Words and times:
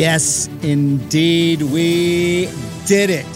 Yes, 0.00 0.48
indeed. 0.62 1.60
We 1.60 2.48
did 2.86 3.10
it. 3.10 3.26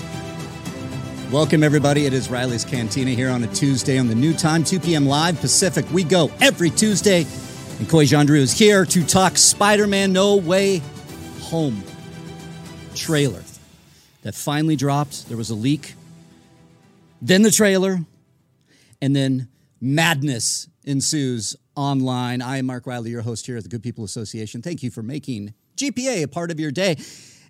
Welcome, 1.30 1.62
everybody. 1.62 2.06
It 2.06 2.14
is 2.14 2.30
Reilly's 2.30 2.64
Cantina 2.64 3.10
here 3.10 3.28
on 3.28 3.44
a 3.44 3.48
Tuesday 3.48 3.98
on 3.98 4.08
the 4.08 4.14
new 4.14 4.32
time, 4.32 4.64
2 4.64 4.80
p.m. 4.80 5.04
live 5.04 5.38
Pacific. 5.42 5.84
We 5.92 6.04
go 6.04 6.30
every 6.40 6.70
Tuesday. 6.70 7.26
And 7.78 7.86
Coy 7.86 8.06
Jandreau 8.06 8.36
is 8.36 8.50
here 8.50 8.86
to 8.86 9.04
talk 9.04 9.36
Spider 9.36 9.86
Man 9.86 10.14
No 10.14 10.36
Way 10.36 10.80
Home 11.42 11.82
trailer 12.94 13.42
that 14.22 14.34
finally 14.34 14.74
dropped. 14.74 15.28
There 15.28 15.36
was 15.36 15.50
a 15.50 15.54
leak, 15.54 15.96
then 17.20 17.42
the 17.42 17.50
trailer, 17.50 17.98
and 19.02 19.14
then 19.14 19.48
madness 19.82 20.66
ensues 20.84 21.56
online. 21.76 22.40
I 22.40 22.56
am 22.56 22.64
Mark 22.64 22.86
Reilly, 22.86 23.10
your 23.10 23.20
host 23.20 23.44
here 23.44 23.58
at 23.58 23.64
the 23.64 23.68
Good 23.68 23.82
People 23.82 24.02
Association. 24.02 24.62
Thank 24.62 24.82
you 24.82 24.90
for 24.90 25.02
making 25.02 25.52
GPA 25.76 26.24
a 26.24 26.28
part 26.28 26.50
of 26.50 26.58
your 26.58 26.70
day. 26.70 26.96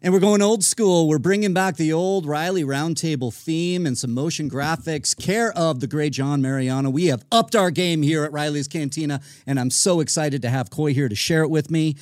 And 0.02 0.12
we're 0.12 0.20
going 0.20 0.42
old 0.42 0.62
school. 0.62 1.08
We're 1.08 1.18
bringing 1.18 1.54
back 1.54 1.76
the 1.76 1.94
old 1.94 2.26
Reilly 2.26 2.62
Roundtable 2.62 3.32
theme 3.32 3.86
and 3.86 3.96
some 3.96 4.12
motion 4.12 4.50
graphics, 4.50 5.16
care 5.16 5.50
of 5.52 5.80
the 5.80 5.86
great 5.86 6.12
John 6.12 6.42
Mariano. 6.42 6.90
We 6.90 7.06
have 7.06 7.24
upped 7.32 7.56
our 7.56 7.70
game 7.70 8.02
here 8.02 8.22
at 8.22 8.30
Reilly's 8.30 8.68
Cantina, 8.68 9.22
and 9.46 9.58
I'm 9.58 9.70
so 9.70 10.00
excited 10.00 10.42
to 10.42 10.50
have 10.50 10.68
Coy 10.68 10.92
here 10.92 11.08
to 11.08 11.14
share 11.14 11.42
it 11.42 11.48
with 11.48 11.70
me. 11.70 11.96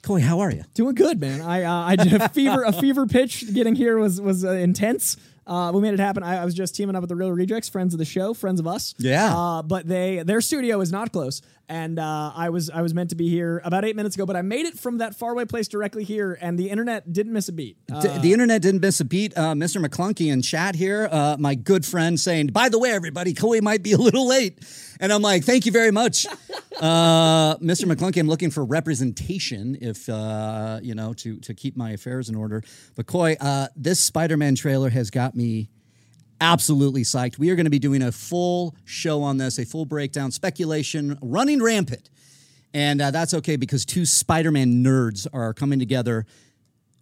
Coy, 0.00 0.20
how 0.20 0.40
are 0.40 0.50
you? 0.50 0.64
Doing 0.72 0.94
good, 0.94 1.20
man. 1.20 1.42
I 1.42 1.64
uh, 1.64 1.72
I 1.72 1.96
did 1.96 2.14
a 2.14 2.28
fever 2.30 2.62
a 2.62 2.72
fever 2.72 3.06
pitch 3.06 3.52
getting 3.52 3.74
here 3.74 3.98
was 3.98 4.20
was 4.20 4.44
uh, 4.44 4.52
intense. 4.52 5.18
Uh, 5.46 5.70
we 5.74 5.80
made 5.82 5.92
it 5.92 6.00
happen. 6.00 6.22
I, 6.22 6.42
I 6.42 6.44
was 6.44 6.54
just 6.54 6.74
teaming 6.74 6.96
up 6.96 7.02
with 7.02 7.10
the 7.10 7.16
Reel 7.16 7.30
Rejects, 7.30 7.68
friends 7.68 7.92
of 7.92 7.98
the 7.98 8.04
show, 8.04 8.32
friends 8.32 8.60
of 8.60 8.66
us. 8.66 8.94
Yeah. 8.98 9.34
Uh, 9.34 9.62
but 9.62 9.86
they 9.86 10.22
their 10.22 10.40
studio 10.40 10.80
is 10.80 10.90
not 10.92 11.12
close, 11.12 11.42
and 11.68 11.98
uh, 11.98 12.32
I 12.34 12.50
was 12.50 12.70
I 12.70 12.82
was 12.82 12.94
meant 12.94 13.10
to 13.10 13.16
be 13.16 13.28
here 13.28 13.60
about 13.64 13.84
eight 13.84 13.96
minutes 13.96 14.16
ago, 14.16 14.26
but 14.26 14.36
I 14.36 14.42
made 14.42 14.66
it 14.66 14.78
from 14.78 14.98
that 14.98 15.14
faraway 15.14 15.44
place 15.44 15.68
directly 15.68 16.04
here, 16.04 16.36
and 16.40 16.58
the 16.58 16.70
internet 16.70 17.12
didn't 17.12 17.32
miss 17.32 17.48
a 17.48 17.52
beat. 17.52 17.78
Uh, 17.92 18.00
D- 18.00 18.18
the 18.20 18.32
internet 18.32 18.62
didn't 18.62 18.80
miss 18.80 19.00
a 19.00 19.04
beat. 19.04 19.36
Uh, 19.36 19.54
Mr. 19.54 19.84
McClunky 19.84 20.32
in 20.32 20.42
chat 20.42 20.74
here, 20.74 21.08
uh, 21.10 21.36
my 21.38 21.54
good 21.54 21.84
friend, 21.86 22.18
saying, 22.18 22.48
"By 22.48 22.68
the 22.68 22.78
way, 22.78 22.90
everybody, 22.90 23.34
Coy 23.34 23.60
might 23.60 23.82
be 23.82 23.92
a 23.92 23.98
little 23.98 24.26
late," 24.26 24.58
and 25.00 25.12
I'm 25.12 25.22
like, 25.22 25.44
"Thank 25.44 25.66
you 25.66 25.72
very 25.72 25.90
much, 25.90 26.26
uh, 26.80 27.56
Mr. 27.56 27.84
McClunky. 27.84 28.20
I'm 28.20 28.28
looking 28.28 28.50
for 28.50 28.64
representation, 28.64 29.78
if 29.80 30.08
uh, 30.08 30.80
you 30.82 30.94
know, 30.94 31.12
to 31.14 31.38
to 31.40 31.54
keep 31.54 31.76
my 31.76 31.90
affairs 31.90 32.28
in 32.28 32.34
order." 32.34 32.62
But 32.96 33.06
uh, 33.40 33.68
this 33.76 34.00
Spider-Man 34.00 34.54
trailer 34.54 34.90
has 34.90 35.10
got 35.10 35.34
me 35.34 35.70
absolutely 36.40 37.02
psyched. 37.02 37.38
We 37.38 37.50
are 37.50 37.56
going 37.56 37.64
to 37.66 37.70
be 37.70 37.78
doing 37.78 38.02
a 38.02 38.12
full 38.12 38.74
show 38.84 39.22
on 39.22 39.38
this, 39.38 39.58
a 39.58 39.64
full 39.64 39.84
breakdown, 39.84 40.30
speculation 40.30 41.18
running 41.22 41.62
rampant. 41.62 42.10
And 42.72 43.00
uh, 43.00 43.10
that's 43.12 43.34
okay 43.34 43.56
because 43.56 43.84
two 43.84 44.04
Spider 44.04 44.50
Man 44.50 44.82
nerds 44.84 45.26
are 45.32 45.54
coming 45.54 45.78
together. 45.78 46.26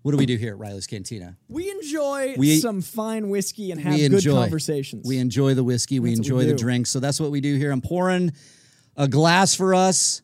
What 0.02 0.10
do 0.12 0.18
we 0.18 0.26
do 0.26 0.36
here 0.36 0.52
at 0.54 0.58
Reilly's 0.58 0.86
Cantina? 0.88 1.36
we 1.48 1.70
enjoy 1.70 2.34
We- 2.36 2.58
some 2.58 2.82
fine 2.82 3.28
whiskey 3.30 3.70
and 3.70 3.80
have 3.80 3.96
good 3.96 4.12
enjoy 4.14 4.34
conversations. 4.34 5.06
We 5.06 5.18
enjoy 5.18 5.54
the 5.54 5.62
whiskey. 5.64 6.00
We 6.00 6.10
That's 6.10 6.18
enjoy 6.18 6.38
we 6.38 6.44
the 6.46 6.54
drinks. 6.56 6.90
So 6.90 6.98
that's 7.00 7.20
what 7.20 7.30
we 7.30 7.40
do 7.40 7.56
here. 7.56 7.70
I'm 7.70 7.80
pouring 7.80 8.32
a 8.96 9.06
glass 9.06 9.54
for 9.54 9.74
us. 9.74 10.22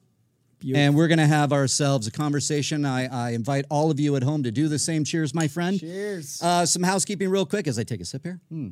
Beautiful. 0.58 0.82
And 0.82 0.96
we're 0.96 1.06
going 1.06 1.19
to 1.19 1.26
have 1.26 1.52
ourselves 1.52 2.08
a 2.08 2.10
conversation. 2.10 2.84
I, 2.84 3.06
I 3.06 3.30
invite 3.30 3.64
all 3.70 3.92
of 3.92 4.00
you 4.00 4.16
at 4.16 4.25
home 4.25 4.42
to 4.42 4.50
do 4.50 4.66
the 4.66 4.80
same. 4.80 5.04
Cheers, 5.04 5.32
my 5.32 5.46
friend. 5.46 5.78
Cheers. 5.78 6.42
Uh, 6.42 6.66
some 6.66 6.82
housekeeping, 6.82 7.28
real 7.28 7.46
quick, 7.46 7.69
as 7.69 7.78
I 7.78 7.84
take 7.84 8.00
a 8.00 8.04
sip 8.04 8.25
here. 8.25 8.40
Hmm. 8.48 8.70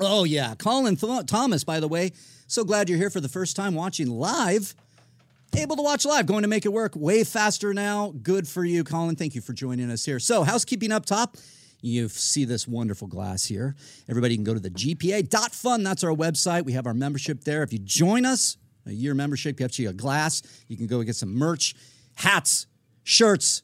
Oh, 0.00 0.24
yeah. 0.24 0.54
Colin 0.56 0.96
Th- 0.96 1.26
Thomas, 1.26 1.64
by 1.64 1.80
the 1.80 1.88
way, 1.88 2.12
so 2.46 2.64
glad 2.64 2.88
you're 2.88 2.98
here 2.98 3.10
for 3.10 3.20
the 3.20 3.28
first 3.28 3.56
time 3.56 3.74
watching 3.74 4.08
live. 4.08 4.74
Able 5.56 5.76
to 5.76 5.82
watch 5.82 6.04
live, 6.04 6.26
going 6.26 6.42
to 6.42 6.48
make 6.48 6.66
it 6.66 6.72
work 6.72 6.94
way 6.96 7.22
faster 7.22 7.72
now. 7.72 8.12
Good 8.22 8.48
for 8.48 8.64
you, 8.64 8.82
Colin. 8.82 9.14
Thank 9.14 9.36
you 9.36 9.40
for 9.40 9.52
joining 9.52 9.90
us 9.90 10.04
here. 10.04 10.18
So, 10.18 10.42
housekeeping 10.42 10.90
up 10.90 11.06
top. 11.06 11.36
You 11.80 12.08
see 12.08 12.44
this 12.44 12.66
wonderful 12.66 13.06
glass 13.06 13.44
here. 13.44 13.76
Everybody 14.08 14.34
can 14.36 14.42
go 14.42 14.54
to 14.54 14.58
the 14.58 14.70
GPA.fun. 14.70 15.82
That's 15.82 16.02
our 16.02 16.14
website. 16.14 16.64
We 16.64 16.72
have 16.72 16.86
our 16.86 16.94
membership 16.94 17.44
there. 17.44 17.62
If 17.62 17.72
you 17.72 17.78
join 17.78 18.24
us, 18.24 18.56
a 18.86 18.92
year 18.92 19.14
membership 19.14 19.60
you 19.60 19.88
a 19.90 19.92
glass. 19.92 20.42
You 20.66 20.76
can 20.76 20.86
go 20.86 21.02
get 21.02 21.14
some 21.14 21.34
merch, 21.34 21.74
hats, 22.16 22.66
shirts, 23.02 23.62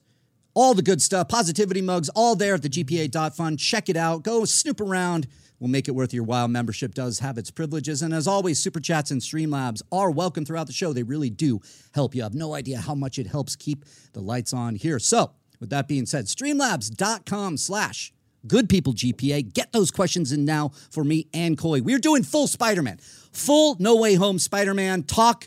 all 0.54 0.75
the 0.75 0.82
good 0.82 1.00
stuff, 1.00 1.28
positivity 1.28 1.80
mugs, 1.80 2.09
all 2.10 2.36
there 2.36 2.54
at 2.54 2.62
the 2.62 2.69
GPA.fun. 2.69 3.56
Check 3.56 3.88
it 3.88 3.97
out. 3.97 4.22
Go 4.22 4.44
snoop 4.44 4.80
around. 4.80 5.26
We'll 5.60 5.71
make 5.71 5.88
it 5.88 5.93
worth 5.93 6.15
your 6.15 6.25
while. 6.25 6.48
Membership 6.48 6.94
does 6.94 7.19
have 7.19 7.37
its 7.37 7.50
privileges. 7.50 8.00
And 8.00 8.15
as 8.15 8.26
always, 8.26 8.59
super 8.59 8.81
chats 8.81 9.10
and 9.10 9.21
Streamlabs 9.21 9.82
are 9.93 10.10
welcome 10.10 10.47
throughout 10.47 10.66
the 10.66 10.72
show. 10.72 10.94
They 10.94 11.03
really 11.03 11.28
do 11.28 11.60
help 11.94 12.15
you. 12.15 12.22
I 12.22 12.25
have 12.25 12.34
no 12.34 12.54
idea 12.54 12.78
how 12.78 12.94
much 12.94 13.19
it 13.19 13.26
helps 13.26 13.56
keep 13.56 13.84
the 14.15 14.21
lights 14.21 14.54
on 14.54 14.75
here. 14.75 14.98
So, 14.98 15.32
with 15.60 15.69
that 15.69 15.87
being 15.87 16.06
said, 16.06 16.25
streamlabs.com 16.25 17.59
slash 17.59 18.12
good 18.47 18.71
people 18.71 18.94
GPA. 18.94 19.53
Get 19.53 19.72
those 19.72 19.91
questions 19.91 20.32
in 20.32 20.47
now 20.47 20.71
for 20.91 21.04
me 21.04 21.28
and 21.34 21.59
Coy. 21.59 21.82
We're 21.82 21.98
doing 21.98 22.22
full 22.22 22.47
Spider 22.47 22.82
Man, 22.82 22.98
full 23.32 23.77
No 23.78 23.97
Way 23.97 24.15
Home 24.15 24.38
Spider 24.38 24.72
Man 24.72 25.03
talk, 25.03 25.47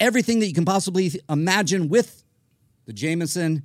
everything 0.00 0.40
that 0.40 0.46
you 0.46 0.54
can 0.54 0.64
possibly 0.64 1.12
imagine 1.28 1.88
with 1.90 2.24
the 2.86 2.94
Jameson. 2.94 3.62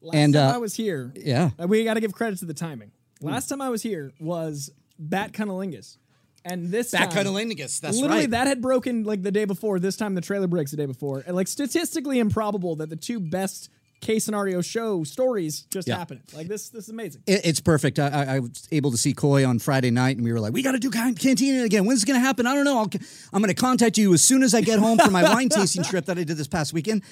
Last 0.00 0.14
and 0.16 0.34
time 0.34 0.50
uh, 0.50 0.54
I 0.54 0.58
was 0.58 0.74
here, 0.74 1.12
yeah. 1.14 1.50
Uh, 1.60 1.68
we 1.68 1.84
got 1.84 1.94
to 1.94 2.00
give 2.00 2.12
credit 2.12 2.38
to 2.40 2.44
the 2.44 2.54
timing. 2.54 2.90
Last 3.20 3.48
time 3.48 3.60
I 3.60 3.68
was 3.68 3.82
here 3.82 4.12
was 4.18 4.72
Bat 4.98 5.32
Cunnilingus. 5.32 5.96
And 6.44 6.68
this 6.70 6.90
Bat 6.90 7.12
time, 7.12 7.24
Cunnilingus, 7.26 7.80
that's 7.80 7.96
literally 7.98 8.22
right. 8.22 8.30
that 8.32 8.46
had 8.48 8.60
broken 8.60 9.04
like 9.04 9.22
the 9.22 9.30
day 9.30 9.44
before. 9.44 9.78
This 9.78 9.96
time 9.96 10.14
the 10.14 10.20
trailer 10.20 10.48
breaks 10.48 10.72
the 10.72 10.76
day 10.76 10.86
before. 10.86 11.22
And 11.26 11.36
like 11.36 11.46
statistically 11.48 12.18
improbable 12.18 12.74
that 12.76 12.90
the 12.90 12.96
two 12.96 13.20
best 13.20 13.68
case 14.00 14.24
scenario 14.24 14.60
show 14.60 15.04
stories 15.04 15.60
just 15.70 15.86
Yeah. 15.86 15.96
happened. 15.96 16.22
Like 16.34 16.48
this, 16.48 16.70
this 16.70 16.84
is 16.84 16.90
amazing. 16.90 17.22
It- 17.28 17.42
it's 17.44 17.60
perfect. 17.60 18.00
I, 18.00 18.08
I, 18.08 18.24
I 18.24 18.38
was 18.40 18.66
able 18.72 18.90
to 18.90 18.96
see 18.96 19.12
Coy 19.12 19.46
on 19.46 19.60
Friday 19.60 19.92
night, 19.92 20.16
and 20.16 20.24
we 20.24 20.32
were 20.32 20.40
like, 20.40 20.52
"We 20.52 20.62
got 20.62 20.72
to 20.72 20.80
do 20.80 20.90
can- 20.90 21.14
Cantina 21.14 21.62
again. 21.62 21.86
When's 21.86 22.02
it 22.02 22.06
going 22.06 22.18
to 22.20 22.26
happen? 22.26 22.44
I 22.48 22.54
don't 22.56 22.64
know. 22.64 22.78
I'll, 22.78 22.90
I'm 23.32 23.40
going 23.40 23.54
to 23.54 23.60
contact 23.60 23.96
you 23.96 24.12
as 24.12 24.24
soon 24.24 24.42
as 24.42 24.52
I 24.54 24.60
get 24.62 24.80
home 24.80 24.98
from 24.98 25.12
my 25.12 25.22
wine 25.32 25.48
tasting 25.48 25.84
trip 25.84 26.06
that 26.06 26.18
I 26.18 26.24
did 26.24 26.36
this 26.36 26.48
past 26.48 26.72
weekend." 26.72 27.02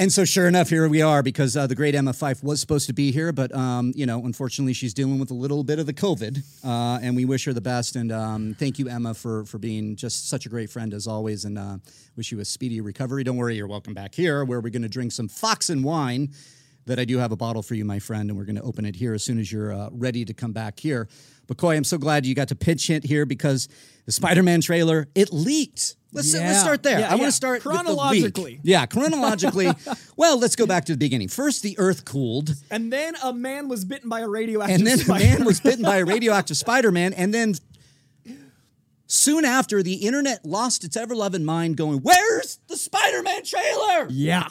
And 0.00 0.12
so, 0.12 0.24
sure 0.24 0.46
enough, 0.46 0.68
here 0.68 0.88
we 0.88 1.02
are 1.02 1.24
because 1.24 1.56
uh, 1.56 1.66
the 1.66 1.74
great 1.74 1.96
Emma 1.96 2.12
Fyffe 2.12 2.44
was 2.44 2.60
supposed 2.60 2.86
to 2.86 2.92
be 2.92 3.10
here, 3.10 3.32
but 3.32 3.52
um, 3.52 3.92
you 3.96 4.06
know, 4.06 4.24
unfortunately, 4.24 4.72
she's 4.72 4.94
dealing 4.94 5.18
with 5.18 5.32
a 5.32 5.34
little 5.34 5.64
bit 5.64 5.80
of 5.80 5.86
the 5.86 5.92
COVID, 5.92 6.40
uh, 6.64 7.00
and 7.02 7.16
we 7.16 7.24
wish 7.24 7.44
her 7.46 7.52
the 7.52 7.60
best. 7.60 7.96
And 7.96 8.12
um, 8.12 8.54
thank 8.56 8.78
you, 8.78 8.88
Emma, 8.88 9.12
for 9.12 9.44
for 9.46 9.58
being 9.58 9.96
just 9.96 10.28
such 10.28 10.46
a 10.46 10.48
great 10.48 10.70
friend 10.70 10.94
as 10.94 11.08
always, 11.08 11.44
and 11.44 11.58
uh, 11.58 11.78
wish 12.16 12.30
you 12.30 12.38
a 12.38 12.44
speedy 12.44 12.80
recovery. 12.80 13.24
Don't 13.24 13.36
worry, 13.36 13.56
you're 13.56 13.66
welcome 13.66 13.92
back 13.92 14.14
here, 14.14 14.44
where 14.44 14.60
we're 14.60 14.70
going 14.70 14.82
to 14.82 14.88
drink 14.88 15.10
some 15.10 15.26
Fox 15.26 15.68
and 15.68 15.82
wine. 15.82 16.28
That 16.86 17.00
I 17.00 17.04
do 17.04 17.18
have 17.18 17.32
a 17.32 17.36
bottle 17.36 17.62
for 17.62 17.74
you, 17.74 17.84
my 17.84 17.98
friend, 17.98 18.30
and 18.30 18.38
we're 18.38 18.46
going 18.46 18.56
to 18.56 18.62
open 18.62 18.84
it 18.84 18.94
here 18.94 19.14
as 19.14 19.24
soon 19.24 19.40
as 19.40 19.50
you're 19.50 19.74
uh, 19.74 19.88
ready 19.90 20.24
to 20.24 20.32
come 20.32 20.52
back 20.52 20.78
here. 20.78 21.08
But 21.48 21.56
Coy, 21.56 21.76
I'm 21.76 21.84
so 21.84 21.98
glad 21.98 22.26
you 22.26 22.34
got 22.34 22.48
to 22.48 22.54
pitch 22.54 22.90
it 22.90 23.04
here 23.04 23.26
because 23.26 23.68
the 24.06 24.12
Spider-Man 24.12 24.60
trailer 24.60 25.08
it 25.16 25.32
leaked. 25.32 25.96
Let's, 26.12 26.32
let's 26.32 26.60
start 26.60 26.82
there. 26.82 27.00
Yeah, 27.00 27.08
I 27.08 27.10
want 27.10 27.22
yeah. 27.22 27.26
to 27.26 27.32
start 27.32 27.64
with 27.64 27.64
the 27.64 27.70
leak. 27.70 27.84
Chronologically. 27.84 28.60
Yeah, 28.62 28.86
chronologically. 28.86 29.68
well, 30.16 30.38
let's 30.38 30.56
go 30.56 30.66
back 30.66 30.86
to 30.86 30.92
the 30.92 30.98
beginning. 30.98 31.28
First, 31.28 31.62
the 31.62 31.78
Earth 31.78 32.04
cooled, 32.04 32.54
And 32.70 32.90
then 32.92 33.14
a 33.22 33.32
man 33.32 33.68
was 33.68 33.84
bitten 33.84 34.08
by 34.08 34.20
a 34.20 34.28
radioactive 34.28 34.76
and 34.78 34.86
then 34.86 35.00
a 35.00 35.02
spider. 35.02 35.24
man 35.24 35.44
was 35.44 35.60
bitten 35.60 35.82
by 35.82 35.98
a 35.98 36.04
radioactive 36.06 36.56
Spider-Man, 36.56 37.12
and 37.12 37.34
then 37.34 37.54
soon 39.06 39.44
after, 39.44 39.82
the 39.82 39.94
internet 39.94 40.44
lost 40.46 40.84
its 40.84 40.96
ever-loving 40.96 41.44
mind, 41.44 41.76
going, 41.76 41.98
"Where's 41.98 42.58
the 42.68 42.76
Spider-Man 42.76 43.44
trailer? 43.44 44.06
yeah. 44.10 44.48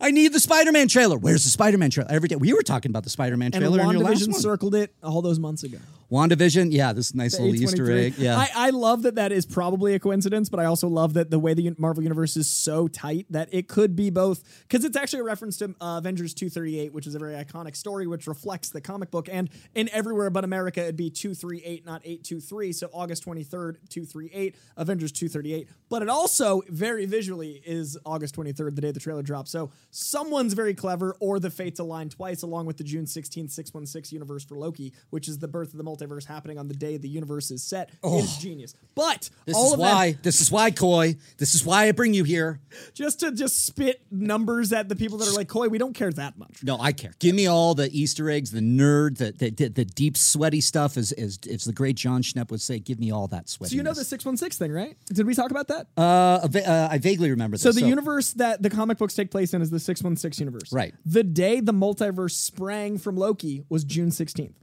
I 0.00 0.10
need 0.10 0.32
the 0.32 0.40
Spider-Man 0.40 0.88
trailer. 0.88 1.16
Where's 1.16 1.44
the 1.44 1.50
Spider-Man 1.50 1.90
trailer?" 1.90 2.10
Every 2.10 2.28
day 2.28 2.36
we 2.36 2.54
were 2.54 2.62
talking 2.62 2.90
about 2.90 3.04
the 3.04 3.10
Spider-Man 3.10 3.50
And 3.52 3.62
trailer 3.62 3.80
in 3.82 3.90
your 3.90 4.00
last 4.00 4.22
WandaVision 4.22 4.34
circled 4.34 4.74
it 4.74 4.94
all 5.02 5.20
those 5.22 5.38
months 5.38 5.62
ago. 5.64 5.78
WandaVision, 6.12 6.68
yeah, 6.72 6.92
this 6.92 7.14
nice 7.14 7.40
little 7.40 7.54
Easter 7.54 7.84
A23. 7.84 8.04
egg. 8.04 8.14
Yeah. 8.18 8.36
I, 8.36 8.50
I 8.54 8.70
love 8.70 9.02
that 9.04 9.14
that 9.14 9.32
is 9.32 9.46
probably 9.46 9.94
a 9.94 9.98
coincidence, 9.98 10.50
but 10.50 10.60
I 10.60 10.66
also 10.66 10.86
love 10.86 11.14
that 11.14 11.30
the 11.30 11.38
way 11.38 11.54
the 11.54 11.74
Marvel 11.78 12.02
Universe 12.02 12.36
is 12.36 12.50
so 12.50 12.86
tight 12.86 13.24
that 13.30 13.48
it 13.50 13.66
could 13.66 13.96
be 13.96 14.10
both, 14.10 14.44
because 14.68 14.84
it's 14.84 14.96
actually 14.96 15.20
a 15.20 15.24
reference 15.24 15.56
to 15.58 15.74
uh, 15.80 15.96
Avengers 15.96 16.34
238, 16.34 16.92
which 16.92 17.06
is 17.06 17.14
a 17.14 17.18
very 17.18 17.32
iconic 17.32 17.74
story, 17.74 18.06
which 18.06 18.26
reflects 18.26 18.68
the 18.68 18.80
comic 18.82 19.10
book. 19.10 19.26
And 19.32 19.48
in 19.74 19.88
Everywhere 19.88 20.28
But 20.28 20.44
America, 20.44 20.82
it'd 20.82 20.96
be 20.96 21.08
238, 21.08 21.86
not 21.86 22.02
823. 22.04 22.72
So 22.74 22.90
August 22.92 23.24
23rd, 23.24 23.76
238, 23.88 24.54
Avengers 24.76 25.12
238. 25.12 25.66
But 25.92 26.00
it 26.00 26.08
also, 26.08 26.62
very 26.70 27.04
visually, 27.04 27.60
is 27.66 27.98
August 28.06 28.34
23rd, 28.34 28.74
the 28.74 28.80
day 28.80 28.92
the 28.92 28.98
trailer 28.98 29.22
drops. 29.22 29.50
So 29.50 29.68
someone's 29.90 30.54
very 30.54 30.72
clever, 30.72 31.14
or 31.20 31.38
the 31.38 31.50
fates 31.50 31.80
align 31.80 32.08
twice, 32.08 32.40
along 32.40 32.64
with 32.64 32.78
the 32.78 32.84
June 32.84 33.04
16th, 33.04 33.50
616 33.50 34.16
universe 34.16 34.42
for 34.42 34.56
Loki, 34.56 34.94
which 35.10 35.28
is 35.28 35.38
the 35.38 35.48
birth 35.48 35.74
of 35.74 35.76
the 35.76 35.84
multiverse 35.84 36.24
happening 36.24 36.58
on 36.58 36.66
the 36.68 36.72
day 36.72 36.96
the 36.96 37.10
universe 37.10 37.50
is 37.50 37.62
set 37.62 37.90
is 38.02 38.38
genius. 38.38 38.74
But 38.94 39.28
This 39.44 39.54
all 39.54 39.66
is 39.66 39.72
of 39.74 39.80
why. 39.80 40.12
that 40.12 40.22
This 40.22 40.40
is 40.40 40.50
why, 40.50 40.70
Coy. 40.70 41.16
This 41.36 41.54
is 41.54 41.62
why 41.62 41.88
I 41.88 41.92
bring 41.92 42.14
you 42.14 42.24
here. 42.24 42.60
just 42.94 43.20
to 43.20 43.30
just 43.30 43.66
spit 43.66 44.00
numbers 44.10 44.72
at 44.72 44.88
the 44.88 44.96
people 44.96 45.18
that 45.18 45.28
are 45.28 45.34
like, 45.36 45.48
Coy, 45.48 45.68
we 45.68 45.76
don't 45.76 45.94
care 45.94 46.10
that 46.10 46.38
much. 46.38 46.64
No, 46.64 46.78
I 46.80 46.92
care. 46.92 47.12
Give 47.18 47.34
me 47.34 47.46
all 47.48 47.74
the 47.74 47.90
Easter 47.92 48.30
eggs, 48.30 48.50
the 48.50 48.60
nerd, 48.60 49.18
the 49.18 49.32
the, 49.32 49.50
the, 49.50 49.68
the 49.68 49.84
deep 49.84 50.16
sweaty 50.16 50.62
stuff. 50.62 50.96
As, 50.96 51.12
as 51.12 51.38
as 51.50 51.64
the 51.64 51.72
great 51.74 51.96
Jon 51.96 52.22
Schnepp 52.22 52.50
would 52.50 52.62
say, 52.62 52.78
give 52.78 52.98
me 52.98 53.10
all 53.10 53.26
that 53.28 53.50
sweat. 53.50 53.68
So 53.68 53.76
you 53.76 53.82
know 53.82 53.92
the 53.92 54.04
616 54.04 54.56
thing, 54.58 54.72
right? 54.74 54.96
Did 55.12 55.26
we 55.26 55.34
talk 55.34 55.50
about 55.50 55.68
that? 55.68 55.81
Uh, 55.96 56.00
uh, 56.00 56.88
I 56.90 56.98
vaguely 56.98 57.30
remember 57.30 57.56
this. 57.56 57.62
So 57.62 57.72
the 57.72 57.86
universe 57.86 58.32
that 58.34 58.62
the 58.62 58.70
comic 58.70 58.98
books 58.98 59.14
take 59.14 59.30
place 59.30 59.54
in 59.54 59.62
is 59.62 59.70
the 59.70 59.80
616 59.80 60.44
universe. 60.44 60.72
Right. 60.72 60.94
The 61.04 61.22
day 61.24 61.60
the 61.60 61.72
multiverse 61.72 62.32
sprang 62.32 62.98
from 62.98 63.16
Loki 63.16 63.64
was 63.68 63.84
June 63.84 64.10
16th. 64.10 64.54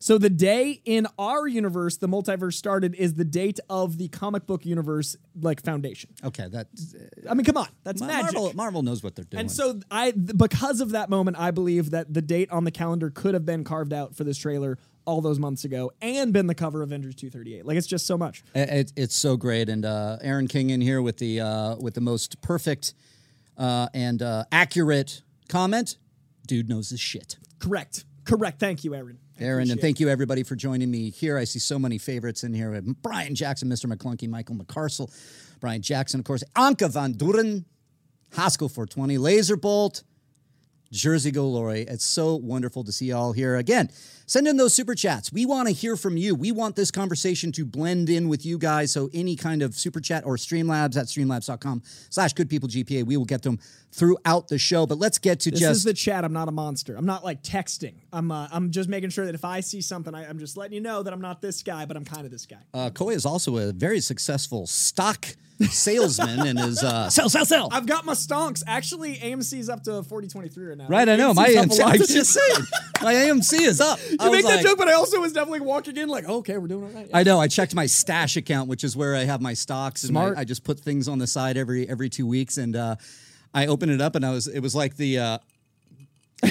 So 0.00 0.16
the 0.16 0.30
day 0.30 0.80
in 0.84 1.06
our 1.18 1.46
universe 1.48 1.96
the 1.96 2.08
multiverse 2.08 2.54
started 2.54 2.94
is 2.94 3.14
the 3.14 3.24
date 3.24 3.58
of 3.68 3.98
the 3.98 4.08
comic 4.08 4.46
book 4.46 4.64
universe 4.64 5.16
like 5.40 5.62
foundation. 5.62 6.10
Okay, 6.22 6.46
that 6.48 6.68
I 7.28 7.34
mean, 7.34 7.44
come 7.44 7.56
on, 7.56 7.68
that's 7.82 8.00
Ma- 8.00 8.06
magic. 8.06 8.34
Marvel. 8.34 8.52
Marvel 8.54 8.82
knows 8.82 9.02
what 9.02 9.16
they're 9.16 9.24
doing. 9.24 9.40
And 9.40 9.50
so 9.50 9.80
I 9.90 10.12
because 10.12 10.80
of 10.80 10.90
that 10.90 11.10
moment 11.10 11.38
I 11.38 11.50
believe 11.50 11.90
that 11.90 12.14
the 12.14 12.22
date 12.22 12.50
on 12.50 12.64
the 12.64 12.70
calendar 12.70 13.10
could 13.10 13.34
have 13.34 13.44
been 13.44 13.64
carved 13.64 13.92
out 13.92 14.14
for 14.14 14.22
this 14.24 14.38
trailer 14.38 14.78
all 15.08 15.22
those 15.22 15.38
months 15.38 15.64
ago 15.64 15.90
and 16.02 16.34
been 16.34 16.46
the 16.46 16.54
cover 16.54 16.82
of 16.82 16.88
Avengers 16.90 17.14
238. 17.14 17.64
Like 17.64 17.78
it's 17.78 17.86
just 17.86 18.06
so 18.06 18.18
much. 18.18 18.44
It, 18.54 18.68
it- 18.68 18.92
it's 18.94 19.14
so 19.16 19.36
great, 19.38 19.68
and 19.70 19.84
uh, 19.86 20.18
Aaron 20.20 20.48
King 20.48 20.68
in 20.70 20.82
here 20.82 21.00
with 21.00 21.16
the 21.16 21.40
uh, 21.40 21.76
with 21.76 21.94
the 21.94 22.00
most 22.02 22.42
perfect 22.42 22.92
uh, 23.56 23.88
and 23.94 24.20
uh, 24.22 24.44
accurate 24.52 25.22
comment. 25.48 25.96
Dude 26.46 26.68
knows 26.68 26.90
his 26.90 27.00
shit. 27.00 27.36
Correct. 27.58 28.04
Correct. 28.24 28.60
Thank 28.60 28.84
you, 28.84 28.94
Aaron. 28.94 29.18
I 29.40 29.44
Aaron, 29.44 29.70
and 29.70 29.80
thank 29.80 29.98
you 30.00 30.08
everybody 30.10 30.42
for 30.42 30.56
joining 30.56 30.90
me 30.90 31.08
here. 31.10 31.38
I 31.38 31.44
see 31.44 31.58
so 31.58 31.78
many 31.78 31.96
favorites 31.96 32.44
in 32.44 32.52
here. 32.52 32.70
We 32.70 32.76
have 32.76 33.02
Brian 33.02 33.34
Jackson, 33.34 33.68
Mr. 33.70 33.86
McClunky, 33.90 34.28
Michael 34.28 34.56
McCarsell, 34.56 35.10
Brian 35.60 35.80
Jackson, 35.80 36.20
of 36.20 36.26
course, 36.26 36.44
Anka 36.54 36.90
Van 36.92 37.14
Duren, 37.14 37.64
Haskell 38.34 38.68
420, 38.68 39.16
Laserbolt, 39.16 40.02
Jersey 40.90 41.30
Go 41.30 41.48
Lori. 41.48 41.82
It's 41.82 42.04
so 42.04 42.36
wonderful 42.36 42.84
to 42.84 42.92
see 42.92 43.06
you 43.06 43.16
all 43.16 43.32
here 43.32 43.56
again. 43.56 43.90
Send 44.28 44.46
in 44.46 44.58
those 44.58 44.74
super 44.74 44.94
chats. 44.94 45.32
We 45.32 45.46
want 45.46 45.68
to 45.68 45.74
hear 45.74 45.96
from 45.96 46.18
you. 46.18 46.34
We 46.34 46.52
want 46.52 46.76
this 46.76 46.90
conversation 46.90 47.50
to 47.52 47.64
blend 47.64 48.10
in 48.10 48.28
with 48.28 48.44
you 48.44 48.58
guys. 48.58 48.92
So 48.92 49.08
any 49.14 49.36
kind 49.36 49.62
of 49.62 49.74
super 49.74 50.00
chat 50.00 50.26
or 50.26 50.36
Streamlabs 50.36 50.98
at 50.98 51.06
streamlabs.com 51.06 51.82
slash 52.10 52.34
good 52.34 52.50
people 52.50 52.68
GPA, 52.68 53.04
we 53.04 53.16
will 53.16 53.24
get 53.24 53.40
them 53.40 53.58
throughout 53.90 54.48
the 54.48 54.58
show. 54.58 54.84
But 54.84 54.98
let's 54.98 55.16
get 55.16 55.40
to 55.40 55.50
This 55.50 55.60
just 55.60 55.78
is 55.78 55.84
the 55.84 55.94
chat. 55.94 56.26
I'm 56.26 56.34
not 56.34 56.46
a 56.46 56.52
monster. 56.52 56.94
I'm 56.94 57.06
not 57.06 57.24
like 57.24 57.42
texting. 57.42 57.94
I'm 58.12 58.30
uh, 58.30 58.48
I'm 58.52 58.70
just 58.70 58.90
making 58.90 59.10
sure 59.10 59.24
that 59.24 59.34
if 59.34 59.46
I 59.46 59.60
see 59.60 59.80
something, 59.80 60.14
I, 60.14 60.28
I'm 60.28 60.38
just 60.38 60.58
letting 60.58 60.74
you 60.74 60.82
know 60.82 61.02
that 61.02 61.10
I'm 61.10 61.22
not 61.22 61.40
this 61.40 61.62
guy, 61.62 61.86
but 61.86 61.96
I'm 61.96 62.04
kind 62.04 62.26
of 62.26 62.30
this 62.30 62.44
guy. 62.44 62.58
Uh, 62.74 62.90
Coy 62.90 63.14
is 63.14 63.24
also 63.24 63.56
a 63.56 63.72
very 63.72 64.00
successful 64.00 64.66
stock 64.66 65.24
salesman 65.66 66.46
and 66.46 66.58
is 66.58 66.82
uh, 66.82 67.10
sell, 67.10 67.28
sell, 67.28 67.44
sell. 67.44 67.68
I've 67.72 67.86
got 67.86 68.04
my 68.04 68.12
stonks. 68.12 68.62
Actually, 68.66 69.16
AMC 69.16 69.58
is 69.58 69.68
up 69.68 69.82
to 69.84 70.02
4023 70.02 70.66
right 70.66 70.78
now. 70.78 70.86
Right, 70.88 71.08
I 71.08 71.16
know. 71.16 71.34
My 71.34 71.48
AMC 71.48 71.72
's 71.72 71.80
up 71.80 71.80
AMC, 71.80 71.80
I 71.80 71.84
lot. 71.90 71.98
was 71.98 72.08
just 72.08 72.30
saying, 72.32 72.66
my 73.02 73.14
AMC 73.14 73.60
is 73.60 73.80
up. 73.80 73.98
I 74.20 74.30
make 74.30 74.44
that 74.44 74.56
like- 74.56 74.66
joke, 74.66 74.78
but 74.78 74.88
I 74.88 74.92
also 74.94 75.20
was 75.20 75.32
definitely 75.32 75.60
walking 75.60 75.96
in 75.96 76.08
like, 76.08 76.28
okay, 76.28 76.58
we're 76.58 76.68
doing 76.68 76.84
all 76.84 76.90
right. 76.90 77.10
I 77.12 77.22
know. 77.22 77.40
I 77.40 77.48
checked 77.48 77.74
my 77.74 77.86
stash 77.86 78.36
account, 78.36 78.68
which 78.68 78.84
is 78.84 78.96
where 78.96 79.14
I 79.14 79.24
have 79.24 79.40
my 79.40 79.54
stocks, 79.54 80.02
and 80.02 80.10
Smart. 80.10 80.36
I, 80.36 80.40
I 80.40 80.44
just 80.44 80.64
put 80.64 80.80
things 80.80 81.08
on 81.08 81.18
the 81.18 81.26
side 81.26 81.56
every 81.56 81.88
every 81.88 82.08
two 82.08 82.26
weeks. 82.26 82.56
And 82.56 82.76
uh, 82.76 82.96
I 83.54 83.66
opened 83.66 83.92
it 83.92 84.00
up, 84.00 84.14
and 84.14 84.24
I 84.24 84.30
was 84.30 84.46
it 84.46 84.60
was 84.60 84.74
like 84.74 84.96
the 84.96 85.18
uh, 85.18 85.38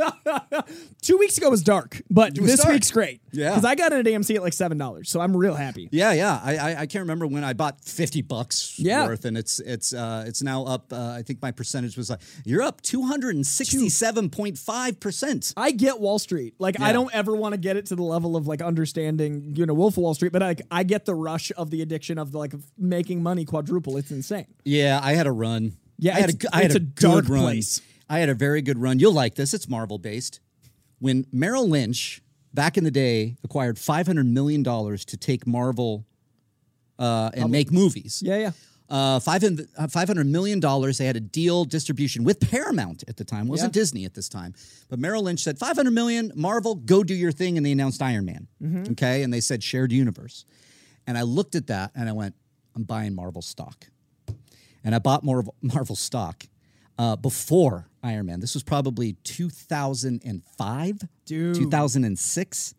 Two 1.02 1.16
weeks 1.18 1.38
ago 1.38 1.50
was 1.50 1.62
dark, 1.62 2.00
but 2.10 2.38
was 2.38 2.50
this 2.50 2.60
dark. 2.62 2.74
week's 2.74 2.90
great. 2.90 3.20
Yeah. 3.32 3.50
because 3.50 3.64
I 3.64 3.74
got 3.74 3.92
it 3.92 4.06
at 4.06 4.12
AMC 4.12 4.34
at 4.36 4.42
like 4.42 4.52
seven 4.52 4.78
dollars, 4.78 5.08
so 5.10 5.20
I'm 5.20 5.36
real 5.36 5.54
happy. 5.54 5.88
yeah 5.92 6.12
yeah. 6.12 6.40
I, 6.42 6.56
I 6.56 6.70
I 6.80 6.86
can't 6.86 7.02
remember 7.02 7.26
when 7.26 7.44
I 7.44 7.52
bought 7.52 7.84
fifty 7.84 8.22
bucks 8.22 8.74
Yeah. 8.78 9.06
worth, 9.06 9.24
and 9.24 9.36
it's 9.38 9.60
it's 9.60 9.92
uh, 9.94 10.24
it's 10.26 10.42
now 10.42 10.64
up. 10.64 10.92
Uh, 10.92 11.14
I 11.18 11.22
think 11.22 11.40
my 11.42 11.50
percentage 11.50 11.96
was 11.96 12.10
like 12.10 12.20
you're 12.44 12.62
up 12.62 12.80
two 12.82 13.02
hundred 13.02 13.34
and 13.34 13.46
sixty 13.46 13.88
seven 13.88 14.30
point 14.30 14.58
five 14.58 15.00
percent. 15.00 15.52
I 15.56 15.70
get 15.70 16.00
Wall 16.00 16.18
Street. 16.18 16.54
Like 16.58 16.80
I 16.80 16.92
don't 16.92 17.12
ever 17.14 17.34
want 17.34 17.52
to 17.54 17.58
get 17.60 17.76
it 17.76 17.86
to 17.86 17.96
the 17.96 18.02
level 18.02 18.36
of 18.36 18.46
like 18.46 18.62
understanding, 18.62 19.54
you 19.56 19.66
know, 19.66 19.74
Wolf 19.74 19.94
of 19.96 20.02
Wall 20.02 20.14
Street, 20.14 20.32
but 20.32 20.42
like 20.42 20.62
I 20.70 20.82
get 20.82 21.04
the 21.04 21.14
rush 21.14 21.52
of 21.56 21.70
the 21.70 21.82
addiction 21.82 22.18
of 22.18 22.34
like 22.34 22.52
making 22.78 23.22
money 23.22 23.44
quadruple. 23.44 23.96
It's 23.96 24.10
insane. 24.10 24.46
Yeah, 24.64 25.00
I 25.02 25.12
had 25.14 25.26
a 25.26 25.32
run. 25.32 25.76
Yeah, 25.98 26.16
I 26.16 26.20
had 26.20 26.30
a, 26.30 26.56
I 26.56 26.62
had 26.62 26.72
a, 26.72 26.76
a 26.76 26.80
good 26.80 26.94
dark 26.96 27.28
run. 27.28 27.40
place. 27.42 27.80
I 28.10 28.18
had 28.18 28.28
a 28.28 28.34
very 28.34 28.60
good 28.60 28.76
run. 28.76 28.98
You'll 28.98 29.14
like 29.14 29.36
this. 29.36 29.54
It's 29.54 29.68
Marvel 29.68 29.96
based. 29.98 30.40
When 30.98 31.24
Merrill 31.32 31.68
Lynch 31.68 32.20
back 32.52 32.76
in 32.76 32.84
the 32.84 32.90
day 32.90 33.36
acquired 33.44 33.78
five 33.78 34.06
hundred 34.06 34.26
million 34.26 34.62
dollars 34.62 35.04
to 35.06 35.16
take 35.16 35.46
Marvel 35.46 36.04
uh, 36.98 37.30
and 37.32 37.50
make 37.50 37.70
movies. 37.72 38.22
Yeah, 38.24 38.36
yeah. 38.36 38.50
Uh, 38.90 39.20
five 39.20 39.40
hundred 39.40 39.68
uh, 39.78 39.86
$500 39.86 40.26
million. 40.26 40.58
They 40.58 41.06
had 41.06 41.14
a 41.16 41.20
deal 41.20 41.64
distribution 41.64 42.24
with 42.24 42.40
Paramount 42.50 43.04
at 43.06 43.16
the 43.16 43.24
time. 43.24 43.46
It 43.46 43.50
wasn't 43.50 43.74
Yeah. 43.76 43.80
Disney 43.80 44.04
at 44.04 44.14
this 44.14 44.28
time. 44.28 44.52
But 44.88 44.98
Merrill 44.98 45.22
Lynch 45.22 45.44
said, 45.44 45.60
500 45.60 45.92
million, 45.92 46.32
Marvel, 46.34 46.74
go 46.74 47.04
do 47.04 47.14
your 47.14 47.30
thing. 47.30 47.56
And 47.56 47.64
they 47.64 47.70
announced 47.70 48.02
Iron 48.02 48.24
Man. 48.24 48.48
Mm-hmm. 48.60 48.92
Okay. 48.92 49.22
And 49.22 49.32
they 49.32 49.40
said 49.40 49.62
shared 49.62 49.92
universe. 49.92 50.44
And 51.06 51.16
I 51.16 51.22
looked 51.22 51.54
at 51.54 51.68
that 51.68 51.92
and 51.94 52.08
I 52.08 52.12
went, 52.12 52.34
I'm 52.74 52.82
buying 52.82 53.14
Marvel 53.14 53.42
stock. 53.42 53.86
And 54.82 54.92
I 54.92 54.98
bought 54.98 55.22
Marvel, 55.22 55.54
Marvel 55.62 55.94
stock 55.94 56.44
uh, 57.00 57.16
before 57.16 57.88
Iron 58.02 58.26
Man. 58.26 58.40
This 58.40 58.52
was 58.52 58.62
probably 58.62 59.14
2005, 59.24 61.08
Dude. 61.24 61.54
2006. 61.54 62.74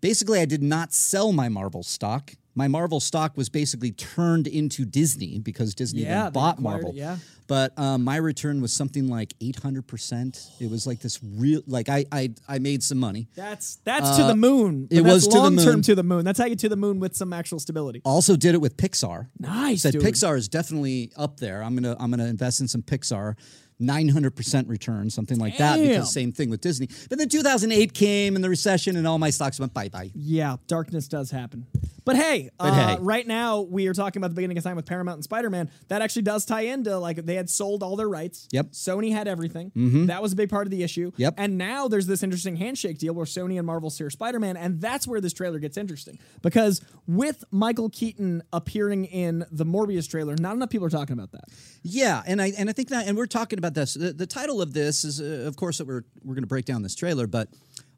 Basically, 0.00 0.40
I 0.40 0.46
did 0.46 0.62
not 0.62 0.94
sell 0.94 1.30
my 1.32 1.50
Marvel 1.50 1.82
stock. 1.82 2.32
My 2.54 2.66
Marvel 2.68 2.98
stock 3.00 3.36
was 3.36 3.48
basically 3.48 3.92
turned 3.92 4.46
into 4.46 4.84
Disney 4.84 5.38
because 5.38 5.74
Disney 5.74 6.02
Yeah, 6.02 6.24
then 6.24 6.32
bought 6.32 6.58
acquired 6.58 6.82
Marvel. 6.82 6.92
yeah. 6.94 7.16
But 7.46 7.76
um, 7.78 8.04
my 8.04 8.16
return 8.16 8.60
was 8.60 8.72
something 8.72 9.08
like 9.08 9.34
800%. 9.40 10.60
It 10.60 10.70
was 10.70 10.86
like 10.86 11.00
this 11.00 11.18
real, 11.22 11.62
like 11.66 11.88
I, 11.88 12.04
I, 12.12 12.30
I 12.48 12.58
made 12.58 12.82
some 12.82 12.98
money. 12.98 13.28
That's 13.34 13.76
that's 13.84 14.16
to 14.18 14.24
the 14.24 14.36
moon. 14.36 14.88
Uh, 14.92 14.96
it 14.96 15.00
was 15.02 15.26
to 15.28 15.36
long 15.38 15.56
term 15.56 15.74
moon. 15.76 15.82
to 15.82 15.94
the 15.94 16.02
moon. 16.02 16.24
That's 16.24 16.38
how 16.38 16.44
you 16.44 16.50
get 16.50 16.58
to 16.60 16.68
the 16.68 16.76
moon 16.76 17.00
with 17.00 17.16
some 17.16 17.32
actual 17.32 17.58
stability. 17.58 18.02
Also 18.04 18.36
did 18.36 18.54
it 18.54 18.60
with 18.60 18.76
Pixar. 18.76 19.28
Nice, 19.38 19.82
Said 19.82 19.92
dude. 19.94 20.02
Pixar 20.02 20.36
is 20.36 20.48
definitely 20.48 21.10
up 21.16 21.38
there. 21.40 21.62
I'm 21.62 21.74
gonna 21.74 21.96
I'm 21.98 22.10
gonna 22.10 22.26
invest 22.26 22.60
in 22.60 22.68
some 22.68 22.82
Pixar. 22.82 23.34
900% 23.80 24.68
return, 24.68 25.10
something 25.10 25.38
like 25.38 25.56
that, 25.58 25.80
because 25.80 26.12
same 26.12 26.32
thing 26.32 26.50
with 26.50 26.60
Disney. 26.60 26.88
But 27.08 27.18
then 27.18 27.28
2008 27.28 27.94
came 27.94 28.34
and 28.34 28.44
the 28.44 28.50
recession, 28.50 28.96
and 28.96 29.06
all 29.06 29.18
my 29.18 29.30
stocks 29.30 29.58
went 29.58 29.74
bye 29.74 29.88
bye. 29.88 30.10
Yeah, 30.14 30.56
darkness 30.66 31.08
does 31.08 31.30
happen. 31.30 31.66
But 32.04 32.16
hey, 32.16 32.50
uh, 32.58 32.96
hey. 32.96 32.96
right 33.00 33.26
now 33.26 33.60
we 33.60 33.86
are 33.86 33.94
talking 33.94 34.20
about 34.20 34.28
the 34.30 34.34
beginning 34.34 34.58
of 34.58 34.64
time 34.64 34.76
with 34.76 34.86
Paramount 34.86 35.16
and 35.16 35.24
Spider 35.24 35.50
Man. 35.50 35.70
That 35.88 36.02
actually 36.02 36.22
does 36.22 36.44
tie 36.44 36.62
into 36.62 36.98
like 36.98 37.24
they 37.24 37.34
had 37.34 37.48
sold 37.50 37.82
all 37.82 37.96
their 37.96 38.08
rights. 38.08 38.48
Yep. 38.52 38.66
Mm-hmm. 38.66 38.98
Sony 38.98 39.12
had 39.12 39.28
everything. 39.28 39.70
That 40.06 40.22
was 40.22 40.32
a 40.32 40.36
big 40.36 40.50
part 40.50 40.66
of 40.66 40.70
the 40.70 40.82
issue. 40.82 41.12
Yep. 41.16 41.34
And 41.36 41.58
now 41.58 41.88
there's 41.88 42.06
this 42.06 42.22
interesting 42.22 42.56
handshake 42.56 42.98
deal 42.98 43.14
where 43.14 43.26
Sony 43.26 43.58
and 43.58 43.66
Marvel 43.66 43.90
share 43.90 44.10
Spider 44.10 44.40
Man, 44.40 44.56
and 44.56 44.80
that's 44.80 45.06
where 45.06 45.20
this 45.20 45.32
trailer 45.32 45.58
gets 45.58 45.76
interesting 45.76 46.18
because 46.42 46.80
with 47.06 47.44
Michael 47.50 47.90
Keaton 47.90 48.42
appearing 48.52 49.04
in 49.04 49.44
the 49.50 49.64
Morbius 49.64 50.08
trailer, 50.08 50.36
not 50.38 50.54
enough 50.54 50.70
people 50.70 50.86
are 50.86 50.90
talking 50.90 51.12
about 51.12 51.32
that. 51.32 51.44
Yeah, 51.82 52.22
and 52.26 52.40
I 52.40 52.52
and 52.58 52.68
I 52.68 52.72
think 52.72 52.88
that, 52.88 53.06
and 53.06 53.16
we're 53.16 53.26
talking 53.26 53.58
about 53.58 53.69
this. 53.74 53.94
The, 53.94 54.12
the 54.12 54.26
title 54.26 54.60
of 54.60 54.72
this 54.72 55.04
is, 55.04 55.20
uh, 55.20 55.44
of 55.46 55.56
course, 55.56 55.78
that 55.78 55.86
we're 55.86 56.04
we're 56.24 56.34
going 56.34 56.42
to 56.42 56.48
break 56.48 56.64
down 56.64 56.82
this 56.82 56.94
trailer, 56.94 57.26
but 57.26 57.48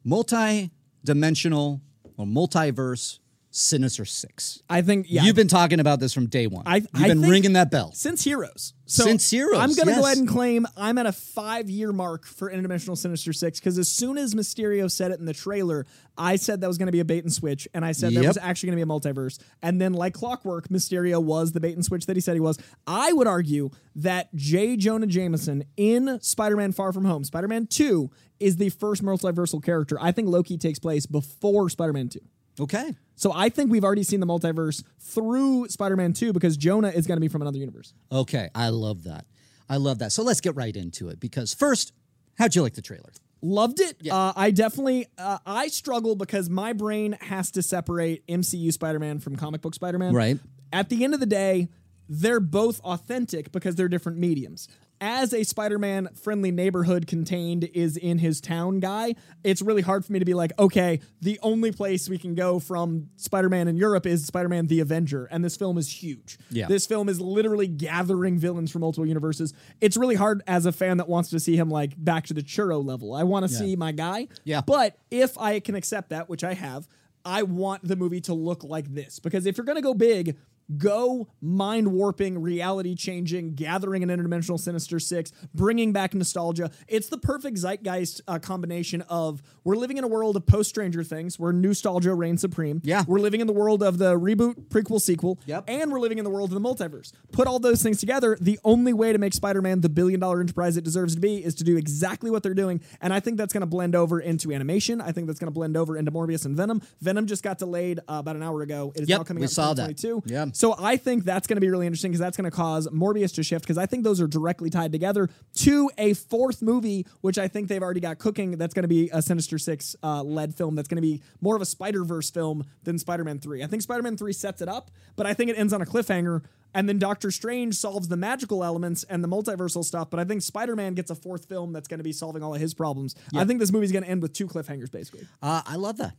multi-dimensional 0.03 1.81
or 2.17 2.25
multiverse 2.25 3.19
Sinister 3.55 4.03
Six. 4.03 4.63
I 4.67 4.81
think 4.81 5.05
yeah. 5.09 5.21
You've 5.23 5.35
been 5.35 5.47
talking 5.47 5.79
about 5.79 5.99
this 5.99 6.11
from 6.11 6.25
day 6.25 6.47
one. 6.47 6.63
I- 6.65 6.81
I 6.91 7.07
been 7.07 7.21
ringing 7.21 7.53
that 7.53 7.69
bell. 7.69 7.91
Since 7.93 8.23
Heroes. 8.23 8.73
So 8.87 9.03
Since 9.03 9.29
Heroes, 9.29 9.59
I'm 9.59 9.73
going 9.75 9.87
to 9.87 9.93
go 9.93 10.05
ahead 10.05 10.17
and 10.17 10.27
claim 10.27 10.65
I'm 10.75 10.97
at 10.97 11.05
a 11.05 11.11
five 11.11 11.69
year 11.69 11.91
mark 11.93 12.25
for 12.25 12.51
Interdimensional 12.51 12.97
Sinister 12.97 13.31
Six 13.31 13.59
because 13.59 13.77
as 13.77 13.87
soon 13.89 14.17
as 14.17 14.33
Mysterio 14.33 14.89
said 14.89 15.11
it 15.11 15.19
in 15.19 15.25
the 15.25 15.33
trailer, 15.35 15.85
I 16.17 16.35
said 16.35 16.61
that 16.61 16.67
was 16.67 16.79
going 16.79 16.87
to 16.87 16.91
be 16.91 16.99
a 16.99 17.05
bait 17.05 17.23
and 17.23 17.31
switch, 17.31 17.67
and 17.75 17.85
I 17.85 17.91
said 17.91 18.11
Yep. 18.13 18.25
was 18.25 18.37
actually 18.37 18.69
going 18.71 18.79
to 18.79 18.85
be 18.85 18.91
a 18.91 19.13
multiverse. 19.13 19.37
And 19.61 19.79
then, 19.79 19.93
like 19.93 20.15
clockwork, 20.15 20.69
Mysterio 20.69 21.21
was 21.23 21.51
the 21.51 21.59
bait 21.59 21.75
and 21.75 21.85
switch 21.85 22.07
that 22.07 22.17
he 22.17 22.21
said 22.21 22.33
he 22.33 22.39
was. 22.39 22.57
I 22.87 23.13
would 23.13 23.27
argue 23.27 23.69
that 23.97 24.33
J. 24.33 24.77
Jonah 24.77 25.05
Jameson 25.07 25.63
in 25.77 26.19
Spider 26.23 26.55
Man 26.57 26.71
Far 26.71 26.91
From 26.91 27.05
Home, 27.05 27.23
Spider 27.23 27.47
Man 27.47 27.67
2, 27.67 28.09
is 28.39 28.57
the 28.57 28.69
first 28.69 29.03
multiversal 29.03 29.63
character. 29.63 29.95
I 30.01 30.11
think 30.11 30.27
Loki 30.27 30.57
takes 30.57 30.79
place 30.79 31.05
before 31.05 31.69
Spider 31.69 31.93
Man 31.93 32.09
2. 32.09 32.19
Okay. 32.59 32.95
So 33.15 33.31
I 33.33 33.49
think 33.49 33.71
we've 33.71 33.83
already 33.83 34.03
seen 34.03 34.19
the 34.19 34.25
multiverse 34.25 34.83
through 34.99 35.67
Spider 35.69 35.95
Man 35.95 36.13
2 36.13 36.33
because 36.33 36.57
Jonah 36.57 36.89
is 36.89 37.07
going 37.07 37.17
to 37.17 37.21
be 37.21 37.27
from 37.27 37.41
another 37.41 37.57
universe. 37.57 37.93
Okay. 38.11 38.49
I 38.53 38.69
love 38.69 39.03
that. 39.03 39.25
I 39.69 39.77
love 39.77 39.99
that. 39.99 40.11
So 40.11 40.23
let's 40.23 40.41
get 40.41 40.55
right 40.55 40.75
into 40.75 41.09
it 41.09 41.19
because 41.19 41.53
first, 41.53 41.93
how'd 42.37 42.55
you 42.55 42.61
like 42.61 42.73
the 42.73 42.81
trailer? 42.81 43.11
Loved 43.41 43.79
it. 43.81 43.97
Uh, 44.09 44.31
I 44.35 44.51
definitely 44.51 45.07
uh, 45.17 45.39
I 45.45 45.67
struggle 45.67 46.15
because 46.15 46.49
my 46.49 46.73
brain 46.73 47.17
has 47.21 47.51
to 47.51 47.61
separate 47.61 48.25
MCU 48.27 48.71
Spider-Man 48.71 49.19
from 49.19 49.35
comic 49.35 49.61
book 49.61 49.75
Spider-Man. 49.75 50.13
Right. 50.13 50.39
At 50.71 50.89
the 50.89 51.03
end 51.03 51.13
of 51.13 51.19
the 51.19 51.25
day, 51.25 51.67
they're 52.07 52.39
both 52.39 52.79
authentic 52.81 53.51
because 53.51 53.75
they're 53.75 53.89
different 53.89 54.17
mediums. 54.17 54.67
As 55.05 55.33
a 55.33 55.43
Spider 55.43 55.77
Man 55.77 56.07
friendly 56.15 56.49
neighborhood 56.49 57.07
contained 57.07 57.65
is 57.65 57.97
in 57.97 58.19
his 58.19 58.39
town 58.39 58.79
guy, 58.79 59.15
it's 59.43 59.61
really 59.61 59.81
hard 59.81 60.05
for 60.05 60.13
me 60.13 60.19
to 60.19 60.23
be 60.23 60.33
like, 60.33 60.53
okay, 60.57 61.01
the 61.19 61.37
only 61.43 61.73
place 61.73 62.07
we 62.07 62.17
can 62.17 62.35
go 62.35 62.57
from 62.57 63.09
Spider 63.17 63.49
Man 63.49 63.67
in 63.67 63.75
Europe 63.75 64.05
is 64.05 64.25
Spider 64.25 64.47
Man 64.47 64.67
the 64.67 64.79
Avenger. 64.79 65.25
And 65.25 65.43
this 65.43 65.57
film 65.57 65.77
is 65.77 65.91
huge. 65.91 66.39
Yeah. 66.49 66.67
This 66.67 66.87
film 66.87 67.09
is 67.09 67.19
literally 67.19 67.67
gathering 67.67 68.39
villains 68.39 68.71
from 68.71 68.79
multiple 68.79 69.05
universes. 69.05 69.53
It's 69.81 69.97
really 69.97 70.15
hard 70.15 70.41
as 70.47 70.65
a 70.65 70.71
fan 70.71 70.95
that 70.97 71.09
wants 71.09 71.29
to 71.31 71.39
see 71.41 71.57
him 71.57 71.69
like 71.69 72.01
back 72.01 72.27
to 72.27 72.33
the 72.33 72.41
churro 72.41 72.81
level. 72.81 73.13
I 73.13 73.23
want 73.23 73.45
to 73.45 73.53
see 73.53 73.75
my 73.75 73.91
guy. 73.91 74.29
Yeah. 74.45 74.61
But 74.61 74.97
if 75.11 75.37
I 75.37 75.59
can 75.59 75.75
accept 75.75 76.11
that, 76.11 76.29
which 76.29 76.45
I 76.45 76.53
have, 76.53 76.87
I 77.25 77.43
want 77.43 77.85
the 77.85 77.97
movie 77.97 78.21
to 78.21 78.33
look 78.33 78.63
like 78.63 78.93
this. 78.93 79.19
Because 79.19 79.45
if 79.45 79.57
you're 79.57 79.65
going 79.65 79.75
to 79.75 79.81
go 79.81 79.93
big, 79.93 80.37
go 80.77 81.27
mind 81.41 81.91
warping, 81.91 82.41
reality 82.41 82.95
changing, 82.95 83.55
gathering 83.55 84.03
an 84.03 84.09
interdimensional 84.09 84.59
Sinister 84.59 84.99
Six, 84.99 85.31
bringing 85.53 85.93
back 85.93 86.13
nostalgia. 86.13 86.71
It's 86.87 87.09
the 87.09 87.17
perfect 87.17 87.57
zeitgeist 87.57 88.21
uh, 88.27 88.39
combination 88.39 89.01
of 89.03 89.41
we're 89.63 89.75
living 89.75 89.97
in 89.97 90.03
a 90.03 90.07
world 90.07 90.35
of 90.35 90.45
post 90.45 90.69
Stranger 90.69 91.03
Things 91.03 91.39
where 91.39 91.53
nostalgia 91.53 92.13
reigns 92.13 92.41
supreme. 92.41 92.81
Yeah. 92.83 93.03
We're 93.07 93.19
living 93.19 93.41
in 93.41 93.47
the 93.47 93.53
world 93.53 93.83
of 93.83 93.97
the 93.97 94.19
reboot, 94.19 94.67
prequel, 94.69 94.99
sequel. 94.99 95.39
Yep. 95.45 95.65
And 95.67 95.91
we're 95.91 95.99
living 95.99 96.17
in 96.17 96.23
the 96.23 96.29
world 96.29 96.53
of 96.53 96.61
the 96.61 96.67
multiverse. 96.67 97.11
Put 97.31 97.47
all 97.47 97.59
those 97.59 97.81
things 97.81 97.99
together. 97.99 98.37
The 98.39 98.59
only 98.63 98.93
way 98.93 99.13
to 99.13 99.17
make 99.19 99.33
Spider 99.33 99.61
Man 99.61 99.81
the 99.81 99.89
billion 99.89 100.19
dollar 100.19 100.39
enterprise 100.41 100.77
it 100.77 100.83
deserves 100.83 101.15
to 101.15 101.21
be 101.21 101.43
is 101.43 101.55
to 101.55 101.63
do 101.63 101.77
exactly 101.77 102.29
what 102.31 102.43
they're 102.43 102.53
doing. 102.53 102.81
And 103.01 103.13
I 103.13 103.19
think 103.19 103.37
that's 103.37 103.53
going 103.53 103.61
to 103.61 103.67
blend 103.67 103.95
over 103.95 104.19
into 104.19 104.51
animation. 104.51 105.01
I 105.01 105.11
think 105.11 105.27
that's 105.27 105.39
going 105.39 105.47
to 105.47 105.53
blend 105.53 105.77
over 105.77 105.97
into 105.97 106.11
Morbius 106.11 106.45
and 106.45 106.55
Venom. 106.55 106.81
Venom 107.01 107.27
just 107.27 107.43
got 107.43 107.57
delayed 107.57 107.99
uh, 107.99 108.15
about 108.19 108.35
an 108.35 108.43
hour 108.43 108.61
ago. 108.61 108.91
It 108.95 109.03
is 109.03 109.09
Yep, 109.09 109.19
now 109.19 109.23
coming 109.23 109.41
we 109.41 109.45
out 109.45 109.51
saw 109.51 109.73
that. 109.73 109.97
2022. 109.97 110.33
Yeah. 110.33 110.45
So 110.53 110.75
I 110.79 110.97
think 110.97 111.25
that's 111.25 111.47
going 111.47 111.57
to 111.57 111.61
be 111.61 111.69
really 111.69 111.85
interesting 111.87 112.11
because 112.11 112.19
that's 112.19 112.37
going 112.37 112.49
to 112.49 112.55
cause 112.55 112.87
Morbius 112.87 113.33
to 113.35 113.43
shift 113.43 113.65
because 113.65 113.77
I 113.77 113.85
think 113.85 114.03
those 114.03 114.21
are 114.21 114.27
directly 114.27 114.69
tied 114.69 114.91
together 114.91 115.29
to 115.55 115.91
a 115.97 116.13
fourth 116.13 116.61
movie, 116.61 117.05
which 117.21 117.37
I 117.37 117.47
think 117.47 117.67
they've 117.67 117.81
already 117.81 117.99
got 117.99 118.19
cooking. 118.19 118.57
That's 118.57 118.73
going 118.73 118.83
to 118.83 118.87
be 118.87 119.09
a 119.11 119.21
Sinister 119.21 119.57
Six 119.57 119.95
uh, 120.03 120.23
led 120.23 120.55
film. 120.55 120.75
That's 120.75 120.87
going 120.87 120.97
to 120.97 121.01
be 121.01 121.21
more 121.41 121.55
of 121.55 121.61
a 121.61 121.65
Spider 121.65 122.03
Verse 122.03 122.29
film 122.31 122.63
than 122.83 122.97
Spider 122.97 123.23
Man 123.23 123.39
Three. 123.39 123.63
I 123.63 123.67
think 123.67 123.81
Spider 123.81 124.03
Man 124.03 124.15
Three 124.15 124.33
sets 124.33 124.61
it 124.61 124.69
up, 124.69 124.91
but 125.15 125.25
I 125.25 125.33
think 125.33 125.49
it 125.49 125.57
ends 125.57 125.73
on 125.73 125.81
a 125.81 125.85
cliffhanger. 125.85 126.43
And 126.75 126.89
then 126.89 126.97
Doctor 126.97 127.29
Strange 127.29 127.75
solves 127.75 128.07
the 128.07 128.17
magical 128.17 128.63
elements 128.63 129.03
and 129.03 129.23
the 129.23 129.27
multiversal 129.27 129.83
stuff. 129.85 130.09
But 130.09 130.19
I 130.19 130.23
think 130.23 130.41
Spider 130.41 130.75
Man 130.75 130.95
gets 130.95 131.11
a 131.11 131.15
fourth 131.15 131.45
film 131.45 131.71
that's 131.71 131.87
going 131.87 131.99
to 131.99 132.03
be 132.03 132.13
solving 132.13 132.41
all 132.41 132.55
of 132.55 132.61
his 132.61 132.73
problems. 132.73 133.15
I 133.35 133.45
think 133.45 133.59
this 133.59 133.71
movie's 133.71 133.91
going 133.91 134.03
to 134.03 134.09
end 134.09 134.23
with 134.23 134.33
two 134.33 134.47
cliffhangers, 134.47 134.91
basically. 134.91 135.27
Uh, 135.41 135.61
I 135.67 135.75
love 135.75 135.97
that. 135.97 136.15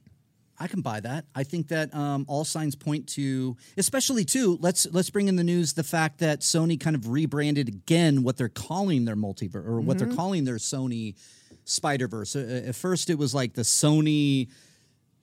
I 0.65 0.67
can 0.67 0.81
buy 0.81 1.01
that. 1.01 1.27
I 1.35 1.45
think 1.45 1.69
that 1.69 1.95
um, 1.95 2.25
all 2.27 2.43
signs 2.43 2.75
point 2.75 3.07
to, 3.11 3.55
especially 3.77 4.25
too. 4.25 4.57
Let's 4.63 4.87
let's 4.93 5.11
bring 5.11 5.29
in 5.29 5.37
the 5.37 5.45
news 5.45 5.75
the 5.75 5.83
fact 5.85 6.21
that 6.21 6.41
Sony 6.41 6.81
kind 6.81 6.97
of 6.97 7.11
rebranded 7.11 7.69
again 7.69 8.23
what 8.23 8.39
they're 8.39 8.49
calling 8.49 9.05
their 9.05 9.15
multiverse 9.17 9.67
or 9.67 9.81
what 9.81 9.99
Mm-hmm. 9.99 10.09
they're 10.09 10.17
calling 10.17 10.45
their 10.45 10.57
Sony 10.57 11.17
Spider 11.65 12.09
Verse. 12.09 12.35
Uh, 12.35 12.63
at 12.69 12.75
first, 12.75 13.11
it 13.11 13.19
was 13.19 13.35
like 13.35 13.53
the 13.53 13.61
Sony 13.63 14.49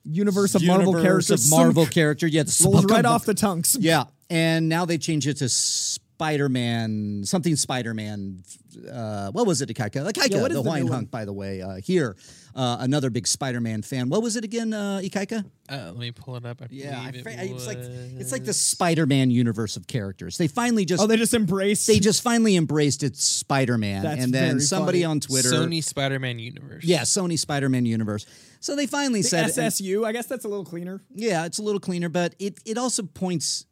Universe 0.04 0.54
of 0.54 0.64
Marvel 0.64 0.92
characters. 0.94 1.30
of 1.46 1.50
Marvel 1.50 1.86
character. 1.86 2.28
Yeah, 2.28 2.44
rolls 2.64 2.84
right 2.84 3.04
off 3.04 3.24
the 3.24 3.34
tongues. 3.34 3.76
Yeah, 3.80 4.04
and 4.30 4.68
now 4.68 4.84
they 4.84 4.98
changed 4.98 5.26
it 5.26 5.38
to 5.38 5.48
Spider 5.48 6.08
Man, 6.26 7.22
something 7.24 7.56
Spider 7.56 7.94
Man. 7.94 8.42
Uh, 8.90 9.30
what 9.32 9.46
was 9.46 9.60
it, 9.60 9.68
Ikaika? 9.68 10.10
Ikaika, 10.10 10.30
Yeah, 10.30 10.40
what 10.42 10.50
is 10.50 10.56
the 10.56 10.62
the 10.62 10.70
Hawaiian 10.70 10.86
hunk, 10.88 11.10
by 11.10 11.24
the 11.24 11.32
way. 11.32 11.60
Uh, 11.60 11.76
here, 11.76 12.16
uh, 12.54 12.76
another 12.80 13.10
big 13.10 13.26
Spider 13.26 13.60
Man 13.60 13.82
fan. 13.82 14.08
What 14.08 14.22
was 14.22 14.36
it 14.36 14.44
again, 14.44 14.72
uh, 14.72 15.00
Ikaika? 15.02 15.44
Uh, 15.68 15.76
let 15.86 15.96
me 15.96 16.10
pull 16.12 16.36
it 16.36 16.46
up. 16.46 16.62
I 16.62 16.66
Yeah, 16.70 16.98
I 17.00 17.10
believe 17.10 17.22
fra- 17.24 17.32
it 17.32 17.50
it's 17.50 17.66
like 17.66 17.78
it's 17.80 18.32
like 18.32 18.44
the 18.44 18.52
Spider 18.54 19.04
Man 19.04 19.30
universe 19.30 19.76
of 19.76 19.86
characters. 19.86 20.38
They 20.38 20.46
finally 20.48 20.84
just 20.84 21.02
Oh, 21.02 21.06
they 21.06 21.16
just 21.16 21.34
embrace. 21.34 21.84
they 21.86 21.98
just 21.98 22.22
finally 22.22 22.56
embraced 22.56 23.02
it's 23.02 23.24
Spider 23.24 23.76
Man, 23.76 24.02
That's 24.04 24.22
and 24.24 24.32
then 24.32 24.48
very 24.52 24.60
somebody 24.60 24.98
funny. 25.02 25.10
on 25.10 25.20
Twitter, 25.20 25.50
Sony 25.50 25.82
Spider-Man 25.82 26.38
universe. 26.38 26.84
yeah, 26.84 27.00
Sony 27.02 27.38
Spider 27.38 27.68
Man 27.68 27.84
universe. 27.84 28.24
So 28.60 28.76
they 28.76 28.86
finally 28.86 29.22
the 29.22 29.28
said, 29.28 29.46
SSU. 29.50 30.06
I 30.06 30.12
guess 30.12 30.26
that's 30.26 30.44
a 30.44 30.48
little 30.48 30.64
cleaner. 30.64 31.00
yeah, 31.14 31.44
it's 31.46 31.58
a 31.58 31.62
little 31.62 31.80
cleaner, 31.80 32.08
but 32.08 32.34
it 32.38 32.58
it 32.64 32.78
also 32.78 33.02
points. 33.02 33.66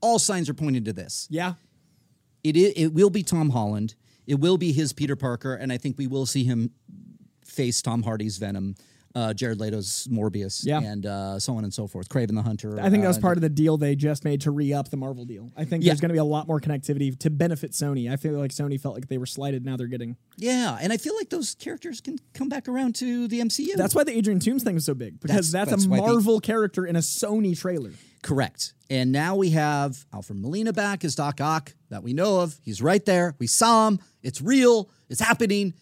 All 0.00 0.18
signs 0.18 0.48
are 0.50 0.54
pointing 0.54 0.82
to 0.84 0.92
this. 0.92 1.28
Yeah. 1.30 1.54
It 2.44 2.56
it 2.56 2.92
will 2.92 3.10
be 3.10 3.22
Tom 3.22 3.50
Holland. 3.50 3.94
It 4.26 4.38
will 4.40 4.56
be 4.58 4.72
his 4.72 4.92
Peter 4.92 5.16
Parker, 5.16 5.54
and 5.54 5.72
I 5.72 5.78
think 5.78 5.98
we 5.98 6.06
will 6.06 6.26
see 6.26 6.44
him 6.44 6.70
face 7.44 7.82
Tom 7.82 8.02
Hardy's 8.04 8.38
Venom, 8.38 8.76
uh, 9.14 9.34
Jared 9.34 9.58
Leto's 9.60 10.06
Morbius, 10.10 10.64
Yeah. 10.64 10.80
and 10.80 11.04
uh, 11.04 11.38
so 11.38 11.56
on 11.56 11.64
and 11.64 11.74
so 11.74 11.86
forth. 11.86 12.08
Kraven 12.08 12.34
the 12.34 12.42
Hunter. 12.42 12.80
I 12.80 12.88
think 12.88 13.02
that 13.02 13.08
was 13.08 13.18
uh, 13.18 13.20
part 13.20 13.36
of 13.36 13.42
the 13.42 13.48
deal 13.50 13.76
they 13.76 13.94
just 13.96 14.24
made 14.24 14.40
to 14.42 14.50
re 14.52 14.72
up 14.72 14.88
the 14.90 14.96
Marvel 14.96 15.24
deal. 15.24 15.52
I 15.56 15.64
think 15.64 15.82
Yeah. 15.84 15.90
there's 15.90 16.00
going 16.00 16.10
to 16.10 16.14
be 16.14 16.18
a 16.20 16.24
lot 16.24 16.46
more 16.46 16.60
connectivity 16.60 17.18
to 17.18 17.30
benefit 17.30 17.72
Sony. 17.72 18.10
I 18.10 18.16
feel 18.16 18.32
like 18.34 18.52
Sony 18.52 18.80
felt 18.80 18.94
like 18.94 19.08
they 19.08 19.18
were 19.18 19.26
slighted. 19.26 19.64
Now 19.66 19.76
they're 19.76 19.86
getting. 19.88 20.16
Yeah, 20.38 20.78
and 20.80 20.92
I 20.92 20.96
feel 20.96 21.14
like 21.16 21.28
those 21.30 21.54
characters 21.56 22.00
can 22.00 22.18
come 22.32 22.48
back 22.48 22.68
around 22.68 22.94
to 22.96 23.28
the 23.28 23.40
MCU. 23.40 23.74
That's 23.76 23.94
why 23.94 24.04
the 24.04 24.16
Adrian 24.16 24.38
Toomes 24.40 24.62
thing 24.62 24.76
is 24.76 24.84
so 24.86 24.94
big 24.94 25.20
because 25.20 25.50
That's- 25.50 25.68
that's, 25.68 25.70
that's 25.82 25.84
a 25.86 25.88
why 25.88 25.96
the- 25.98 26.12
Marvel 26.12 26.40
character 26.40 26.86
in 26.86 26.96
a 26.96 27.00
Sony 27.00 27.58
trailer. 27.58 27.90
Correct. 28.22 28.74
And 28.90 29.10
now 29.12 29.36
we 29.36 29.50
have 29.50 30.04
Alfred 30.12 30.38
Molina 30.38 30.72
back 30.72 31.04
as 31.04 31.14
Doc 31.14 31.40
Ock 31.40 31.74
that 31.90 32.02
we 32.02 32.12
know 32.12 32.40
of. 32.40 32.58
He's 32.62 32.82
right 32.82 33.04
there. 33.04 33.34
We 33.38 33.46
saw 33.46 33.88
him. 33.88 34.00
It's 34.22 34.40
real. 34.42 34.90
It's 35.08 35.20
happening. 35.20 35.74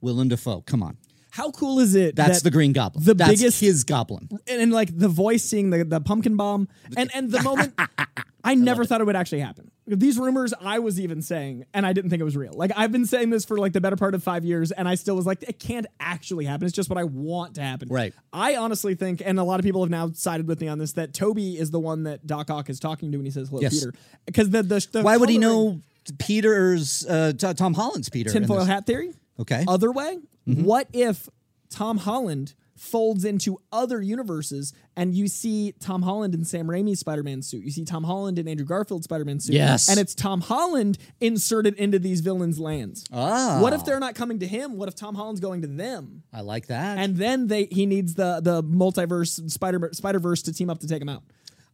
Willem 0.00 0.28
Dafoe, 0.28 0.62
come 0.62 0.82
on. 0.82 0.96
How 1.32 1.50
cool 1.52 1.78
is 1.78 1.94
it? 1.94 2.16
That's 2.16 2.38
that 2.38 2.44
the 2.44 2.50
Green 2.50 2.72
Goblin. 2.72 3.04
the 3.04 3.14
That's 3.14 3.30
biggest- 3.30 3.60
his 3.60 3.84
Goblin. 3.84 4.28
and, 4.48 4.60
and 4.62 4.72
like 4.72 4.96
the 4.96 5.08
voice 5.08 5.44
seeing 5.44 5.70
the, 5.70 5.84
the 5.84 6.00
pumpkin 6.00 6.36
bomb 6.36 6.68
and 6.96 7.10
and 7.14 7.30
the 7.30 7.40
moment 7.42 7.72
I 8.44 8.54
never 8.54 8.84
thought 8.84 9.00
it 9.00 9.04
would 9.04 9.16
actually 9.16 9.40
happen. 9.40 9.70
These 9.98 10.18
rumors 10.18 10.54
I 10.60 10.78
was 10.78 11.00
even 11.00 11.20
saying 11.22 11.64
and 11.74 11.84
I 11.84 11.92
didn't 11.92 12.10
think 12.10 12.20
it 12.20 12.24
was 12.24 12.36
real. 12.36 12.52
Like 12.54 12.70
I've 12.76 12.92
been 12.92 13.06
saying 13.06 13.30
this 13.30 13.44
for 13.44 13.58
like 13.58 13.72
the 13.72 13.80
better 13.80 13.96
part 13.96 14.14
of 14.14 14.22
5 14.22 14.44
years 14.44 14.70
and 14.72 14.88
I 14.88 14.94
still 14.94 15.16
was 15.16 15.26
like 15.26 15.42
it 15.42 15.58
can't 15.58 15.86
actually 15.98 16.44
happen. 16.44 16.66
It's 16.66 16.74
just 16.76 16.88
what 16.88 16.98
I 16.98 17.04
want 17.04 17.56
to 17.56 17.62
happen. 17.62 17.88
Right. 17.88 18.14
I 18.32 18.56
honestly 18.56 18.94
think 18.94 19.22
and 19.24 19.38
a 19.38 19.44
lot 19.44 19.58
of 19.60 19.64
people 19.64 19.82
have 19.82 19.90
now 19.90 20.10
sided 20.12 20.46
with 20.46 20.60
me 20.60 20.68
on 20.68 20.78
this 20.78 20.92
that 20.92 21.12
Tobey 21.12 21.58
is 21.58 21.70
the 21.70 21.80
one 21.80 22.04
that 22.04 22.26
Doc 22.26 22.50
Ock 22.50 22.70
is 22.70 22.78
talking 22.80 23.10
to 23.12 23.18
when 23.18 23.24
he 23.24 23.30
says 23.30 23.48
hello 23.48 23.60
Yes. 23.62 23.78
Peter 23.78 23.92
because 24.26 24.50
the, 24.50 24.62
the 24.62 24.86
the 24.92 25.02
Why 25.02 25.16
would 25.16 25.28
he 25.28 25.38
know 25.38 25.80
Peter's 26.18 27.06
uh, 27.06 27.32
T- 27.36 27.54
Tom 27.54 27.74
Holland's 27.74 28.08
Peter? 28.08 28.30
tinfoil 28.30 28.64
hat 28.64 28.86
theory? 28.86 29.12
Okay. 29.38 29.64
Other 29.66 29.90
way, 29.90 30.18
what 30.44 30.88
if 30.92 31.28
Tom 31.70 31.98
Holland 31.98 32.54
folds 32.80 33.26
into 33.26 33.58
other 33.70 34.00
universes 34.00 34.72
and 34.96 35.14
you 35.14 35.28
see 35.28 35.72
Tom 35.80 36.00
Holland 36.00 36.34
in 36.34 36.46
Sam 36.46 36.66
Raimi's 36.66 37.00
Spider-Man 37.00 37.42
suit. 37.42 37.62
You 37.62 37.70
see 37.70 37.84
Tom 37.84 38.04
Holland 38.04 38.38
in 38.38 38.48
Andrew 38.48 38.64
Garfield's 38.64 39.04
Spider-Man 39.04 39.38
suit. 39.38 39.54
Yes. 39.54 39.90
And 39.90 40.00
it's 40.00 40.14
Tom 40.14 40.40
Holland 40.40 40.96
inserted 41.20 41.74
into 41.74 41.98
these 41.98 42.22
villains' 42.22 42.58
lands. 42.58 43.04
Ah. 43.12 43.58
What 43.60 43.74
if 43.74 43.84
they're 43.84 44.00
not 44.00 44.14
coming 44.14 44.38
to 44.38 44.46
him? 44.46 44.78
What 44.78 44.88
if 44.88 44.94
Tom 44.94 45.14
Holland's 45.14 45.40
going 45.40 45.60
to 45.60 45.68
them? 45.68 46.22
I 46.32 46.40
like 46.40 46.68
that. 46.68 46.96
And 46.96 47.16
then 47.16 47.48
they 47.48 47.66
he 47.66 47.84
needs 47.84 48.14
the 48.14 48.40
the 48.42 48.62
multiverse 48.62 49.50
Spider 49.50 49.90
Spider-Verse 49.92 50.40
to 50.42 50.52
team 50.54 50.70
up 50.70 50.78
to 50.80 50.86
take 50.88 51.02
him 51.02 51.10
out. 51.10 51.22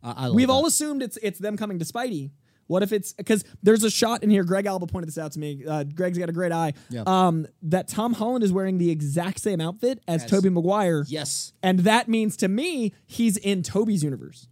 Love 0.02 0.34
We've 0.34 0.48
that. 0.48 0.52
all 0.52 0.66
assumed 0.66 1.02
it's 1.02 1.18
it's 1.22 1.38
them 1.38 1.56
coming 1.56 1.78
to 1.78 1.84
Spidey. 1.84 2.30
What 2.66 2.82
if 2.82 2.92
it's 2.92 3.12
because 3.12 3.44
there's 3.62 3.84
a 3.84 3.90
shot 3.90 4.22
in 4.22 4.30
here? 4.30 4.42
Greg 4.44 4.66
Alba 4.66 4.86
pointed 4.86 5.08
this 5.08 5.18
out 5.18 5.32
to 5.32 5.38
me. 5.38 5.64
Uh, 5.66 5.84
Greg's 5.84 6.18
got 6.18 6.28
a 6.28 6.32
great 6.32 6.52
eye. 6.52 6.72
Yeah. 6.90 7.04
Um, 7.06 7.46
that 7.62 7.88
Tom 7.88 8.12
Holland 8.12 8.42
is 8.42 8.52
wearing 8.52 8.78
the 8.78 8.90
exact 8.90 9.40
same 9.40 9.60
outfit 9.60 10.02
as 10.08 10.26
Tobey 10.26 10.48
Maguire. 10.50 11.04
Yes. 11.06 11.52
And 11.62 11.80
that 11.80 12.08
means 12.08 12.36
to 12.38 12.48
me 12.48 12.92
he's 13.06 13.36
in 13.36 13.62
Tobey's 13.62 14.02
universe. 14.02 14.48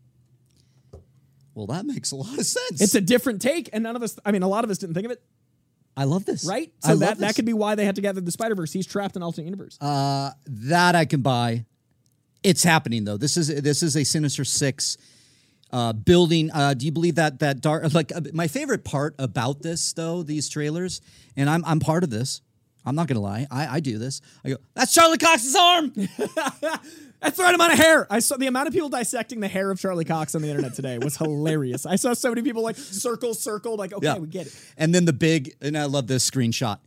Well, 1.54 1.66
that 1.68 1.86
makes 1.86 2.12
a 2.12 2.16
lot 2.16 2.38
of 2.38 2.46
sense. 2.46 2.80
It's 2.80 2.94
a 2.94 3.00
different 3.00 3.40
take, 3.40 3.70
and 3.72 3.82
none 3.84 3.94
of 3.96 4.02
us. 4.02 4.18
I 4.24 4.32
mean, 4.32 4.42
a 4.42 4.48
lot 4.48 4.64
of 4.64 4.70
us 4.70 4.78
didn't 4.78 4.94
think 4.94 5.06
of 5.06 5.12
it, 5.12 5.22
I 5.96 6.04
love 6.04 6.24
this. 6.24 6.44
right? 6.44 6.72
So 6.80 6.96
that 6.96 7.18
this. 7.18 7.18
that 7.18 7.36
could 7.36 7.44
be 7.44 7.52
why 7.52 7.74
they 7.74 7.84
had 7.84 7.96
to 7.96 8.02
gather 8.02 8.20
the 8.20 8.32
Spider 8.32 8.54
Verse. 8.54 8.72
He's 8.72 8.86
trapped 8.86 9.16
in 9.16 9.22
alternate 9.22 9.44
universe. 9.46 9.78
Uh, 9.80 10.32
that 10.46 10.94
I 10.94 11.04
can 11.04 11.22
buy. 11.22 11.64
It's 12.42 12.62
happening 12.62 13.04
though. 13.04 13.16
This 13.16 13.36
is 13.36 13.48
this 13.62 13.82
is 13.82 13.96
a 13.96 14.04
Sinister 14.04 14.44
Six 14.44 14.98
uh, 15.74 15.92
building. 15.92 16.50
Uh, 16.52 16.72
do 16.72 16.86
you 16.86 16.92
believe 16.92 17.16
that 17.16 17.40
that 17.40 17.60
dark? 17.60 17.92
Like 17.92 18.14
uh, 18.14 18.20
my 18.32 18.46
favorite 18.46 18.84
part 18.84 19.16
about 19.18 19.60
this 19.60 19.92
though, 19.92 20.22
these 20.22 20.48
trailers, 20.48 21.00
and 21.36 21.50
I'm 21.50 21.64
I'm 21.64 21.80
part 21.80 22.04
of 22.04 22.10
this. 22.10 22.40
I'm 22.86 22.94
not 22.94 23.08
gonna 23.08 23.20
lie. 23.20 23.46
I, 23.50 23.66
I 23.66 23.80
do 23.80 23.98
this. 23.98 24.20
I 24.44 24.50
go. 24.50 24.56
That's 24.74 24.94
Charlie 24.94 25.18
Cox's 25.18 25.56
arm. 25.56 25.92
That's 27.20 27.38
the 27.38 27.42
right 27.42 27.54
amount 27.54 27.72
of 27.72 27.78
hair. 27.78 28.06
I 28.10 28.20
saw 28.20 28.36
the 28.36 28.46
amount 28.46 28.68
of 28.68 28.74
people 28.74 28.90
dissecting 28.90 29.40
the 29.40 29.48
hair 29.48 29.70
of 29.70 29.80
Charlie 29.80 30.04
Cox 30.04 30.34
on 30.34 30.42
the 30.42 30.48
internet 30.48 30.74
today 30.74 30.98
was 30.98 31.16
hilarious. 31.16 31.86
I 31.86 31.96
saw 31.96 32.12
so 32.12 32.28
many 32.28 32.42
people 32.42 32.62
like 32.62 32.76
circle, 32.76 33.34
circle, 33.34 33.76
like 33.76 33.92
okay, 33.92 34.18
we 34.18 34.28
get 34.28 34.46
it. 34.46 34.54
And 34.76 34.94
then 34.94 35.06
the 35.06 35.12
big, 35.12 35.56
and 35.60 35.76
I 35.76 35.86
love 35.86 36.06
this 36.06 36.28
screenshot. 36.30 36.78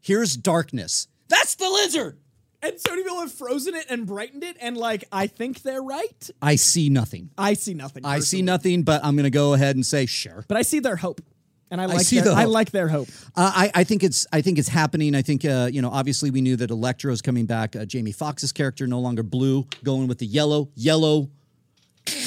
Here's 0.00 0.34
darkness. 0.34 1.08
That's 1.28 1.56
the 1.56 1.68
lizard. 1.68 2.18
And 2.62 2.78
so 2.78 2.90
many 2.90 3.02
people 3.02 3.20
have 3.20 3.32
frozen 3.32 3.74
it 3.74 3.86
and 3.88 4.06
brightened 4.06 4.44
it, 4.44 4.56
and 4.60 4.76
like 4.76 5.04
I 5.10 5.26
think 5.28 5.62
they're 5.62 5.82
right. 5.82 6.30
I 6.42 6.56
see 6.56 6.90
nothing. 6.90 7.30
I 7.38 7.54
see 7.54 7.72
nothing. 7.72 8.04
I 8.04 8.16
see 8.18 8.38
personally. 8.38 8.42
nothing, 8.42 8.82
but 8.82 9.02
I'm 9.02 9.16
gonna 9.16 9.30
go 9.30 9.54
ahead 9.54 9.76
and 9.76 9.86
say 9.86 10.04
sure. 10.06 10.44
but 10.46 10.58
I 10.58 10.62
see 10.62 10.78
their 10.78 10.96
hope, 10.96 11.22
and 11.70 11.80
I 11.80 11.86
like 11.86 12.00
see 12.02 12.16
their, 12.16 12.26
the 12.26 12.32
I 12.34 12.42
hope. 12.42 12.52
like 12.52 12.70
their 12.70 12.88
hope. 12.88 13.08
Uh, 13.34 13.50
I, 13.54 13.70
I 13.76 13.84
think 13.84 14.02
it's 14.04 14.26
I 14.30 14.42
think 14.42 14.58
it's 14.58 14.68
happening. 14.68 15.14
I 15.14 15.22
think 15.22 15.44
uh, 15.46 15.70
you 15.72 15.80
know 15.80 15.88
obviously 15.88 16.30
we 16.30 16.42
knew 16.42 16.56
that 16.56 16.70
Electro's 16.70 17.22
coming 17.22 17.46
back. 17.46 17.74
Uh, 17.74 17.86
Jamie 17.86 18.12
Foxx's 18.12 18.52
character 18.52 18.86
no 18.86 19.00
longer 19.00 19.22
blue, 19.22 19.66
going 19.82 20.06
with 20.06 20.18
the 20.18 20.26
yellow. 20.26 20.68
Yellow. 20.74 21.30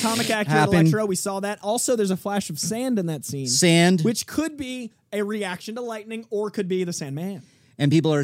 comic 0.02 0.32
accurate 0.32 0.48
happen. 0.48 0.75
Electro. 0.80 1.06
We 1.06 1.16
saw 1.16 1.42
that. 1.42 1.60
Also, 1.62 1.96
there's 1.96 2.12
a 2.12 2.18
flash 2.18 2.50
of 2.50 2.58
sand 2.58 2.98
in 2.98 3.06
that 3.06 3.24
scene, 3.24 3.46
Sand, 3.48 4.02
which 4.02 4.25
could 4.25 4.58
be 4.58 4.92
a 5.12 5.22
reaction 5.22 5.75
to 5.75 5.82
lightning 5.82 6.25
or 6.32 6.50
could 6.50 6.68
be 6.68 6.84
the 6.84 6.94
Sandman. 6.94 7.44
and 7.78 7.92
people 7.92 8.12
are 8.12 8.24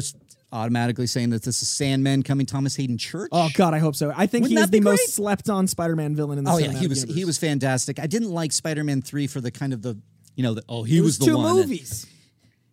automatically 0.52 1.06
saying 1.06 1.30
that 1.30 1.42
this 1.42 1.62
is 1.62 1.68
Sandman 1.68 2.22
coming 2.22 2.46
Thomas 2.46 2.76
Haden 2.76 2.98
Church. 2.98 3.28
Oh 3.32 3.48
God, 3.54 3.74
I 3.74 3.78
hope 3.78 3.94
so. 3.96 4.12
I 4.16 4.26
think 4.26 4.44
Wouldn't 4.44 4.58
he 4.58 4.64
is 4.64 4.70
the 4.70 4.80
most 4.80 5.14
slept-on 5.14 5.66
Spider-Man 5.66 6.14
villain 6.16 6.38
in 6.38 6.44
the 6.44 6.50
Oh 6.50 6.58
yeah, 6.58 6.72
he 6.72 6.86
was 6.86 7.00
universe. 7.00 7.16
he 7.16 7.24
was 7.24 7.38
fantastic. 7.38 7.98
I 8.00 8.06
didn't 8.06 8.30
like 8.30 8.52
Spider-Man 8.52 9.02
three 9.02 9.26
for 9.26 9.40
the 9.40 9.50
kind 9.50 9.72
of 9.72 9.82
the 9.82 9.98
you 10.36 10.42
know 10.42 10.54
the, 10.54 10.62
oh 10.68 10.82
he 10.84 10.98
It 10.98 11.00
was, 11.00 11.18
was, 11.18 11.18
the 11.18 11.26
two 11.26 11.36
one. 11.36 11.56
movies. 11.56 12.06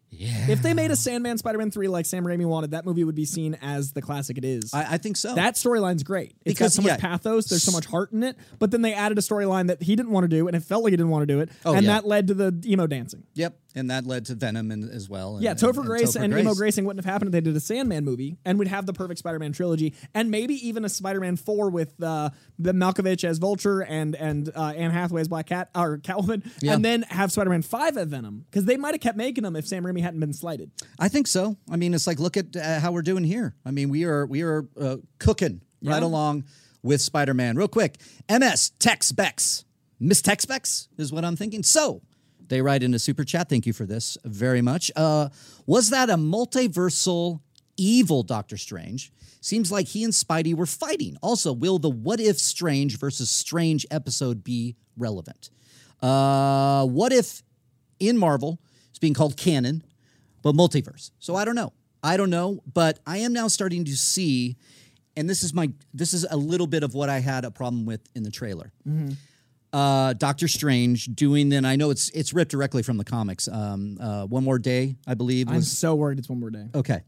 Yeah, 0.09 0.49
If 0.49 0.61
they 0.61 0.73
made 0.73 0.89
a 0.89 0.95
Sandman 0.95 1.37
Spider-Man 1.37 1.69
3 1.69 1.89
like 1.89 2.05
Sam 2.05 2.23
Raimi 2.23 2.45
wanted, 2.45 2.71
that 2.71 2.85
movie 2.85 3.03
would 3.03 3.13
be 3.13 3.25
seen 3.25 3.55
as 3.61 3.91
the 3.91 4.01
classic 4.01 4.37
it 4.37 4.45
is. 4.45 4.73
I, 4.73 4.93
I 4.93 4.97
think 4.97 5.17
so. 5.17 5.35
that 5.35 5.55
storyline's 5.55 6.03
great. 6.03 6.33
It's 6.45 6.53
Because, 6.57 6.77
got 6.77 6.81
so 6.83 6.89
much 6.89 6.91
yeah. 7.03 7.09
pathos. 7.09 7.47
There's 7.47 7.61
so 7.61 7.73
much 7.73 7.85
heart 7.85 8.13
in 8.13 8.23
it. 8.23 8.37
But 8.57 8.71
then 8.71 8.81
they 8.81 8.93
added 8.93 9.17
a 9.17 9.21
storyline 9.21 9.67
that 9.67 9.83
he 9.83 9.97
didn't 9.97 10.11
want 10.13 10.23
to 10.23 10.29
do, 10.29 10.47
and 10.47 10.55
it 10.55 10.63
felt 10.63 10.83
like 10.83 10.91
he 10.91 10.97
didn't 10.97 11.09
want 11.11 11.23
to 11.23 11.25
do 11.27 11.41
it. 11.41 11.49
Oh, 11.65 11.73
and 11.73 11.85
yeah. 11.85 11.93
that 11.93 12.07
led 12.07 12.27
to 12.27 12.33
the 12.33 12.57
emo 12.65 12.87
dancing. 12.87 13.23
yep, 13.33 13.59
and 13.77 13.89
that 13.91 14.05
led 14.05 14.25
to 14.25 14.35
Venom 14.35 14.71
and, 14.71 14.89
as 14.89 15.07
well. 15.09 15.35
And, 15.35 15.43
Yeah, 15.43 15.53
Topher 15.53 15.77
and 15.77 15.85
Grace 15.85 16.15
Topher 16.17 16.21
and 16.23 16.33
Grace. 16.33 16.43
emo 16.45 16.53
gracing 16.55 16.85
wouldn't 16.85 17.05
have 17.05 17.11
happened 17.11 17.29
if 17.29 17.31
they 17.33 17.41
did 17.41 17.55
a 17.55 17.59
Sandman 17.59 18.03
movie, 18.03 18.37
and 18.43 18.57
we'd 18.59 18.67
have 18.67 18.85
the 18.85 18.93
perfect 18.93 19.19
Spider-Man 19.19 19.51
trilogy, 19.53 19.93
and 20.13 20.31
maybe 20.31 20.55
even 20.67 20.83
a 20.83 20.89
Spider-Man 20.89 21.35
four 21.37 21.69
with 21.69 22.01
uh, 22.03 22.29
the 22.59 22.73
Malkovich 22.73 23.23
as 23.23 23.37
Vulture 23.37 23.81
and 23.81 24.15
and 24.15 24.49
uh, 24.55 24.73
Anne 24.75 24.91
Hathaway 24.91 25.21
as 25.21 25.27
Black 25.27 25.47
Cat 25.47 25.69
or 25.75 25.97
Catwoman, 25.99 26.49
Yeah. 26.61 26.73
and 26.73 26.83
then 26.83 27.03
have 27.03 27.31
Spider-Man 27.31 27.61
five 27.61 27.97
at 27.97 28.07
Venom 28.07 28.45
because 28.49 28.65
they 28.65 28.77
might 28.77 28.93
have 28.93 29.01
kept 29.01 29.17
making 29.17 29.43
them 29.43 29.55
if 29.55 29.67
Sam 29.67 29.83
Raimi 29.83 30.01
hadn't 30.01 30.19
been 30.19 30.33
slighted. 30.33 30.71
I 30.99 31.07
think 31.07 31.27
so. 31.27 31.57
I 31.69 31.75
mean, 31.75 31.93
it's 31.93 32.07
like 32.07 32.19
look 32.19 32.37
at 32.37 32.55
uh, 32.55 32.79
how 32.79 32.91
we're 32.91 33.01
doing 33.01 33.23
here. 33.23 33.55
I 33.65 33.71
mean, 33.71 33.89
we 33.89 34.03
are 34.05 34.25
we 34.25 34.41
are 34.41 34.67
uh, 34.79 34.97
cooking 35.19 35.61
right 35.83 36.01
along 36.03 36.45
with 36.83 37.01
Spider-Man. 37.01 37.55
Real 37.55 37.67
quick, 37.67 37.97
MS 38.29 38.71
Tex 38.79 39.11
Bex, 39.11 39.65
Miss 39.99 40.21
Tex 40.21 40.45
Bex 40.45 40.87
is 40.97 41.11
what 41.11 41.23
I'm 41.25 41.35
thinking. 41.35 41.63
So 41.63 42.01
they 42.49 42.61
write 42.61 42.83
in 42.83 42.93
a 42.93 42.99
super 42.99 43.23
chat. 43.23 43.49
Thank 43.49 43.65
you 43.65 43.73
for 43.73 43.85
this 43.85 44.17
very 44.23 44.61
much. 44.61 44.91
Uh, 44.95 45.29
was 45.65 45.89
that 45.89 46.09
a 46.09 46.15
multiversal 46.15 47.41
evil 47.77 48.23
Doctor 48.23 48.57
Strange? 48.57 49.11
Seems 49.41 49.71
like 49.71 49.87
he 49.87 50.03
and 50.03 50.13
Spidey 50.13 50.53
were 50.55 50.65
fighting. 50.65 51.17
Also, 51.21 51.53
will 51.53 51.79
the 51.79 51.89
What 51.89 52.19
If 52.19 52.37
Strange 52.37 52.97
versus 52.97 53.29
Strange 53.29 53.85
episode 53.91 54.43
be 54.43 54.75
relevant? 54.97 55.49
Uh, 56.01 56.85
what 56.85 57.11
if 57.11 57.43
in 57.99 58.17
Marvel 58.17 58.59
it's 58.89 58.99
being 58.99 59.13
called 59.13 59.37
canon, 59.37 59.83
but 60.41 60.55
multiverse? 60.55 61.11
So 61.19 61.35
I 61.35 61.45
don't 61.45 61.55
know. 61.55 61.73
I 62.03 62.17
don't 62.17 62.29
know, 62.29 62.61
but 62.71 62.99
I 63.07 63.17
am 63.19 63.33
now 63.33 63.47
starting 63.47 63.83
to 63.85 63.95
see, 63.95 64.55
and 65.15 65.29
this 65.29 65.43
is 65.43 65.53
my 65.53 65.71
this 65.93 66.13
is 66.13 66.25
a 66.29 66.37
little 66.37 66.67
bit 66.67 66.83
of 66.83 66.93
what 66.93 67.09
I 67.09 67.19
had 67.19 67.43
a 67.43 67.51
problem 67.51 67.85
with 67.85 68.01
in 68.15 68.23
the 68.23 68.31
trailer. 68.31 68.71
Uh, 69.73 70.13
Doctor 70.13 70.47
Strange 70.47 71.05
doing 71.07 71.49
then 71.49 71.65
I 71.65 71.75
know 71.75 71.89
it's 71.89 72.09
it's 72.11 72.33
ripped 72.33 72.51
directly 72.51 72.83
from 72.83 72.97
the 72.97 73.03
comics. 73.03 73.47
Um, 73.47 73.97
uh, 73.99 74.25
One 74.25 74.43
More 74.43 74.59
Day, 74.59 74.95
I 75.05 75.13
believe 75.13 75.49
I'm 75.49 75.55
was 75.55 75.69
so 75.77 75.93
worried 75.95 76.19
it's 76.19 76.29
one 76.29 76.39
more 76.39 76.49
day. 76.49 76.67
okay. 76.73 77.01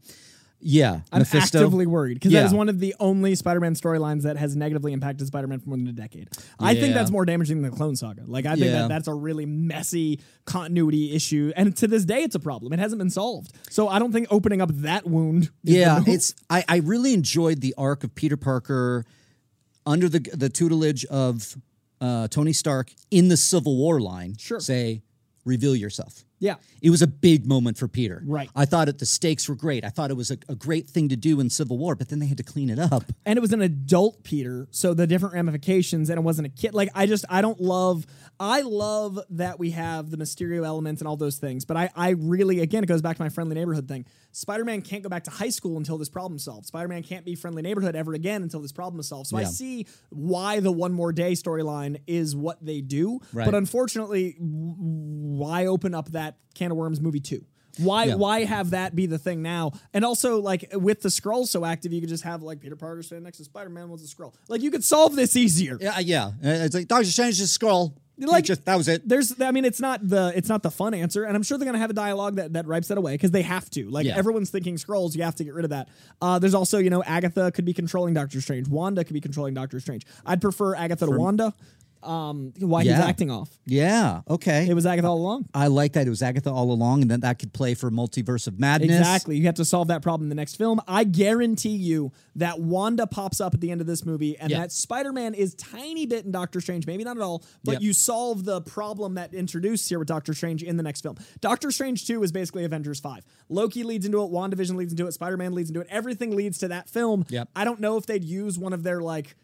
Yeah, 0.62 1.00
I'm 1.10 1.20
Mephisto. 1.20 1.56
actively 1.58 1.86
worried 1.86 2.14
because 2.16 2.32
Yeah. 2.32 2.40
that 2.40 2.48
is 2.48 2.52
one 2.52 2.68
of 2.68 2.78
the 2.80 2.94
only 3.00 3.34
Spider-Man 3.34 3.74
storylines 3.74 4.24
that 4.24 4.36
has 4.36 4.54
negatively 4.54 4.92
impacted 4.92 5.26
Spider-Man 5.26 5.60
for 5.60 5.70
more 5.70 5.78
than 5.78 5.88
a 5.88 5.92
decade. 5.92 6.28
I 6.58 6.74
think 6.74 6.92
that's 6.92 7.10
more 7.10 7.24
damaging 7.24 7.62
than 7.62 7.70
the 7.70 7.74
Clone 7.78 7.96
Saga. 7.96 8.24
Like 8.26 8.44
I 8.44 8.56
think 8.56 8.66
Yeah. 8.66 8.72
that 8.82 8.88
that's 8.90 9.08
a 9.08 9.14
really 9.14 9.46
messy 9.46 10.20
continuity 10.44 11.14
issue, 11.14 11.50
and 11.56 11.74
to 11.78 11.88
this 11.88 12.04
day, 12.04 12.24
it's 12.24 12.34
a 12.34 12.38
problem. 12.40 12.74
It 12.74 12.78
hasn't 12.78 12.98
been 12.98 13.08
solved. 13.08 13.54
So 13.70 13.88
I 13.88 13.98
don't 13.98 14.12
think 14.12 14.26
opening 14.30 14.60
up 14.60 14.68
that 14.82 15.06
wound. 15.06 15.50
Yeah, 15.62 16.02
it's 16.06 16.34
I, 16.50 16.62
I 16.68 16.76
really 16.76 17.14
enjoyed 17.14 17.62
the 17.62 17.74
arc 17.78 18.04
of 18.04 18.14
Peter 18.14 18.36
Parker 18.36 19.06
under 19.86 20.10
the 20.10 20.20
the 20.34 20.50
tutelage 20.50 21.06
of 21.06 21.56
uh, 22.00 22.28
Tony 22.28 22.52
Stark 22.52 22.92
in 23.10 23.28
the 23.28 23.36
Civil 23.36 23.76
War 23.76 24.00
line. 24.00 24.36
Sure. 24.38 24.60
Say, 24.60 25.02
reveal 25.44 25.76
yourself. 25.76 26.24
Yeah. 26.40 26.56
It 26.82 26.90
was 26.90 27.02
a 27.02 27.06
big 27.06 27.46
moment 27.46 27.78
for 27.78 27.86
Peter. 27.86 28.22
Right. 28.26 28.50
I 28.56 28.64
thought 28.64 28.88
it, 28.88 28.98
the 28.98 29.06
stakes 29.06 29.48
were 29.48 29.54
great. 29.54 29.84
I 29.84 29.90
thought 29.90 30.10
it 30.10 30.16
was 30.16 30.30
a, 30.30 30.38
a 30.48 30.54
great 30.56 30.88
thing 30.88 31.08
to 31.10 31.16
do 31.16 31.38
in 31.38 31.50
Civil 31.50 31.78
War, 31.78 31.94
but 31.94 32.08
then 32.08 32.18
they 32.18 32.26
had 32.26 32.38
to 32.38 32.42
clean 32.42 32.70
it 32.70 32.78
up. 32.78 33.04
and 33.24 33.36
it 33.36 33.40
was 33.40 33.52
an 33.52 33.60
adult 33.62 34.24
Peter, 34.24 34.66
so 34.72 34.94
the 34.94 35.06
different 35.06 35.34
ramifications, 35.34 36.08
and 36.10 36.18
it 36.18 36.22
wasn't 36.22 36.46
a 36.46 36.50
kid. 36.50 36.74
Like 36.74 36.88
I 36.94 37.06
just 37.06 37.24
I 37.30 37.40
don't 37.42 37.60
love. 37.60 38.06
I 38.42 38.62
love 38.62 39.20
that 39.30 39.58
we 39.58 39.72
have 39.72 40.10
the 40.10 40.16
Mysterio 40.16 40.64
element 40.66 41.00
and 41.00 41.06
all 41.08 41.16
those 41.16 41.36
things, 41.36 41.64
but 41.66 41.76
I 41.76 41.90
I 41.94 42.10
really 42.10 42.60
again 42.60 42.82
it 42.82 42.86
goes 42.86 43.02
back 43.02 43.16
to 43.18 43.22
my 43.22 43.28
friendly 43.28 43.54
neighborhood 43.54 43.86
thing. 43.86 44.06
Spider-Man 44.32 44.82
can't 44.82 45.02
go 45.02 45.08
back 45.08 45.24
to 45.24 45.30
high 45.30 45.48
school 45.50 45.76
until 45.76 45.98
this 45.98 46.08
problem's 46.08 46.44
solved. 46.44 46.66
Spider-Man 46.66 47.02
can't 47.02 47.24
be 47.24 47.34
friendly 47.34 47.62
neighborhood 47.62 47.96
ever 47.96 48.14
again 48.14 48.42
until 48.44 48.60
this 48.60 48.70
problem 48.72 49.00
is 49.00 49.08
solved. 49.08 49.26
So 49.28 49.36
I 49.36 49.42
see 49.44 49.86
why 50.10 50.60
the 50.60 50.70
one 50.70 50.92
more 50.92 51.12
day 51.12 51.32
storyline 51.32 52.00
is 52.06 52.36
what 52.36 52.64
they 52.64 52.80
do, 52.80 53.18
Right. 53.32 53.44
but 53.44 53.56
unfortunately, 53.56 54.36
why 54.38 55.66
open 55.66 55.94
up 55.94 56.10
that 56.12 56.29
can 56.54 56.70
of 56.70 56.76
worms 56.76 57.00
movie 57.00 57.20
two? 57.20 57.44
Why 57.78 58.04
Yeah. 58.06 58.14
why 58.16 58.44
have 58.44 58.70
that 58.70 58.94
be 58.96 59.06
the 59.06 59.18
thing 59.18 59.42
now? 59.42 59.72
And 59.94 60.04
also 60.04 60.40
like 60.40 60.68
with 60.74 61.02
the 61.02 61.10
scroll 61.10 61.46
so 61.46 61.64
active, 61.64 61.92
you 61.92 62.00
could 62.00 62.08
just 62.10 62.24
have 62.24 62.42
like 62.42 62.60
Peter 62.60 62.76
Parker 62.76 63.02
standing 63.02 63.24
next 63.24 63.38
to 63.38 63.44
Spider 63.44 63.70
Man 63.70 63.88
with 63.90 64.02
a 64.02 64.06
scroll. 64.06 64.34
Like 64.48 64.60
you 64.60 64.70
could 64.70 64.84
solve 64.84 65.14
this 65.16 65.36
easier. 65.36 65.78
Yeah, 65.80 65.98
yeah. 66.00 66.26
Uh, 66.26 66.32
It's 66.64 66.74
like 66.74 66.88
Doctor 66.88 67.06
Strange 67.06 67.36
just 67.38 67.54
scroll. 67.54 67.94
Like- 68.18 68.44
just 68.44 68.66
that 68.66 68.76
was 68.76 68.86
it. 68.86 69.08
There's, 69.08 69.40
I 69.40 69.50
mean, 69.50 69.64
it's 69.64 69.80
not 69.80 70.06
the 70.06 70.30
it's 70.36 70.48
not 70.48 70.62
the 70.62 70.70
fun 70.70 70.92
answer, 70.92 71.24
and 71.24 71.34
I'm 71.34 71.42
sure 71.42 71.56
they're 71.56 71.64
gonna 71.64 71.78
have 71.78 71.88
a 71.88 71.94
dialogue 71.94 72.36
that 72.36 72.52
that 72.52 72.66
wipes 72.66 72.88
that 72.88 72.98
away 72.98 73.14
because 73.14 73.30
they 73.30 73.40
have 73.40 73.70
to. 73.70 73.88
Like 73.88 74.04
Yeah. 74.04 74.18
everyone's 74.18 74.50
thinking 74.50 74.76
scrolls, 74.76 75.16
you 75.16 75.22
have 75.22 75.36
to 75.36 75.44
get 75.44 75.54
rid 75.54 75.64
of 75.64 75.70
that. 75.70 75.88
Uh, 76.20 76.38
there's 76.38 76.52
also, 76.52 76.76
you 76.78 76.90
know, 76.90 77.02
Agatha 77.04 77.50
could 77.50 77.64
be 77.64 77.72
controlling 77.72 78.12
Doctor 78.12 78.42
Strange. 78.42 78.68
Wanda 78.68 79.04
could 79.04 79.14
be 79.14 79.22
controlling 79.22 79.54
Doctor 79.54 79.80
Strange. 79.80 80.04
I'd 80.26 80.42
prefer 80.42 80.74
Agatha 80.74 81.06
to 81.06 81.12
Wanda. 81.12 81.54
Um, 82.02 82.52
why 82.58 82.82
he's 82.82 82.92
acting 82.92 83.30
off? 83.30 83.50
Yeah. 83.66 84.22
Okay. 84.28 84.66
It 84.68 84.74
was 84.74 84.86
Agatha 84.86 85.08
all 85.08 85.18
along. 85.18 85.46
I 85.54 85.66
like 85.66 85.92
that 85.94 86.06
it 86.06 86.10
was 86.10 86.22
Agatha 86.22 86.50
all 86.50 86.72
along, 86.72 87.02
and 87.02 87.10
that 87.10 87.20
that 87.22 87.38
could 87.38 87.52
play 87.52 87.74
for 87.74 87.90
multiverse 87.90 88.46
of 88.46 88.58
madness. 88.58 88.98
Exactly. 88.98 89.36
You 89.36 89.44
have 89.46 89.54
to 89.56 89.64
solve 89.64 89.88
that 89.88 90.02
problem 90.02 90.26
in 90.26 90.28
the 90.30 90.34
next 90.34 90.56
film. 90.56 90.80
I 90.88 91.04
guarantee 91.04 91.76
you 91.76 92.12
that 92.36 92.60
Wanda 92.60 93.06
pops 93.06 93.40
up 93.40 93.54
at 93.54 93.60
the 93.60 93.70
end 93.70 93.80
of 93.80 93.86
this 93.86 94.04
movie 94.06 94.38
and 94.38 94.50
Yeah. 94.50 94.60
that 94.60 94.72
Spider 94.72 95.12
Man 95.12 95.34
is 95.34 95.54
tiny 95.54 96.06
bit 96.06 96.24
in 96.24 96.30
Doctor 96.32 96.60
Strange, 96.60 96.86
maybe 96.86 97.04
not 97.04 97.16
at 97.16 97.22
all, 97.22 97.42
but 97.64 97.72
Yep. 97.72 97.82
you 97.82 97.92
solve 97.92 98.44
the 98.44 98.60
problem 98.62 99.14
that 99.14 99.34
introduced 99.34 99.88
here 99.88 99.98
with 99.98 100.08
Doctor 100.08 100.32
Strange 100.34 100.62
in 100.62 100.76
the 100.76 100.82
next 100.82 101.02
film. 101.02 101.16
Doctor 101.40 101.70
Strange 101.70 102.06
2 102.06 102.22
is 102.22 102.32
basically 102.32 102.64
Avengers 102.64 103.00
5. 103.00 103.24
Loki 103.48 103.82
leads 103.82 104.06
into 104.06 104.22
it, 104.22 104.30
WandaVision 104.30 104.76
leads 104.76 104.92
into 104.92 105.06
it, 105.06 105.12
Spider 105.12 105.36
Man 105.36 105.52
leads 105.52 105.70
into 105.70 105.80
it. 105.80 105.86
Everything 105.90 106.34
leads 106.34 106.58
to 106.58 106.68
that 106.68 106.88
film. 106.88 107.26
Yep. 107.28 107.48
I 107.54 107.64
don't 107.64 107.80
know 107.80 107.96
if 107.96 108.06
they'd 108.06 108.24
use 108.24 108.58
one 108.58 108.72
of 108.72 108.82
their 108.82 109.00
like 109.02 109.36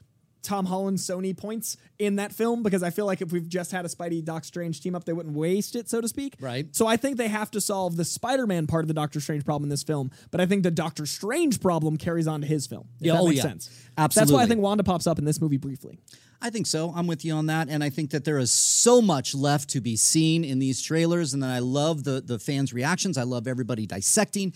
Tom 0.43 0.67
Holland 0.67 0.99
Sony 0.99 1.37
points 1.37 1.77
in 1.99 2.17
that 2.17 2.33
film 2.33 2.63
because 2.63 2.83
I 2.83 2.91
feel 2.91 3.07
like 3.07 3.21
if 3.21 3.33
we've 3.33 3.49
just 3.49 3.73
had 3.73 3.85
a 3.85 3.89
Spidey 3.89 4.25
Doc 4.25 4.45
Strange 4.45 4.81
team 4.81 4.95
up, 4.95 5.05
they 5.05 5.13
wouldn't 5.13 5.37
waste 5.37 5.75
it, 5.75 5.89
so 5.89 6.01
to 6.01 6.09
speak. 6.09 6.35
Right. 6.41 6.75
So 6.75 6.87
I 6.87 6.97
think 6.97 7.17
they 7.17 7.29
have 7.29 7.51
to 7.53 7.61
solve 7.61 7.97
the 7.97 8.05
Spider-Man 8.05 8.67
part 8.67 8.85
of 8.85 8.89
the 8.89 8.95
Doctor 8.95 9.21
Strange 9.21 9.45
problem 9.45 9.65
in 9.65 9.71
this 9.71 9.83
film, 9.83 10.11
but 10.31 10.41
I 10.41 10.47
think 10.47 10.63
the 10.63 10.71
Doctor 10.71 11.07
Strange 11.07 11.61
problem 11.61 11.97
carries 11.97 12.27
on 12.27 12.43
to 12.43 12.47
his 12.47 12.67
film. 12.67 12.89
If 13.01 13.07
Yeah, 13.07 13.15
that 13.15 13.21
oh, 13.21 13.27
makes 13.27 13.39
yeah. 13.39 13.43
sense. 13.43 13.71
That's 13.97 14.31
why 14.31 14.43
I 14.43 14.47
think 14.47 14.61
Wanda 14.61 14.85
pops 14.85 15.07
up 15.07 15.19
in 15.19 15.25
this 15.25 15.41
movie 15.41 15.57
briefly. 15.57 15.99
I 16.41 16.51
think 16.51 16.67
so. 16.67 16.93
I'm 16.95 17.07
with 17.07 17.25
you 17.25 17.33
on 17.33 17.47
that, 17.47 17.69
and 17.69 17.83
I 17.83 17.91
think 17.91 18.11
that 18.11 18.25
there 18.25 18.39
is 18.39 18.53
so 18.53 19.01
much 19.01 19.35
left 19.35 19.71
to 19.71 19.81
be 19.81 19.97
seen 19.97 20.45
in 20.45 20.59
these 20.59 20.83
trailers, 20.83 21.33
and 21.33 21.43
then 21.43 21.51
I 21.51 21.61
love 21.61 22.05
the 22.05 22.21
the 22.21 22.39
fans' 22.39 22.73
reactions. 22.75 23.17
I 23.17 23.23
love 23.23 23.47
everybody 23.47 23.87
dissecting. 23.87 24.53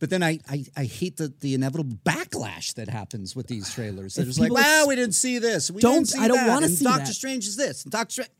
But 0.00 0.10
then 0.10 0.22
I, 0.22 0.38
I, 0.48 0.64
I 0.76 0.84
hate 0.84 1.16
the, 1.16 1.32
the 1.40 1.54
inevitable 1.54 1.96
backlash 2.04 2.74
that 2.74 2.88
happens 2.88 3.34
with 3.34 3.48
these 3.48 3.72
trailers. 3.74 4.14
They're 4.14 4.24
just 4.26 4.38
like, 4.38 4.52
wow, 4.52 4.84
we 4.86 4.94
didn't 4.94 5.14
see 5.16 5.38
this. 5.38 5.70
We 5.70 5.80
Don't- 5.80 5.94
didn't 5.94 6.08
see 6.08 6.20
I 6.20 6.28
don't 6.28 6.46
wanna 6.46 6.66
and 6.66 6.74
see 6.74 6.84
Doctor 6.84 7.06
that." 7.06 7.14
Strange 7.14 7.46
is 7.46 7.56
this. 7.56 7.82
And 7.82 7.90
Doctor 7.92 8.12
Strange. 8.12 8.30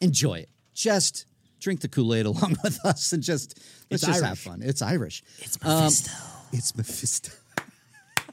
Enjoy 0.00 0.34
it. 0.40 0.50
Just 0.74 1.24
drink 1.58 1.80
the 1.80 1.88
Kool 1.88 2.14
Aid 2.14 2.26
along 2.26 2.56
with 2.64 2.84
us 2.84 3.12
and 3.12 3.22
just 3.22 3.58
let's 3.90 4.02
It's 4.02 4.06
just 4.12 4.22
have 4.24 4.38
fun. 4.38 4.60
It's 4.62 4.82
Irish. 4.82 5.22
It's 5.38 5.58
Mephisto. 5.62 6.10
Um, 6.12 6.48
it's 6.52 6.76
Mephisto. 6.76 7.32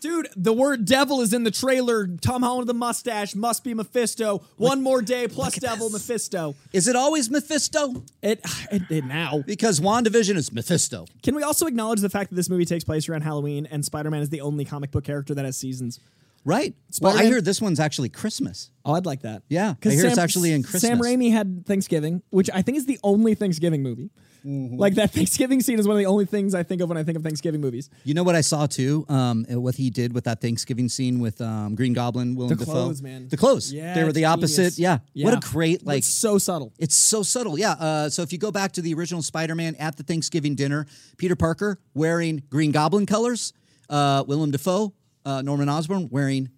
Dude, 0.03 0.27
the 0.35 0.51
word 0.51 0.83
devil 0.83 1.21
is 1.21 1.31
in 1.31 1.45
the 1.45 1.49
trailer. 1.49 2.07
Tom 2.07 2.41
Holland 2.41 2.59
with 2.59 2.67
the 2.67 2.73
mustache 2.73 3.35
must 3.35 3.63
be 3.63 3.73
Mephisto. 3.73 4.41
One 4.57 4.83
more 4.83 5.01
day 5.01 5.29
plus 5.29 5.55
devil 5.55 5.89
Mephisto. 5.89 6.55
Is 6.73 6.89
it 6.89 6.97
always 6.97 7.29
Mephisto? 7.29 8.03
It, 8.21 8.41
it, 8.71 8.81
it 8.89 9.05
now. 9.05 9.45
Because 9.47 9.79
WandaVision 9.79 10.35
is 10.35 10.51
Mephisto. 10.51 11.05
Can 11.21 11.35
we 11.35 11.43
also 11.43 11.67
acknowledge 11.67 12.01
the 12.01 12.09
fact 12.09 12.31
that 12.31 12.35
this 12.35 12.49
movie 12.49 12.65
takes 12.65 12.83
place 12.83 13.07
around 13.07 13.21
Halloween 13.21 13.65
and 13.65 13.85
Spider-Man 13.85 14.21
is 14.21 14.27
the 14.27 14.41
only 14.41 14.65
comic 14.65 14.91
book 14.91 15.05
character 15.05 15.33
that 15.35 15.45
has 15.45 15.55
seasons? 15.55 16.01
Right. 16.43 16.75
Well, 16.99 17.17
I 17.17 17.23
hear 17.23 17.39
this 17.39 17.61
one's 17.61 17.79
actually 17.79 18.09
Christmas. 18.09 18.71
Oh, 18.83 18.95
I'd 18.95 19.05
like 19.05 19.21
that. 19.21 19.43
Yeah, 19.47 19.75
I 19.85 19.89
hear 19.89 20.05
it's 20.05 20.17
actually 20.17 20.51
in 20.51 20.63
Christmas. 20.63 20.81
Sam 20.81 20.99
Raimi 20.99 21.31
had 21.31 21.65
Thanksgiving, 21.65 22.23
which 22.29 22.49
I 22.53 22.61
think 22.61 22.77
is 22.77 22.85
the 22.85 22.99
only 23.03 23.35
Thanksgiving 23.35 23.81
movie. 23.81 24.09
Mm-hmm. 24.45 24.77
Like 24.77 24.95
that 24.95 25.11
Thanksgiving 25.11 25.61
scene 25.61 25.79
is 25.79 25.87
one 25.87 25.95
of 25.95 25.99
the 25.99 26.05
only 26.05 26.25
things 26.25 26.53
I 26.53 26.63
think 26.63 26.81
of 26.81 26.89
when 26.89 26.97
I 26.97 27.03
think 27.03 27.15
of 27.17 27.23
Thanksgiving 27.23 27.61
movies. 27.61 27.89
You 28.03 28.13
know 28.13 28.23
what 28.23 28.35
I 28.35 28.41
saw 28.41 28.65
too? 28.67 29.05
Um, 29.07 29.45
uh, 29.51 29.59
what 29.59 29.75
he 29.75 29.89
did 29.89 30.13
with 30.13 30.25
that 30.25 30.41
Thanksgiving 30.41 30.89
scene 30.89 31.19
with 31.19 31.39
um, 31.39 31.75
Green 31.75 31.93
Goblin, 31.93 32.35
Willem 32.35 32.49
The 32.49 32.55
Dafoe. 32.57 32.71
clothes, 32.71 33.01
man. 33.01 33.29
The 33.29 33.37
clothes. 33.37 33.71
Yeah, 33.71 33.93
they 33.93 34.03
were 34.03 34.11
the 34.11 34.25
opposite. 34.25 34.75
genius. 34.75 34.99
Yeah. 35.13 35.25
What 35.25 35.33
a 35.33 35.39
great 35.39 35.85
like. 35.85 35.99
it's 35.99 36.07
so 36.07 36.37
subtle. 36.37 36.73
It's 36.77 36.95
so 36.95 37.23
subtle. 37.23 37.57
Yeah. 37.57 37.71
Uh, 37.73 38.09
so 38.09 38.21
if 38.21 38.33
you 38.33 38.37
go 38.37 38.51
back 38.51 38.73
to 38.73 38.81
the 38.81 38.93
original 38.93 39.21
Spider-Man 39.21 39.75
at 39.79 39.95
the 39.95 40.03
Thanksgiving 40.03 40.55
dinner, 40.55 40.87
Peter 41.17 41.35
Parker 41.37 41.79
wearing 41.93 42.43
Green 42.49 42.71
Goblin 42.71 43.05
colors, 43.05 43.53
uh, 43.89 44.23
Willem 44.27 44.51
Dafoe, 44.51 44.93
uh, 45.25 45.41
Norman 45.41 45.69
Osborn 45.69 46.09
wearing 46.11 46.49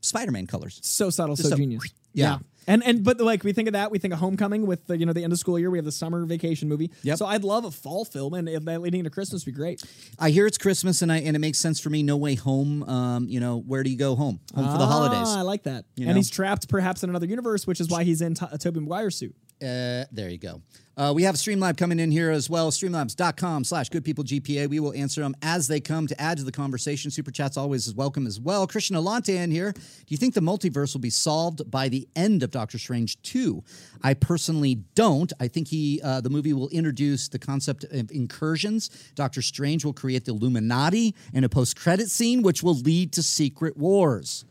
Spider-Man 0.00 0.46
colors. 0.46 0.80
so 0.82 1.10
subtle, 1.10 1.36
so 1.36 1.48
so- 1.50 1.56
genius. 1.56 1.84
yeah. 2.12 2.38
And 2.66 2.84
and 2.84 3.04
but 3.04 3.20
like 3.20 3.44
we 3.44 3.52
think 3.52 3.68
of 3.68 3.72
that, 3.72 3.90
we 3.90 3.98
think 3.98 4.14
of 4.14 4.20
Homecoming 4.20 4.66
with 4.66 4.86
the 4.86 4.96
you 4.96 5.06
know 5.06 5.12
the 5.12 5.24
end 5.24 5.32
of 5.32 5.38
school 5.38 5.58
year. 5.58 5.70
We 5.70 5.78
have 5.78 5.84
the 5.84 5.92
summer 5.92 6.24
vacation 6.24 6.68
movie. 6.68 6.90
Yep. 7.02 7.18
So 7.18 7.26
I'd 7.26 7.44
love 7.44 7.64
a 7.64 7.70
fall 7.70 8.04
film, 8.04 8.34
and 8.34 8.48
if 8.48 8.64
that 8.64 8.80
leading 8.80 9.00
into 9.00 9.10
Christmas 9.10 9.44
would 9.44 9.54
be 9.54 9.56
great. 9.56 9.82
I 10.18 10.30
hear 10.30 10.46
it's 10.46 10.58
Christmas, 10.58 11.02
and 11.02 11.12
I 11.12 11.18
and 11.18 11.36
it 11.36 11.40
makes 11.40 11.58
sense 11.58 11.80
for 11.80 11.90
me. 11.90 12.02
No 12.02 12.16
way 12.16 12.34
home. 12.34 12.82
Um, 12.84 13.28
you 13.28 13.40
know, 13.40 13.58
where 13.58 13.82
do 13.82 13.90
you 13.90 13.96
go 13.98 14.16
home? 14.16 14.40
Home 14.54 14.70
for 14.70 14.78
the 14.78 14.86
holidays. 14.86 15.26
Ah, 15.28 15.38
I 15.38 15.42
like 15.42 15.64
that. 15.64 15.84
You 15.96 16.06
and 16.06 16.10
know? 16.10 16.16
he's 16.16 16.30
trapped 16.30 16.68
perhaps 16.68 17.02
in 17.02 17.10
another 17.10 17.26
universe, 17.26 17.66
which 17.66 17.80
is 17.80 17.88
why 17.88 18.04
he's 18.04 18.20
in 18.20 18.34
to- 18.34 18.48
a 18.52 18.58
Tobey 18.58 18.80
Maguire 18.80 19.10
suit. 19.10 19.34
Uh, 19.64 20.04
there 20.12 20.28
you 20.28 20.38
go. 20.38 20.60
Uh, 20.96 21.12
we 21.14 21.24
have 21.24 21.34
Streamlab 21.34 21.76
coming 21.76 21.98
in 21.98 22.10
here 22.12 22.30
as 22.30 22.48
well. 22.48 22.70
Streamlabs.com 22.70 23.64
slash 23.64 23.90
goodpeoplegpa. 23.90 24.68
We 24.68 24.78
will 24.78 24.92
answer 24.92 25.22
them 25.22 25.34
as 25.42 25.66
they 25.66 25.80
come 25.80 26.06
to 26.06 26.20
add 26.20 26.38
to 26.38 26.44
the 26.44 26.52
conversation. 26.52 27.10
Super 27.10 27.32
chats 27.32 27.56
always 27.56 27.88
is 27.88 27.94
welcome 27.94 28.28
as 28.28 28.38
well. 28.38 28.66
Christian 28.66 28.94
Alante 28.94 29.34
in 29.34 29.50
here. 29.50 29.72
Do 29.72 29.80
you 30.08 30.16
think 30.16 30.34
the 30.34 30.40
multiverse 30.40 30.94
will 30.94 31.00
be 31.00 31.10
solved 31.10 31.68
by 31.68 31.88
the 31.88 32.06
end 32.14 32.44
of 32.44 32.52
Doctor 32.52 32.78
Strange 32.78 33.20
2? 33.22 33.64
I 34.02 34.14
personally 34.14 34.76
don't. 34.94 35.32
I 35.40 35.48
think 35.48 35.66
he 35.66 36.00
uh, 36.04 36.20
the 36.20 36.30
movie 36.30 36.52
will 36.52 36.68
introduce 36.68 37.28
the 37.28 37.40
concept 37.40 37.84
of 37.84 38.12
incursions. 38.12 38.90
Doctor 39.16 39.42
Strange 39.42 39.84
will 39.84 39.94
create 39.94 40.26
the 40.26 40.32
Illuminati 40.32 41.14
in 41.32 41.42
a 41.42 41.48
post-credit 41.48 42.08
scene, 42.08 42.42
which 42.42 42.62
will 42.62 42.78
lead 42.78 43.12
to 43.14 43.22
secret 43.22 43.76
wars. 43.76 44.44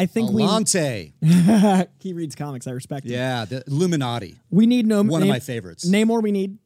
I 0.00 0.06
think 0.06 0.30
we 0.30 0.42
Alante. 0.42 1.12
he 2.00 2.12
reads 2.14 2.34
comics. 2.34 2.66
I 2.66 2.70
respect. 2.70 3.04
him. 3.04 3.12
Yeah, 3.12 3.44
the 3.44 3.62
Illuminati. 3.66 4.40
We 4.50 4.66
need 4.66 4.86
no 4.86 5.02
One 5.02 5.20
of 5.22 5.28
my 5.28 5.40
favorites. 5.40 5.86
Namor. 5.86 6.22
We 6.22 6.32
need. 6.32 6.56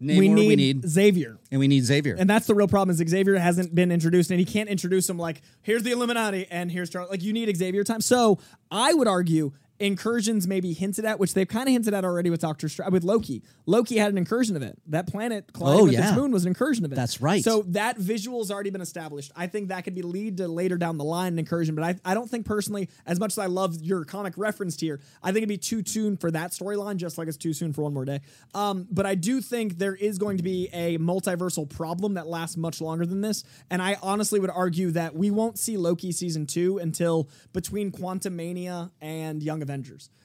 Namor 0.00 0.18
we 0.18 0.28
we 0.28 0.28
need, 0.28 0.56
need. 0.56 0.88
Xavier. 0.88 1.38
And 1.50 1.58
we 1.58 1.66
need 1.66 1.84
Xavier. 1.84 2.14
And 2.18 2.30
that's 2.30 2.46
the 2.46 2.54
real 2.54 2.68
problem 2.68 2.94
is 2.94 3.08
Xavier 3.08 3.36
hasn't 3.36 3.74
been 3.74 3.90
introduced, 3.90 4.30
and 4.30 4.38
he 4.38 4.46
can't 4.46 4.68
introduce 4.68 5.08
him 5.08 5.18
like 5.18 5.42
here's 5.62 5.82
the 5.82 5.90
Illuminati 5.90 6.46
and 6.50 6.70
here's 6.70 6.88
Charles. 6.88 7.10
Like 7.10 7.22
you 7.22 7.32
need 7.32 7.54
Xavier 7.56 7.82
time. 7.82 8.00
So 8.00 8.38
I 8.70 8.94
would 8.94 9.08
argue 9.08 9.52
incursions 9.80 10.46
may 10.46 10.60
be 10.60 10.72
hinted 10.72 11.04
at, 11.04 11.18
which 11.18 11.34
they've 11.34 11.48
kind 11.48 11.68
of 11.68 11.72
hinted 11.72 11.94
at 11.94 12.04
already 12.04 12.30
with 12.30 12.40
Doctor 12.40 12.68
Str- 12.68 12.88
with 12.90 13.04
Loki. 13.04 13.42
Loki 13.66 13.96
had 13.96 14.12
an 14.12 14.18
incursion 14.18 14.56
event. 14.56 14.80
That 14.86 15.06
planet 15.06 15.52
colliding 15.52 15.80
Oh, 15.80 15.84
with 15.84 15.92
yeah. 15.94 16.08
its 16.08 16.16
moon 16.16 16.30
was 16.30 16.44
an 16.44 16.48
incursion 16.48 16.84
event. 16.84 16.96
That's 16.96 17.20
right. 17.20 17.42
So 17.42 17.62
that 17.68 17.96
visual's 17.98 18.50
already 18.50 18.70
been 18.70 18.80
established. 18.80 19.32
I 19.34 19.46
think 19.46 19.68
that 19.68 19.84
could 19.84 19.94
be 19.94 20.02
lead 20.02 20.36
to 20.38 20.48
later 20.48 20.76
down 20.78 20.96
the 20.98 21.04
line 21.04 21.32
an 21.32 21.38
incursion, 21.38 21.74
but 21.74 21.84
I, 21.84 21.96
I 22.04 22.14
don't 22.14 22.30
think 22.30 22.46
personally, 22.46 22.88
as 23.06 23.18
much 23.18 23.32
as 23.32 23.38
I 23.38 23.46
love 23.46 23.76
your 23.82 24.04
comic 24.04 24.34
referenced 24.36 24.80
here, 24.80 25.00
I 25.22 25.28
think 25.28 25.38
it'd 25.38 25.48
be 25.48 25.58
too 25.58 25.82
soon 25.84 26.16
for 26.16 26.30
that 26.30 26.52
storyline, 26.52 26.96
just 26.96 27.18
like 27.18 27.28
it's 27.28 27.36
too 27.36 27.52
soon 27.52 27.72
for 27.72 27.82
one 27.82 27.94
more 27.94 28.04
day. 28.04 28.20
Um, 28.54 28.86
but 28.90 29.06
I 29.06 29.14
do 29.16 29.40
think 29.40 29.78
there 29.78 29.94
is 29.94 30.18
going 30.18 30.36
to 30.36 30.42
be 30.42 30.68
a 30.72 30.98
multiversal 30.98 31.68
problem 31.68 32.14
that 32.14 32.26
lasts 32.26 32.56
much 32.56 32.80
longer 32.80 33.06
than 33.06 33.20
this, 33.20 33.44
and 33.70 33.82
I 33.82 33.96
honestly 34.02 34.38
would 34.40 34.50
argue 34.50 34.90
that 34.92 35.14
we 35.14 35.30
won't 35.30 35.58
see 35.58 35.76
Loki 35.76 36.12
season 36.12 36.46
two 36.46 36.78
until 36.78 37.28
between 37.52 37.90
Quantumania 37.90 38.90
and 39.00 39.42
Young 39.42 39.62
Avengers. 39.62 39.73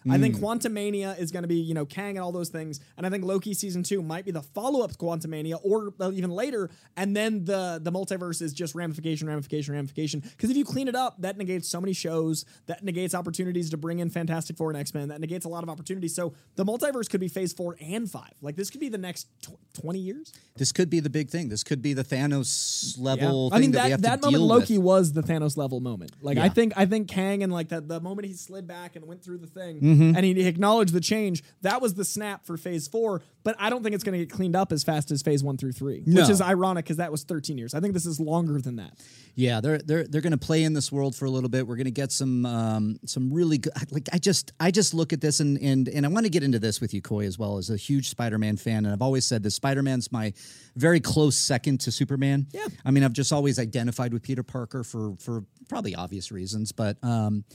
I 0.09 0.17
think 0.17 0.37
mm. 0.37 0.41
Quantumania 0.41 1.19
is 1.19 1.31
going 1.31 1.43
to 1.43 1.47
be 1.47 1.55
you 1.55 1.73
know 1.73 1.85
Kang 1.85 2.17
and 2.17 2.19
all 2.19 2.31
those 2.31 2.49
things, 2.49 2.79
and 2.97 3.05
I 3.05 3.09
think 3.09 3.23
Loki 3.23 3.53
season 3.53 3.83
two 3.83 4.01
might 4.01 4.25
be 4.25 4.31
the 4.31 4.41
follow 4.41 4.81
up 4.81 4.91
to 4.91 4.97
Quantumania 4.97 5.59
or 5.63 5.93
even 6.11 6.29
later, 6.29 6.69
and 6.95 7.15
then 7.15 7.45
the 7.45 7.79
the 7.81 7.91
multiverse 7.91 8.41
is 8.41 8.53
just 8.53 8.75
ramification, 8.75 9.27
ramification, 9.27 9.73
ramification. 9.73 10.21
Because 10.21 10.49
if 10.49 10.57
you 10.57 10.65
clean 10.65 10.87
it 10.87 10.95
up, 10.95 11.21
that 11.21 11.37
negates 11.37 11.67
so 11.67 11.81
many 11.81 11.93
shows, 11.93 12.45
that 12.67 12.83
negates 12.83 13.13
opportunities 13.13 13.69
to 13.71 13.77
bring 13.77 13.99
in 13.99 14.09
Fantastic 14.09 14.57
Four 14.57 14.69
and 14.69 14.79
X 14.79 14.93
Men, 14.93 15.09
that 15.09 15.19
negates 15.19 15.45
a 15.45 15.49
lot 15.49 15.63
of 15.63 15.69
opportunities. 15.69 16.15
So 16.15 16.33
the 16.55 16.65
multiverse 16.65 17.09
could 17.09 17.19
be 17.19 17.27
Phase 17.27 17.53
four 17.53 17.75
and 17.81 18.09
five. 18.09 18.33
Like 18.41 18.55
this 18.55 18.69
could 18.69 18.81
be 18.81 18.89
the 18.89 18.97
next 18.97 19.27
tw- 19.41 19.57
twenty 19.73 19.99
years. 19.99 20.33
This 20.55 20.71
could 20.71 20.89
be 20.89 20.99
the 20.99 21.09
big 21.09 21.29
thing. 21.29 21.49
This 21.49 21.63
could 21.63 21.81
be 21.81 21.93
the 21.93 22.03
Thanos 22.03 22.99
level 22.99 23.49
I 23.51 23.57
thing 23.57 23.61
mean 23.61 23.71
that, 23.71 23.77
that 23.77 23.85
we 23.85 23.91
have 23.91 24.01
that 24.03 24.21
to 24.21 24.27
moment 24.27 24.43
Loki 24.43 24.77
with. 24.77 24.85
was 24.85 25.13
the 25.13 25.21
Thanos 25.21 25.57
level 25.57 25.79
moment. 25.79 26.11
Like 26.21 26.37
I 26.37 26.49
think 26.49 26.73
I 26.75 26.85
think 26.85 27.07
Kang 27.07 27.43
and 27.43 27.51
like 27.51 27.69
that 27.69 27.87
the 27.87 27.99
moment 27.99 28.27
he 28.27 28.33
slid 28.33 28.67
back 28.67 28.95
and 28.95 29.05
went 29.05 29.23
through 29.29 29.37
the 29.37 29.47
thing 29.47 29.79
Mm-hmm. 29.79 30.15
and 30.15 30.25
he 30.25 30.47
acknowledged 30.47 30.91
the 30.91 30.99
change. 30.99 31.43
That 31.61 31.81
was 31.83 31.93
the 31.93 32.03
snap 32.05 32.45
for 32.45 32.57
Phase 32.57 32.87
Four. 32.87 33.21
But 33.43 33.55
I 33.57 33.69
don't 33.69 33.83
think 33.83 33.95
it's 33.95 34.03
going 34.03 34.19
to 34.19 34.25
get 34.25 34.29
cleaned 34.35 34.55
up 34.55 34.71
as 34.73 34.83
fast 34.83 35.11
as 35.11 35.21
Phase 35.21 35.43
One 35.43 35.55
through 35.55 35.71
Three, 35.71 36.03
No. 36.05 36.21
which 36.21 36.29
is 36.29 36.41
ironic 36.41 36.83
because 36.85 36.97
that 36.97 37.09
was 37.11 37.23
13 37.23 37.57
years. 37.57 37.73
I 37.73 37.79
think 37.79 37.93
this 37.93 38.05
is 38.05 38.19
longer 38.19 38.59
than 38.59 38.75
that. 38.77 38.99
Yeah, 39.35 39.61
they're 39.61 39.77
they're 39.77 40.05
they're 40.05 40.19
going 40.21 40.31
to 40.33 40.37
play 40.37 40.63
in 40.63 40.73
this 40.73 40.91
world 40.91 41.15
for 41.15 41.23
a 41.25 41.29
little 41.29 41.47
bit. 41.47 41.65
We're 41.67 41.77
going 41.77 41.85
to 41.85 41.91
get 41.91 42.11
some 42.11 42.45
um, 42.45 42.99
some 43.05 43.31
really 43.31 43.59
good. 43.59 43.71
Like 43.91 44.09
I 44.11 44.17
just 44.17 44.51
I 44.59 44.71
just 44.71 44.93
look 44.93 45.13
at 45.13 45.21
this 45.21 45.39
and 45.39 45.57
and 45.61 45.87
and 45.87 46.05
I 46.05 46.09
want 46.09 46.25
to 46.25 46.29
get 46.29 46.43
into 46.43 46.59
this 46.59 46.81
with 46.81 46.93
you, 46.93 47.01
Coy, 47.01 47.25
as 47.25 47.37
well 47.39 47.57
as 47.57 47.69
a 47.69 47.77
huge 47.77 48.09
Spider-Man 48.09 48.57
fan. 48.57 48.83
And 48.85 48.91
I've 48.93 49.01
always 49.01 49.25
said 49.25 49.41
this: 49.43 49.55
Spider-Man's 49.55 50.11
my 50.11 50.33
very 50.75 50.99
close 50.99 51.37
second 51.37 51.79
to 51.81 51.91
Superman. 51.91 52.47
Yeah. 52.51 52.67
I 52.83 52.91
mean, 52.91 53.03
I've 53.03 53.13
just 53.13 53.31
always 53.31 53.57
identified 53.59 54.11
with 54.11 54.21
Peter 54.23 54.43
Parker 54.43 54.83
for 54.83 55.15
for 55.19 55.45
probably 55.69 55.95
obvious 55.95 56.29
reasons, 56.31 56.73
but 56.73 56.97
um, 57.03 57.45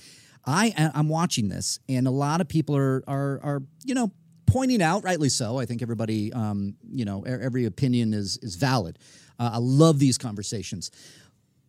I 0.46 0.72
I'm 0.94 1.08
watching 1.08 1.48
this, 1.48 1.78
and 1.88 2.06
a 2.06 2.10
lot 2.10 2.40
of 2.40 2.48
people 2.48 2.76
are 2.76 3.02
are 3.06 3.40
are 3.42 3.62
you 3.84 3.94
know 3.94 4.12
pointing 4.46 4.82
out, 4.82 5.04
rightly 5.04 5.28
so. 5.28 5.58
I 5.58 5.66
think 5.66 5.82
everybody, 5.82 6.32
um, 6.32 6.76
you 6.90 7.04
know, 7.04 7.22
every 7.22 7.64
opinion 7.64 8.14
is 8.14 8.38
is 8.38 8.56
valid. 8.56 8.98
Uh, 9.38 9.50
I 9.54 9.58
love 9.58 9.98
these 9.98 10.16
conversations 10.16 10.90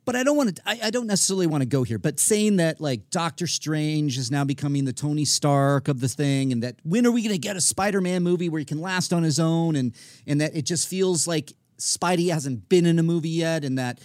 but 0.05 0.15
I 0.15 0.23
don't 0.23 0.37
want 0.37 0.55
to. 0.55 0.61
I, 0.65 0.79
I 0.83 0.89
don't 0.91 1.07
necessarily 1.07 1.47
want 1.47 1.61
to 1.61 1.65
go 1.65 1.83
here. 1.83 1.97
But 1.97 2.19
saying 2.19 2.57
that 2.57 2.79
like 2.79 3.09
Doctor 3.09 3.47
Strange 3.47 4.17
is 4.17 4.31
now 4.31 4.45
becoming 4.45 4.85
the 4.85 4.93
Tony 4.93 5.25
Stark 5.25 5.87
of 5.87 5.99
the 5.99 6.07
thing, 6.07 6.51
and 6.51 6.63
that 6.63 6.75
when 6.83 7.05
are 7.05 7.11
we 7.11 7.23
going 7.23 7.33
to 7.33 7.39
get 7.39 7.55
a 7.55 7.61
Spider-Man 7.61 8.23
movie 8.23 8.47
where 8.47 8.59
he 8.59 8.65
can 8.65 8.79
last 8.79 9.11
on 9.11 9.23
his 9.23 9.39
own, 9.39 9.75
and 9.75 9.93
and 10.27 10.39
that 10.39 10.55
it 10.55 10.65
just 10.65 10.87
feels 10.87 11.27
like 11.27 11.53
Spidey 11.79 12.31
hasn't 12.31 12.69
been 12.69 12.85
in 12.85 12.99
a 12.99 13.03
movie 13.03 13.29
yet, 13.29 13.65
and 13.65 13.77
that 13.77 13.99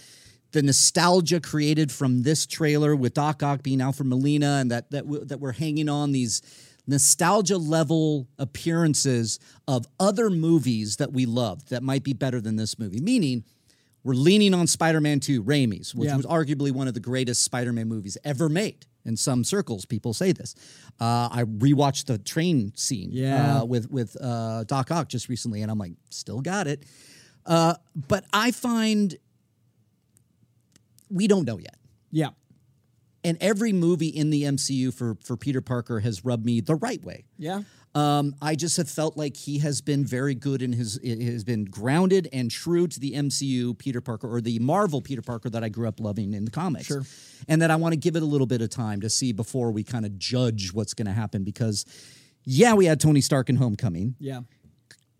the 0.51 0.61
nostalgia 0.61 1.39
created 1.39 1.91
from 1.91 2.23
this 2.23 2.45
trailer 2.45 2.95
with 2.95 3.13
Doc 3.13 3.41
Ock 3.43 3.63
being 3.63 3.81
Alfred 3.81 4.07
Molina, 4.07 4.57
and 4.61 4.71
that 4.71 4.91
that 4.91 5.03
w- 5.05 5.23
that 5.25 5.39
we're 5.39 5.53
hanging 5.53 5.89
on 5.89 6.11
these 6.11 6.41
nostalgia 6.87 7.57
level 7.57 8.27
appearances 8.39 9.39
of 9.67 9.85
other 9.99 10.29
movies 10.29 10.97
that 10.97 11.13
we 11.13 11.25
loved 11.25 11.69
that 11.69 11.83
might 11.83 12.03
be 12.03 12.13
better 12.13 12.41
than 12.41 12.55
this 12.55 12.77
movie. 12.79 12.99
Meaning, 12.99 13.43
we're 14.03 14.15
leaning 14.15 14.53
on 14.55 14.65
Spider-Man 14.65 15.19
2, 15.19 15.43
Raimi's, 15.43 15.93
which 15.93 16.07
Yeah. 16.09 16.17
was 16.17 16.25
arguably 16.25 16.71
one 16.71 16.87
of 16.87 16.95
the 16.95 16.99
greatest 16.99 17.43
Spider-Man 17.43 17.87
movies 17.87 18.17
ever 18.23 18.49
made. 18.49 18.87
In 19.05 19.15
some 19.15 19.43
circles, 19.43 19.85
people 19.85 20.13
say 20.13 20.31
this. 20.31 20.53
Uh, 20.99 21.29
I 21.31 21.43
rewatched 21.43 22.05
the 22.05 22.17
train 22.17 22.71
scene 22.75 23.09
Yeah. 23.11 23.61
uh, 23.61 23.65
with 23.65 23.89
with 23.91 24.15
uh, 24.19 24.63
Doc 24.65 24.91
Ock 24.91 25.07
just 25.07 25.29
recently, 25.29 25.61
and 25.61 25.71
I'm 25.71 25.77
like, 25.79 25.93
still 26.09 26.41
got 26.41 26.67
it. 26.67 26.83
Uh, 27.45 27.75
but 27.95 28.25
I 28.33 28.51
find 28.51 29.15
we 31.11 31.27
don't 31.27 31.45
know 31.45 31.57
yet. 31.57 31.75
Yeah. 32.11 32.29
And 33.23 33.37
every 33.39 33.71
movie 33.71 34.07
in 34.07 34.29
the 34.31 34.43
MCU 34.43 34.93
for 34.93 35.15
for 35.23 35.37
Peter 35.37 35.61
Parker 35.61 35.99
has 35.99 36.25
rubbed 36.25 36.45
me 36.45 36.59
the 36.61 36.75
right 36.75 37.03
way. 37.03 37.25
Yeah. 37.37 37.61
Um, 37.93 38.35
I 38.41 38.55
just 38.55 38.77
have 38.77 38.89
felt 38.89 39.17
like 39.17 39.35
he 39.35 39.59
has 39.59 39.81
been 39.81 40.05
very 40.05 40.33
good 40.33 40.61
in 40.61 40.71
his 40.71 40.97
has 41.03 41.43
been 41.43 41.65
grounded 41.65 42.29
and 42.31 42.49
true 42.49 42.87
to 42.87 42.99
the 42.99 43.13
MCU 43.13 43.77
Peter 43.77 43.99
Parker 43.99 44.33
or 44.33 44.39
the 44.39 44.59
Marvel 44.59 45.01
Peter 45.01 45.21
Parker 45.21 45.49
that 45.49 45.63
I 45.63 45.69
grew 45.69 45.87
up 45.87 45.99
loving 45.99 46.33
in 46.33 46.45
the 46.45 46.51
comics. 46.51 46.85
Sure. 46.85 47.03
And 47.47 47.61
that 47.61 47.69
I 47.69 47.75
want 47.75 47.91
to 47.93 47.97
give 47.97 48.15
it 48.15 48.23
a 48.23 48.25
little 48.25 48.47
bit 48.47 48.61
of 48.61 48.69
time 48.69 49.01
to 49.01 49.09
see 49.09 49.33
before 49.33 49.71
we 49.71 49.83
kind 49.83 50.05
of 50.05 50.17
judge 50.17 50.71
what's 50.73 50.93
going 50.93 51.07
to 51.07 51.11
happen 51.13 51.43
because 51.43 51.85
yeah, 52.45 52.73
we 52.73 52.85
had 52.85 52.99
Tony 52.99 53.21
Stark 53.21 53.49
in 53.49 53.57
Homecoming 53.57 54.15
Yeah. 54.19 54.41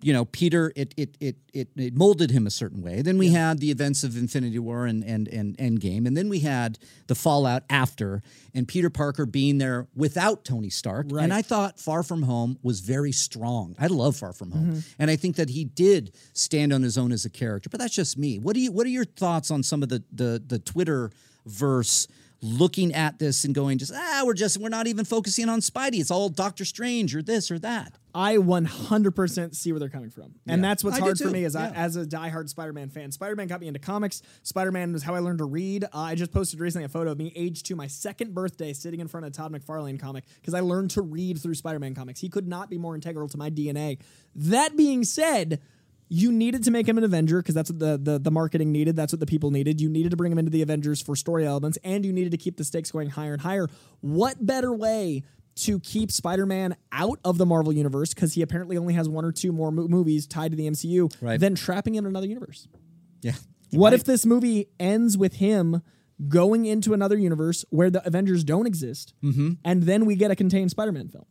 You 0.03 0.13
know, 0.13 0.25
Peter, 0.25 0.73
it 0.75 0.93
it 0.97 1.15
it 1.19 1.35
it, 1.53 1.67
it 1.75 1.95
molded 1.95 2.31
him 2.31 2.47
a 2.47 2.49
certain 2.49 2.81
way. 2.81 3.01
Then 3.01 3.17
we 3.17 3.29
had 3.29 3.59
the 3.59 3.71
events 3.71 4.03
of 4.03 4.17
Infinity 4.17 4.59
War 4.59 4.85
and 4.85 5.03
and 5.03 5.27
and 5.27 5.57
Endgame, 5.57 6.05
and 6.07 6.15
then 6.17 6.27
we 6.29 6.39
had 6.39 6.79
the 7.07 7.15
fallout 7.15 7.63
after, 7.69 8.21
and 8.53 8.67
Peter 8.67 8.89
Parker 8.89 9.25
being 9.25 9.57
there 9.57 9.87
without 9.95 10.43
Tony 10.45 10.69
Stark. 10.69 11.07
Right. 11.09 11.23
And 11.23 11.33
I 11.33 11.41
thought 11.41 11.79
Far 11.79 12.03
From 12.03 12.23
Home 12.23 12.57
was 12.63 12.79
very 12.79 13.11
strong. 13.11 13.75
I 13.79 13.87
love 13.87 14.15
Far 14.17 14.33
From 14.33 14.51
Home, 14.51 14.61
Mm-hmm. 14.71 14.79
and 14.99 15.11
I 15.11 15.15
think 15.15 15.35
that 15.37 15.49
he 15.49 15.65
did 15.65 16.13
stand 16.33 16.71
on 16.73 16.81
his 16.83 16.97
own 16.97 17.11
as 17.11 17.25
a 17.25 17.29
character. 17.29 17.69
But 17.69 17.79
that's 17.79 17.93
just 17.95 18.17
me. 18.17 18.39
What 18.39 18.53
do 18.55 18.61
you 18.61 18.71
What 18.71 18.85
are 18.85 18.89
your 18.89 19.05
thoughts 19.05 19.51
on 19.51 19.63
some 19.63 19.83
of 19.83 19.89
the 19.89 20.03
the 20.11 20.41
the 20.45 20.59
Twitter 20.59 21.11
verse? 21.45 22.07
Looking 22.43 22.93
at 22.95 23.19
this 23.19 23.43
and 23.43 23.53
going, 23.53 23.77
just 23.77 23.91
ah, 23.95 24.23
we're 24.25 24.33
just 24.33 24.57
we're 24.57 24.69
not 24.69 24.87
even 24.87 25.05
focusing 25.05 25.47
on 25.47 25.59
Spidey. 25.59 25.99
It's 25.99 26.09
all 26.09 26.27
Doctor 26.27 26.65
Strange 26.65 27.15
or 27.15 27.21
this 27.21 27.51
or 27.51 27.59
that. 27.59 27.93
I 28.15 28.37
100% 28.37 29.55
see 29.55 29.71
where 29.71 29.79
they're 29.79 29.89
coming 29.89 30.09
from. 30.09 30.33
And 30.47 30.61
Yeah. 30.61 30.69
that's 30.69 30.83
what's 30.83 30.97
I 30.97 31.01
hard 31.01 31.17
for 31.17 31.29
me 31.29 31.45
as, 31.45 31.55
I, 31.55 31.69
as 31.69 31.95
a 31.95 32.05
diehard 32.05 32.49
Spider-Man 32.49 32.89
fan. 32.89 33.11
Spider-Man 33.11 33.47
got 33.47 33.61
me 33.61 33.67
into 33.67 33.79
comics. 33.79 34.21
Spider-Man 34.43 34.91
was 34.91 35.03
how 35.03 35.15
I 35.15 35.19
learned 35.19 35.37
to 35.37 35.45
read. 35.45 35.85
Uh, 35.85 35.87
I 35.93 36.15
just 36.15 36.31
posted 36.31 36.59
recently 36.59 36.85
a 36.85 36.89
photo 36.89 37.11
of 37.11 37.17
me 37.17 37.31
age 37.35 37.63
two, 37.63 37.75
my 37.75 37.87
second 37.87 38.33
birthday, 38.33 38.73
sitting 38.73 38.99
in 38.99 39.07
front 39.07 39.25
of 39.25 39.31
a 39.31 39.35
Todd 39.35 39.53
McFarlane 39.53 39.99
comic 39.99 40.25
because 40.41 40.53
I 40.53 40.59
learned 40.61 40.89
to 40.91 41.01
read 41.01 41.39
through 41.39 41.53
Spider-Man 41.55 41.95
comics. 41.95 42.19
He 42.19 42.27
could 42.29 42.47
not 42.47 42.69
be 42.69 42.77
more 42.77 42.95
integral 42.95 43.29
to 43.29 43.37
my 43.37 43.49
DNA. 43.49 43.99
That 44.35 44.75
being 44.75 45.03
said, 45.03 45.61
you 46.13 46.29
needed 46.33 46.65
to 46.65 46.71
make 46.71 46.87
him 46.89 46.97
an 46.97 47.05
Avenger 47.05 47.37
because 47.41 47.55
that's 47.55 47.69
what 47.71 47.79
the, 47.79 47.97
the 47.97 48.19
the 48.19 48.31
marketing 48.31 48.71
needed. 48.73 48.97
That's 48.97 49.13
what 49.13 49.21
the 49.21 49.25
people 49.25 49.49
needed. 49.49 49.79
You 49.79 49.87
needed 49.87 50.09
to 50.09 50.17
bring 50.17 50.29
him 50.31 50.37
into 50.37 50.51
the 50.51 50.61
Avengers 50.61 51.01
for 51.01 51.15
story 51.15 51.45
elements, 51.45 51.77
and 51.85 52.05
you 52.05 52.11
needed 52.11 52.31
to 52.31 52.37
keep 52.37 52.57
the 52.57 52.65
stakes 52.65 52.91
going 52.91 53.09
higher 53.11 53.31
and 53.31 53.41
higher. 53.41 53.67
What 54.01 54.45
better 54.45 54.73
way 54.73 55.23
to 55.55 55.79
keep 55.79 56.11
Spider-Man 56.11 56.75
out 56.91 57.19
of 57.23 57.37
the 57.37 57.45
Marvel 57.45 57.71
universe 57.71 58.13
because 58.13 58.33
he 58.33 58.41
apparently 58.41 58.77
only 58.77 58.93
has 58.93 59.07
one 59.07 59.23
or 59.23 59.31
two 59.31 59.51
more 59.53 59.71
mo- 59.71 59.87
movies 59.87 60.27
tied 60.27 60.51
to 60.51 60.57
the 60.57 60.65
MCU 60.67 61.09
Right. 61.21 61.39
than 61.39 61.55
trapping 61.55 61.95
him 61.95 62.05
in 62.05 62.09
another 62.09 62.27
universe? 62.27 62.67
Yeah. 63.21 63.33
What 63.71 63.93
if 63.93 64.03
this 64.03 64.25
movie 64.25 64.67
ends 64.79 65.17
with 65.17 65.35
him 65.35 65.81
going 66.27 66.65
into 66.65 66.93
another 66.93 67.17
universe 67.17 67.63
where 67.69 67.89
the 67.89 68.05
Avengers 68.05 68.43
don't 68.43 68.65
exist, 68.67 69.13
Mm-hmm. 69.23 69.51
and 69.63 69.83
then 69.83 70.05
we 70.05 70.15
get 70.15 70.29
a 70.31 70.35
contained 70.35 70.71
Spider-Man 70.71 71.07
film, 71.09 71.25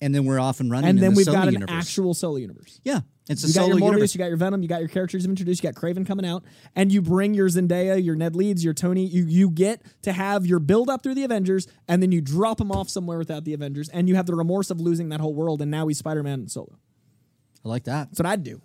and 0.00 0.14
then 0.14 0.24
we're 0.24 0.38
off 0.40 0.60
and 0.60 0.70
running. 0.70 0.88
and 0.90 0.98
in 0.98 1.02
then 1.02 1.12
the 1.12 1.16
we've 1.18 1.26
got 1.26 1.48
an 1.48 1.54
universe. 1.54 1.74
actual 1.74 2.14
solo 2.14 2.36
universe. 2.36 2.80
Yeah, 2.84 3.00
it's 3.28 3.42
a 3.44 3.48
You 3.48 3.54
got 3.54 3.60
solo 3.62 3.68
your 3.76 3.78
Morbius, 3.78 3.90
universe. 3.92 4.14
you 4.14 4.18
got 4.18 4.26
your 4.28 4.36
Venom, 4.36 4.62
you 4.62 4.68
got 4.68 4.80
your 4.80 4.88
characters 4.88 5.22
you've 5.22 5.30
introduced, 5.30 5.62
you 5.62 5.70
got 5.70 5.80
Kraven 5.80 6.06
coming 6.06 6.24
out, 6.26 6.44
and 6.76 6.90
you 6.92 7.02
bring 7.02 7.34
your 7.34 7.48
Zendaya, 7.48 8.02
your 8.02 8.14
Ned 8.14 8.36
Leeds, 8.36 8.64
your 8.64 8.74
Tony. 8.74 9.04
You 9.06 9.24
you 9.26 9.50
get 9.50 9.82
to 10.02 10.12
have 10.12 10.46
your 10.46 10.58
build 10.60 10.88
up 10.88 11.02
through 11.02 11.14
the 11.14 11.24
Avengers, 11.24 11.66
and 11.88 12.02
then 12.02 12.12
you 12.12 12.20
drop 12.20 12.60
him 12.60 12.70
off 12.72 12.88
somewhere 12.88 13.18
without 13.18 13.44
the 13.44 13.54
Avengers, 13.54 13.88
and 13.88 14.08
you 14.08 14.14
have 14.16 14.26
the 14.26 14.34
remorse 14.34 14.70
of 14.70 14.80
losing 14.80 15.08
that 15.10 15.20
whole 15.20 15.34
world, 15.34 15.60
and 15.62 15.70
now 15.70 15.86
he's 15.88 15.98
Spider 15.98 16.22
Man 16.22 16.48
solo. 16.48 16.78
I 17.64 17.68
like 17.68 17.84
that. 17.84 18.08
That's 18.10 18.20
what 18.20 18.26
I'd 18.26 18.44
do. 18.44 18.60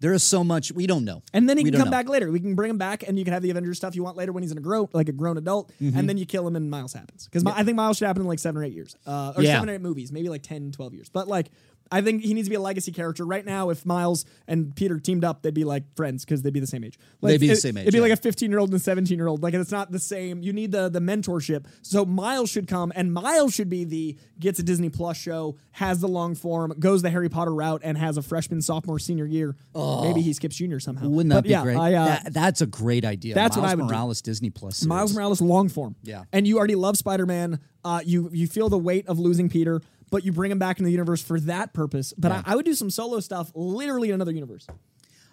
There 0.00 0.12
is 0.12 0.22
so 0.22 0.44
much 0.44 0.72
we 0.72 0.86
don't 0.86 1.04
know, 1.06 1.22
And 1.32 1.48
then 1.48 1.56
he 1.56 1.64
We 1.64 1.70
can 1.70 1.80
come 1.80 1.86
know. 1.88 1.90
back 1.90 2.08
later. 2.08 2.30
We 2.30 2.38
can 2.40 2.54
bring 2.54 2.68
him 2.70 2.76
back, 2.78 3.02
and 3.08 3.18
you 3.18 3.24
can 3.24 3.32
have 3.32 3.42
the 3.42 3.50
Avengers 3.50 3.78
stuff 3.78 3.96
you 3.96 4.02
want 4.02 4.16
later 4.16 4.30
when 4.30 4.42
he's 4.42 4.52
in 4.52 4.58
a 4.58 4.60
grown, 4.60 4.88
like 4.92 5.08
a 5.08 5.12
grown 5.12 5.38
adult, 5.38 5.72
Mm-hmm. 5.80 5.98
and 5.98 6.08
then 6.08 6.18
you 6.18 6.26
kill 6.26 6.46
him, 6.46 6.54
and 6.54 6.70
Miles 6.70 6.92
happens. 6.92 7.24
Because 7.24 7.44
I 7.46 7.62
think 7.64 7.76
Miles 7.76 7.96
should 7.96 8.06
happen 8.06 8.22
in 8.22 8.28
like 8.28 8.38
seven 8.38 8.60
or 8.60 8.64
eight 8.64 8.74
years, 8.74 8.94
uh, 9.06 9.32
or 9.36 9.42
Yeah. 9.42 9.54
seven 9.54 9.70
or 9.70 9.74
eight 9.74 9.80
movies, 9.80 10.12
maybe 10.12 10.28
like 10.28 10.42
10, 10.42 10.70
12 10.72 10.92
years. 10.92 11.08
But 11.08 11.28
like, 11.28 11.50
I 11.92 12.00
think 12.00 12.22
he 12.22 12.34
needs 12.34 12.46
to 12.48 12.50
be 12.50 12.56
a 12.56 12.60
legacy 12.60 12.90
character. 12.92 13.24
Right 13.24 13.44
now, 13.44 13.70
if 13.70 13.86
Miles 13.86 14.24
and 14.48 14.74
Peter 14.74 14.98
teamed 14.98 15.24
up, 15.24 15.42
they'd 15.42 15.54
be 15.54 15.64
like 15.64 15.84
friends 15.94 16.24
because 16.24 16.42
they'd 16.42 16.52
be 16.52 16.60
the 16.60 16.66
same 16.66 16.82
age. 16.84 16.98
Like, 17.20 17.32
They'd 17.32 17.40
be 17.40 17.46
the 17.46 17.52
it- 17.52 17.56
same 17.56 17.76
age, 17.76 17.82
It'd 17.82 17.92
be 17.92 17.98
yeah. 17.98 18.02
like 18.02 18.12
a 18.12 18.16
fifteen 18.16 18.50
year 18.50 18.58
old 18.58 18.70
and 18.70 18.76
a 18.76 18.82
seventeen 18.82 19.18
year 19.18 19.26
old. 19.28 19.42
Like 19.42 19.54
it's 19.54 19.70
not 19.70 19.92
the 19.92 19.98
same. 20.00 20.42
You 20.42 20.52
need 20.52 20.72
the 20.72 20.88
the 20.88 21.00
mentorship. 21.00 21.66
So 21.82 22.04
Miles 22.04 22.50
should 22.50 22.66
come, 22.66 22.92
and 22.96 23.12
Miles 23.12 23.54
should 23.54 23.68
be 23.70 23.84
the 23.84 24.16
gets 24.40 24.58
a 24.58 24.62
Disney 24.62 24.88
Plus 24.88 25.16
show, 25.16 25.56
has 25.72 26.00
the 26.00 26.08
long 26.08 26.34
form, 26.34 26.74
goes 26.78 27.02
the 27.02 27.10
Harry 27.10 27.28
Potter 27.28 27.54
route, 27.54 27.80
and 27.84 27.96
has 27.96 28.16
a 28.16 28.22
freshman, 28.22 28.60
sophomore, 28.62 28.98
senior 28.98 29.26
year. 29.26 29.56
Oh. 29.74 30.02
Maybe 30.04 30.20
he 30.22 30.32
skips 30.32 30.56
junior 30.56 30.80
somehow. 30.80 31.08
Wouldn't 31.08 31.30
that 31.30 31.36
But 31.36 31.44
be 31.44 31.50
yeah, 31.50 31.62
great? 31.62 31.76
I, 31.76 31.94
uh, 31.94 32.04
That- 32.06 32.32
that's 32.34 32.60
a 32.60 32.66
great 32.66 33.04
idea. 33.04 33.34
that's 33.34 33.56
what 33.56 33.62
Miles 33.62 33.72
I 33.72 33.74
would 33.76 33.82
do. 33.82 33.88
Morales 33.94 34.22
Disney 34.22 34.50
Plus. 34.50 34.78
Series. 34.78 34.88
Miles 34.88 35.14
Morales 35.14 35.40
long 35.40 35.68
form. 35.68 35.94
Yeah. 36.02 36.24
And 36.32 36.46
you 36.48 36.58
already 36.58 36.74
love 36.74 36.96
Spider 36.96 37.26
Man. 37.26 37.60
Uh, 37.84 38.00
you 38.04 38.28
you 38.32 38.48
feel 38.48 38.68
the 38.68 38.76
weight 38.78 39.06
of 39.06 39.18
losing 39.20 39.48
Peter, 39.48 39.80
but 40.10 40.24
you 40.24 40.32
bring 40.32 40.50
them 40.50 40.58
back 40.58 40.78
into 40.78 40.86
the 40.86 40.92
universe 40.92 41.22
for 41.22 41.40
that 41.40 41.72
purpose. 41.74 42.12
But 42.16 42.32
I, 42.32 42.42
I 42.46 42.56
would 42.56 42.64
do 42.64 42.74
some 42.74 42.90
solo 42.90 43.20
stuff, 43.20 43.50
literally 43.54 44.08
in 44.08 44.14
another 44.14 44.32
universe. 44.32 44.66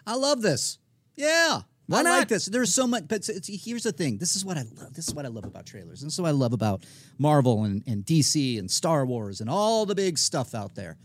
I 0.05 0.15
love 0.15 0.41
this. 0.41 0.77
Yeah. 1.15 1.61
Why 1.87 1.99
I 1.99 2.03
not? 2.03 2.17
like 2.19 2.27
this. 2.29 2.45
There's 2.45 2.73
so 2.73 2.87
much, 2.87 3.07
but 3.07 3.15
it's, 3.17 3.29
it's- 3.29 3.65
here's 3.65 3.83
the 3.83 3.91
thing. 3.91 4.17
This 4.17 4.35
is 4.35 4.45
what 4.45 4.57
I 4.57 4.63
love. 4.79 4.93
This 4.93 5.07
is 5.07 5.13
what 5.13 5.25
I 5.25 5.29
love 5.29 5.43
about 5.45 5.65
trailers. 5.65 6.01
And 6.01 6.11
so 6.11 6.25
I 6.25 6.31
love 6.31 6.53
about 6.53 6.85
Marvel 7.17 7.65
and, 7.65 7.83
and 7.85 8.05
DC 8.05 8.57
and 8.57 8.71
Star 8.71 9.05
Wars 9.05 9.41
and 9.41 9.49
all 9.49 9.85
the 9.85 9.95
big 9.95 10.17
stuff 10.17 10.55
out 10.55 10.75
there. 10.75 10.97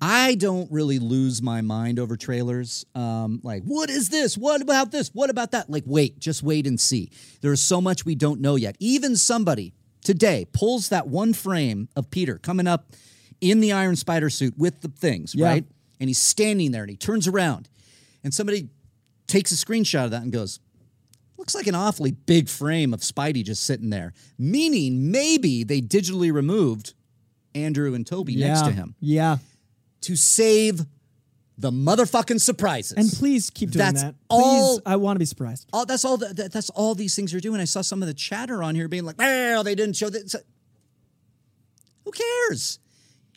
I 0.00 0.34
don't 0.34 0.70
really 0.70 0.98
lose 0.98 1.40
my 1.40 1.62
mind 1.62 1.98
over 1.98 2.16
trailers. 2.16 2.84
Um, 2.94 3.40
like, 3.42 3.62
what 3.64 3.88
is 3.88 4.10
this? 4.10 4.36
What 4.36 4.60
about 4.60 4.92
this? 4.92 5.08
What 5.14 5.30
about 5.30 5.52
that? 5.52 5.70
Like, 5.70 5.84
wait, 5.86 6.18
just 6.18 6.42
wait 6.42 6.66
and 6.66 6.78
see. 6.78 7.10
There's 7.40 7.62
so 7.62 7.80
much 7.80 8.04
we 8.04 8.14
don't 8.14 8.40
know 8.40 8.56
yet. 8.56 8.76
Even 8.78 9.16
somebody 9.16 9.72
today 10.06 10.46
pulls 10.52 10.88
that 10.90 11.08
one 11.08 11.32
frame 11.34 11.88
of 11.96 12.10
Peter 12.10 12.38
coming 12.38 12.66
up 12.68 12.92
in 13.40 13.58
the 13.60 13.72
Iron 13.72 13.96
Spider 13.96 14.30
suit 14.30 14.56
with 14.56 14.80
the 14.80 14.88
things, 14.88 15.34
Yeah. 15.34 15.46
right? 15.48 15.64
And 15.98 16.08
he's 16.08 16.20
standing 16.20 16.70
there 16.70 16.82
and 16.84 16.90
he 16.90 16.96
turns 16.96 17.26
around 17.26 17.68
and 18.22 18.32
somebody 18.32 18.68
takes 19.26 19.50
a 19.50 19.56
screenshot 19.56 20.04
of 20.04 20.10
that 20.12 20.22
and 20.22 20.32
goes, 20.32 20.60
looks 21.36 21.54
like 21.54 21.66
an 21.66 21.74
awfully 21.74 22.12
big 22.12 22.48
frame 22.48 22.94
of 22.94 23.00
Spidey 23.00 23.44
just 23.44 23.64
sitting 23.64 23.90
there. 23.90 24.12
Meaning 24.38 25.10
maybe 25.10 25.64
they 25.64 25.80
digitally 25.80 26.32
removed 26.32 26.94
Andrew 27.54 27.92
and 27.94 28.06
Tobey 28.06 28.36
next 28.36 28.62
to 28.62 28.70
him 28.72 28.94
Yeah. 29.00 29.38
to 30.02 30.14
save 30.16 30.86
the 31.58 31.70
motherfucking 31.70 32.40
surprises. 32.40 32.92
And 32.92 33.10
please 33.10 33.50
keep 33.50 33.70
doing 33.70 33.84
That's 33.84 34.02
that. 34.02 34.14
Please, 34.28 34.28
all- 34.28 34.80
I 34.84 34.96
want 34.96 35.16
to 35.16 35.18
be 35.18 35.24
surprised. 35.24 35.68
all, 35.72 35.86
that's 35.86 36.04
all. 36.04 36.16
The, 36.16 36.34
that, 36.34 36.52
that's 36.52 36.70
all 36.70 36.94
these 36.94 37.14
things 37.16 37.32
are 37.34 37.40
doing. 37.40 37.60
I 37.60 37.64
saw 37.64 37.80
some 37.80 38.02
of 38.02 38.08
the 38.08 38.14
chatter 38.14 38.62
on 38.62 38.74
here 38.74 38.88
being 38.88 39.04
like, 39.04 39.16
"Oh, 39.18 39.62
they 39.62 39.74
didn't 39.74 39.96
show 39.96 40.10
that." 40.10 40.42
Who 42.04 42.12
cares? 42.12 42.78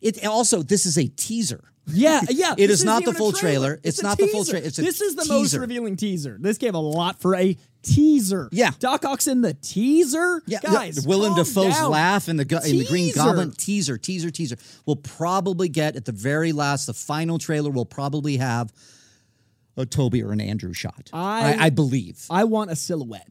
It 0.02 0.26
also 0.26 0.62
this 0.62 0.86
is 0.86 0.98
a 0.98 1.08
teaser. 1.08 1.64
Yeah, 1.88 2.22
yeah. 2.30 2.56
It 2.58 2.70
is 2.70 2.84
not 2.84 3.04
the 3.06 3.14
full 3.14 3.32
trailer. 3.32 3.80
It's 3.84 4.00
a 4.00 4.04
not 4.04 4.18
the 4.18 4.28
full 4.28 4.46
trailer. 4.46 4.66
it's 4.66 4.78
this 4.78 5.02
is 5.02 5.16
the 5.16 5.26
most 5.26 5.54
revealing 5.56 5.96
teaser. 5.96 6.38
This 6.40 6.58
gave 6.58 6.76
a 6.76 6.80
lot 6.80 7.20
for 7.20 7.36
a 7.36 7.58
teaser. 7.84 8.50
Yeah. 8.52 8.72
Doc 8.80 9.06
Ock's 9.06 9.28
in 9.28 9.42
the 9.42 9.54
teaser. 9.54 10.42
Yeah, 10.46 10.60
guys. 10.62 11.06
Willem 11.08 11.34
calm 11.36 11.44
Dafoe's 11.44 11.74
down. 11.76 11.92
laugh 11.92 12.30
in 12.30 12.38
the 12.38 12.46
gu- 12.46 12.60
in 12.66 12.78
the 12.80 12.86
Green 12.86 13.14
Goblin 13.14 13.52
teaser, 13.52 13.98
teaser, 13.98 14.30
teaser. 14.32 14.58
We'll 14.86 14.96
probably 14.98 15.70
get 15.70 15.96
at 15.96 16.06
the 16.06 16.12
very 16.12 16.52
last, 16.52 16.86
the 16.88 16.94
final 16.94 17.38
trailer. 17.38 17.70
We'll 17.70 17.86
probably 17.86 18.38
have 18.38 18.72
a 19.78 19.86
Tobey 19.86 20.22
or 20.24 20.32
an 20.32 20.42
Andrew 20.42 20.74
shot. 20.74 21.10
I- 21.14 21.54
I, 21.54 21.66
I 21.66 21.70
believe. 21.70 22.26
I 22.30 22.44
want 22.44 22.70
a 22.72 22.76
silhouette. 22.76 23.28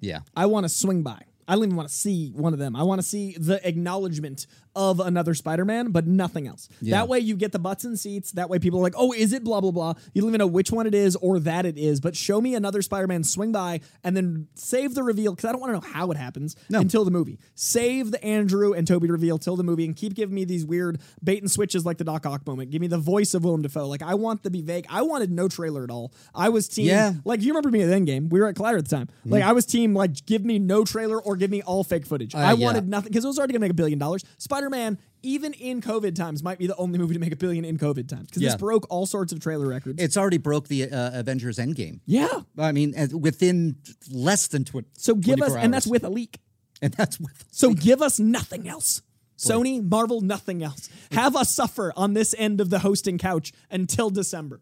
yeah. 0.00 0.20
I 0.36 0.46
want 0.46 0.64
to 0.64 0.68
swing 0.68 1.02
by. 1.02 1.22
I 1.46 1.54
don't 1.54 1.64
even 1.64 1.76
want 1.76 1.88
to 1.88 1.94
see 1.94 2.28
one 2.34 2.52
of 2.52 2.58
them. 2.58 2.76
I 2.76 2.82
want 2.82 3.00
to 3.00 3.06
see 3.06 3.34
the 3.38 3.66
acknowledgement 3.66 4.46
of 4.78 5.00
another 5.00 5.34
Spider-Man, 5.34 5.90
but 5.90 6.06
nothing 6.06 6.46
else. 6.46 6.68
Yeah. 6.80 6.98
That 6.98 7.08
way 7.08 7.18
you 7.18 7.36
get 7.36 7.50
the 7.50 7.58
butts 7.58 7.82
and 7.84 7.98
seats. 7.98 8.30
That 8.32 8.48
way 8.48 8.60
people 8.60 8.78
are 8.78 8.82
like, 8.82 8.94
oh, 8.96 9.12
is 9.12 9.32
it 9.32 9.42
blah, 9.42 9.60
blah, 9.60 9.72
blah. 9.72 9.94
You 10.14 10.22
don't 10.22 10.30
even 10.30 10.38
know 10.38 10.46
which 10.46 10.70
one 10.70 10.86
it 10.86 10.94
is 10.94 11.16
or 11.16 11.40
that 11.40 11.66
it 11.66 11.76
is, 11.76 12.00
but 12.00 12.14
show 12.14 12.40
me 12.40 12.54
another 12.54 12.80
Spider-Man 12.80 13.24
swing 13.24 13.50
by 13.50 13.80
and 14.04 14.16
then 14.16 14.46
save 14.54 14.94
the 14.94 15.02
reveal 15.02 15.32
because 15.34 15.48
I 15.48 15.52
don't 15.52 15.60
want 15.60 15.70
to 15.74 15.80
know 15.80 15.92
how 15.94 16.10
it 16.12 16.16
happens 16.16 16.54
until 16.70 17.04
the 17.04 17.10
movie. 17.10 17.38
Save 17.56 18.12
the 18.12 18.22
Andrew 18.24 18.72
and 18.72 18.86
Tobey 18.86 19.10
reveal 19.10 19.36
till 19.38 19.56
the 19.56 19.64
movie 19.64 19.84
and 19.84 19.96
keep 19.96 20.14
giving 20.14 20.34
me 20.34 20.44
these 20.44 20.64
weird 20.64 21.00
bait 21.24 21.42
and 21.42 21.50
switches 21.50 21.84
like 21.84 21.98
the 21.98 22.04
Doc 22.04 22.24
Ock 22.24 22.46
moment. 22.46 22.70
Give 22.70 22.80
me 22.80 22.86
the 22.86 22.98
voice 22.98 23.34
of 23.34 23.42
Willem 23.44 23.62
Dafoe. 23.62 23.88
Like 23.88 24.02
I 24.02 24.14
want 24.14 24.44
to 24.44 24.50
be 24.50 24.62
vague. 24.62 24.86
I 24.88 25.02
wanted 25.02 25.32
no 25.32 25.48
trailer 25.48 25.82
at 25.82 25.90
all. 25.90 26.12
I 26.34 26.50
was 26.50 26.68
team 26.68 26.86
Yeah. 26.86 27.14
like 27.24 27.42
you 27.42 27.48
remember 27.48 27.70
me 27.70 27.82
at 27.82 27.88
the 27.88 27.94
Endgame. 27.94 28.30
We 28.30 28.38
were 28.38 28.46
at 28.46 28.54
Collider 28.54 28.78
at 28.78 28.88
the 28.88 28.94
time. 28.96 29.08
Like 29.24 29.42
I 29.42 29.52
was 29.52 29.66
team 29.66 29.94
like 29.94 30.24
give 30.26 30.44
me 30.44 30.58
no 30.60 30.84
trailer 30.84 31.20
or 31.20 31.34
give 31.36 31.50
me 31.50 31.62
all 31.62 31.82
fake 31.82 32.06
footage. 32.06 32.34
I 32.34 32.52
Uh, 32.52 32.56
yeah. 32.56 32.64
wanted 32.66 32.88
nothing 32.88 33.10
because 33.10 33.24
it 33.24 33.28
was 33.28 33.38
already 33.38 33.52
gonna 33.54 33.60
make 33.62 33.70
a 33.72 33.74
billion 33.74 33.98
dollars. 33.98 34.24
Spider 34.38 34.67
Man, 34.68 34.98
even 35.22 35.52
in 35.54 35.80
COVID 35.80 36.14
times, 36.14 36.42
might 36.42 36.58
be 36.58 36.66
the 36.66 36.76
only 36.76 36.98
movie 36.98 37.14
to 37.14 37.20
make 37.20 37.32
a 37.32 37.36
billion 37.36 37.64
in 37.64 37.76
COVID 37.78 38.08
times 38.08 38.26
because 38.28 38.42
Yeah. 38.42 38.50
this 38.50 38.56
broke 38.56 38.86
all 38.90 39.06
sorts 39.06 39.32
of 39.32 39.40
trailer 39.40 39.66
records. 39.66 40.00
It's 40.02 40.16
already 40.16 40.38
broke 40.38 40.68
the 40.68 40.84
uh, 40.90 41.18
Avengers 41.20 41.58
Endgame. 41.58 42.00
yeah. 42.06 42.28
I 42.56 42.72
mean, 42.72 42.94
within 43.12 43.76
less 44.10 44.46
than 44.48 44.64
tw- 44.64 44.84
So 44.96 45.14
give 45.14 45.40
us, 45.42 45.48
24 45.50 45.58
and 45.58 45.74
that's 45.74 45.86
with 45.86 46.04
a 46.04 46.10
leak. 46.10 46.38
and 46.82 46.92
that's 46.94 47.18
with 47.18 47.44
So 47.50 47.74
give 47.74 48.00
us 48.02 48.18
nothing 48.20 48.68
else. 48.68 49.02
Sony, 49.36 49.80
Marvel, 49.82 50.20
nothing 50.20 50.62
else. 50.64 50.88
Have 51.12 51.36
us 51.36 51.54
suffer 51.54 51.92
on 51.96 52.14
this 52.14 52.34
end 52.36 52.60
of 52.60 52.70
the 52.70 52.80
hosting 52.80 53.18
couch 53.18 53.52
until 53.70 54.10
December. 54.10 54.60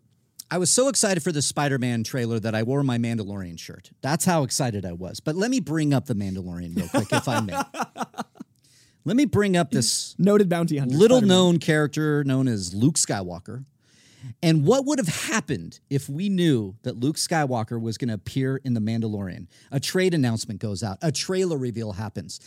I 0.51 0.59
was 0.59 0.71
so 0.71 0.89
excited 0.89 1.23
for 1.23 1.33
the 1.33 1.43
Spider-Man 1.43 2.05
trailer 2.05 2.39
that 2.41 2.55
I 2.55 2.63
wore 2.63 2.83
my 2.85 2.99
Mandalorian 2.99 3.59
shirt. 3.59 3.91
That's 4.03 4.25
how 4.27 4.43
excited 4.43 4.85
I 4.85 4.93
was. 4.93 5.19
But 5.19 5.35
let 5.35 5.51
me 5.51 5.61
bring 5.61 5.93
up 5.95 6.07
the 6.07 6.15
Mandalorian 6.15 6.77
real 6.77 6.89
quick, 6.89 7.09
if 7.13 7.27
I 7.29 7.41
may. 7.41 7.55
Let 9.07 9.17
me 9.17 9.25
bring 9.25 9.57
up 9.57 9.71
this 9.71 10.15
Noted 10.19 10.49
bounty 10.49 10.77
hunter. 10.79 10.97
little 10.97 11.19
Spider-Man. 11.19 11.37
known 11.37 11.59
character 11.59 12.25
known 12.25 12.49
as 12.49 12.75
Luke 12.75 12.97
Skywalker. 12.97 13.65
And 14.43 14.67
what 14.67 14.85
would 14.87 14.99
have 14.99 15.07
happened 15.31 15.79
if 15.89 16.09
we 16.09 16.29
knew 16.29 16.75
that 16.83 16.97
Luke 16.97 17.15
Skywalker 17.15 17.81
was 17.81 17.97
going 17.97 18.09
to 18.09 18.15
appear 18.15 18.57
in 18.65 18.75
The 18.75 18.81
Mandalorian? 18.81 19.47
A 19.71 19.79
trade 19.79 20.13
announcement 20.15 20.61
goes 20.61 20.83
out, 20.83 20.99
a 21.01 21.13
trailer 21.13 21.57
reveal 21.57 21.93
happens. 21.93 22.41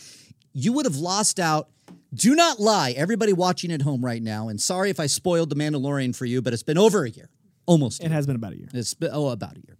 You 0.52 0.74
would 0.74 0.84
have 0.84 0.96
lost 0.96 1.40
out. 1.40 1.70
Do 2.12 2.34
not 2.34 2.60
lie, 2.60 2.90
everybody 2.90 3.32
watching 3.32 3.72
at 3.72 3.80
home 3.82 4.04
right 4.04 4.22
now. 4.22 4.48
And 4.48 4.60
sorry 4.60 4.90
if 4.90 5.00
I 5.00 5.06
spoiled 5.06 5.48
The 5.48 5.56
Mandalorian 5.56 6.14
for 6.14 6.26
you, 6.26 6.42
but 6.42 6.52
it's 6.52 6.62
been 6.62 6.76
over 6.76 7.04
a 7.04 7.10
year, 7.10 7.30
almost. 7.64 8.00
It 8.00 8.08
year. 8.08 8.12
has 8.12 8.26
been 8.26 8.36
about 8.36 8.52
a 8.52 8.58
year. 8.58 8.68
It's 8.74 8.92
been, 8.92 9.10
oh, 9.12 9.28
about 9.28 9.56
a 9.56 9.60
year. 9.66 9.78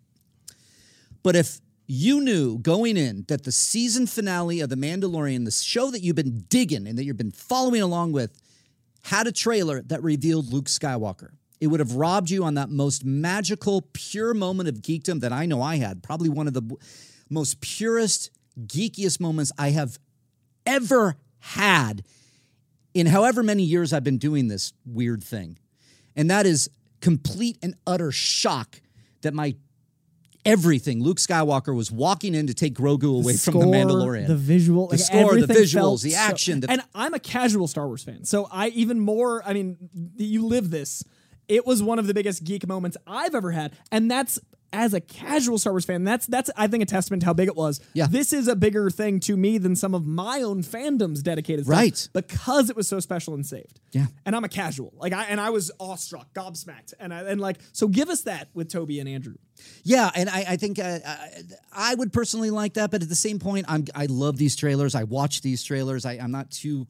But 1.22 1.36
if 1.36 1.60
you 1.90 2.20
knew 2.20 2.56
going 2.58 2.96
in 2.96 3.24
that 3.26 3.42
the 3.42 3.50
season 3.50 4.06
finale 4.06 4.60
of 4.60 4.70
The 4.70 4.76
Mandalorian, 4.76 5.44
the 5.44 5.50
show 5.50 5.90
that 5.90 6.02
you've 6.02 6.14
been 6.14 6.44
digging 6.48 6.86
and 6.86 6.96
that 6.96 7.04
you've 7.04 7.16
been 7.16 7.32
following 7.32 7.82
along 7.82 8.12
with, 8.12 8.32
had 9.02 9.26
a 9.26 9.32
trailer 9.32 9.82
that 9.82 10.00
revealed 10.00 10.52
Luke 10.52 10.66
Skywalker, 10.66 11.30
it 11.60 11.66
would 11.66 11.80
have 11.80 11.96
robbed 11.96 12.30
you 12.30 12.44
on 12.44 12.54
that 12.54 12.70
most 12.70 13.04
magical, 13.04 13.82
pure 13.92 14.34
moment 14.34 14.68
of 14.68 14.76
geekdom 14.76 15.20
that 15.20 15.32
I 15.32 15.46
know 15.46 15.60
I 15.60 15.78
had. 15.78 16.00
Probably 16.00 16.28
one 16.28 16.46
of 16.46 16.54
the 16.54 16.76
most 17.28 17.60
purest, 17.60 18.30
geekiest 18.60 19.18
moments 19.18 19.50
I 19.58 19.70
have 19.70 19.98
ever 20.64 21.16
had 21.40 22.04
in 22.94 23.06
however 23.06 23.42
many 23.42 23.64
years 23.64 23.92
I've 23.92 24.04
been 24.04 24.18
doing 24.18 24.46
this 24.46 24.72
weird 24.86 25.24
thing. 25.24 25.58
And 26.14 26.30
that 26.30 26.46
is 26.46 26.70
complete 27.00 27.58
and 27.62 27.74
utter 27.84 28.12
shock 28.12 28.80
that 29.22 29.34
my 29.34 29.56
everything, 30.44 31.02
Luke 31.02 31.18
Skywalker 31.18 31.74
was 31.74 31.90
walking 31.90 32.34
in 32.34 32.46
to 32.46 32.54
take 32.54 32.74
Grogu 32.74 33.18
away 33.20 33.36
from 33.36 33.58
the 33.60 33.66
Mandalorian. 33.66 34.26
The 34.26 34.36
visual, 34.36 34.86
The 34.88 34.96
like, 34.96 35.00
score, 35.00 35.40
the 35.40 35.46
visuals, 35.52 36.02
the 36.02 36.10
so- 36.12 36.18
action, 36.18 36.60
the- 36.60 36.70
and 36.70 36.82
I'm 36.94 37.14
a 37.14 37.18
casual 37.18 37.68
Star 37.68 37.86
Wars 37.86 38.02
fan, 38.02 38.24
so 38.24 38.48
I 38.50 38.68
even 38.68 39.00
more. 39.00 39.42
I 39.46 39.52
mean, 39.52 39.76
you 40.16 40.46
live 40.46 40.70
this. 40.70 41.04
It 41.48 41.66
was 41.66 41.82
one 41.82 41.98
of 41.98 42.06
the 42.06 42.14
biggest 42.14 42.44
geek 42.44 42.66
moments 42.68 42.96
I've 43.06 43.34
ever 43.34 43.50
had, 43.50 43.72
and 43.90 44.08
that's 44.10 44.38
as 44.72 44.94
a 44.94 45.00
casual 45.00 45.58
Star 45.58 45.72
Wars 45.72 45.84
fan, 45.84 46.04
that's 46.04 46.26
that's 46.26 46.50
I 46.56 46.66
think 46.68 46.82
a 46.82 46.86
testament 46.86 47.22
to 47.22 47.26
how 47.26 47.32
big 47.32 47.48
it 47.48 47.56
was. 47.56 47.80
Yeah. 47.92 48.06
This 48.08 48.32
is 48.32 48.46
a 48.48 48.54
bigger 48.54 48.88
thing 48.90 49.18
to 49.20 49.36
me 49.36 49.58
than 49.58 49.74
some 49.76 49.94
of 49.94 50.06
my 50.06 50.42
own 50.42 50.62
fandom's 50.62 51.22
dedicated 51.22 51.64
stuff 51.66 51.76
Right. 51.76 52.08
because 52.12 52.70
it 52.70 52.76
was 52.76 52.86
so 52.88 53.00
special 53.00 53.34
and 53.34 53.44
saved. 53.44 53.80
Yeah. 53.92 54.06
And 54.24 54.36
I'm 54.36 54.44
a 54.44 54.48
casual. 54.48 54.92
Like 54.96 55.12
I 55.12 55.24
and 55.24 55.40
I 55.40 55.50
was 55.50 55.70
awestruck, 55.80 56.32
gobsmacked. 56.34 56.94
And 57.00 57.12
I 57.12 57.22
and 57.22 57.40
like 57.40 57.58
so 57.72 57.88
give 57.88 58.08
us 58.08 58.22
that 58.22 58.48
with 58.54 58.68
Tobey 58.70 59.00
and 59.00 59.08
Andrew. 59.08 59.34
Yeah, 59.82 60.10
and 60.14 60.30
I, 60.30 60.44
I 60.50 60.56
think 60.56 60.78
uh, 60.78 61.00
I, 61.06 61.28
I 61.72 61.94
would 61.94 62.12
personally 62.14 62.50
like 62.50 62.74
that, 62.74 62.90
but 62.90 63.02
at 63.02 63.08
the 63.10 63.14
same 63.14 63.38
point, 63.38 63.66
I'm 63.68 63.84
I 63.94 64.06
love 64.06 64.36
these 64.38 64.56
trailers. 64.56 64.94
I 64.94 65.04
watch 65.04 65.42
these 65.42 65.62
trailers. 65.62 66.06
I, 66.06 66.12
I'm 66.12 66.30
not 66.30 66.50
too 66.50 66.86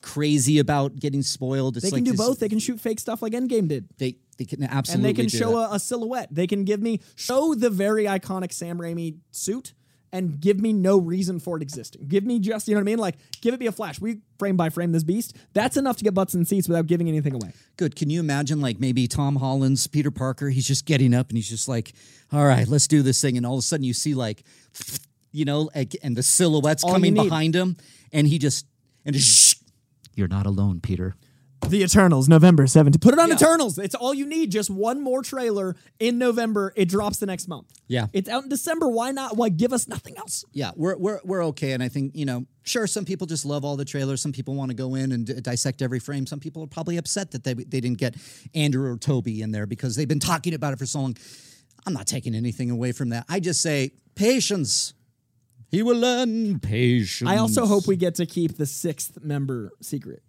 crazy 0.00 0.58
about 0.58 0.96
getting 0.98 1.22
spoiled. 1.22 1.76
It's 1.76 1.84
They 1.84 1.90
like 1.90 1.98
can 1.98 2.04
do 2.04 2.10
this- 2.12 2.20
both. 2.26 2.38
They 2.38 2.48
can 2.48 2.58
shoot 2.58 2.80
fake 2.80 3.00
stuff 3.00 3.22
like 3.22 3.32
Endgame 3.32 3.68
did. 3.68 3.88
They 3.98 4.16
they 4.34 4.44
can 4.44 4.62
And 4.62 5.04
they 5.04 5.12
can 5.12 5.28
show 5.28 5.56
a, 5.56 5.74
a 5.74 5.78
silhouette. 5.78 6.28
They 6.30 6.46
can 6.46 6.64
give 6.64 6.80
me 6.80 7.00
show 7.16 7.54
the 7.54 7.70
very 7.70 8.04
iconic 8.04 8.52
Sam 8.52 8.78
Raimi 8.78 9.18
suit 9.30 9.74
and 10.12 10.40
give 10.40 10.60
me 10.60 10.72
no 10.72 10.96
reason 10.96 11.40
for 11.40 11.56
it 11.56 11.62
existing. 11.62 12.06
Give 12.06 12.22
me 12.22 12.38
just, 12.38 12.68
you 12.68 12.74
know 12.74 12.78
what 12.78 12.84
I 12.84 12.84
mean? 12.84 12.98
Like 12.98 13.16
give 13.40 13.52
it 13.52 13.58
me 13.58 13.66
a 13.66 13.72
flash. 13.72 14.00
We 14.00 14.20
frame 14.38 14.56
by 14.56 14.70
frame 14.70 14.92
this 14.92 15.02
beast. 15.02 15.36
That's 15.54 15.76
enough 15.76 15.96
to 15.96 16.04
get 16.04 16.14
butts 16.14 16.34
in 16.34 16.44
seats 16.44 16.68
without 16.68 16.86
giving 16.86 17.08
anything 17.08 17.34
away. 17.34 17.52
Good. 17.76 17.96
Can 17.96 18.10
you 18.10 18.20
imagine 18.20 18.60
like 18.60 18.78
maybe 18.78 19.08
Tom 19.08 19.36
Holland's 19.36 19.88
Peter 19.88 20.12
Parker? 20.12 20.50
He's 20.50 20.66
just 20.66 20.86
getting 20.86 21.12
up 21.14 21.30
and 21.30 21.36
he's 21.36 21.48
just 21.48 21.66
like, 21.66 21.94
"All 22.32 22.44
right, 22.44 22.68
let's 22.68 22.86
do 22.86 23.02
this 23.02 23.20
thing." 23.20 23.36
And 23.36 23.44
all 23.44 23.54
of 23.54 23.58
a 23.58 23.62
sudden, 23.62 23.84
you 23.84 23.92
see 23.92 24.14
like, 24.14 24.44
you 25.32 25.44
know, 25.44 25.68
like, 25.74 25.96
and 26.00 26.16
the 26.16 26.22
silhouettes 26.22 26.84
All 26.84 26.92
coming 26.92 27.14
behind 27.14 27.56
him, 27.56 27.76
and 28.12 28.28
he 28.28 28.38
just 28.38 28.66
and 29.04 29.16
just, 29.16 29.28
Shh, 29.28 29.54
you're 30.14 30.28
not 30.28 30.46
alone, 30.46 30.80
Peter. 30.80 31.16
The 31.68 31.82
Eternals, 31.82 32.28
November 32.28 32.64
17th. 32.66 33.00
Put 33.00 33.14
it 33.14 33.18
on 33.18 33.28
Yeah. 33.28 33.34
Eternals. 33.34 33.78
It's 33.78 33.94
all 33.94 34.14
you 34.14 34.26
need. 34.26 34.50
Just 34.52 34.70
one 34.70 35.00
more 35.02 35.22
trailer 35.22 35.74
in 35.98 36.18
November. 36.18 36.72
It 36.76 36.88
drops 36.88 37.18
the 37.18 37.26
next 37.26 37.48
month. 37.48 37.72
Yeah. 37.88 38.06
It's 38.12 38.28
out 38.28 38.44
in 38.44 38.48
December. 38.48 38.88
Why 38.88 39.10
not? 39.10 39.36
Why 39.36 39.48
give 39.48 39.72
us 39.72 39.88
nothing 39.88 40.16
else? 40.16 40.44
Yeah, 40.52 40.70
we're 40.76 40.96
we're 40.96 41.20
we're 41.24 41.44
okay, 41.46 41.72
and 41.72 41.82
I 41.82 41.88
think 41.88 42.14
you 42.14 42.26
know, 42.26 42.44
sure, 42.62 42.86
some 42.86 43.04
people 43.04 43.26
just 43.26 43.44
love 43.44 43.64
all 43.64 43.76
the 43.76 43.84
trailers. 43.84 44.20
Some 44.20 44.32
people 44.32 44.54
want 44.54 44.70
to 44.70 44.76
go 44.76 44.94
in 44.94 45.10
and 45.10 45.26
d- 45.26 45.40
dissect 45.40 45.82
every 45.82 45.98
frame. 45.98 46.26
Some 46.26 46.38
people 46.38 46.62
are 46.62 46.66
probably 46.68 46.96
upset 46.96 47.32
that 47.32 47.42
they 47.44 47.54
they 47.54 47.80
didn't 47.80 47.98
get 47.98 48.14
Andrew 48.54 48.90
or 48.92 48.96
Tobey 48.96 49.42
in 49.42 49.50
there 49.50 49.66
because 49.66 49.96
they've 49.96 50.06
been 50.08 50.20
talking 50.20 50.54
about 50.54 50.72
it 50.74 50.78
for 50.78 50.86
so 50.86 51.00
long. 51.00 51.16
I'm 51.86 51.92
not 51.92 52.06
taking 52.06 52.34
anything 52.34 52.70
away 52.70 52.92
from 52.92 53.08
that. 53.10 53.24
I 53.28 53.40
just 53.40 53.60
say 53.60 53.92
patience. 54.14 54.94
He 55.70 55.82
will 55.82 55.96
learn 55.98 56.60
patience. 56.60 57.28
I 57.28 57.38
also 57.38 57.66
hope 57.66 57.86
we 57.88 57.96
get 57.96 58.14
to 58.16 58.26
keep 58.26 58.56
the 58.58 58.66
sixth 58.66 59.18
member 59.22 59.72
secret. 59.82 60.22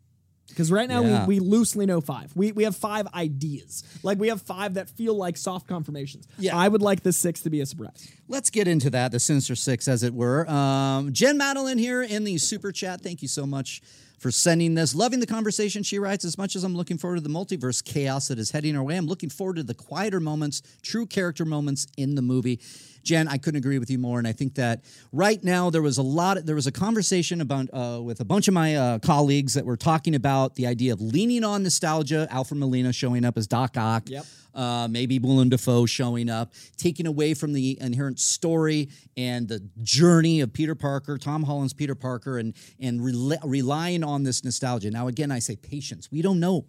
Because 0.47 0.71
right 0.71 0.87
now 0.87 1.01
Yeah. 1.01 1.25
we, 1.25 1.39
we 1.39 1.47
loosely 1.47 1.85
know 1.85 1.99
five. 2.01 2.31
We, 2.35 2.51
we 2.51 2.63
have 2.63 2.75
five 2.75 3.07
ideas. 3.13 3.83
Like 4.03 4.19
we 4.19 4.29
have 4.29 4.41
five 4.41 4.75
that 4.75 4.89
feel 4.89 5.15
like 5.15 5.37
soft 5.37 5.67
confirmations. 5.67 6.27
Yeah. 6.37 6.55
I 6.55 6.67
would 6.67 6.81
like 6.81 7.01
the 7.03 7.11
six 7.11 7.41
to 7.41 7.49
be 7.49 7.61
a 7.61 7.65
surprise. 7.65 8.09
Let's 8.27 8.49
get 8.49 8.67
into 8.67 8.89
that, 8.91 9.11
the 9.11 9.19
Sinister 9.19 9.55
Six, 9.55 9.87
as 9.87 10.03
it 10.03 10.13
were. 10.13 10.49
Um, 10.49 11.11
Jen 11.13 11.37
Madeline 11.37 11.77
here 11.77 12.01
in 12.01 12.23
the 12.23 12.37
super 12.37 12.71
chat. 12.71 13.01
Thank 13.01 13.21
you 13.21 13.27
so 13.27 13.45
much 13.45 13.81
for 14.17 14.31
sending 14.31 14.75
this. 14.75 14.95
Loving 14.95 15.19
the 15.19 15.27
conversation, 15.27 15.83
she 15.83 15.99
writes. 15.99 16.25
As 16.25 16.37
much 16.37 16.55
as 16.55 16.63
I'm 16.63 16.75
looking 16.75 16.97
forward 16.97 17.17
to 17.17 17.21
the 17.21 17.29
multiverse 17.29 17.83
chaos 17.83 18.27
that 18.29 18.39
is 18.39 18.51
heading 18.51 18.75
our 18.75 18.83
way, 18.83 18.97
I'm 18.97 19.07
looking 19.07 19.29
forward 19.29 19.57
to 19.57 19.63
the 19.63 19.73
quieter 19.73 20.19
moments, 20.19 20.61
true 20.81 21.05
character 21.05 21.45
moments 21.45 21.87
in 21.97 22.15
the 22.15 22.21
movie. 22.21 22.59
Jen, 23.03 23.27
I 23.27 23.37
couldn't 23.37 23.59
agree 23.59 23.77
with 23.77 23.91
you 23.91 23.99
more, 23.99 24.17
and 24.17 24.27
I 24.27 24.31
think 24.31 24.55
that 24.55 24.83
right 25.11 25.41
now 25.43 25.69
there 25.69 25.83
was 25.83 25.99
a 25.99 26.01
lot. 26.01 26.43
there 26.43 26.55
was 26.55 26.65
a 26.65 26.71
conversation 26.71 27.39
about 27.39 27.69
uh, 27.71 28.01
with 28.01 28.19
a 28.19 28.25
bunch 28.25 28.47
of 28.47 28.55
my 28.55 28.75
uh, 28.75 28.99
colleagues 28.99 29.53
that 29.53 29.63
were 29.63 29.77
talking 29.77 30.15
about 30.15 30.55
the 30.55 30.65
idea 30.65 30.91
of 30.91 30.99
leaning 31.01 31.43
on 31.43 31.61
nostalgia. 31.61 32.27
Alfred 32.31 32.59
Molina 32.59 32.91
showing 32.91 33.23
up 33.23 33.37
as 33.37 33.45
Doc 33.45 33.77
Ock 33.77 34.09
Yep. 34.09 34.25
Uh, 34.55 34.87
maybe 34.89 35.19
Willem 35.19 35.49
Dafoe 35.49 35.85
showing 35.85 36.29
up, 36.29 36.53
taking 36.77 37.05
away 37.07 37.33
from 37.33 37.53
the 37.53 37.77
inherent 37.81 38.19
story 38.19 38.89
and 39.17 39.47
the 39.47 39.59
journey 39.83 40.41
of 40.41 40.53
Peter 40.53 40.75
Parker, 40.75 41.17
Tom 41.17 41.43
Holland's 41.43 41.73
Peter 41.73 41.95
Parker, 41.95 42.37
and 42.39 42.53
and 42.79 43.03
rel- 43.03 43.37
relying 43.43 44.03
on 44.03 44.23
this 44.23 44.43
nostalgia. 44.43 44.89
Now, 44.91 45.07
again, 45.07 45.31
I 45.31 45.39
say 45.39 45.55
patience. 45.55 46.09
We 46.11 46.21
don't 46.21 46.39
know. 46.39 46.65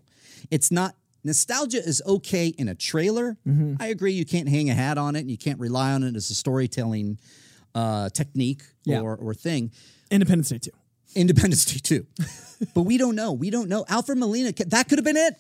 It's 0.51 0.71
not. 0.71 0.95
Nostalgia 1.25 1.79
is 1.79 2.01
okay 2.07 2.49
in 2.57 2.69
a 2.69 2.75
trailer. 2.75 3.37
I 3.81 3.87
agree. 3.89 4.13
You 4.13 4.25
can't 4.25 4.49
hang 4.49 4.71
a 4.71 4.75
hat 4.75 4.97
on 4.97 5.17
it, 5.17 5.21
and 5.21 5.31
you 5.31 5.37
can't 5.39 5.59
rely 5.59 5.93
on 5.93 6.05
it 6.05 6.15
as 6.15 6.31
a 6.31 6.35
storytelling 6.35 7.19
uh, 7.75 8.11
technique 8.11 8.63
Yeah. 8.85 9.01
or, 9.01 9.17
or 9.17 9.35
thing. 9.35 9.73
Independence 10.11 10.51
Day 10.51 10.59
2. 10.59 10.71
Independence 11.17 11.65
Day 11.65 11.79
too. 11.83 12.07
but 12.75 12.83
we 12.83 12.97
don't 12.97 13.17
know. 13.17 13.33
We 13.33 13.51
don't 13.51 13.69
know. 13.69 13.85
Alfred 13.89 14.19
Molina, 14.19 14.53
that 14.53 14.89
could 14.89 14.99
have 14.99 15.05
been 15.05 15.17
it. 15.17 15.35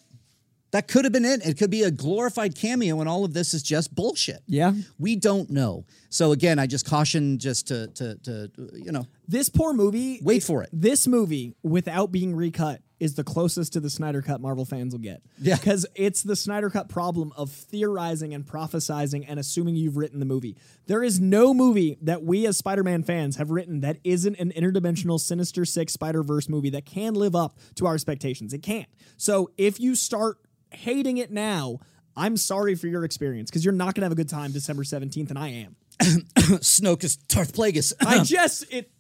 That 0.72 0.88
could 0.88 1.04
have 1.04 1.12
been 1.12 1.24
it. 1.24 1.46
It 1.46 1.58
could 1.58 1.70
be 1.70 1.82
a 1.82 1.90
glorified 1.90 2.56
cameo, 2.56 3.00
and 3.00 3.08
all 3.08 3.24
of 3.24 3.32
this 3.32 3.54
is 3.54 3.62
just 3.62 3.94
bullshit. 3.94 4.42
Yeah. 4.46 4.72
We 4.98 5.16
don't 5.16 5.48
know. 5.50 5.84
So 6.10 6.32
again, 6.32 6.58
I 6.58 6.66
just 6.66 6.86
caution 6.86 7.38
just 7.38 7.68
to 7.68 7.86
to 7.88 8.16
to 8.24 8.50
you 8.74 8.92
know 8.92 9.06
This 9.28 9.48
poor 9.48 9.72
movie. 9.72 10.20
Wait 10.22 10.42
for 10.42 10.62
it. 10.62 10.70
This 10.72 11.06
movie, 11.06 11.54
without 11.62 12.12
being 12.12 12.34
recut, 12.34 12.80
is 12.98 13.14
the 13.14 13.24
closest 13.24 13.74
to 13.74 13.80
the 13.80 13.90
Snyder 13.90 14.22
Cut 14.22 14.40
Marvel 14.40 14.64
fans 14.64 14.94
will 14.94 15.00
get. 15.00 15.22
Yeah. 15.38 15.56
Because 15.56 15.86
it's 15.94 16.22
the 16.22 16.36
Snyder 16.36 16.70
Cut 16.70 16.88
problem 16.88 17.32
of 17.36 17.50
theorizing 17.50 18.32
and 18.34 18.44
prophesizing 18.46 19.24
and 19.28 19.38
assuming 19.38 19.76
you've 19.76 19.96
written 19.96 20.18
the 20.18 20.26
movie. 20.26 20.56
There 20.86 21.02
is 21.02 21.20
no 21.20 21.52
movie 21.52 21.98
that 22.02 22.22
we 22.22 22.46
as 22.46 22.56
Spider 22.56 22.82
Man 22.82 23.02
fans 23.02 23.36
have 23.36 23.50
written 23.50 23.80
that 23.80 23.98
isn't 24.04 24.38
an 24.38 24.52
interdimensional 24.52 25.20
Sinister 25.20 25.64
Six 25.64 25.92
Spider 25.92 26.22
Verse 26.22 26.48
movie 26.48 26.70
that 26.70 26.86
can 26.86 27.14
live 27.14 27.34
up 27.34 27.58
to 27.76 27.86
our 27.86 27.94
expectations. 27.94 28.52
It 28.52 28.62
can't. 28.62 28.88
So 29.16 29.50
if 29.58 29.78
you 29.78 29.94
start 29.94 30.38
hating 30.76 31.18
it 31.18 31.30
now, 31.30 31.80
I'm 32.16 32.36
sorry 32.36 32.74
for 32.74 32.86
your 32.86 33.04
experience 33.04 33.50
because 33.50 33.64
you're 33.64 33.74
not 33.74 33.94
going 33.94 34.02
to 34.02 34.06
have 34.06 34.12
a 34.12 34.16
good 34.16 34.28
time 34.28 34.52
December 34.52 34.82
17th, 34.84 35.30
and 35.30 35.38
I 35.38 35.48
am. 35.48 35.76
Snoke 36.00 37.04
is 37.04 37.16
Darth 37.16 37.52
Plagueis. 37.52 37.92
I 38.00 38.22
just, 38.24 38.72
it, 38.72 38.90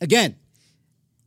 again, 0.00 0.36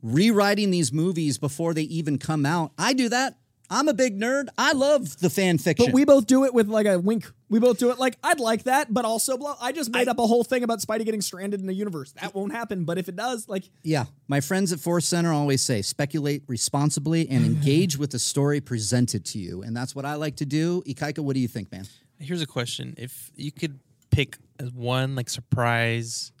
rewriting 0.02 0.70
these 0.70 0.92
movies 0.92 1.38
before 1.38 1.74
they 1.74 1.82
even 1.82 2.18
come 2.18 2.44
out. 2.44 2.72
I 2.78 2.92
do 2.92 3.08
that. 3.08 3.36
I'm 3.70 3.88
a 3.88 3.94
big 3.94 4.20
nerd. 4.20 4.48
I 4.58 4.72
love 4.72 5.18
the 5.20 5.30
fan 5.30 5.58
fiction. 5.58 5.86
But 5.86 5.94
we 5.94 6.04
both 6.04 6.26
do 6.26 6.44
it 6.44 6.52
with 6.52 6.68
like 6.68 6.86
a 6.86 6.98
wink. 6.98 7.30
We 7.52 7.58
both 7.58 7.76
do 7.76 7.90
it 7.90 7.98
like 7.98 8.16
I'd 8.24 8.40
like 8.40 8.62
that, 8.62 8.94
but 8.94 9.04
also 9.04 9.36
blah. 9.36 9.58
I 9.60 9.72
just 9.72 9.90
made 9.92 10.08
up 10.08 10.18
a 10.18 10.26
whole 10.26 10.42
thing 10.42 10.62
about 10.62 10.78
Spidey 10.78 11.04
getting 11.04 11.20
stranded 11.20 11.60
in 11.60 11.66
the 11.66 11.74
universe. 11.74 12.12
That 12.12 12.34
won't 12.34 12.50
happen, 12.50 12.84
but 12.84 12.96
if 12.96 13.10
it 13.10 13.14
does, 13.14 13.46
like 13.46 13.64
Yeah, 13.82 14.06
my 14.26 14.40
friends 14.40 14.72
at 14.72 14.80
Force 14.80 15.06
Center 15.06 15.30
always 15.34 15.60
say 15.60 15.82
speculate 15.82 16.44
responsibly 16.46 17.28
and 17.28 17.44
engage 17.44 17.98
with 17.98 18.12
the 18.12 18.18
story 18.18 18.62
presented 18.62 19.26
to 19.26 19.38
you, 19.38 19.62
and 19.62 19.76
that's 19.76 19.94
what 19.94 20.06
I 20.06 20.14
like 20.14 20.36
to 20.36 20.46
do. 20.46 20.82
Ikaika, 20.86 21.18
what 21.18 21.34
do 21.34 21.40
you 21.40 21.48
think, 21.48 21.70
man? 21.70 21.84
Here's 22.18 22.40
a 22.40 22.46
question: 22.46 22.94
If 22.96 23.30
you 23.36 23.52
could 23.52 23.80
pick 24.10 24.38
as 24.58 24.72
one 24.72 25.14
like 25.14 25.28
surprise 25.28 26.32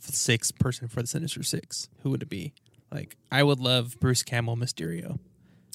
six 0.00 0.50
person 0.50 0.88
for 0.88 1.02
the 1.02 1.06
Sinister 1.06 1.44
Six, 1.44 1.88
who 2.02 2.10
would 2.10 2.22
it 2.22 2.28
be? 2.28 2.52
Like, 2.90 3.16
I 3.30 3.44
would 3.44 3.60
love 3.60 3.96
Bruce 4.00 4.24
Campbell 4.24 4.56
Mysterio. 4.56 5.20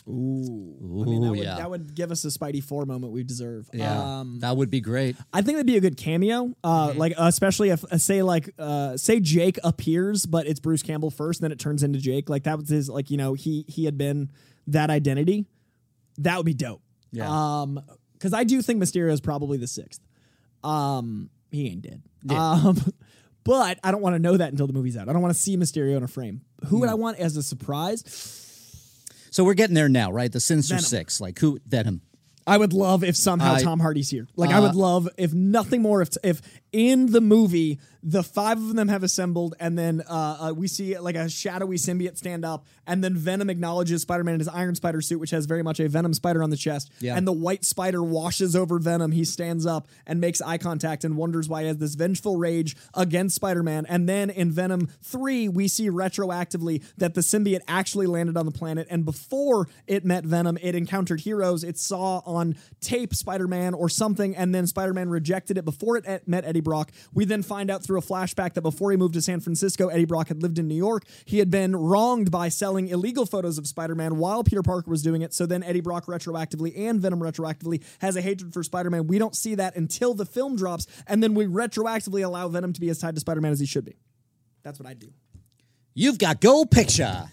Ooh, 0.08 0.76
I 0.82 0.86
Ooh, 0.86 1.06
mean, 1.06 1.22
that 1.22 1.30
would, 1.32 1.40
yeah. 1.40 1.56
that 1.56 1.70
would 1.70 1.96
give 1.96 2.12
us 2.12 2.24
a 2.26 2.28
Spidey 2.28 2.64
four 2.64 2.86
moment 2.86 3.14
we 3.14 3.24
deserve. 3.24 3.70
Yeah, 3.74 4.20
Um, 4.20 4.40
that 4.40 4.56
would 4.58 4.70
be 4.70 4.82
great. 4.82 5.16
I 5.32 5.42
think 5.42 5.56
that'd 5.58 5.66
be 5.68 5.78
a 5.78 5.82
good 5.82 5.98
cameo. 5.98 6.54
Uh, 6.64 6.90
Mm-hmm. 6.90 7.00
like 7.00 7.14
especially 7.18 7.70
if 7.70 7.84
uh, 7.86 7.98
say 7.98 8.22
like 8.24 8.50
uh, 8.60 8.98
say 8.98 9.20
Jake 9.20 9.58
appears, 9.64 10.26
but 10.26 10.46
it's 10.48 10.60
Bruce 10.60 10.84
Campbell 10.84 11.10
first, 11.12 11.42
then 11.42 11.52
it 11.52 11.60
turns 11.60 11.84
into 11.84 12.00
Jake. 12.00 12.30
Like 12.30 12.44
that 12.44 12.58
was 12.60 12.70
his 12.70 12.90
like 12.90 13.10
you 13.12 13.18
know 13.18 13.34
he 13.34 13.66
he 13.68 13.86
had 13.86 13.98
been 13.98 14.30
that 14.68 14.90
identity. 14.90 15.46
That 16.20 16.38
would 16.38 16.46
be 16.46 16.54
dope. 16.54 16.82
Yeah. 17.12 17.28
Um, 17.30 17.82
because 18.14 18.34
I 18.34 18.44
do 18.44 18.62
think 18.62 18.82
Mysterio 18.82 19.12
is 19.12 19.20
probably 19.22 19.58
the 19.58 19.68
sixth. 19.68 20.00
Um, 20.64 21.30
he 21.52 21.68
ain't 21.68 21.82
dead. 21.82 22.02
Um, 22.30 22.78
but 23.44 23.80
I 23.84 23.92
don't 23.92 24.02
want 24.02 24.16
to 24.16 24.20
know 24.20 24.38
that 24.38 24.50
until 24.52 24.66
the 24.68 24.74
movie's 24.74 24.96
out. 24.96 25.10
I 25.10 25.14
don't 25.14 25.22
want 25.22 25.34
to 25.34 25.40
see 25.40 25.58
Mysterio 25.58 25.98
in 25.98 26.04
a 26.04 26.08
frame. 26.08 26.42
Who 26.68 26.78
Mm. 26.78 26.80
would 26.82 26.90
I 26.90 26.94
want 26.94 27.18
as 27.20 27.36
a 27.36 27.44
surprise? 27.44 28.43
So 29.34 29.44
we're 29.44 29.56
getting 29.56 29.74
there 29.74 29.90
now, 29.90 30.12
right? 30.12 30.32
The 30.32 30.40
Sinister 30.40 30.76
Venom. 30.76 30.84
Six, 30.86 31.20
like 31.20 31.40
who? 31.40 31.58
Venom. 31.68 32.02
I 32.46 32.56
would 32.56 32.72
love 32.72 33.04
if 33.04 33.16
somehow 33.16 33.56
I- 33.56 33.64
Tom 33.64 33.80
Hardy's 33.80 34.12
here. 34.12 34.28
Like 34.36 34.52
I 34.52 34.60
would 34.60 34.72
Uh, 34.76 34.80
love 34.80 35.10
if 35.18 35.34
nothing 35.34 35.82
more 35.82 36.04
if 36.04 36.10
if 36.24 36.40
in 36.72 37.08
the 37.12 37.20
movie 37.20 37.80
the 38.06 38.22
five 38.22 38.58
of 38.58 38.76
them 38.76 38.90
have 38.90 39.02
assembled 39.02 39.56
and 39.60 39.78
then 39.80 40.02
uh, 40.10 40.50
uh, 40.50 40.54
we 40.54 40.68
see 40.68 40.98
like 41.00 41.16
a 41.16 41.30
shadowy 41.30 41.78
symbiote 41.78 42.18
stand 42.18 42.44
up 42.44 42.66
and 42.86 43.02
then 43.02 43.16
Venom 43.16 43.50
acknowledges 43.50 44.02
Spider-Man 44.02 44.34
in 44.36 44.40
his 44.42 44.50
Iron 44.50 44.76
Spider 44.76 45.00
suit 45.02 45.20
which 45.20 45.32
has 45.32 45.46
very 45.46 45.64
much 45.64 45.80
a 45.80 45.88
Venom 45.88 46.14
spider 46.14 46.44
on 46.44 46.50
the 46.50 46.58
chest 46.58 46.92
Yeah. 47.00 47.16
and 47.16 47.26
the 47.26 47.32
white 47.32 47.64
spider 47.64 48.04
washes 48.04 48.56
over 48.56 48.78
Venom. 48.78 49.12
He 49.14 49.24
stands 49.24 49.66
up 49.66 49.88
and 50.06 50.20
makes 50.20 50.42
eye 50.42 50.58
contact 50.58 51.04
and 51.06 51.16
wonders 51.16 51.48
why 51.48 51.62
he 51.62 51.68
has 51.70 51.78
this 51.78 51.96
vengeful 51.96 52.38
rage 52.38 52.76
against 52.94 53.36
Spider-Man. 53.38 53.86
And 53.88 54.10
then 54.10 54.30
in 54.30 54.52
Venom 54.52 54.88
3 55.02 55.48
we 55.50 55.68
see 55.70 55.90
retroactively 55.90 56.84
that 56.98 57.14
the 57.14 57.22
symbiote 57.22 57.62
actually 57.68 58.08
landed 58.08 58.38
on 58.38 58.46
the 58.46 58.52
planet 58.52 58.88
and 58.90 59.06
before 59.06 59.68
it 59.88 60.04
met 60.06 60.24
Venom 60.26 60.58
it 60.62 60.76
encountered 60.76 61.22
heroes. 61.22 61.64
It 61.64 61.78
saw 61.78 62.22
on 62.26 62.56
tape 62.82 63.14
Spider 63.16 63.48
Man 63.48 63.74
or 63.74 63.90
something, 63.90 64.36
and 64.36 64.54
then 64.54 64.68
Spider 64.68 64.94
Man 64.94 65.10
rejected 65.10 65.58
it 65.58 65.66
before 65.66 65.98
it 65.98 66.28
met 66.28 66.46
Eddie 66.46 66.60
Brock. 66.62 66.92
We 67.14 67.26
then 67.26 67.44
find 67.44 67.70
out 67.72 67.84
through 67.84 67.93
a 67.98 68.02
flashback 68.02 68.54
that 68.54 68.62
before 68.62 68.92
he 68.92 68.98
moved 68.98 69.14
to 69.16 69.22
San 69.22 69.40
Francisco, 69.40 69.88
Eddie 69.88 70.06
Brock 70.06 70.28
had 70.28 70.42
lived 70.42 70.60
in 70.60 70.68
New 70.68 70.76
York. 70.76 71.04
He 71.26 71.40
had 71.40 71.50
been 71.50 71.76
wronged 71.76 72.32
by 72.32 72.50
selling 72.50 72.88
illegal 72.88 73.26
photos 73.26 73.58
of 73.58 73.68
Spider 73.68 73.96
Man 73.96 74.18
while 74.18 74.44
Peter 74.44 74.62
Parker 74.62 74.90
was 74.90 75.02
doing 75.02 75.22
it. 75.22 75.34
So 75.34 75.46
then 75.46 75.64
Eddie 75.64 75.82
Brock 75.82 76.06
retroactively 76.06 76.78
and 76.78 77.00
Venom 77.00 77.20
retroactively 77.20 77.84
has 78.00 78.16
a 78.16 78.22
hatred 78.22 78.54
for 78.54 78.64
Spider 78.64 78.90
Man. 78.90 79.08
We 79.08 79.20
don't 79.20 79.36
see 79.36 79.56
that 79.56 79.76
until 79.76 80.14
the 80.14 80.26
film 80.26 80.56
drops, 80.56 80.88
and 81.08 81.24
then 81.24 81.34
we 81.34 81.46
retroactively 81.46 82.24
allow 82.24 82.48
Venom 82.48 82.74
to 82.74 82.82
be 82.82 82.90
as 82.90 83.00
tied 83.00 83.16
to 83.16 83.22
Spider 83.22 83.42
Man 83.42 83.52
as 83.52 83.60
he 83.60 83.66
should 83.66 83.86
be. 83.86 83.96
That's 84.64 84.80
what 84.80 84.88
I 84.88 84.94
do. 84.94 85.12
You've 85.94 86.18
got 86.18 86.42
Go 86.42 86.66
Picture. 86.66 87.30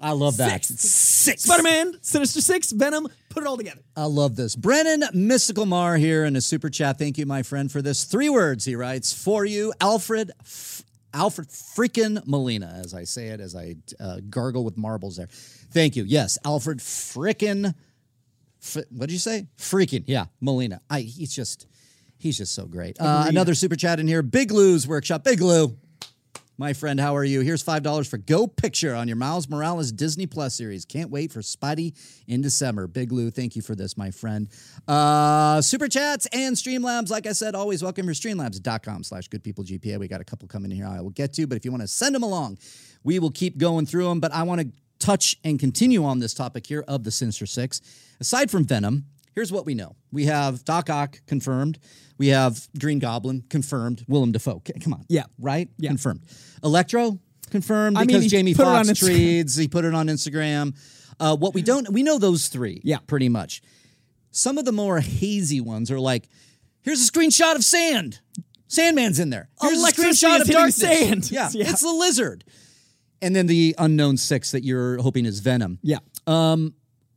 I 0.00 0.12
love 0.12 0.36
that. 0.36 0.64
Six. 0.64 0.80
Six. 0.80 1.42
Spider 1.42 1.62
Man, 1.62 1.92
Sinister 2.02 2.40
Six, 2.40 2.70
Venom, 2.72 3.08
put 3.30 3.42
it 3.42 3.46
all 3.46 3.56
together. 3.56 3.80
I 3.96 4.04
love 4.04 4.36
this. 4.36 4.54
Brennan 4.54 5.04
Mystical 5.12 5.66
Mar 5.66 5.96
here 5.96 6.24
in 6.24 6.36
a 6.36 6.40
super 6.40 6.70
chat. 6.70 6.98
Thank 6.98 7.18
you, 7.18 7.26
my 7.26 7.42
friend, 7.42 7.70
for 7.70 7.82
this. 7.82 8.04
Three 8.04 8.28
words, 8.28 8.64
he 8.64 8.76
writes, 8.76 9.12
for 9.12 9.44
you, 9.44 9.72
Alfred. 9.80 10.30
F- 10.40 10.84
Alfred 11.14 11.48
freaking 11.48 12.24
Molina, 12.26 12.80
as 12.84 12.94
I 12.94 13.04
say 13.04 13.28
it, 13.28 13.40
as 13.40 13.56
I 13.56 13.76
uh, 13.98 14.20
gargle 14.28 14.62
with 14.62 14.76
marbles 14.76 15.16
there. 15.16 15.28
Thank 15.72 15.96
you. 15.96 16.04
Yes, 16.04 16.38
Alfred 16.44 16.78
freaking. 16.78 17.74
F- 18.62 18.84
what 18.90 19.06
did 19.06 19.12
you 19.12 19.18
say? 19.18 19.46
Freaking. 19.56 20.04
Yeah, 20.06 20.26
Molina. 20.40 20.80
I. 20.90 21.00
He's 21.00 21.34
just. 21.34 21.66
He's 22.18 22.36
just 22.36 22.52
so 22.52 22.66
great. 22.66 22.96
Uh, 23.00 23.26
another 23.28 23.54
super 23.54 23.76
chat 23.76 24.00
in 24.00 24.08
here. 24.08 24.22
Big 24.22 24.50
Lou's 24.50 24.88
workshop. 24.88 25.22
Big 25.22 25.40
Lou. 25.40 25.76
My 26.60 26.72
friend, 26.72 26.98
how 26.98 27.14
are 27.14 27.22
you? 27.22 27.42
Here's 27.42 27.62
$5 27.62 28.10
for 28.10 28.18
Go 28.18 28.48
Picture 28.48 28.92
on 28.92 29.06
your 29.06 29.16
Miles 29.16 29.48
Morales 29.48 29.92
Disney 29.92 30.26
Plus 30.26 30.56
series. 30.56 30.84
Can't 30.84 31.08
wait 31.08 31.30
for 31.30 31.38
Spidey 31.38 31.96
in 32.26 32.40
December. 32.40 32.88
Big 32.88 33.12
Lou, 33.12 33.30
thank 33.30 33.54
you 33.54 33.62
for 33.62 33.76
this, 33.76 33.96
my 33.96 34.10
friend. 34.10 34.48
Uh, 34.88 35.62
Super 35.62 35.86
Chats 35.86 36.26
and 36.32 36.56
Streamlabs, 36.56 37.10
like 37.10 37.28
I 37.28 37.32
said, 37.32 37.54
always 37.54 37.80
welcome 37.84 38.06
your 38.06 38.14
streamlabs.com 38.16 39.04
slash 39.04 39.28
goodpeoplegpa. 39.28 40.00
We 40.00 40.08
got 40.08 40.20
a 40.20 40.24
couple 40.24 40.48
coming 40.48 40.72
in 40.72 40.78
here 40.78 40.88
I 40.88 41.00
will 41.00 41.10
get 41.10 41.32
to, 41.34 41.46
but 41.46 41.56
if 41.56 41.64
you 41.64 41.70
want 41.70 41.82
to 41.82 41.88
send 41.88 42.12
them 42.12 42.24
along, 42.24 42.58
we 43.04 43.20
will 43.20 43.30
keep 43.30 43.56
going 43.56 43.86
through 43.86 44.08
them. 44.08 44.18
But 44.18 44.32
I 44.32 44.42
want 44.42 44.60
to 44.60 44.68
touch 44.98 45.36
and 45.44 45.60
continue 45.60 46.04
on 46.04 46.18
this 46.18 46.34
topic 46.34 46.66
here 46.66 46.84
of 46.88 47.04
the 47.04 47.12
Sinister 47.12 47.46
Six. 47.46 47.80
Aside 48.18 48.50
from 48.50 48.64
Venom, 48.64 49.04
here's 49.38 49.52
what 49.52 49.64
we 49.64 49.74
know. 49.76 49.94
We 50.10 50.24
have 50.24 50.64
Doc 50.64 50.90
Ock 50.90 51.20
confirmed. 51.28 51.78
We 52.18 52.28
have 52.28 52.66
Green 52.76 52.98
Goblin 52.98 53.44
confirmed. 53.48 54.04
Willem 54.08 54.32
Dafoe. 54.32 54.60
Come 54.82 54.94
on. 54.94 55.04
Yeah. 55.08 55.26
Right? 55.38 55.68
Yeah. 55.78 55.90
Confirmed. 55.90 56.24
Electro 56.64 57.20
confirmed 57.48 57.96
I 57.96 58.04
because 58.04 58.24
he 58.24 58.28
Jamie 58.28 58.52
Foxx 58.52 58.88
tweets. 58.88 59.56
He 59.56 59.68
put 59.68 59.84
it 59.84 59.94
on 59.94 60.08
Instagram. 60.08 60.76
Uh, 61.20 61.36
what 61.36 61.54
we 61.54 61.62
don't, 61.62 61.88
we 61.92 62.02
know 62.02 62.18
those 62.18 62.48
three. 62.48 62.80
Yeah. 62.82 62.98
Pretty 63.06 63.28
much. 63.28 63.62
Some 64.32 64.58
of 64.58 64.64
the 64.64 64.72
more 64.72 64.98
hazy 64.98 65.60
ones 65.60 65.88
are 65.92 66.00
like, 66.00 66.28
here's 66.82 67.00
a 67.08 67.10
screenshot 67.10 67.54
of 67.54 67.62
sand. 67.62 68.18
Sandman's 68.66 69.20
in 69.20 69.30
there. 69.30 69.50
Here's 69.62 69.78
Electricity 69.78 70.26
a 70.26 70.30
screenshot 70.30 70.40
of 70.40 70.48
dark 70.48 70.70
sand. 70.72 71.30
Yeah, 71.30 71.48
Yeah. 71.54 71.70
It's 71.70 71.82
the 71.82 71.92
lizard. 71.92 72.42
And 73.22 73.36
then 73.36 73.46
the 73.46 73.76
unknown 73.78 74.16
six 74.16 74.50
that 74.50 74.64
you're 74.64 75.00
hoping 75.00 75.26
is 75.26 75.38
Venom. 75.38 75.78
Yeah. 75.82 75.98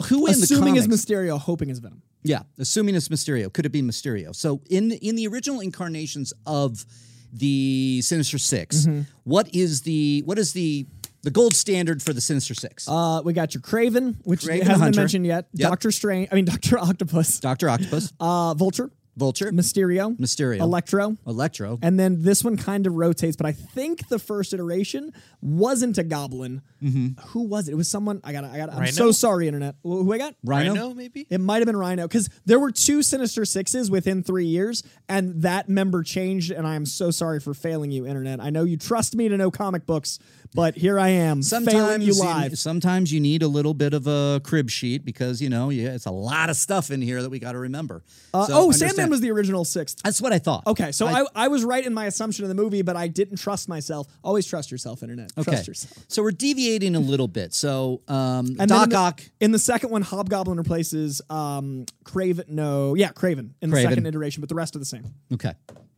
Who 0.07 0.25
in 0.27 0.33
Assuming 0.33 0.73
the 0.73 0.79
is 0.79 0.85
comics? 0.87 1.05
Mysterio, 1.05 1.39
hoping 1.39 1.69
is 1.69 1.79
Venom. 1.79 2.01
Yeah, 2.23 2.41
assuming 2.59 2.95
it's 2.95 3.07
Mysterio. 3.09 3.51
Could 3.51 3.65
it 3.65 3.69
be 3.71 3.81
Mysterio? 3.81 4.35
So 4.35 4.61
in 4.69 4.91
in 4.91 5.15
the 5.15 5.27
original 5.27 5.59
incarnations 5.59 6.33
of 6.45 6.85
the 7.33 8.01
Sinister 8.03 8.37
6 8.37 8.75
Mm-hmm. 8.85 9.01
what 9.23 9.53
is 9.55 9.81
the 9.83 10.21
what 10.25 10.37
is 10.37 10.53
the 10.53 10.85
the 11.23 11.31
gold 11.31 11.53
standard 11.53 12.01
for 12.01 12.13
the 12.13 12.21
Sinister 12.21 12.55
Six? 12.55 12.87
Uh, 12.89 13.21
we 13.23 13.31
got 13.33 13.53
your 13.53 13.61
Kraven, 13.61 14.15
which 14.23 14.41
Kraven 14.41 14.63
hasn't 14.63 14.69
Hunter. 14.79 14.91
been 14.91 15.01
mentioned 15.01 15.25
yet. 15.27 15.45
Yep. 15.53 15.69
Doctor 15.69 15.91
Strange, 15.91 16.29
I 16.31 16.35
mean 16.35 16.45
Doctor 16.53 16.79
Octopus, 16.79 17.39
Doctor 17.39 17.69
Octopus, 17.69 18.11
uh, 18.19 18.55
Vulture, 18.55 18.89
Vulture, 19.17 19.51
Mysterio, 19.51 20.17
Mysterio, 20.17 20.59
Electro, 20.59 21.17
Electro. 21.27 21.77
and 21.81 21.99
then 21.99 22.23
this 22.23 22.43
one 22.43 22.55
kind 22.57 22.87
of 22.87 22.93
rotates. 22.95 23.35
But 23.35 23.45
I 23.45 23.51
think 23.51 24.07
the 24.07 24.17
first 24.19 24.53
iteration 24.53 25.11
wasn't 25.41 25.97
a 25.97 26.03
Goblin. 26.03 26.61
Mm-hmm. 26.81 27.19
Who 27.29 27.43
was 27.43 27.67
it? 27.67 27.73
It 27.73 27.75
was 27.75 27.89
someone. 27.89 28.21
I 28.23 28.31
got. 28.31 28.45
I 28.45 28.57
got. 28.57 28.69
I'm 28.71 28.79
Rhino? 28.79 28.91
so 28.91 29.11
sorry, 29.11 29.47
Internet. 29.47 29.75
Wh- 29.83 29.87
Who 30.03 30.13
I 30.13 30.17
got? 30.17 30.35
Rhino. 30.43 30.73
Rhino, 30.73 30.93
maybe? 30.93 31.27
It 31.29 31.39
might 31.41 31.57
have 31.57 31.65
been 31.65 31.75
Rhino 31.77 32.07
because 32.07 32.29
there 32.45 32.59
were 32.59 32.71
two 32.71 33.03
Sinister 33.03 33.43
Sixes 33.45 33.91
within 33.91 34.23
three 34.23 34.45
years, 34.45 34.81
and 35.09 35.41
that 35.41 35.67
member 35.69 36.03
changed. 36.03 36.51
And 36.51 36.65
I 36.65 36.75
am 36.75 36.85
so 36.85 37.11
sorry 37.11 37.39
for 37.39 37.53
failing 37.53 37.91
you, 37.91 38.07
Internet. 38.07 38.39
I 38.39 38.49
know 38.49 38.63
you 38.63 38.77
trust 38.77 39.15
me 39.15 39.27
to 39.29 39.37
know 39.37 39.51
comic 39.51 39.85
books, 39.85 40.19
but 40.53 40.75
here 40.75 40.99
I 40.99 41.09
am 41.09 41.41
Sometimes 41.41 42.05
you 42.05 42.13
you, 42.13 42.19
live. 42.21 42.57
sometimes 42.59 43.11
you 43.13 43.19
need 43.19 43.41
a 43.43 43.47
little 43.47 43.73
bit 43.73 43.93
of 43.93 44.07
a 44.07 44.41
crib 44.43 44.69
sheet 44.69 45.05
because 45.05 45.41
you 45.41 45.49
know 45.49 45.69
yeah, 45.69 45.93
it's 45.93 46.05
a 46.05 46.11
lot 46.11 46.49
of 46.49 46.55
stuff 46.57 46.91
in 46.91 47.01
here 47.01 47.21
that 47.21 47.29
we 47.29 47.39
got 47.39 47.53
to 47.53 47.59
remember. 47.59 48.03
Uh, 48.33 48.45
So 48.45 48.53
oh, 48.53 48.63
understand- 48.63 48.91
Sandman 48.91 49.09
was 49.09 49.21
the 49.21 49.31
original 49.31 49.63
sixth. 49.65 50.01
That's 50.03 50.21
what 50.21 50.33
I 50.33 50.39
thought. 50.39 50.67
Okay, 50.67 50.91
so 50.91 51.07
I- 51.07 51.21
I, 51.21 51.25
I, 51.35 51.47
was 51.47 51.63
right 51.63 51.85
in 51.85 51.93
my 51.93 52.05
assumption 52.05 52.43
of 52.45 52.49
the 52.49 52.55
movie, 52.55 52.81
but 52.81 52.95
I 52.95 53.07
didn't 53.07 53.37
trust 53.37 53.69
myself. 53.69 54.07
Always 54.23 54.45
trust 54.45 54.71
yourself, 54.71 55.03
Internet. 55.03 55.31
okay. 55.37 55.51
Trust 55.51 55.67
yourself. 55.67 56.05
So 56.07 56.21
we're 56.23 56.31
deviating 56.31 56.95
a 56.95 56.99
little 56.99 57.27
bit. 57.27 57.53
So 57.53 58.01
um, 58.07 58.55
And 58.59 58.67
Doc 58.69 58.83
in 58.85 58.89
the, 58.89 58.95
Ock. 58.97 59.21
in 59.39 59.51
the 59.51 59.59
second 59.59 59.89
one, 59.91 60.01
Hobgoblin 60.01 60.57
replaces 60.57 61.21
um, 61.29 61.85
Kraven. 62.03 62.47
No, 62.49 62.95
yeah, 62.95 63.11
Kraven 63.11 63.51
in 63.61 63.69
the 63.69 63.77
Kraven. 63.77 63.83
second 63.89 64.05
iteration, 64.05 64.41
but 64.41 64.49
the 64.49 64.55
rest 64.55 64.75
are 64.75 64.79
the 64.79 64.85
same. 64.85 65.05
Okay. 65.33 65.53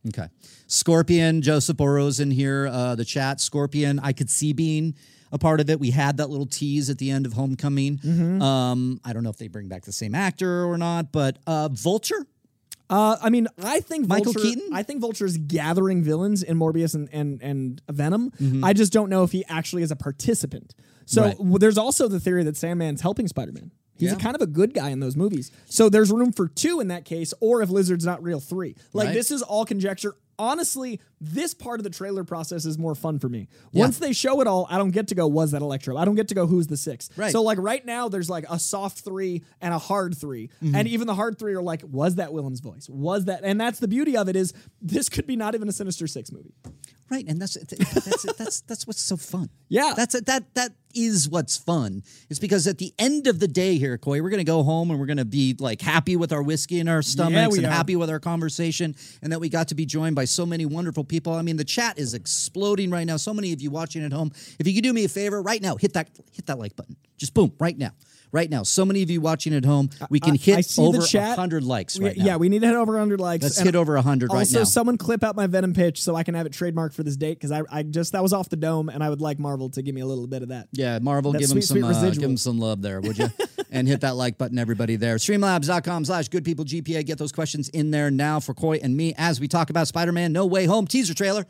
Okay. 0.08 0.28
Scorpion, 0.66 1.40
Joseph 1.42 1.76
Burrows 1.76 2.20
in 2.20 2.30
here, 2.30 2.68
uh, 2.70 2.94
the 2.94 3.04
chat. 3.04 3.40
Scorpion, 3.40 3.98
I 3.98 4.12
could 4.12 4.28
see 4.30 4.52
being 4.52 4.94
a 5.32 5.38
part 5.38 5.60
of 5.60 5.70
it. 5.70 5.80
We 5.80 5.90
had 5.90 6.18
that 6.18 6.28
little 6.30 6.46
tease 6.46 6.90
at 6.90 6.98
the 6.98 7.10
end 7.10 7.26
of 7.26 7.32
Homecoming. 7.32 7.98
Mm-hmm. 7.98 8.42
Um, 8.42 9.00
I 9.04 9.12
don't 9.12 9.22
know 9.24 9.30
if 9.30 9.36
they 9.38 9.48
bring 9.48 9.68
back 9.68 9.84
the 9.84 9.92
same 9.92 10.14
actor 10.14 10.64
or 10.64 10.76
not, 10.78 11.10
but 11.12 11.38
uh, 11.46 11.68
Vulture? 11.72 12.26
Uh, 12.90 13.16
I 13.22 13.30
mean, 13.30 13.48
I 13.62 13.80
think 13.80 14.06
Michael 14.06 14.32
Vulture, 14.34 14.40
Keaton? 14.48 14.68
I 14.74 14.82
think 14.82 15.00
Vulture 15.00 15.24
is 15.24 15.38
gathering 15.38 16.02
villains 16.02 16.42
in 16.42 16.58
Morbius 16.58 16.94
and 16.94 17.08
and, 17.12 17.42
and 17.42 17.80
Venom. 17.90 18.30
Mm-hmm. 18.32 18.62
I 18.62 18.74
just 18.74 18.92
don't 18.92 19.08
know 19.08 19.22
if 19.24 19.32
he 19.32 19.42
actually 19.48 19.82
is 19.82 19.90
a 19.90 19.96
participant. 19.96 20.74
So 21.06 21.22
Right. 21.22 21.36
w- 21.38 21.58
there's 21.58 21.78
also 21.78 22.08
the 22.08 22.20
theory 22.20 22.44
that 22.44 22.56
Sandman's 22.56 23.00
helping 23.00 23.26
Spider-Man. 23.26 23.70
He's 23.98 24.12
a 24.12 24.16
kind 24.16 24.34
of 24.34 24.42
a 24.42 24.46
good 24.46 24.74
guy 24.74 24.90
in 24.90 25.00
those 25.00 25.16
movies. 25.16 25.50
So 25.66 25.88
there's 25.88 26.10
room 26.10 26.32
for 26.32 26.48
two 26.48 26.80
in 26.80 26.88
that 26.88 27.04
case, 27.04 27.32
or 27.40 27.62
if 27.62 27.70
Lizard's 27.70 28.04
not 28.04 28.22
real, 28.22 28.40
three. 28.40 28.76
Like 28.92 29.06
Right. 29.06 29.14
this 29.14 29.30
is 29.30 29.42
all 29.42 29.64
conjecture. 29.64 30.14
Honestly, 30.36 31.00
this 31.20 31.54
part 31.54 31.78
of 31.78 31.84
the 31.84 31.90
trailer 31.90 32.24
process 32.24 32.64
is 32.64 32.76
more 32.76 32.96
fun 32.96 33.20
for 33.20 33.28
me. 33.28 33.46
Once 33.72 33.98
they 34.00 34.12
show 34.12 34.40
it 34.40 34.48
all, 34.48 34.66
I 34.68 34.78
don't 34.78 34.90
get 34.90 35.06
to 35.08 35.14
go, 35.14 35.28
was 35.28 35.52
that 35.52 35.62
Electro? 35.62 35.96
I 35.96 36.04
don't 36.04 36.16
get 36.16 36.26
to 36.28 36.34
go, 36.34 36.48
who's 36.48 36.66
the 36.66 36.76
six? 36.76 37.08
Right. 37.16 37.30
So 37.30 37.40
like 37.42 37.58
right 37.58 37.86
now, 37.86 38.08
there's 38.08 38.28
like 38.28 38.44
a 38.50 38.58
soft 38.58 39.00
three 39.00 39.44
and 39.60 39.72
a 39.72 39.78
hard 39.78 40.16
3 40.16 40.48
mm-hmm. 40.48 40.74
and 40.74 40.88
even 40.88 41.06
the 41.06 41.14
hard 41.14 41.38
three 41.38 41.54
are 41.54 41.62
like, 41.62 41.82
was 41.88 42.16
that 42.16 42.32
Willem's 42.32 42.58
voice? 42.58 42.88
Was 42.88 43.26
that? 43.26 43.42
And 43.44 43.60
that's 43.60 43.78
the 43.78 43.86
beauty 43.86 44.16
of 44.16 44.28
it 44.28 44.34
is 44.34 44.52
this 44.82 45.08
could 45.08 45.26
be 45.26 45.36
not 45.36 45.54
even 45.54 45.68
a 45.68 45.72
Sinister 45.72 46.08
Six 46.08 46.32
movie. 46.32 46.52
Right, 47.10 47.26
and 47.28 47.40
that's 47.40 47.54
that's 47.54 48.22
that's 48.38 48.60
that's 48.62 48.86
what's 48.86 49.00
so 49.02 49.16
fun. 49.16 49.50
Yeah. 49.68 49.92
that's 49.94 50.18
that 50.18 50.54
that 50.54 50.72
is 50.94 51.28
what's 51.28 51.56
fun. 51.56 52.02
It's 52.30 52.38
because 52.38 52.66
at 52.66 52.78
the 52.78 52.94
end 52.98 53.26
of 53.26 53.40
the 53.40 53.48
day 53.48 53.76
here, 53.76 53.98
Coy, 53.98 54.22
we're 54.22 54.30
gonna 54.30 54.42
go 54.42 54.62
home 54.62 54.90
and 54.90 54.98
we're 54.98 55.06
gonna 55.06 55.26
be 55.26 55.54
like 55.58 55.82
happy 55.82 56.16
with 56.16 56.32
our 56.32 56.42
whiskey 56.42 56.80
in 56.80 56.88
our 56.88 57.02
stomachs 57.02 57.52
we 57.52 57.58
and 57.58 57.66
are. 57.66 57.70
happy 57.70 57.94
with 57.94 58.08
our 58.08 58.20
conversation, 58.20 58.96
and 59.22 59.32
that 59.32 59.40
we 59.40 59.50
got 59.50 59.68
to 59.68 59.74
be 59.74 59.84
joined 59.84 60.16
by 60.16 60.24
so 60.24 60.46
many 60.46 60.64
wonderful 60.64 61.04
people. 61.04 61.34
I 61.34 61.42
mean, 61.42 61.56
the 61.56 61.64
chat 61.64 61.98
is 61.98 62.14
exploding 62.14 62.90
right 62.90 63.04
now. 63.06 63.18
So 63.18 63.34
many 63.34 63.52
of 63.52 63.60
you 63.60 63.70
watching 63.70 64.02
at 64.02 64.12
home. 64.12 64.32
If 64.58 64.66
you 64.66 64.72
could 64.74 64.84
do 64.84 64.92
me 64.92 65.04
a 65.04 65.08
favor 65.08 65.42
right 65.42 65.60
now, 65.60 65.76
hit 65.76 65.92
that 65.92 66.08
hit 66.32 66.46
that 66.46 66.58
like 66.58 66.74
button. 66.74 66.96
Just 67.18 67.34
boom, 67.34 67.52
right 67.60 67.76
now. 67.76 67.90
Right 68.34 68.50
now, 68.50 68.64
so 68.64 68.84
many 68.84 69.00
of 69.04 69.10
you 69.12 69.20
watching 69.20 69.54
at 69.54 69.64
home, 69.64 69.90
we 70.10 70.18
can 70.18 70.32
I- 70.34 70.36
hit 70.38 70.58
I 70.58 70.60
see 70.62 70.82
over 70.82 70.98
the 70.98 71.06
chat. 71.06 71.38
100 71.38 71.62
likes 71.62 71.96
right 72.00 72.16
now. 72.16 72.24
Yeah, 72.24 72.36
we 72.36 72.48
need 72.48 72.62
to 72.62 72.66
hit 72.66 72.74
over 72.74 72.94
100 72.94 73.20
likes. 73.20 73.44
Let's 73.44 73.58
And 73.58 73.66
hit 73.66 73.76
over 73.76 73.94
100 73.94 74.32
right 74.32 74.40
also, 74.40 74.58
now. 74.58 74.64
someone 74.64 74.98
clip 74.98 75.22
out 75.22 75.36
my 75.36 75.46
Venom 75.46 75.72
pitch 75.72 76.02
so 76.02 76.16
I 76.16 76.24
can 76.24 76.34
have 76.34 76.44
it 76.44 76.52
trademarked 76.52 76.94
for 76.94 77.04
this 77.04 77.16
date 77.16 77.38
because 77.38 77.52
I, 77.52 77.62
I 77.70 77.84
just 77.84 78.10
that 78.10 78.24
was 78.24 78.32
off 78.32 78.48
the 78.48 78.56
dome 78.56 78.88
and 78.88 79.04
I 79.04 79.08
would 79.08 79.20
like 79.20 79.38
Marvel 79.38 79.70
to 79.70 79.82
give 79.82 79.94
me 79.94 80.00
a 80.00 80.06
little 80.06 80.26
bit 80.26 80.42
of 80.42 80.48
that. 80.48 80.66
Yeah, 80.72 80.98
Marvel, 80.98 81.30
That 81.30 81.38
give 81.38 81.48
them 81.50 81.62
sweet, 81.62 81.82
some 81.82 81.84
uh, 81.84 82.10
give 82.10 82.20
them 82.22 82.36
some 82.36 82.58
love 82.58 82.82
there, 82.82 83.00
would 83.00 83.16
you? 83.16 83.28
and 83.70 83.86
hit 83.86 84.00
that 84.00 84.16
like 84.16 84.36
button, 84.36 84.58
everybody 84.58 84.96
there. 84.96 85.14
Streamlabs.com 85.14 86.04
slash 86.04 86.26
good 86.26 86.44
people 86.44 86.64
GPA. 86.64 87.06
Get 87.06 87.18
those 87.18 87.30
questions 87.30 87.68
in 87.68 87.92
there 87.92 88.10
now 88.10 88.40
for 88.40 88.52
Coy 88.52 88.80
and 88.82 88.96
me 88.96 89.14
as 89.16 89.38
we 89.38 89.46
talk 89.46 89.70
about 89.70 89.86
Spider-Man 89.86 90.32
No 90.32 90.44
Way 90.44 90.64
Home 90.64 90.88
teaser 90.88 91.14
trailer, 91.14 91.46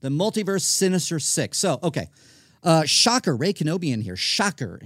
the 0.00 0.10
multiverse 0.10 0.62
Sinister 0.62 1.18
Six. 1.18 1.58
So, 1.58 1.80
okay. 1.82 2.06
Uh, 2.62 2.84
shocker, 2.84 3.36
Ray 3.36 3.52
Kenobi 3.52 3.92
in 3.92 4.00
here. 4.00 4.14
Shocker. 4.16 4.80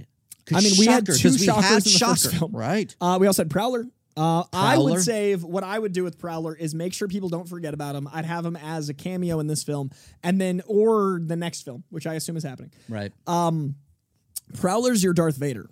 I 0.53 0.61
mean, 0.61 0.73
we 0.77 0.85
had 0.85 1.05
two 1.05 1.13
two 1.13 1.29
'cause 1.29 1.39
we 1.39 1.45
shockers 1.45 1.65
had 1.65 1.85
in 1.85 1.93
the 1.93 1.99
first 1.99 2.31
film. 2.35 2.51
Right. 2.51 2.95
Uh, 2.99 3.17
we 3.19 3.27
also 3.27 3.41
had 3.43 3.49
Prowler. 3.49 3.85
Uh, 4.17 4.43
I 4.51 4.77
would 4.77 5.01
save 5.01 5.43
what 5.43 5.63
I 5.63 5.79
would 5.79 5.93
do 5.93 6.03
with 6.03 6.17
Prowler 6.17 6.53
is 6.53 6.75
make 6.75 6.93
sure 6.93 7.07
people 7.07 7.29
don't 7.29 7.47
forget 7.47 7.73
about 7.73 7.95
him. 7.95 8.07
I'd 8.11 8.25
have 8.25 8.45
him 8.45 8.57
as 8.57 8.89
a 8.89 8.93
cameo 8.93 9.39
in 9.39 9.47
this 9.47 9.63
film, 9.63 9.91
and 10.23 10.41
then 10.41 10.61
or 10.67 11.21
the 11.23 11.37
next 11.37 11.61
film, 11.63 11.83
which 11.89 12.05
I 12.05 12.15
assume 12.15 12.35
is 12.35 12.43
happening. 12.43 12.71
Right. 12.89 13.13
Um, 13.27 13.75
Prowler's 14.55 15.03
your 15.03 15.13
Darth 15.13 15.37
Vader. 15.37 15.69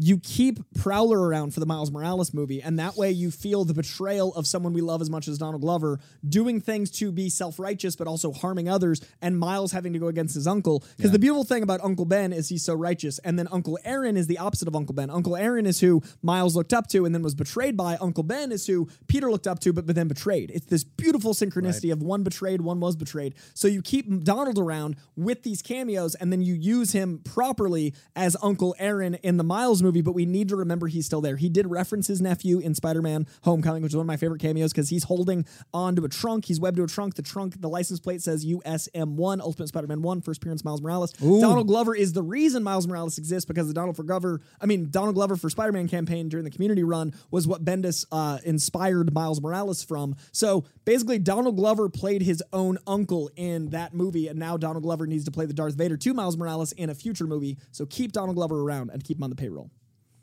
You 0.00 0.18
keep 0.18 0.58
Prowler 0.74 1.20
around 1.20 1.52
for 1.52 1.60
the 1.60 1.66
Miles 1.66 1.90
Morales 1.90 2.32
movie, 2.32 2.62
and 2.62 2.78
that 2.78 2.96
way 2.96 3.10
you 3.10 3.30
feel 3.30 3.64
the 3.66 3.74
betrayal 3.74 4.34
of 4.34 4.46
someone 4.46 4.72
we 4.72 4.80
love 4.80 5.02
as 5.02 5.10
much 5.10 5.28
as 5.28 5.36
Donald 5.36 5.60
Glover 5.60 6.00
doing 6.26 6.58
things 6.60 6.90
to 6.92 7.12
be 7.12 7.28
self 7.28 7.58
righteous 7.58 7.96
but 7.96 8.06
also 8.06 8.32
harming 8.32 8.68
others, 8.68 9.02
and 9.20 9.38
Miles 9.38 9.72
having 9.72 9.92
to 9.92 9.98
go 9.98 10.06
against 10.06 10.34
his 10.34 10.46
uncle. 10.46 10.82
Because 10.96 11.10
the 11.12 11.18
beautiful 11.18 11.44
thing 11.44 11.62
about 11.62 11.80
Uncle 11.82 12.06
Ben 12.06 12.32
is 12.32 12.48
he's 12.48 12.64
so 12.64 12.74
righteous, 12.74 13.18
and 13.20 13.38
then 13.38 13.46
Uncle 13.52 13.78
Aaron 13.84 14.16
is 14.16 14.26
the 14.26 14.38
opposite 14.38 14.68
of 14.68 14.74
Uncle 14.74 14.94
Ben. 14.94 15.10
Uncle 15.10 15.36
Aaron 15.36 15.66
is 15.66 15.80
who 15.80 16.02
Miles 16.22 16.56
looked 16.56 16.72
up 16.72 16.88
to 16.88 17.04
and 17.04 17.14
then 17.14 17.22
was 17.22 17.34
betrayed 17.34 17.76
by. 17.76 17.96
Uncle 18.00 18.24
Ben 18.24 18.52
is 18.52 18.66
who 18.66 18.88
Peter 19.06 19.30
looked 19.30 19.46
up 19.46 19.60
to 19.60 19.72
but, 19.72 19.86
but 19.86 19.96
then 19.96 20.08
betrayed. 20.08 20.50
It's 20.54 20.66
this 20.66 20.82
beautiful 20.82 21.34
synchronicity 21.34 21.92
of 21.92 22.02
one 22.02 22.22
betrayed, 22.22 22.62
one 22.62 22.80
was 22.80 22.96
betrayed. 22.96 23.34
So 23.52 23.68
you 23.68 23.82
keep 23.82 24.24
Donald 24.24 24.58
around 24.58 24.96
with 25.14 25.42
these 25.42 25.60
cameos, 25.60 26.14
and 26.14 26.32
then 26.32 26.40
you 26.40 26.54
use 26.54 26.92
him 26.92 27.18
properly 27.18 27.92
as 28.16 28.34
Uncle 28.42 28.74
Aaron 28.78 29.16
in 29.16 29.36
the 29.36 29.44
Miles 29.44 29.82
movie. 29.82 29.89
But 29.90 30.12
we 30.12 30.24
need 30.24 30.48
to 30.48 30.56
remember 30.56 30.86
he's 30.86 31.06
still 31.06 31.20
there. 31.20 31.36
He 31.36 31.48
did 31.48 31.66
reference 31.66 32.06
his 32.06 32.20
nephew 32.20 32.58
in 32.60 32.74
Spider-Man: 32.74 33.26
Homecoming, 33.42 33.82
which 33.82 33.92
is 33.92 33.96
one 33.96 34.04
of 34.04 34.06
my 34.06 34.16
favorite 34.16 34.40
cameos 34.40 34.72
because 34.72 34.88
he's 34.88 35.04
holding 35.04 35.44
onto 35.74 36.04
a 36.04 36.08
trunk. 36.08 36.44
He's 36.44 36.60
webbed 36.60 36.76
to 36.76 36.84
a 36.84 36.86
trunk. 36.86 37.14
The 37.14 37.22
trunk, 37.22 37.60
the 37.60 37.68
license 37.68 37.98
plate 38.00 38.22
says 38.22 38.46
USM1, 38.46 39.40
Ultimate 39.40 39.68
Spider-Man 39.68 40.02
1, 40.02 40.20
first 40.20 40.40
appearance 40.42 40.64
Miles 40.64 40.80
Morales. 40.80 41.12
Donald 41.40 41.66
Glover 41.66 41.94
is 41.94 42.12
the 42.12 42.22
reason 42.22 42.62
Miles 42.62 42.86
Morales 42.86 43.18
exists 43.18 43.44
because 43.46 43.66
the 43.68 43.74
Donald 43.74 43.96
for 43.96 44.04
Glover, 44.04 44.40
I 44.60 44.66
mean 44.66 44.90
Donald 44.90 45.16
Glover 45.16 45.36
for 45.36 45.50
Spider-Man 45.50 45.88
campaign 45.88 46.28
during 46.28 46.44
the 46.44 46.50
Community 46.50 46.84
Run 46.84 47.12
was 47.30 47.48
what 47.48 47.64
Bendis 47.64 48.04
uh, 48.12 48.38
inspired 48.44 49.12
Miles 49.12 49.40
Morales 49.40 49.82
from. 49.82 50.14
So 50.32 50.64
basically, 50.84 51.18
Donald 51.18 51.56
Glover 51.56 51.88
played 51.88 52.22
his 52.22 52.42
own 52.52 52.78
uncle 52.86 53.30
in 53.36 53.70
that 53.70 53.94
movie, 53.94 54.28
and 54.28 54.38
now 54.38 54.56
Donald 54.56 54.82
Glover 54.82 55.06
needs 55.06 55.24
to 55.24 55.30
play 55.30 55.46
the 55.46 55.54
Darth 55.54 55.74
Vader 55.74 55.96
to 55.96 56.14
Miles 56.14 56.36
Morales 56.36 56.72
in 56.72 56.90
a 56.90 56.94
future 56.94 57.26
movie. 57.26 57.58
So 57.72 57.86
keep 57.86 58.12
Donald 58.12 58.36
Glover 58.36 58.60
around 58.60 58.90
and 58.90 59.02
keep 59.02 59.18
him 59.18 59.24
on 59.24 59.30
the 59.30 59.36
payroll. 59.36 59.70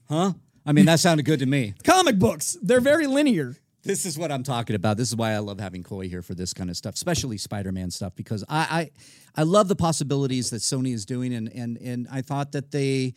Huh? 0.10 0.34
I 0.66 0.74
mean, 0.74 0.86
that 0.86 1.00
sounded 1.00 1.26
good 1.26 1.40
to 1.40 1.46
me. 1.46 1.74
Comic 1.84 2.20
books, 2.20 2.58
they're 2.62 2.82
very 2.82 3.08
linear. 3.08 3.56
This 3.84 4.06
is 4.06 4.18
what 4.18 4.32
I'm 4.32 4.44
talking 4.44 4.76
about. 4.76 4.98
This 4.98 5.08
is 5.08 5.16
why 5.16 5.32
I 5.32 5.38
love 5.38 5.60
having 5.60 5.82
Coy 5.82 6.10
here 6.10 6.22
for 6.22 6.34
this 6.34 6.54
kind 6.54 6.70
of 6.70 6.76
stuff, 6.76 6.96
especially 6.96 7.38
Spider-Man 7.38 7.90
stuff, 7.90 8.14
because 8.16 8.44
I 8.50 8.92
I, 9.36 9.42
I 9.42 9.44
love 9.44 9.70
the 9.70 9.78
possibilities 9.78 10.50
that 10.50 10.58
Sony 10.58 10.94
is 10.94 11.06
doing, 11.06 11.34
and 11.34 11.48
and 11.54 11.78
and 11.78 12.08
I 12.12 12.22
thought 12.22 12.52
that 12.52 12.72
they, 12.72 13.14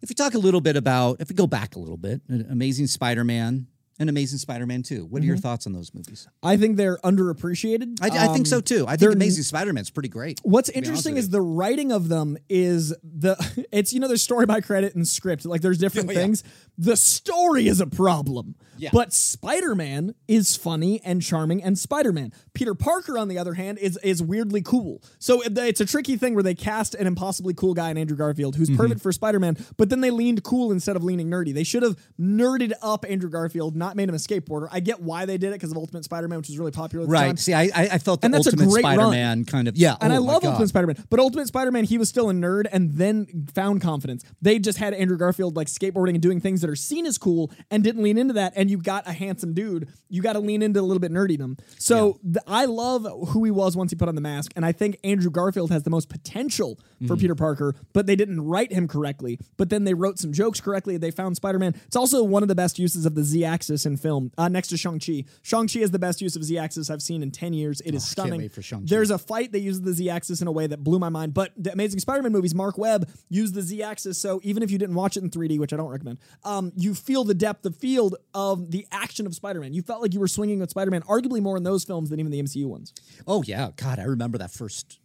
if 0.00 0.08
we 0.08 0.14
talk 0.14 0.32
a 0.32 0.38
little 0.38 0.62
bit 0.62 0.76
about, 0.76 1.20
if 1.20 1.28
we 1.28 1.34
go 1.34 1.46
back 1.46 1.76
a 1.76 1.78
little 1.78 1.98
bit, 1.98 2.22
Amazing 2.30 2.86
Spider-Man 2.86 3.66
and 4.00 4.10
Amazing 4.10 4.38
Spider-Man 4.38 4.82
Two. 4.82 5.04
What 5.04 5.22
are 5.22 5.26
your 5.26 5.36
thoughts 5.36 5.66
on 5.66 5.72
those 5.72 5.94
movies? 5.94 6.26
I 6.42 6.56
think 6.56 6.76
they're 6.76 6.96
underappreciated. 7.04 7.98
I, 8.02 8.28
I 8.30 8.32
think 8.32 8.46
so 8.48 8.56
Um, 8.56 8.62
too. 8.62 8.84
I 8.88 8.96
think 8.96 9.12
Amazing 9.12 9.44
Spider-Man's 9.44 9.90
pretty 9.90 10.08
great. 10.08 10.40
What's 10.42 10.68
to 10.68 10.72
be 10.72 10.78
honest 10.78 10.88
interesting 10.88 11.16
is 11.18 11.28
the 11.28 11.40
writing 11.42 11.92
of 11.92 12.08
them 12.08 12.36
is 12.48 12.88
the 13.04 13.36
it's 13.72 13.92
you 13.92 14.00
know 14.00 14.08
there's 14.08 14.22
story 14.22 14.46
by 14.46 14.60
credit 14.60 14.94
and 14.96 15.06
script 15.06 15.44
like 15.46 15.60
there's 15.60 15.78
different 15.78 16.08
Oh, 16.08 16.12
yeah. 16.14 16.18
things. 16.18 16.42
The 16.78 16.96
story 16.96 17.68
is 17.68 17.80
a 17.80 17.86
problem. 17.86 18.56
Yeah. 18.80 18.90
But 18.92 19.12
Spider-Man 19.12 20.14
is 20.26 20.56
funny 20.56 21.00
and 21.04 21.20
charming 21.22 21.62
and 21.62 21.78
Spider-Man. 21.78 22.32
Peter 22.54 22.74
Parker 22.74 23.18
on 23.18 23.28
the 23.28 23.36
other 23.38 23.54
hand 23.54 23.78
is 23.78 23.98
is 24.02 24.22
weirdly 24.22 24.62
cool. 24.62 25.02
So 25.18 25.42
it's 25.44 25.80
a 25.80 25.86
tricky 25.86 26.16
thing 26.16 26.34
where 26.34 26.42
they 26.42 26.54
cast 26.54 26.94
an 26.94 27.06
impossibly 27.06 27.52
cool 27.54 27.74
guy 27.74 27.90
in 27.90 27.98
Andrew 27.98 28.16
Garfield 28.16 28.56
who's 28.56 28.70
Mm-hmm. 28.70 28.80
perfect 28.80 29.00
for 29.02 29.10
Spider-Man, 29.10 29.56
but 29.76 29.88
then 29.90 30.00
they 30.00 30.10
leaned 30.10 30.44
cool 30.44 30.70
instead 30.72 30.94
of 30.94 31.02
leaning 31.02 31.28
nerdy. 31.28 31.52
They 31.52 31.64
should 31.64 31.82
have 31.82 31.96
nerded 32.20 32.72
up 32.82 33.04
Andrew 33.08 33.28
Garfield, 33.28 33.74
not 33.74 33.96
made 33.96 34.08
him 34.08 34.14
a 34.14 34.18
skateboarder. 34.18 34.68
I 34.70 34.78
get 34.80 35.00
why 35.02 35.24
they 35.26 35.38
did 35.38 35.48
it 35.48 35.54
because 35.54 35.72
of 35.72 35.76
Ultimate 35.76 36.04
Spider-Man, 36.04 36.38
which 36.38 36.48
was 36.48 36.58
really 36.58 36.70
popular 36.70 37.04
at 37.04 37.10
the 37.10 37.16
time. 37.16 37.28
right. 37.30 37.38
See, 37.38 37.52
I 37.52 37.62
I 37.74 37.98
felt 37.98 38.20
the 38.20 38.26
And 38.26 38.34
that's 38.34 38.46
a 38.46 38.50
Ultimate 38.50 38.70
great. 38.70 38.82
Spider-Man 38.82 39.44
kind 39.44 39.66
of 39.66 39.76
yeah, 39.76 39.96
And 40.00 40.12
oh 40.12 40.16
I 40.16 40.18
love 40.18 40.42
God. 40.42 40.50
Ultimate 40.50 40.68
Spider-Man, 40.68 41.04
but 41.10 41.18
Ultimate 41.20 41.48
Spider-Man, 41.48 41.84
he 41.84 41.98
was 41.98 42.08
still 42.08 42.30
a 42.30 42.32
nerd 42.32 42.66
and 42.70 42.92
then 42.92 43.26
found 43.54 43.80
confidence. 43.82 44.24
They 44.40 44.58
just 44.60 44.78
had 44.78 44.94
Andrew 44.94 45.16
Garfield 45.16 45.56
like 45.56 45.66
skateboarding 45.66 46.10
and 46.10 46.20
doing 46.22 46.40
things 46.40 46.60
that 46.60 46.70
are 46.70 46.76
seen 46.76 47.06
as 47.06 47.18
cool 47.18 47.50
and 47.70 47.82
didn't 47.82 48.02
lean 48.04 48.18
into 48.18 48.34
that. 48.34 48.52
And 48.54 48.69
you 48.70 48.78
got 48.78 49.06
a 49.08 49.12
handsome 49.12 49.52
dude. 49.54 49.88
You 50.08 50.22
got 50.22 50.34
to 50.34 50.40
lean 50.40 50.62
into 50.62 50.80
a 50.80 50.82
little 50.82 51.00
bit 51.00 51.12
nerdydom. 51.12 51.58
So 51.78 52.18
th- 52.22 52.36
I 52.46 52.64
love 52.66 53.06
who 53.28 53.44
he 53.44 53.50
was 53.50 53.76
once 53.76 53.90
he 53.90 53.96
put 53.96 54.08
on 54.08 54.14
the 54.14 54.20
mask, 54.20 54.52
and 54.56 54.64
I 54.64 54.72
think 54.72 54.98
Andrew 55.04 55.30
Garfield 55.30 55.70
has 55.70 55.82
the 55.82 55.90
most 55.90 56.08
potential 56.08 56.76
for 56.76 56.84
Mm-hmm. 57.00 57.14
Peter 57.20 57.34
Parker. 57.34 57.74
But 57.94 58.06
they 58.06 58.14
didn't 58.14 58.42
write 58.42 58.72
him 58.72 58.86
correctly. 58.86 59.38
But 59.56 59.70
then 59.70 59.84
they 59.84 59.94
wrote 59.94 60.18
some 60.18 60.32
jokes 60.34 60.60
correctly. 60.60 60.96
They 60.98 61.10
found 61.10 61.34
Spider-Man. 61.36 61.74
It's 61.86 61.96
also 61.96 62.22
one 62.22 62.42
of 62.42 62.48
the 62.48 62.54
best 62.54 62.78
uses 62.78 63.06
of 63.06 63.14
the 63.14 63.24
Z-axis 63.24 63.86
in 63.86 63.96
film, 63.96 64.32
uh, 64.36 64.48
next 64.48 64.68
to 64.68 64.76
Shang-Chi. 64.76 65.24
Shang-Chi 65.42 65.80
is 65.80 65.90
the 65.92 65.98
best 65.98 66.20
use 66.20 66.36
of 66.36 66.44
Z-axis 66.44 66.90
I've 66.90 67.00
seen 67.02 67.22
in 67.22 67.30
ten 67.30 67.52
years. 67.54 67.80
It 67.80 67.94
is 67.94 68.06
stunning. 68.06 68.42
Oh, 68.42 68.48
for 68.48 68.60
Shang-Chi. 68.60 68.84
There's 68.86 69.10
a 69.10 69.16
fight 69.18 69.52
that 69.52 69.60
uses 69.60 69.80
the 69.82 69.92
Z-axis 69.94 70.42
in 70.42 70.46
a 70.48 70.52
way 70.52 70.66
that 70.66 70.84
blew 70.84 70.98
my 70.98 71.08
mind. 71.08 71.32
But 71.32 71.52
the 71.56 71.72
Amazing 71.72 72.00
Spider-Man 72.00 72.32
movies, 72.32 72.54
Marc 72.54 72.76
Webb 72.76 73.08
used 73.30 73.54
the 73.54 73.62
Z-axis, 73.62 74.18
so 74.18 74.40
even 74.42 74.62
if 74.62 74.70
you 74.70 74.76
didn't 74.76 74.94
watch 74.94 75.16
it 75.16 75.22
in 75.22 75.30
3D, 75.30 75.58
which 75.58 75.72
I 75.72 75.76
don't 75.78 75.88
recommend, 75.90 76.18
um, 76.44 76.70
you 76.76 76.94
feel 76.94 77.24
the 77.24 77.34
depth 77.34 77.64
of 77.64 77.76
field 77.76 78.16
of 78.34 78.59
the 78.68 78.86
action 78.92 79.26
of 79.26 79.34
Spider-Man. 79.34 79.72
You 79.72 79.82
felt 79.82 80.02
like 80.02 80.12
you 80.14 80.20
were 80.20 80.28
swinging 80.28 80.58
with 80.60 80.70
Spider-Man, 80.70 81.02
arguably 81.02 81.40
more 81.40 81.56
in 81.56 81.62
those 81.62 81.84
films 81.84 82.10
than 82.10 82.20
even 82.20 82.30
the 82.32 82.42
MCU 82.42 82.66
ones. 82.66 82.92
Oh 83.26 83.42
yeah, 83.46 83.70
God, 83.76 83.98
I 83.98 84.04
remember 84.04 84.38
that 84.38 84.50
first 84.50 84.98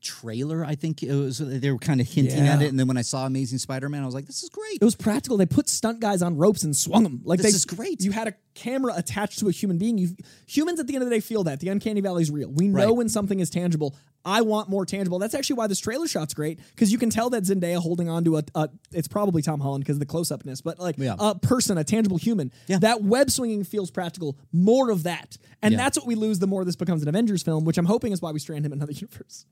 trailer. 0.00 0.64
I 0.64 0.74
think 0.74 1.02
it 1.02 1.14
was 1.14 1.38
they 1.38 1.70
were 1.70 1.78
kind 1.78 2.00
of 2.00 2.06
hinting 2.06 2.44
Yeah. 2.44 2.54
at 2.54 2.62
it, 2.62 2.68
and 2.68 2.78
then 2.78 2.86
when 2.86 2.96
I 2.98 3.02
saw 3.02 3.24
Amazing 3.26 3.58
Spider-Man, 3.58 4.02
I 4.02 4.06
was 4.06 4.14
like, 4.14 4.26
"This 4.26 4.42
is 4.42 4.50
great." 4.50 4.78
It 4.80 4.84
was 4.84 4.94
practical. 4.94 5.36
They 5.38 5.46
put 5.46 5.68
stunt 5.68 6.00
guys 6.00 6.20
on 6.22 6.36
ropes 6.36 6.62
and 6.62 6.76
swung 6.76 7.02
them. 7.04 7.22
Like 7.24 7.40
This 7.40 7.52
they, 7.52 7.56
is 7.56 7.64
great. 7.64 8.02
You 8.02 8.12
had 8.12 8.28
a 8.28 8.34
camera 8.54 8.92
attached 8.96 9.38
to 9.38 9.48
a 9.48 9.50
human 9.50 9.78
being. 9.78 9.96
You 9.96 10.14
humans 10.46 10.78
at 10.78 10.86
the 10.86 10.94
end 10.94 11.02
of 11.04 11.08
the 11.08 11.14
day 11.16 11.20
feel 11.20 11.44
that 11.44 11.60
the 11.60 11.68
uncanny 11.68 12.00
valley 12.02 12.22
is 12.22 12.30
real. 12.30 12.50
We 12.50 12.68
know 12.68 12.86
Right. 12.88 12.96
when 12.96 13.08
something 13.08 13.40
is 13.40 13.48
tangible. 13.48 13.96
I 14.24 14.40
want 14.42 14.68
more 14.70 14.86
tangible. 14.86 15.18
That's 15.18 15.34
actually 15.34 15.56
why 15.56 15.66
this 15.66 15.80
trailer 15.80 16.06
shot's 16.06 16.32
great 16.34 16.58
because 16.74 16.90
you 16.90 16.98
can 16.98 17.10
tell 17.10 17.30
that 17.30 17.42
Zendaya 17.44 17.76
holding 17.78 18.08
on 18.08 18.24
to 18.24 18.38
a, 18.38 18.44
a 18.54 18.68
it's 18.92 19.08
probably 19.08 19.42
Tom 19.42 19.60
Holland 19.60 19.84
because 19.84 19.96
of 19.96 20.00
the 20.00 20.06
close 20.06 20.30
upness, 20.30 20.60
but 20.62 20.78
like 20.78 20.96
Yeah. 20.98 21.16
a 21.18 21.34
person, 21.34 21.76
a 21.78 21.84
tangible 21.84 22.16
human. 22.16 22.50
Yeah. 22.66 22.78
That 22.78 23.02
web 23.02 23.30
swinging 23.30 23.64
feels 23.64 23.90
practical. 23.90 24.36
More 24.52 24.90
of 24.90 25.02
that, 25.02 25.36
and 25.62 25.72
Yeah. 25.72 25.78
that's 25.78 25.98
what 25.98 26.06
we 26.06 26.14
lose 26.14 26.38
the 26.38 26.46
more 26.46 26.64
this 26.64 26.76
becomes 26.76 27.02
an 27.02 27.08
Avengers 27.08 27.42
film, 27.42 27.64
which 27.64 27.76
I'm 27.78 27.84
hoping 27.86 28.12
is 28.12 28.22
why 28.22 28.30
we 28.32 28.38
strand 28.38 28.64
him 28.64 28.72
in 28.72 28.78
another 28.78 28.92
universe. 28.94 29.44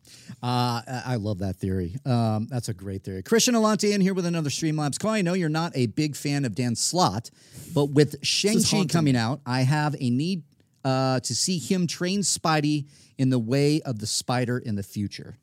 Uh, 0.42 0.80
I 0.86 1.16
love 1.16 1.38
that 1.38 1.56
theory. 1.56 1.96
Um, 2.06 2.46
that's 2.50 2.68
a 2.68 2.74
great 2.74 3.04
theory. 3.04 3.22
Christian 3.22 3.54
Alante 3.54 3.92
in 3.92 4.00
here 4.00 4.14
with 4.14 4.26
another 4.26 4.50
Streamlabs 4.50 4.98
call. 4.98 5.10
I 5.12 5.22
know 5.22 5.34
you're 5.34 5.48
not 5.48 5.72
a 5.74 5.86
big 5.86 6.16
fan 6.16 6.44
of 6.44 6.54
Dan 6.54 6.76
Slott, 6.76 7.30
but 7.74 7.86
with 7.90 8.16
Shang-Chi 8.24 8.86
coming 8.86 9.16
out, 9.16 9.40
I 9.46 9.62
have 9.62 9.94
a 10.00 10.10
need 10.10 10.42
uh, 10.84 11.20
to 11.20 11.34
see 11.34 11.58
him 11.58 11.86
train 11.86 12.20
Spidey 12.22 12.86
in 13.18 13.30
the 13.30 13.38
way 13.38 13.80
of 13.82 13.98
the 13.98 14.06
spider 14.06 14.58
in 14.58 14.74
the 14.74 14.82
future. 14.82 15.38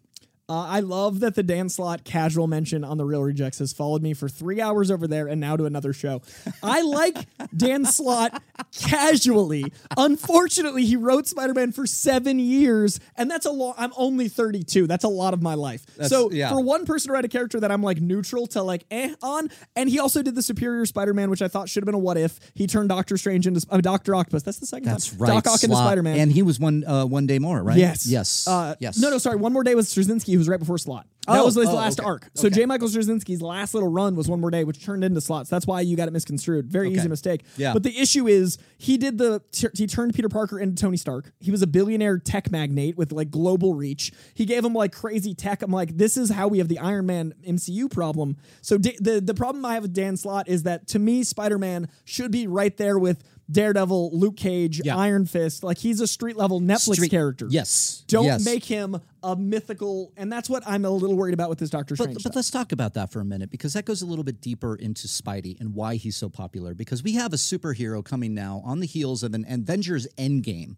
Uh, 0.49 0.65
I 0.67 0.79
love 0.79 1.19
that 1.19 1.35
the 1.35 1.43
Dan 1.43 1.69
Slott 1.69 2.03
casual 2.03 2.47
mention 2.47 2.83
on 2.83 2.97
the 2.97 3.05
Reel 3.05 3.21
Rejects 3.21 3.59
has 3.59 3.71
followed 3.71 4.01
me 4.01 4.15
for 4.15 4.27
three 4.27 4.59
hours 4.59 4.89
over 4.89 5.07
there 5.07 5.27
and 5.27 5.39
now 5.39 5.55
to 5.55 5.65
another 5.65 5.93
show. 5.93 6.23
I 6.63 6.81
like 6.81 7.27
Dan 7.55 7.85
Slott 7.85 8.41
casually. 8.75 9.71
Unfortunately, 9.95 10.85
he 10.85 10.95
wrote 10.95 11.27
Spider 11.27 11.53
Man 11.53 11.71
for 11.71 11.85
seven 11.85 12.39
years, 12.39 12.99
and 13.15 13.29
that's 13.29 13.45
a 13.45 13.51
lot. 13.51 13.75
I'm 13.77 13.93
only 13.95 14.27
32. 14.27 14.87
That's 14.87 15.03
a 15.03 15.09
lot 15.09 15.35
of 15.35 15.43
my 15.43 15.53
life. 15.53 15.85
so 16.07 16.31
yeah. 16.31 16.49
for 16.49 16.59
one 16.61 16.85
person 16.85 17.09
to 17.09 17.13
write 17.13 17.25
a 17.25 17.29
character 17.29 17.59
that 17.59 17.71
I'm 17.71 17.83
like 17.83 18.01
neutral 18.01 18.47
to 18.47 18.63
like 18.63 18.85
eh 18.89 19.13
on, 19.21 19.51
and 19.75 19.87
he 19.87 19.99
also 19.99 20.23
did 20.23 20.33
the 20.33 20.41
Superior 20.41 20.87
Spider 20.87 21.13
Man, 21.13 21.29
which 21.29 21.43
I 21.43 21.47
thought 21.47 21.69
should 21.69 21.83
have 21.83 21.85
been 21.85 21.95
a 21.95 21.99
what 21.99 22.17
if. 22.17 22.39
He 22.55 22.65
turned 22.65 22.89
Doctor 22.89 23.17
Strange 23.17 23.45
into 23.45 23.63
uh, 23.69 23.81
Doctor 23.81 24.15
Octopus. 24.15 24.41
That's 24.41 24.57
the 24.57 24.65
second 24.65 24.87
That's 24.87 25.09
time. 25.09 25.19
right. 25.19 25.43
Doc 25.43 25.47
Ock 25.47 25.63
into. 25.63 25.75
Spider 25.75 26.01
Man. 26.01 26.17
And 26.17 26.31
he 26.31 26.41
was 26.41 26.59
one 26.59 26.83
uh, 26.85 27.05
one 27.05 27.27
day 27.27 27.37
more, 27.37 27.61
right? 27.61 27.77
Yes. 27.77 28.07
Yes. 28.07 28.47
Uh, 28.47 28.75
yes. 28.79 28.97
No, 28.97 29.11
no, 29.11 29.19
sorry. 29.19 29.35
One 29.35 29.53
more 29.53 29.63
day 29.63 29.75
was 29.75 29.93
Straczynski, 29.93 30.38
was 30.39 30.49
right 30.49 30.59
before 30.59 30.77
Slott. 30.77 31.05
That 31.27 31.41
Oh, 31.41 31.45
was 31.45 31.53
his 31.55 31.67
oh, 31.67 31.73
last 31.75 31.99
okay. 31.99 32.07
arc. 32.07 32.29
So 32.33 32.49
J. 32.49 32.65
Michael 32.65 32.87
Straczynski's 32.87 33.41
last 33.41 33.75
little 33.75 33.89
run 33.89 34.15
was 34.15 34.27
one 34.27 34.39
more 34.41 34.49
day, 34.49 34.63
which 34.63 34.83
turned 34.83 35.03
into 35.03 35.21
Slott's. 35.21 35.47
That's 35.49 35.67
why 35.67 35.81
you 35.81 35.95
got 35.95 36.07
it 36.07 36.11
misconstrued. 36.11 36.65
Very 36.67 36.87
Okay. 36.87 36.97
easy 36.97 37.07
mistake. 37.07 37.43
Yeah. 37.57 37.73
But 37.73 37.83
the 37.83 37.95
issue 37.99 38.27
is 38.27 38.57
he 38.79 38.97
did 38.97 39.17
the 39.19 39.41
he 39.75 39.85
turned 39.85 40.15
Peter 40.15 40.29
Parker 40.29 40.59
into 40.59 40.81
Tony 40.81 40.97
Stark. 40.97 41.31
He 41.39 41.51
was 41.51 41.61
a 41.61 41.67
billionaire 41.67 42.17
tech 42.17 42.49
magnate 42.51 42.97
with 42.97 43.11
like 43.11 43.29
global 43.29 43.75
reach. 43.75 44.11
He 44.33 44.45
gave 44.45 44.65
him 44.65 44.73
like 44.73 44.91
crazy 44.91 45.35
tech. 45.35 45.61
I'm 45.61 45.71
like, 45.71 45.97
this 45.97 46.17
is 46.17 46.31
how 46.31 46.47
we 46.47 46.57
have 46.57 46.67
the 46.67 46.79
Iron 46.79 47.05
Man 47.05 47.33
MCU 47.47 47.91
problem. 47.91 48.37
So 48.61 48.77
D- 48.79 48.97
the 48.99 49.21
the 49.21 49.35
problem 49.35 49.63
I 49.65 49.75
have 49.75 49.83
with 49.83 49.93
Dan 49.93 50.17
Slott 50.17 50.47
is 50.47 50.63
that 50.63 50.87
to 50.87 50.99
me, 50.99 51.23
Spider 51.23 51.59
Man 51.59 51.89
should 52.05 52.31
be 52.31 52.47
right 52.47 52.75
there 52.77 52.97
with. 52.97 53.23
Daredevil, 53.51 54.11
Luke 54.17 54.37
Cage, 54.37 54.81
Yeah. 54.83 54.95
Iron 54.95 55.25
Fist, 55.25 55.63
like 55.63 55.77
he's 55.79 55.99
a 56.01 56.07
street 56.07 56.35
level 56.37 56.61
Netflix 56.61 56.95
Street- 56.95 57.09
character. 57.11 57.47
Yes. 57.49 58.03
Don't 58.07 58.25
yes. 58.25 58.45
make 58.45 58.63
him 58.63 58.99
a 59.23 59.35
mythical, 59.35 60.13
and 60.17 60.31
that's 60.31 60.49
what 60.49 60.63
I'm 60.67 60.85
a 60.85 60.89
little 60.89 61.15
worried 61.15 61.33
about 61.33 61.49
with 61.49 61.57
this 61.59 61.69
Doctor 61.69 61.95
Strange. 61.95 62.13
But, 62.15 62.23
but 62.23 62.35
let's 62.35 62.51
talk 62.51 62.71
about 62.71 62.93
that 62.93 63.11
for 63.11 63.19
a 63.21 63.25
minute 63.25 63.49
because 63.49 63.73
that 63.73 63.85
goes 63.85 64.01
a 64.01 64.05
little 64.05 64.23
bit 64.23 64.39
deeper 64.39 64.75
into 64.75 65.07
Spidey 65.07 65.59
and 65.59 65.73
why 65.73 65.95
he's 65.95 66.15
so 66.15 66.29
popular. 66.29 66.73
Because 66.73 67.01
we 67.03 67.13
have 67.13 67.33
a 67.33 67.37
superhero 67.37 68.03
coming 68.05 68.33
now 68.35 68.61
on 68.63 68.79
the 68.81 68.85
heels 68.87 69.23
of 69.23 69.33
an 69.33 69.45
Avengers 69.49 70.07
Endgame, 70.17 70.75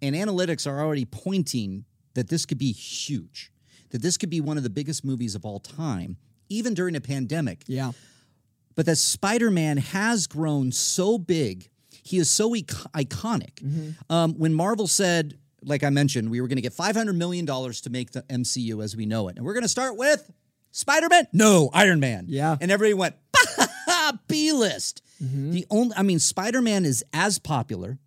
and 0.00 0.14
analytics 0.14 0.66
are 0.66 0.80
already 0.80 1.04
pointing 1.04 1.84
that 2.14 2.28
this 2.28 2.46
could 2.46 2.58
be 2.58 2.70
huge, 2.72 3.50
that 3.90 4.02
this 4.02 4.16
could 4.16 4.30
be 4.30 4.40
one 4.40 4.56
of 4.56 4.62
the 4.62 4.70
biggest 4.70 5.04
movies 5.04 5.34
of 5.34 5.44
all 5.44 5.58
time, 5.58 6.16
even 6.48 6.74
during 6.74 6.94
a 6.94 7.00
pandemic. 7.00 7.62
yeah, 7.66 7.90
But 8.76 8.86
that 8.86 8.96
Spider 8.96 9.50
Man 9.50 9.78
has 9.78 10.26
grown 10.28 10.70
so 10.72 11.18
big, 11.18 11.70
he 12.04 12.18
is 12.18 12.30
so 12.30 12.54
ic- 12.54 12.66
iconic. 12.92 13.94
Um, 14.10 14.34
when 14.34 14.54
Marvel 14.54 14.86
said, 14.86 15.38
like 15.62 15.82
I 15.82 15.90
mentioned, 15.90 16.30
we 16.30 16.40
were 16.40 16.46
going 16.46 16.56
to 16.56 16.62
get 16.62 16.74
$500 16.74 17.16
million 17.16 17.46
to 17.46 17.90
make 17.90 18.12
the 18.12 18.22
MCU 18.22 18.84
as 18.84 18.94
we 18.94 19.06
know 19.06 19.28
it. 19.28 19.36
And 19.36 19.44
we're 19.44 19.54
going 19.54 19.62
to 19.62 19.68
start 19.68 19.96
with 19.96 20.30
Spider 20.70 21.08
Man? 21.08 21.26
No, 21.32 21.70
Iron 21.72 22.00
Man. 22.00 22.26
Yeah. 22.28 22.56
And 22.60 22.70
everybody 22.70 22.94
went, 22.94 23.14
B 24.28 24.52
list. 24.52 25.02
Mm-hmm. 25.22 25.52
The 25.52 25.66
only, 25.70 25.96
I 25.96 26.02
mean, 26.02 26.18
Spider 26.18 26.60
Man 26.60 26.84
is 26.84 27.02
as 27.14 27.38
popular 27.38 27.98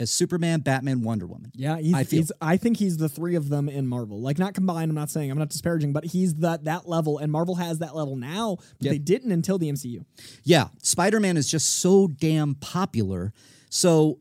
as 0.00 0.10
Superman, 0.10 0.60
Batman, 0.60 1.02
Wonder 1.02 1.26
Woman. 1.26 1.52
Yeah, 1.54 1.78
he's, 1.78 1.94
I 1.94 2.02
he's 2.04 2.32
I 2.40 2.56
think 2.56 2.76
he's 2.78 2.96
the 2.96 3.08
three 3.08 3.34
of 3.36 3.48
them 3.48 3.68
in 3.68 3.86
Marvel. 3.86 4.20
Like 4.20 4.38
not 4.38 4.52
combined, 4.54 4.90
I'm 4.90 4.94
not 4.96 5.10
saying 5.10 5.30
I'm 5.30 5.38
not 5.38 5.50
disparaging, 5.50 5.92
but 5.92 6.04
he's 6.04 6.34
that 6.36 6.64
that 6.64 6.88
level 6.88 7.18
and 7.18 7.30
Marvel 7.30 7.54
has 7.56 7.78
that 7.78 7.94
level 7.94 8.16
now, 8.16 8.56
but 8.78 8.86
Yep. 8.86 8.92
they 8.92 8.98
didn't 8.98 9.30
until 9.32 9.56
the 9.58 9.70
MCU. 9.70 10.04
Yeah, 10.42 10.68
Spider 10.82 11.20
Man 11.20 11.36
is 11.36 11.48
just 11.48 11.76
so 11.80 12.08
damn 12.08 12.54
popular. 12.56 13.32
So 13.70 14.18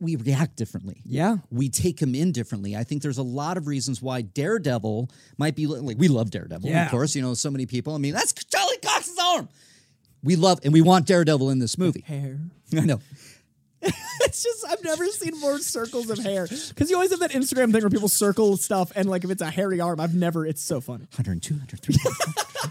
we 0.00 0.16
react 0.16 0.56
differently. 0.56 1.00
Yeah. 1.04 1.36
We 1.50 1.68
take 1.68 2.00
him 2.02 2.14
in 2.14 2.32
differently. 2.32 2.76
I 2.76 2.84
think 2.84 3.00
there's 3.02 3.18
a 3.18 3.22
lot 3.22 3.56
of 3.56 3.66
reasons 3.66 4.02
why 4.02 4.20
Daredevil 4.22 5.08
might 5.38 5.54
be 5.56 5.66
like 5.66 5.96
we 5.96 6.08
love 6.08 6.30
Daredevil, 6.30 6.68
Yeah. 6.68 6.84
of 6.86 6.90
course. 6.90 7.14
You 7.14 7.22
know, 7.22 7.34
so 7.34 7.50
many 7.50 7.66
people. 7.66 7.94
I 7.94 7.98
mean, 7.98 8.12
that's 8.12 8.32
Charlie 8.32 8.76
Cox's 8.82 9.16
arm. 9.18 9.48
We 10.22 10.36
love 10.36 10.58
and 10.64 10.72
we 10.72 10.82
want 10.82 11.06
Daredevil 11.06 11.50
in 11.50 11.58
this 11.60 11.78
movie. 11.78 12.02
Hair. 12.06 12.40
I 12.76 12.80
know. 12.80 13.00
It's 14.20 14.42
just 14.42 14.64
I've 14.68 14.82
never 14.82 15.06
seen 15.06 15.38
more 15.40 15.58
circles 15.58 16.08
of 16.08 16.18
hair 16.18 16.46
because 16.46 16.88
you 16.88 16.96
always 16.96 17.10
have 17.10 17.20
that 17.20 17.32
Instagram 17.32 17.72
thing 17.72 17.82
where 17.82 17.90
people 17.90 18.08
circle 18.08 18.56
stuff 18.56 18.90
and 18.96 19.08
like 19.08 19.22
if 19.22 19.30
it's 19.30 19.42
a 19.42 19.50
hairy 19.50 19.80
arm, 19.80 20.00
I've 20.00 20.14
never. 20.14 20.46
It's 20.46 20.62
so 20.62 20.80
funny. 20.80 21.04
102, 21.16 21.54
103, 21.54 21.96
104, 22.02 22.64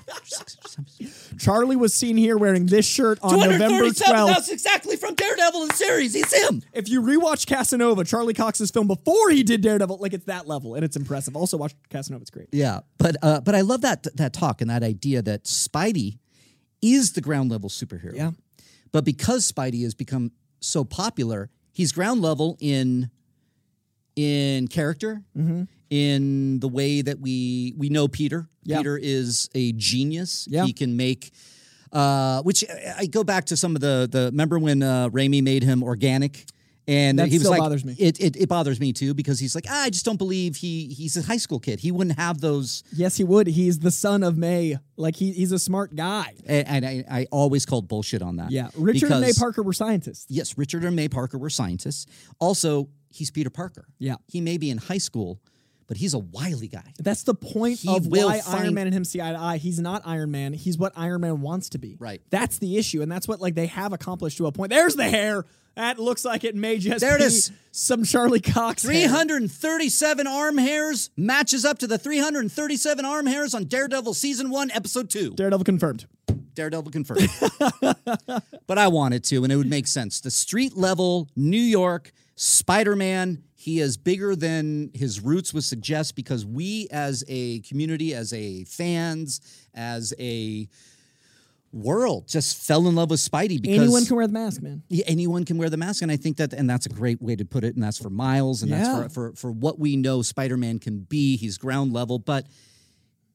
Charlie 1.38 1.76
was 1.76 1.94
seen 1.94 2.18
here 2.18 2.38
wearing 2.38 2.66
this 2.66 2.86
shirt 2.86 3.20
on 3.22 3.40
November 3.40 3.86
12th. 3.86 4.28
That's 4.28 4.50
exactly 4.50 4.96
from 4.96 5.16
Daredevil 5.16 5.64
in 5.64 5.70
series. 5.72 6.14
He's 6.14 6.34
him. 6.34 6.62
If 6.74 6.90
you 6.90 7.02
rewatch 7.02 7.46
Casanova, 7.46 8.04
Charlie 8.04 8.34
Cox's 8.34 8.72
film 8.72 8.88
before 8.88 9.30
he 9.30 9.44
did 9.44 9.62
Daredevil, 9.62 9.98
like 9.98 10.14
it's 10.14 10.26
that 10.26 10.48
level 10.48 10.76
and 10.76 10.84
it's 10.84 10.96
impressive. 10.96 11.36
Also, 11.36 11.58
watch 11.58 11.74
Casanova; 11.90 12.22
it's 12.22 12.32
great. 12.32 12.50
Yeah, 12.52 12.82
but 12.98 13.16
uh, 13.22 13.42
but 13.42 13.56
I 13.56 13.62
love 13.62 13.82
that 13.82 14.04
that 14.16 14.34
talk 14.34 14.62
and 14.62 14.70
that 14.70 14.84
idea 14.84 15.22
that 15.22 15.44
Spidey 15.44 16.20
is 16.82 17.14
the 17.14 17.22
ground 17.22 17.52
level 17.52 17.70
superhero. 17.70 18.16
Yeah. 18.16 18.32
But 18.92 19.06
because 19.06 19.52
Spidey 19.52 19.84
has 19.84 19.96
become 19.96 20.32
so 20.64 20.84
popular, 20.84 21.50
he's 21.72 21.92
ground 21.92 22.22
level 22.22 22.58
in 22.60 23.10
in 24.16 24.68
character, 24.68 25.24
in 25.90 26.60
the 26.60 26.68
way 26.68 27.02
that 27.02 27.20
we 27.20 27.74
we 27.78 27.90
know 27.90 28.08
Peter. 28.08 28.42
Mm-hmm. 28.42 28.70
Yeah. 28.72 28.78
Peter 28.78 28.98
is 29.02 29.50
a 29.56 29.72
genius. 29.74 30.48
Yeah. 30.50 30.66
He 30.66 30.74
can 30.74 30.96
make 30.96 31.32
uh, 31.92 32.42
which 32.44 32.64
I- 32.70 32.96
I 33.00 33.06
go 33.08 33.24
back 33.24 33.46
to 33.46 33.58
some 33.58 33.76
of 33.76 33.82
the 33.82 34.08
the 34.12 34.26
remember 34.26 34.58
when 34.60 34.82
uh, 34.84 35.10
Raimi 35.10 35.44
made 35.44 35.64
him 35.64 35.84
organic. 35.84 36.46
And 36.88 37.18
That 37.20 37.30
he 37.30 37.36
was 37.36 37.44
still 37.44 37.52
like, 37.52 37.60
bothers 37.60 37.86
me. 37.86 37.96
It, 37.98 38.20
it 38.20 38.36
it 38.36 38.50
bothers 38.50 38.80
me 38.80 38.92
too 38.92 39.14
because 39.14 39.40
he's 39.40 39.56
like, 39.56 39.66
ah, 39.70 39.84
I 39.84 39.90
just 39.90 40.04
don't 40.06 40.18
believe 40.18 40.58
he 40.58 40.88
he's 40.88 41.16
a 41.16 41.22
high 41.22 41.38
school 41.38 41.60
kid. 41.60 41.80
He 41.80 41.92
wouldn't 41.92 42.18
have 42.20 42.42
those 42.42 42.84
Yes, 42.92 43.16
he 43.18 43.24
would. 43.24 43.48
He's 43.48 43.80
the 43.80 43.92
son 43.92 44.22
of 44.24 44.38
May. 44.38 44.78
Like 44.98 45.16
he, 45.16 45.32
he's 45.32 45.52
a 45.52 45.60
smart 45.60 45.96
guy. 45.96 46.34
and, 46.46 46.68
and 46.68 46.86
I, 46.86 47.04
I 47.10 47.28
always 47.32 47.66
called 47.66 47.88
bullshit 47.88 48.22
on 48.22 48.36
that. 48.36 48.52
Yeah, 48.52 48.70
Richard 48.76 49.12
and 49.12 49.22
May 49.22 49.34
Parker 49.34 49.64
were 49.64 49.74
scientists. 49.74 50.26
Yes, 50.30 50.58
Richard 50.58 50.84
and 50.84 50.96
May 50.96 51.08
Parker 51.08 51.38
were 51.38 51.50
scientists. 51.50 52.06
Also, 52.40 52.90
he's 53.10 53.32
Peter 53.32 53.50
Parker. 53.50 53.86
Yeah. 54.00 54.16
he 54.28 54.42
may 54.42 54.58
be 54.58 54.70
in 54.70 54.78
high 54.78 54.98
school, 54.98 55.40
but 55.94 56.00
he's 56.00 56.16
a 56.16 56.20
wily 56.20 56.68
guy. 56.68 56.92
That's 56.98 57.22
the 57.22 57.36
point 57.36 57.78
He 57.82 57.96
of 57.96 58.08
will 58.08 58.28
why 58.30 58.40
find- 58.42 58.64
Iron 58.64 58.74
Man 58.74 58.88
and 58.88 58.96
him 58.96 59.06
see 59.06 59.22
eye 59.22 59.32
to 59.34 59.38
eye. 59.40 59.58
He's 59.58 59.80
not 59.80 60.02
Iron 60.06 60.32
Man. 60.32 60.54
He's 60.54 60.76
what 60.76 60.92
Iron 60.96 61.22
Man 61.22 61.42
wants 61.42 61.70
to 61.70 61.78
be. 61.78 61.98
Right. 62.00 62.20
That's 62.32 62.58
the 62.58 62.78
issue, 62.78 63.04
and 63.04 63.12
that's 63.12 63.28
what 63.28 63.40
like 63.40 63.54
they 63.54 63.68
have 63.68 63.94
accomplished 63.94 64.38
to 64.38 64.48
a 64.48 64.52
point. 64.52 64.72
There's 64.72 64.96
the 64.96 65.04
hair. 65.08 65.46
That 65.76 66.00
looks 66.00 66.26
like 66.26 66.44
it 66.44 66.56
may 66.56 66.80
just 66.80 67.02
There 67.02 67.16
it 67.16 67.20
be 67.20 67.26
is. 67.26 67.52
some 67.72 68.04
Charlie 68.06 68.40
Cox. 68.40 68.82
hair. 68.84 68.92
337 69.08 70.26
arm 70.26 70.58
hairs 70.58 71.12
matches 71.16 71.64
up 71.64 71.78
to 71.80 71.86
the 71.88 72.00
337 72.00 73.06
arm 73.06 73.28
hairs 73.28 73.54
on 73.54 73.66
Daredevil 73.66 74.16
season 74.16 74.50
one, 74.50 74.72
episode 74.72 75.12
two. 75.12 75.32
Daredevil 75.36 75.64
confirmed. 75.66 76.06
Daredevil 76.56 76.92
confirmed. 76.92 77.30
but 78.68 78.78
I 78.78 78.88
wanted 78.88 79.24
to, 79.26 79.44
and 79.44 79.52
it 79.52 79.56
would 79.56 79.70
make 79.70 79.88
sense. 79.88 80.20
The 80.22 80.32
street 80.32 80.76
level 80.76 81.30
New 81.36 81.58
York 81.62 82.12
Spider 82.36 82.96
Man, 82.96 83.44
he 83.64 83.80
is 83.80 83.96
bigger 83.96 84.36
than 84.36 84.92
his 84.94 85.22
roots 85.22 85.54
would 85.54 85.64
suggest 85.64 86.16
because 86.18 86.46
we 86.46 86.88
as 86.92 87.24
a 87.30 87.60
community, 87.62 88.14
as 88.14 88.34
a 88.34 88.66
fans, 88.66 89.40
as 89.74 90.14
a 90.20 90.68
world, 91.72 92.28
just 92.28 92.58
fell 92.68 92.88
in 92.88 92.96
love 92.96 93.10
with 93.10 93.20
Spidey 93.22 93.62
because 93.62 93.80
Anyone 93.80 94.06
can 94.06 94.16
wear 94.18 94.28
the 94.28 94.34
mask, 94.34 94.62
man. 94.62 94.84
yeah, 94.90 95.06
anyone 95.08 95.44
can 95.46 95.58
wear 95.58 95.70
the 95.70 95.78
mask, 95.78 96.02
and 96.02 96.12
I 96.12 96.18
think 96.18 96.38
that, 96.38 96.52
and 96.54 96.70
that's 96.70 96.86
a 96.86 96.90
great 96.90 97.22
way 97.22 97.36
to 97.38 97.46
put 97.46 97.64
it. 97.64 97.74
And 97.76 97.84
that's 97.84 97.98
for 97.98 98.10
Miles, 98.10 98.62
and 98.64 98.70
Yeah. 98.70 98.80
that's 99.00 99.14
for, 99.14 99.30
for 99.32 99.36
for 99.36 99.52
what 99.52 99.80
we 99.80 99.96
know 99.96 100.22
Spider-Man 100.22 100.80
can 100.80 101.00
be. 101.00 101.38
He's 101.38 101.58
ground 101.58 101.94
level, 101.94 102.20
but 102.20 102.46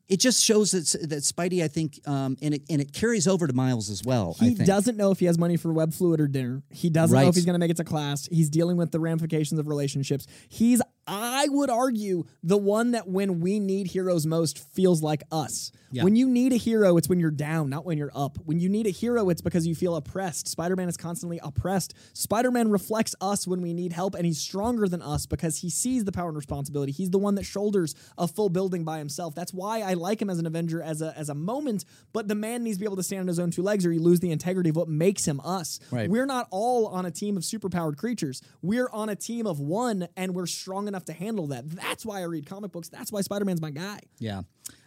it 0.08 0.20
just 0.20 0.42
shows 0.42 0.70
that 0.70 1.08
that 1.08 1.22
Spidey, 1.22 1.62
I 1.62 1.68
think, 1.68 2.00
um, 2.06 2.36
and 2.40 2.54
it 2.54 2.62
and 2.70 2.80
it 2.80 2.92
carries 2.92 3.28
over 3.28 3.46
to 3.46 3.52
Miles 3.52 3.90
as 3.90 4.02
well. 4.04 4.36
I 4.40 4.44
He 4.44 4.54
doesn't 4.54 4.96
know 4.96 5.10
if 5.10 5.20
he 5.20 5.26
has 5.26 5.38
money 5.38 5.56
for 5.56 5.72
web 5.72 5.92
fluid 5.92 6.20
or 6.20 6.26
dinner. 6.26 6.62
He 6.70 6.88
doesn't 6.88 7.14
know 7.14 7.28
if 7.28 7.34
he's 7.34 7.44
going 7.44 7.54
to 7.54 7.58
make 7.58 7.70
it 7.70 7.76
to 7.76 7.84
class. 7.84 8.26
He's 8.26 8.48
dealing 8.48 8.76
with 8.76 8.90
the 8.90 9.00
ramifications 9.00 9.60
of 9.60 9.68
relationships. 9.68 10.26
He's, 10.48 10.80
I 11.08 11.48
would 11.48 11.70
argue, 11.70 12.24
the 12.42 12.58
one 12.58 12.90
that 12.92 13.08
when 13.08 13.40
we 13.40 13.58
need 13.58 13.86
heroes 13.88 14.26
most 14.26 14.58
feels 14.58 15.02
like 15.02 15.22
us. 15.32 15.72
Yeah. 15.90 16.04
When 16.04 16.16
you 16.16 16.28
need 16.28 16.52
a 16.52 16.56
hero, 16.56 16.98
it's 16.98 17.08
when 17.08 17.18
you're 17.18 17.30
down, 17.30 17.70
not 17.70 17.86
when 17.86 17.96
you're 17.96 18.12
up. 18.14 18.36
When 18.44 18.60
you 18.60 18.68
need 18.68 18.86
a 18.86 18.90
hero, 18.90 19.30
it's 19.30 19.40
because 19.40 19.66
you 19.66 19.74
feel 19.74 19.96
oppressed. 19.96 20.46
Spider 20.46 20.76
Man 20.76 20.86
is 20.88 20.98
constantly 20.98 21.40
oppressed. 21.42 21.94
Spider 22.12 22.50
Man 22.50 22.68
reflects 22.70 23.14
us 23.22 23.46
when 23.46 23.62
we 23.62 23.72
need 23.72 23.92
help, 23.92 24.14
and 24.14 24.26
he's 24.26 24.38
stronger 24.38 24.86
than 24.86 25.00
us 25.00 25.24
because 25.24 25.58
he 25.58 25.70
sees 25.70 26.04
the 26.04 26.12
power 26.12 26.28
and 26.28 26.36
responsibility. 26.36 26.92
He's 26.92 27.10
the 27.10 27.18
one 27.18 27.36
that 27.36 27.44
shoulders 27.44 27.94
a 28.18 28.28
full 28.28 28.50
building 28.50 28.84
by 28.84 28.98
himself. 28.98 29.34
That's 29.34 29.54
why 29.54 29.80
I 29.80 29.94
like 29.94 30.20
him 30.20 30.28
as 30.28 30.38
an 30.38 30.44
Avenger 30.44 30.82
as 30.82 31.00
a 31.00 31.14
as 31.16 31.30
a 31.30 31.34
moment. 31.34 31.86
But 32.12 32.28
the 32.28 32.34
man 32.34 32.64
needs 32.64 32.76
to 32.76 32.80
be 32.80 32.86
able 32.86 32.96
to 32.96 33.02
stand 33.02 33.22
on 33.22 33.28
his 33.28 33.38
own 33.38 33.50
two 33.50 33.62
legs, 33.62 33.86
or 33.86 33.92
you 33.92 34.00
lose 34.00 34.20
the 34.20 34.30
integrity 34.30 34.68
of 34.68 34.76
what 34.76 34.88
makes 34.88 35.26
him 35.26 35.40
us. 35.40 35.80
Right. 35.90 36.10
We're 36.10 36.26
not 36.26 36.48
all 36.50 36.88
on 36.88 37.06
a 37.06 37.10
team 37.10 37.38
of 37.38 37.44
superpowered 37.44 37.96
creatures. 37.96 38.42
We're 38.60 38.90
on 38.90 39.08
a 39.08 39.16
team 39.16 39.46
of 39.46 39.58
one, 39.58 40.08
and 40.18 40.34
we're 40.34 40.46
strong 40.46 40.86
enough 40.86 40.97
to 41.06 41.12
handle 41.12 41.48
that. 41.48 41.68
That's 41.70 42.04
why 42.04 42.20
I 42.20 42.24
read 42.24 42.46
comic 42.46 42.72
books. 42.72 42.88
That's 42.88 43.12
why 43.12 43.20
Spider 43.20 43.44
Man's 43.44 43.60
my 43.60 43.70
guy. 43.70 44.00
Yeah. 44.18 44.42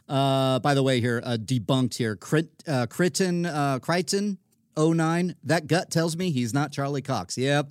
Uh, 0.08 0.60
by 0.60 0.74
the 0.74 0.84
way, 0.84 1.00
here 1.00 1.22
uh, 1.24 1.38
debunked 1.40 1.96
here. 1.96 2.16
Crit, 2.16 2.50
uh, 2.68 2.86
Crichton, 2.88 3.46
uh, 3.46 3.80
Crichton, 3.80 4.38
09. 4.78 5.36
That 5.44 5.68
gut 5.68 5.90
tells 5.90 6.18
me 6.18 6.32
he's 6.32 6.54
not 6.54 6.72
Charlie 6.72 7.02
Cox. 7.02 7.38
Yep. 7.38 7.70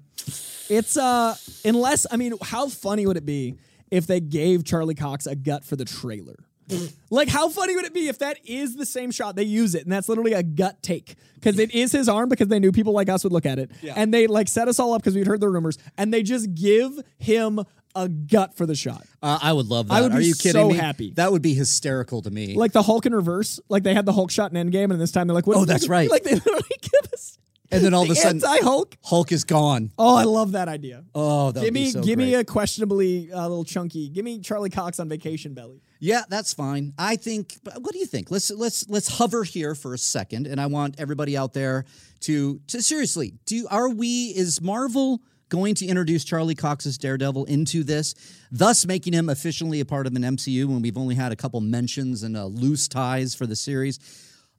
It's 0.69 0.97
uh 0.97 1.35
unless 1.65 2.07
I 2.11 2.17
mean, 2.17 2.35
how 2.43 2.69
funny 2.69 3.07
would 3.07 3.17
it 3.17 3.27
be 3.27 3.57
if 3.91 4.07
they 4.07 4.21
gave 4.21 4.65
Charlie 4.65 4.95
Cox 4.95 5.27
a 5.27 5.35
gut 5.35 5.65
for 5.65 5.77
the 5.77 5.85
trailer? 5.85 6.37
like 7.11 7.29
how 7.29 7.49
funny 7.49 7.75
would 7.75 7.85
it 7.85 7.95
be 7.95 8.09
if 8.09 8.19
that 8.19 8.39
is 8.45 8.77
the 8.77 8.87
same 8.87 9.11
shot 9.11 9.35
they 9.35 9.43
use 9.43 9.75
it 9.75 9.83
and 9.83 9.93
that's 9.93 10.09
literally 10.09 10.33
a 10.33 10.43
gut 10.43 10.81
take 10.83 11.17
because 11.35 11.59
it 11.59 11.75
is 11.75 11.91
his 11.91 12.09
arm 12.09 12.29
because 12.29 12.47
they 12.47 12.61
knew 12.61 12.71
people 12.71 12.93
like 12.93 13.09
us 13.09 13.25
would 13.25 13.33
look 13.33 13.47
at 13.47 13.59
it 13.59 13.71
and 13.97 14.15
they 14.15 14.29
like 14.29 14.47
set 14.47 14.69
us 14.69 14.79
all 14.79 14.93
up 14.93 15.03
because 15.03 15.15
we'd 15.17 15.27
heard 15.27 15.41
the 15.41 15.49
rumors 15.49 15.79
and 15.99 16.13
they 16.15 16.23
just 16.23 16.55
give 16.55 16.93
him 17.19 17.61
a 17.95 18.09
gut 18.09 18.57
for 18.57 18.67
the 18.67 18.75
shot 18.75 19.05
Uh, 19.23 19.39
I 19.43 19.53
would 19.53 19.67
love 19.67 19.89
that. 19.89 19.95
I 19.95 20.01
would 20.03 20.13
Are 20.13 20.19
be 20.19 20.27
you 20.27 20.35
kidding 20.35 20.53
so 20.63 20.69
me? 20.71 20.77
happy. 20.77 21.13
That 21.17 21.33
would 21.33 21.43
be 21.43 21.55
hysterical 21.55 22.23
to 22.23 22.31
me. 22.31 22.55
like 22.55 22.73
the 22.73 22.83
Hulk 22.83 23.07
in 23.07 23.15
reverse 23.15 23.59
like 23.69 23.83
they 23.83 23.95
had 23.95 24.07
the 24.07 24.13
Hulk 24.13 24.31
shot 24.31 24.53
in 24.53 24.71
Endgame 24.71 24.91
and 24.93 25.01
this 25.01 25.13
time 25.13 25.27
they're 25.27 25.35
like 25.35 25.47
what 25.47 25.57
Oh, 25.57 25.65
that's 25.65 25.89
right. 25.97 26.11
like 26.11 26.23
they 26.23 26.35
literally 26.35 26.63
give 26.81 27.13
us 27.13 27.37
and 27.73 27.85
then 27.85 27.95
all 27.95 28.03
of 28.03 28.11
a 28.11 28.17
sudden, 28.17 28.43
anti 28.45 28.65
Hulk 28.65 28.97
Hulk 29.05 29.31
is 29.31 29.45
gone. 29.45 29.93
oh 29.99 30.17
I 30.17 30.25
love 30.25 30.53
that 30.53 30.69
idea 30.69 31.05
Oh, 31.15 31.53
that 31.53 31.61
give 31.61 31.67
would 31.69 31.75
be 31.75 31.81
me 31.85 31.91
so 31.91 32.03
give 32.03 32.19
me 32.19 32.35
a 32.35 32.43
questionably 32.45 33.31
uh, 33.33 33.43
little 33.43 33.65
chunky 33.65 34.09
give 34.09 34.25
me 34.25 34.41
Charlie 34.41 34.71
Cox 34.71 34.99
on 34.99 35.09
vacation 35.09 35.55
belly 35.55 35.81
Yeah, 36.01 36.23
that's 36.29 36.53
fine. 36.55 36.95
I 36.99 37.17
think. 37.17 37.59
What 37.79 37.93
do 37.93 37.99
you 37.99 38.07
think? 38.07 38.31
Let's 38.31 38.51
let's 38.51 38.89
let's 38.89 39.09
hover 39.19 39.45
here 39.45 39.75
for 39.75 39.93
a 39.95 39.99
second, 39.99 40.47
and 40.47 40.59
I 40.61 40.67
want 40.67 40.95
everybody 40.99 41.37
out 41.37 41.53
there 41.53 41.85
to 42.21 42.59
to 42.69 42.83
seriously. 42.83 43.35
Do 43.45 43.67
are 43.71 43.91
we? 43.91 44.33
Is 44.35 44.61
Marvel 44.63 45.21
going 45.51 45.75
to 45.75 45.87
introduce 45.87 46.25
Charlie 46.25 46.55
Cox's 46.55 46.97
Daredevil 46.97 47.45
into 47.45 47.85
this, 47.85 48.15
thus 48.51 48.87
making 48.87 49.13
him 49.13 49.29
officially 49.29 49.81
a 49.81 49.85
part 49.85 50.07
of 50.07 50.17
an 50.17 50.23
MCU 50.23 50.65
when 50.67 50.81
we've 50.81 50.97
only 50.97 51.15
had 51.15 51.33
a 51.33 51.37
couple 51.37 51.61
mentions 51.61 52.23
and 52.23 52.37
uh, 52.37 52.47
loose 52.47 52.89
ties 52.89 53.35
for 53.35 53.47
the 53.47 53.57
series 53.57 53.99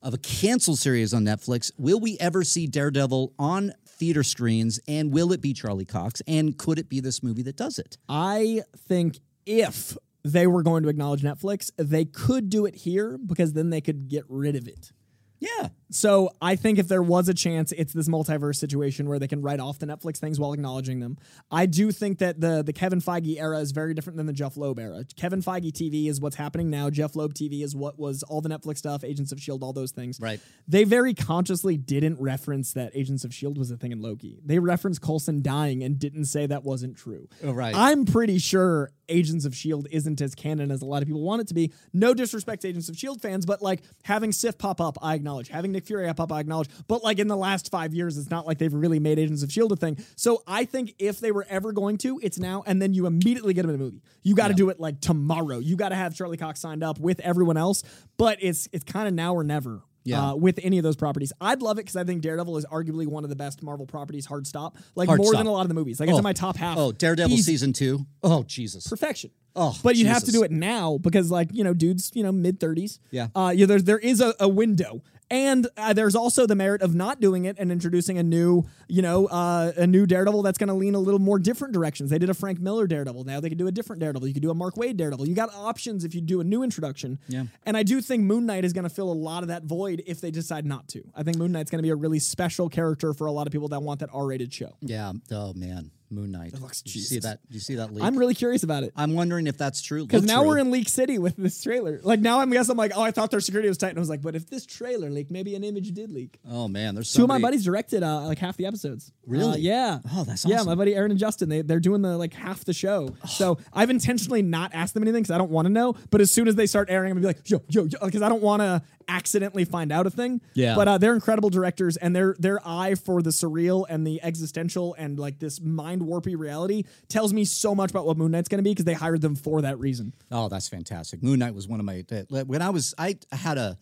of 0.03 0.13
a 0.13 0.17
canceled 0.17 0.79
series 0.79 1.13
on 1.13 1.23
Netflix? 1.23 1.71
Will 1.77 1.99
we 1.99 2.17
ever 2.19 2.43
see 2.43 2.67
Daredevil 2.67 3.33
on 3.39 3.73
theater 3.87 4.23
screens, 4.23 4.79
and 4.87 5.13
will 5.13 5.31
it 5.31 5.41
be 5.41 5.53
Charlie 5.53 5.85
Cox? 5.85 6.21
And 6.27 6.57
could 6.57 6.79
it 6.79 6.89
be 6.89 6.99
this 6.99 7.21
movie 7.21 7.43
that 7.43 7.55
does 7.55 7.79
it? 7.79 7.97
I 8.09 8.61
think 8.75 9.19
if 9.45 9.97
they 10.23 10.47
were 10.47 10.63
going 10.63 10.83
to 10.83 10.89
acknowledge 10.89 11.21
Netflix, 11.21 11.71
they 11.77 12.05
could 12.05 12.49
do 12.49 12.65
it 12.65 12.75
here 12.75 13.17
because 13.17 13.53
then 13.53 13.69
they 13.69 13.81
could 13.81 14.07
get 14.07 14.23
rid 14.27 14.55
of 14.55 14.67
it. 14.67 14.91
Yeah. 15.39 15.69
So 15.91 16.31
I 16.41 16.55
think 16.55 16.79
if 16.79 16.87
there 16.87 17.03
was 17.03 17.27
a 17.29 17.33
chance, 17.33 17.71
it's 17.73 17.93
this 17.93 18.07
multiverse 18.07 18.55
situation 18.55 19.07
where 19.07 19.19
they 19.19 19.27
can 19.27 19.41
write 19.41 19.59
off 19.59 19.79
the 19.79 19.85
Netflix 19.85 20.17
things 20.17 20.39
while 20.39 20.53
acknowledging 20.53 20.99
them. 20.99 21.17
I 21.51 21.65
do 21.65 21.91
think 21.91 22.19
that 22.19 22.39
the 22.39 22.63
the 22.63 22.73
Kevin 22.73 23.01
Feige 23.01 23.39
era 23.39 23.59
is 23.59 23.71
very 23.71 23.93
different 23.93 24.17
than 24.17 24.25
the 24.25 24.33
Jeff 24.33 24.57
Loeb 24.57 24.79
era. 24.79 25.03
Kevin 25.15 25.41
Feige 25.41 25.71
TV 25.71 26.07
is 26.07 26.21
what's 26.21 26.37
happening 26.37 26.69
now. 26.69 26.89
Jeff 26.89 27.15
Loeb 27.15 27.33
TV 27.33 27.63
is 27.63 27.75
what 27.75 27.99
was 27.99 28.23
all 28.23 28.41
the 28.41 28.49
Netflix 28.49 28.77
stuff, 28.77 29.03
Agents 29.03 29.31
of 29.31 29.39
Shield, 29.41 29.63
all 29.63 29.73
those 29.73 29.91
things. 29.91 30.19
Right. 30.19 30.39
They 30.67 30.85
very 30.85 31.13
consciously 31.13 31.77
didn't 31.77 32.19
reference 32.19 32.73
that 32.73 32.91
Agents 32.95 33.25
of 33.25 33.33
Shield 33.33 33.57
was 33.57 33.69
a 33.69 33.77
thing 33.77 33.91
in 33.91 34.01
Loki. 34.01 34.39
They 34.45 34.59
referenced 34.59 35.01
Coulson 35.01 35.41
dying 35.41 35.83
and 35.83 35.99
didn't 35.99 36.25
say 36.25 36.45
that 36.45 36.63
wasn't 36.63 36.97
true. 36.97 37.27
Oh, 37.43 37.51
right. 37.51 37.75
I'm 37.75 38.05
pretty 38.05 38.37
sure 38.37 38.91
Agents 39.09 39.45
of 39.45 39.55
Shield 39.55 39.87
isn't 39.91 40.21
as 40.21 40.35
canon 40.35 40.71
as 40.71 40.81
a 40.81 40.85
lot 40.85 41.01
of 41.01 41.07
people 41.07 41.21
want 41.21 41.41
it 41.41 41.47
to 41.49 41.53
be. 41.53 41.73
No 41.93 42.13
disrespect 42.13 42.61
to 42.61 42.69
Agents 42.69 42.89
of 42.89 42.97
Shield 42.97 43.21
fans, 43.21 43.45
but 43.45 43.61
like 43.61 43.81
having 44.03 44.31
Sif 44.31 44.57
pop 44.57 44.79
up, 44.79 44.97
I 45.01 45.15
acknowledge. 45.15 45.49
Having 45.49 45.73
Nick 45.73 45.80
Nick 45.82 45.88
Fury, 45.88 46.07
I 46.07 46.13
pop, 46.13 46.32
I 46.32 46.39
acknowledge. 46.39 46.69
But 46.88 47.03
like 47.03 47.17
in 47.19 47.27
the 47.27 47.36
last 47.36 47.71
five 47.71 47.93
years, 47.93 48.17
it's 48.17 48.29
not 48.29 48.45
like 48.45 48.59
they've 48.59 48.73
really 48.73 48.99
made 48.99 49.17
Agents 49.17 49.41
of 49.43 49.51
Shield 49.51 49.71
a 49.71 49.75
thing. 49.75 49.97
So 50.15 50.43
I 50.45 50.65
think 50.65 50.93
if 50.99 51.19
they 51.19 51.32
were 51.32 51.45
ever 51.49 51.71
going 51.71 51.97
to, 51.99 52.19
it's 52.21 52.38
now, 52.38 52.63
and 52.67 52.82
then 52.82 52.93
you 52.93 53.07
immediately 53.07 53.53
get 53.53 53.63
them 53.63 53.71
in 53.71 53.75
a 53.75 53.84
movie. 53.84 54.01
You 54.21 54.36
got 54.36 54.49
to 54.49 54.53
do 54.53 54.69
it 54.69 54.79
like 54.79 55.01
tomorrow. 55.01 55.57
You 55.57 55.75
got 55.75 55.89
to 55.89 55.95
have 55.95 56.15
Charlie 56.15 56.38
Cox 56.38 56.59
signed 56.59 56.84
up 56.84 56.99
with 56.99 57.19
everyone 57.21 57.57
else. 57.57 57.84
But 58.17 58.38
it's 58.41 58.69
it's 58.71 58.84
kind 58.84 59.07
of 59.07 59.13
now 59.13 59.34
or 59.34 59.43
never. 59.43 59.82
Yeah. 60.03 60.32
Uh, 60.32 60.36
with 60.36 60.59
any 60.63 60.79
of 60.79 60.84
those 60.84 60.95
properties, 60.95 61.32
I'd 61.39 61.61
love 61.61 61.77
it 61.77 61.82
because 61.82 61.95
I 61.95 62.03
think 62.03 62.23
Daredevil 62.23 62.57
is 62.57 62.65
arguably 62.65 63.05
one 63.05 63.23
of 63.23 63.29
the 63.29 63.36
best 63.36 63.61
Marvel 63.61 63.86
properties. 63.86 64.25
Hard 64.25 64.47
stop, 64.47 64.77
like 64.95 65.07
Hard 65.07 65.19
more 65.19 65.27
stop. 65.27 65.39
than 65.39 65.47
a 65.47 65.51
lot 65.51 65.61
of 65.61 65.67
the 65.67 65.75
movies. 65.75 65.99
Like 65.99 66.09
it's 66.09 66.17
in 66.17 66.23
my 66.23 66.34
top 66.34 66.57
half. 66.57 66.75
Oh, 66.77 66.91
Daredevil 66.91 67.32
Easy 67.32 67.51
season 67.51 67.71
two. 67.71 68.05
Oh 68.23 68.43
Jesus. 68.43 68.88
perfection. 68.88 69.29
Oh, 69.55 69.77
but 69.84 69.95
you'd 69.97 70.07
have 70.07 70.23
to 70.23 70.32
do 70.32 70.43
it 70.43 70.51
now 70.51 70.97
because, 70.97 71.29
like, 71.29 71.49
you 71.51 71.63
know, 71.63 71.73
dudes, 71.73 72.11
you 72.13 72.23
know, 72.23 72.32
mid 72.32 72.59
thirties. 72.59 72.99
Yeah. 73.11 73.27
Uh, 73.36 73.53
yeah. 73.55 73.65
There, 73.65 73.82
there 73.82 73.99
is 73.99 74.21
a, 74.21 74.34
a 74.39 74.47
window, 74.47 75.03
and 75.32 75.65
uh, 75.77 75.93
there's 75.93 76.13
also 76.13 76.45
the 76.45 76.55
merit 76.55 76.82
of 76.82 76.93
not 76.93 77.21
doing 77.21 77.45
it 77.45 77.55
and 77.57 77.71
introducing 77.71 78.17
a 78.17 78.23
new, 78.23 78.65
you 78.89 79.01
know, 79.01 79.27
uh, 79.27 79.71
a 79.77 79.88
new 79.88 80.05
Daredevil 80.05 80.43
that's 80.43 80.57
going 80.57 80.67
to 80.67 80.73
lean 80.73 80.93
a 80.93 80.99
little 80.99 81.21
more 81.21 81.39
different 81.39 81.73
directions. 81.73 82.09
They 82.09 82.19
did 82.19 82.29
a 82.29 82.34
Frank 82.34 82.59
Miller 82.59 82.86
Daredevil. 82.86 83.23
Now 83.23 83.39
they 83.39 83.47
could 83.47 83.57
do 83.57 83.67
a 83.67 83.71
different 83.71 84.01
Daredevil. 84.01 84.27
You 84.27 84.34
could 84.34 84.43
do 84.43 84.51
a 84.51 84.53
Mark 84.53 84.75
Waid 84.75 84.97
Daredevil. 84.97 85.27
You 85.27 85.34
got 85.34 85.49
options 85.55 86.03
if 86.03 86.13
you 86.13 86.19
do 86.19 86.41
a 86.41 86.43
new 86.43 86.63
introduction. 86.63 87.17
Yeah. 87.29 87.45
And 87.65 87.77
I 87.77 87.84
do 87.84 88.01
think 88.01 88.23
Moon 88.23 88.45
Knight 88.45 88.65
is 88.65 88.73
going 88.73 88.84
to 88.84 88.89
fill 88.89 89.09
a 89.09 89.13
lot 89.13 89.41
of 89.41 89.47
that 89.47 89.63
void 89.63 90.03
if 90.05 90.19
they 90.19 90.32
decide 90.32 90.65
not 90.65 90.89
to. 90.89 91.01
I 91.15 91.23
think 91.23 91.38
Moon 91.38 91.53
Knight's 91.53 91.71
going 91.71 91.79
to 91.79 91.84
be 91.84 91.91
a 91.91 91.95
really 91.95 92.19
special 92.19 92.67
character 92.67 93.13
for 93.13 93.25
a 93.25 93.32
lot 93.32 93.47
of 93.47 93.53
people 93.53 93.69
that 93.69 93.82
want 93.82 94.01
that 94.01 94.09
R-rated 94.11 94.53
show. 94.53 94.75
Yeah. 94.82 95.13
Oh 95.32 95.53
man, 95.53 95.91
Moon 96.12 96.32
Knight. 96.32 96.59
looks- 96.59 96.82
Did 96.82 96.95
you 96.95 97.01
see 97.01 97.20
that? 97.20 97.39
Did 97.47 97.53
you 97.53 97.59
see 97.59 97.76
that 97.76 97.93
leak? 97.93 98.03
I'm 98.03 98.18
really 98.18 98.34
curious 98.36 98.64
about 98.64 98.84
it. 98.84 98.91
I'm 98.95 99.14
wondering 99.14 99.47
if 99.47 99.57
that's 99.57 99.82
true. 99.82 100.05
Because 100.05 100.24
now 100.24 100.39
true. 100.41 100.49
we're 100.49 100.57
in 100.59 100.72
Leak 100.72 100.89
City 100.89 101.18
with 101.18 101.36
this 101.38 101.62
trailer. 101.64 101.99
Like 102.03 102.20
now 102.20 102.39
I'm 102.39 102.49
guess 102.51 102.70
I'm 102.70 102.78
like, 102.78 102.91
oh, 102.95 103.01
I 103.01 103.12
thought 103.12 103.32
their 103.32 103.39
security 103.39 103.70
was 103.70 103.78
tight, 103.78 103.89
and 103.89 103.97
I 103.97 104.01
was 104.01 104.09
like, 104.09 104.22
but 104.22 104.36
if 104.36 104.49
this 104.49 104.66
trailer 104.66 105.09
leaked, 105.09 105.32
maybe 105.32 105.55
an 105.55 105.64
image 105.64 105.91
did 105.93 106.12
leak. 106.12 106.39
Oh 106.49 106.68
man, 106.68 106.95
there's 106.95 107.12
Two 107.14 107.24
of 107.24 107.28
my 107.30 107.36
somebody- 107.36 107.51
buddies 107.53 107.66
directed 107.66 108.03
uh, 108.03 108.22
like 108.28 108.39
half 108.39 108.57
the 108.57 108.66
episodes. 108.66 109.12
Really? 109.26 109.53
Uh, 109.53 109.57
yeah. 109.57 109.99
Oh, 110.14 110.24
that's 110.24 110.45
Yeah, 110.45 110.64
my 110.64 110.76
buddy 110.76 110.95
Aaron 110.95 111.12
and 111.12 111.20
Justin, 111.20 111.49
they 111.49 111.62
they're 111.62 111.80
doing 111.80 112.01
the 112.01 112.18
like 112.18 112.34
half 112.34 112.66
the 112.66 112.74
show. 112.74 113.16
So 113.28 113.57
I've 113.74 113.89
intentionally 113.89 114.41
not 114.41 114.72
asked 114.74 114.93
them 114.93 115.03
anything 115.03 115.24
because 115.24 115.34
I 115.34 115.38
don't 115.38 115.51
want 115.51 115.66
to 115.68 115.70
know. 115.72 115.95
But 116.09 116.22
as 116.22 116.32
soon 116.32 116.47
as 116.47 116.55
they 116.55 116.66
start 116.68 116.89
airing, 116.89 117.12
I'm 117.12 117.22
gonna 117.22 117.34
be 117.34 117.39
like, 117.39 117.49
yo, 117.49 117.62
yo, 117.70 117.86
yo, 117.86 118.05
because 118.05 118.22
I 118.22 118.30
don't 118.30 118.41
want 118.41 118.62
to 118.62 118.82
accidentally 119.08 119.66
find 119.66 119.91
out 119.91 120.08
a 120.08 120.10
thing. 120.10 120.41
Yeah. 120.54 120.76
But 120.76 120.88
uh, 120.88 120.97
they're 120.97 121.14
incredible 121.14 121.49
directors, 121.49 121.97
and 121.97 122.16
their 122.16 122.36
their 122.39 122.60
eye 122.68 122.95
for 122.95 123.22
the 123.22 123.30
surreal 123.32 123.86
and 123.89 124.06
the 124.06 124.22
existential 124.24 124.95
and 124.97 125.20
like 125.20 125.39
this 125.39 125.62
mind 125.62 126.02
warpy 126.02 126.38
reality 126.38 126.84
tells 127.08 127.34
me 127.34 127.45
so 127.45 127.76
much 127.76 127.91
about 127.91 128.06
what 128.06 128.18
Moon 128.18 128.32
Knight's 128.32 128.49
gonna 128.49 128.64
be 128.64 128.72
because 128.72 128.86
they 128.86 128.93
hired 128.93 129.22
them 129.22 129.36
for 129.36 129.62
that 129.62 129.80
reason. 129.80 130.14
Oh, 130.32 130.49
that's 130.49 130.70
fantastic. 130.70 131.22
Moon 131.24 131.39
Knight 131.39 131.54
was 131.54 131.68
one 131.68 131.80
of 131.80 131.86
my 131.86 132.04
when 132.45 132.62
I 132.62 132.70
was 132.70 132.93
I 132.97 133.18
had 133.32 133.58
a 133.58 133.78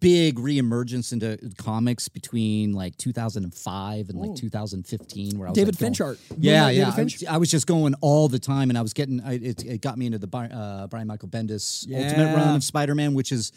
big 0.00 0.36
reemergence 0.36 1.12
into 1.12 1.38
comics 1.58 2.08
between 2.08 2.72
like 2.72 2.96
2005 2.96 4.08
and 4.08 4.18
like 4.18 4.34
2015 4.34 5.38
where 5.38 5.48
I 5.48 5.50
was 5.50 5.56
David 5.56 5.74
like, 5.80 5.98
going- 5.98 6.16
Finch 6.16 6.36
Yeah, 6.38 6.70
yeah. 6.70 6.92
I, 6.96 7.02
was- 7.02 7.24
I 7.24 7.36
was 7.36 7.50
just 7.50 7.66
going 7.66 7.94
all 8.00 8.28
the 8.28 8.38
time 8.38 8.70
and 8.70 8.78
I 8.78 8.82
was 8.82 8.92
getting 8.94 9.20
I, 9.20 9.34
it, 9.34 9.64
it 9.64 9.80
got 9.82 9.98
me 9.98 10.06
into 10.06 10.18
the 10.18 10.34
uh, 10.36 10.86
Brian 10.86 11.06
Michael 11.06 11.28
Bendis 11.28 11.86
Ultimate 11.92 12.34
run 12.34 12.56
of 12.56 12.64
Spider-Man 12.64 13.14
which 13.14 13.32
is 13.32 13.52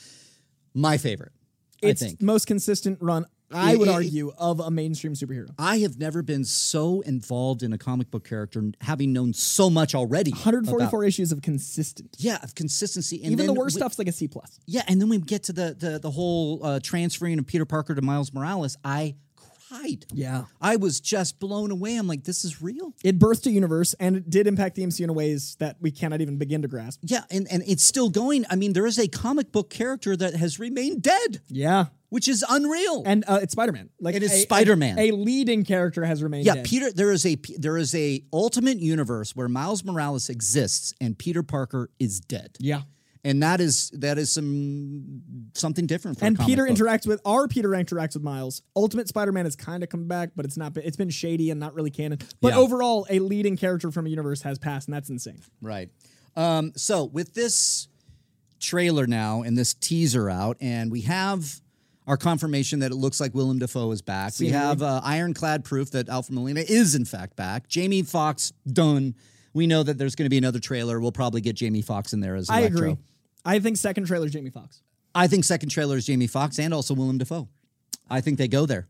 my 0.73 0.97
favorite. 0.97 1.31
It's 1.81 2.01
I 2.03 2.07
think. 2.07 2.21
most 2.21 2.45
consistent 2.45 2.97
run, 3.01 3.25
I 3.51 3.75
would 3.77 3.87
argue, 3.87 4.31
of 4.37 4.59
a 4.59 4.69
mainstream 4.69 5.13
superhero. 5.13 5.47
I 5.57 5.77
have 5.79 5.97
never 5.97 6.21
been 6.21 6.43
so 6.43 7.01
involved 7.01 7.63
in 7.63 7.71
a 7.73 7.77
comic 7.77 8.11
book 8.11 8.27
character 8.27 8.61
having 8.81 9.13
known 9.13 9.33
so 9.33 9.69
much 9.69 9.95
already. 9.95 10.31
144 10.31 10.99
about- 11.01 11.07
issues 11.07 11.31
of 11.31 11.41
consistent. 11.41 12.15
yeah, 12.19 12.37
of 12.43 12.53
consistency 12.53 13.23
and 13.23 13.31
Even 13.31 13.45
the 13.47 13.53
worst 13.53 13.75
we- 13.75 13.79
stuff's 13.79 13.97
like 13.97 14.07
a 14.09 14.11
C 14.11 14.27
plus. 14.27 14.59
Yeah, 14.67 14.83
and 14.87 15.01
then 15.01 15.07
we 15.09 15.19
get 15.19 15.43
to 15.43 15.53
the 15.53 15.73
the, 15.79 15.99
the 15.99 16.11
whole 16.11 16.63
uh, 16.65 16.79
transferring 16.83 17.39
of 17.39 17.47
Peter 17.47 17.65
Parker 17.65 17.95
to 17.95 18.01
Miles 18.01 18.33
Morales. 18.33 18.77
I 18.83 19.15
Yeah. 20.13 20.45
I 20.61 20.75
was 20.75 20.99
just 20.99 21.39
blown 21.39 21.71
away. 21.71 21.95
I'm 21.95 22.07
like, 22.07 22.23
this 22.23 22.43
is 22.45 22.61
real. 22.61 22.93
It 23.03 23.19
birthed 23.19 23.45
a 23.45 23.51
universe 23.51 23.93
and 23.99 24.15
it 24.17 24.29
did 24.29 24.47
impact 24.47 24.75
the 24.75 24.83
MCU 24.83 25.03
in 25.03 25.13
ways 25.13 25.55
that 25.59 25.77
we 25.79 25.91
cannot 25.91 26.21
even 26.21 26.37
begin 26.37 26.61
to 26.63 26.67
grasp. 26.67 26.99
Yeah, 27.03 27.23
and, 27.31 27.47
and 27.51 27.63
it's 27.67 27.83
still 27.83 28.09
going. 28.09 28.45
I 28.49 28.55
mean, 28.55 28.73
there 28.73 28.85
is 28.85 28.97
a 28.99 29.07
comic 29.07 29.51
book 29.51 29.69
character 29.69 30.15
that 30.17 30.35
has 30.35 30.59
remained 30.59 31.01
dead, 31.03 31.41
Yeah. 31.47 31.85
which 32.09 32.27
is 32.27 32.43
unreal. 32.49 33.03
And 33.05 33.23
uh, 33.27 33.39
it's 33.41 33.51
Spider 33.53 33.71
Man. 33.71 33.89
Like 33.99 34.15
It 34.15 34.23
is 34.23 34.31
a- 34.31 34.35
a- 34.35 34.39
Spider-Man. 34.41 34.97
A, 34.99 35.11
leading 35.11 35.63
character 35.65 36.03
has 36.05 36.23
remained 36.23 36.45
yeah, 36.45 36.55
dead. 36.55 36.65
Peter. 36.65 36.91
There 36.91 37.11
is 37.11 37.25
a 37.25 37.35
there 37.57 37.77
is 37.77 37.93
a 37.95 38.23
ultimate 38.33 38.79
universe 38.79 39.35
where 39.35 39.47
Miles 39.47 39.83
Morales 39.83 40.29
exists 40.29 40.93
and 40.99 41.17
Peter 41.17 41.43
Parker 41.43 41.89
is 41.99 42.19
dead. 42.19 42.57
yeah. 42.59 42.81
And 43.25 43.43
that 43.43 43.59
is 43.59 43.89
that 43.95 44.17
is 44.17 44.31
some 44.31 45.21
something 45.53 45.85
different. 45.85 46.21
And 46.21 46.39
Peter 46.39 46.65
book. 46.65 46.77
interacts 46.77 47.05
with 47.05 47.19
our 47.25 47.47
Peter 47.49 47.69
interacts 47.69 48.13
with 48.13 48.23
Miles. 48.23 48.61
Ultimate 48.77 49.09
Spider-Man 49.09 49.43
has 49.45 49.57
kind 49.57 49.83
of 49.83 49.89
come 49.89 50.07
back, 50.07 50.29
but 50.37 50.45
it's 50.45 50.55
not. 50.55 50.73
been- 50.73 50.83
It's 50.85 50.95
been 50.95 51.09
shady 51.09 51.49
and 51.51 51.59
not 51.59 51.73
really 51.73 51.91
canon. 51.91 52.19
But 52.39 52.49
Yeah. 52.53 52.59
overall, 52.59 53.05
a 53.09 53.19
leading 53.19 53.57
character 53.57 53.91
from 53.91 54.05
a 54.05 54.09
universe 54.09 54.41
has 54.43 54.57
passed, 54.57 54.87
and 54.87 54.95
that's 54.95 55.09
insane. 55.09 55.41
Right. 55.61 55.89
Um, 56.37 56.71
so 56.77 57.03
with 57.03 57.33
this 57.33 57.89
trailer 58.59 59.05
now 59.07 59.41
and 59.41 59.57
this 59.57 59.73
teaser 59.73 60.29
out, 60.29 60.55
and 60.61 60.89
we 60.91 61.01
have 61.01 61.59
our 62.07 62.17
confirmation 62.17 62.79
that 62.79 62.91
it 62.91 62.95
looks 62.95 63.19
like 63.19 63.35
Willem 63.35 63.59
Dafoe 63.59 63.91
is 63.91 64.01
back. 64.01 64.33
We 64.39 64.49
have 64.49 64.81
uh, 64.81 65.01
ironclad 65.03 65.63
proof 65.65 65.91
that 65.91 66.07
Alfred 66.09 66.33
Molina 66.35 66.61
is 66.61 66.95
in 66.95 67.05
fact 67.05 67.35
back. 67.35 67.67
Jamie 67.67 68.01
Foxx 68.01 68.53
done. 68.65 69.13
We 69.53 69.67
know 69.67 69.83
that 69.83 69.97
there's 69.97 70.15
going 70.15 70.25
to 70.25 70.29
be 70.29 70.37
another 70.37 70.59
trailer. 70.59 70.99
We'll 70.99 71.11
probably 71.11 71.41
get 71.41 71.55
Jamie 71.55 71.81
Foxx 71.81 72.13
in 72.13 72.19
there 72.19 72.35
as 72.35 72.49
I 72.49 72.61
agree. 72.61 72.97
I 73.45 73.59
think 73.59 73.77
second 73.77 74.05
trailer 74.05 74.27
is 74.27 74.33
Jamie 74.33 74.49
Foxx. 74.49 74.81
I 75.15 75.27
think 75.27 75.43
second 75.43 75.69
trailer 75.69 75.97
is 75.97 76.05
Jamie 76.05 76.27
Foxx 76.27 76.59
and 76.59 76.73
also 76.73 76.93
Willem 76.93 77.17
Dafoe. 77.17 77.47
I 78.09 78.21
think 78.21 78.37
they 78.37 78.47
go 78.47 78.65
there. 78.65 78.87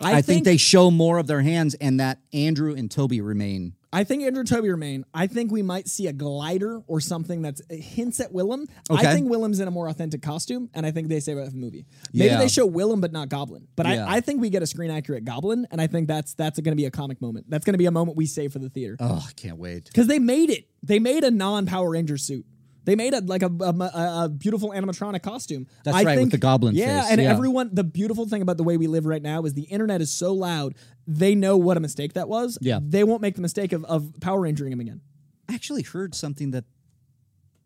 I, 0.00 0.22
think, 0.22 0.44
they 0.44 0.56
show 0.56 0.90
more 0.90 1.18
of 1.18 1.26
their 1.26 1.40
hands 1.40 1.74
and 1.74 2.00
that 2.00 2.18
Andrew 2.32 2.74
and 2.74 2.90
Tobey 2.90 3.20
remain. 3.20 3.74
I 3.94 4.04
think 4.04 4.24
Andrew 4.24 4.42
Tobey 4.44 4.68
remain. 4.70 5.04
I 5.14 5.26
think 5.28 5.52
we 5.52 5.62
might 5.62 5.88
see 5.88 6.08
a 6.08 6.12
glider 6.12 6.80
or 6.88 7.00
something 7.00 7.42
that's 7.42 7.60
uh, 7.70 7.74
hints 7.76 8.18
at 8.20 8.32
Willem. 8.32 8.66
Okay. 8.90 9.06
I 9.08 9.14
think 9.14 9.30
Willem's 9.30 9.60
in 9.60 9.68
a 9.68 9.70
more 9.70 9.88
authentic 9.88 10.20
costume, 10.20 10.68
and 10.74 10.84
I 10.84 10.90
think 10.90 11.08
they 11.08 11.20
save 11.20 11.38
it 11.38 11.44
for 11.44 11.50
the 11.50 11.56
movie. 11.56 11.86
Maybe 12.12 12.30
Yeah. 12.30 12.38
they 12.38 12.48
show 12.48 12.66
Willem 12.66 13.00
but 13.00 13.12
not 13.12 13.28
Goblin. 13.28 13.68
But 13.76 13.86
Yeah. 13.86 14.06
I, 14.06 14.16
I 14.16 14.20
think 14.20 14.40
we 14.40 14.50
get 14.50 14.62
a 14.62 14.66
screen 14.66 14.90
accurate 14.90 15.24
Goblin, 15.24 15.66
and 15.70 15.80
I 15.80 15.86
think 15.86 16.08
that's 16.08 16.34
that's 16.34 16.58
going 16.58 16.72
to 16.72 16.76
be 16.76 16.86
a 16.86 16.90
comic 16.90 17.22
moment. 17.22 17.46
That's 17.48 17.64
going 17.64 17.74
to 17.74 17.78
be 17.78 17.86
a 17.86 17.90
moment 17.92 18.16
we 18.16 18.26
save 18.26 18.52
for 18.52 18.58
the 18.58 18.68
theater 18.68 18.96
Oh, 18.98 19.24
I 19.28 19.32
can't 19.34 19.58
wait. 19.58 19.84
because 19.84 20.08
they 20.08 20.18
made 20.18 20.50
it. 20.50 20.66
They 20.82 20.98
made 20.98 21.22
a 21.24 21.30
non 21.30 21.66
Power 21.66 21.90
Ranger 21.90 22.18
suit. 22.18 22.44
They 22.84 22.96
made 22.96 23.14
a 23.14 23.20
like 23.20 23.42
a, 23.42 23.46
a, 23.60 24.24
a- 24.24 24.28
beautiful 24.28 24.70
animatronic 24.70 25.22
costume. 25.22 25.66
That's 25.84 25.96
I 25.96 26.02
right, 26.04 26.18
with 26.18 26.30
the 26.30 26.38
goblin 26.38 26.74
Yeah, 26.74 27.02
face, 27.02 27.12
and 27.12 27.20
yeah. 27.20 27.30
everyone. 27.30 27.70
The 27.72 27.84
beautiful 27.84 28.26
thing 28.28 28.42
about 28.42 28.56
the 28.58 28.64
way 28.64 28.76
we 28.76 28.86
live 28.86 29.06
right 29.06 29.22
now 29.22 29.44
is 29.44 29.54
the 29.54 29.62
internet 29.62 30.00
is 30.00 30.12
so 30.12 30.32
loud. 30.34 30.74
They 31.06 31.34
know 31.34 31.56
what 31.56 31.76
a 31.76 31.80
mistake 31.80 32.14
that 32.14 32.28
was. 32.28 32.58
Yeah. 32.60 32.80
they 32.82 33.04
won't 33.04 33.22
make 33.22 33.34
the 33.36 33.42
mistake 33.42 33.72
of, 33.72 33.84
of 33.84 34.12
Power 34.20 34.40
Rangering 34.40 34.72
him 34.72 34.80
again. 34.80 35.00
I 35.48 35.54
actually 35.54 35.82
heard 35.82 36.14
something 36.14 36.50
that 36.52 36.64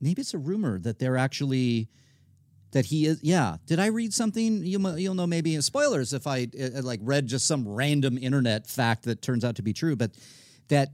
maybe 0.01 0.21
it's 0.21 0.35
a 0.35 0.39
rumor 0.39 0.79
that 0.81 0.99
they're 0.99 1.17
actually 1.17 1.89
that 2.73 2.87
he 2.87 3.07
is. 3.07 3.21
Yeah, 3.23 3.57
did 3.67 3.79
I 3.81 3.87
read 3.87 4.13
something? 4.13 4.65
You 4.65 4.97
you'll 4.97 5.15
know 5.15 5.27
maybe 5.27 5.61
spoilers 5.61 6.13
if 6.13 6.27
I 6.27 6.49
uh, 6.61 6.83
like 6.83 7.01
read 7.03 7.27
just 7.27 7.47
some 7.47 7.67
random 7.67 8.19
internet 8.19 8.67
fact 8.67 9.05
that 9.05 9.23
turns 9.23 9.45
out 9.45 9.57
to 9.57 9.63
be 9.63 9.73
true, 9.73 9.97
but 9.97 10.13
that 10.69 10.91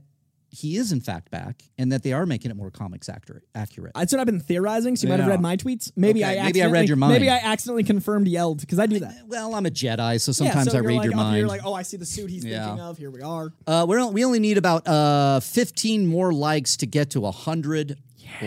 he 0.49 0.77
is 0.77 0.91
in 0.91 1.01
fact 1.01 1.31
back 1.31 1.63
and 1.77 1.91
that 1.91 2.03
they 2.03 2.13
are 2.13 2.25
making 2.25 2.49
it 2.51 2.55
more 2.57 2.71
comics 2.71 3.09
accurate. 3.09 3.43
Accurate. 3.55 3.91
That's 3.95 4.11
what 4.13 4.19
I've 4.19 4.25
been 4.25 4.39
theorizing. 4.39 4.95
So 4.95 5.03
you 5.07 5.09
might 5.09 5.19
have 5.19 5.27
Yeah. 5.27 5.31
read 5.33 5.41
my 5.41 5.57
tweets. 5.57 5.91
Maybe 5.95 6.23
Okay, 6.23 6.39
I 6.39 6.43
maybe 6.45 6.61
I 6.61 6.65
read 6.67 6.71
accidentally- 6.83 6.87
your 6.87 6.95
mind. 6.97 7.13
Maybe 7.13 7.29
I 7.29 7.37
accidentally 7.37 7.83
confirmed 7.83 8.27
yelled 8.27 8.61
because 8.61 8.79
I 8.79 8.85
do 8.85 8.99
that. 8.99 9.15
well, 9.27 9.53
I'm 9.55 9.65
a 9.65 9.69
Jedi, 9.69 10.19
so 10.21 10.31
Yeah, 10.31 10.51
sometimes 10.51 10.71
so 10.71 10.77
I 10.77 10.81
you're 10.81 10.87
read 10.87 10.95
like 10.97 11.03
your 11.05 11.13
up 11.13 11.17
mind. 11.17 11.35
Here, 11.37 11.47
like, 11.47 11.61
oh, 11.65 11.73
I 11.73 11.81
see 11.81 11.97
the 11.97 12.05
suit 12.05 12.29
he's 12.29 12.45
Yeah. 12.45 12.65
thinking 12.67 12.83
of. 12.83 12.97
Here 12.97 13.11
we 13.11 13.21
are. 13.21 13.51
Uh, 13.67 13.85
we're, 13.87 14.05
we 14.07 14.23
only 14.23 14.39
need 14.39 14.57
about 14.57 14.87
uh, 14.87 15.39
15 15.41 16.07
more 16.07 16.33
likes 16.33 16.77
to 16.77 16.85
get 16.85 17.09
to 17.11 17.21
100 17.21 17.97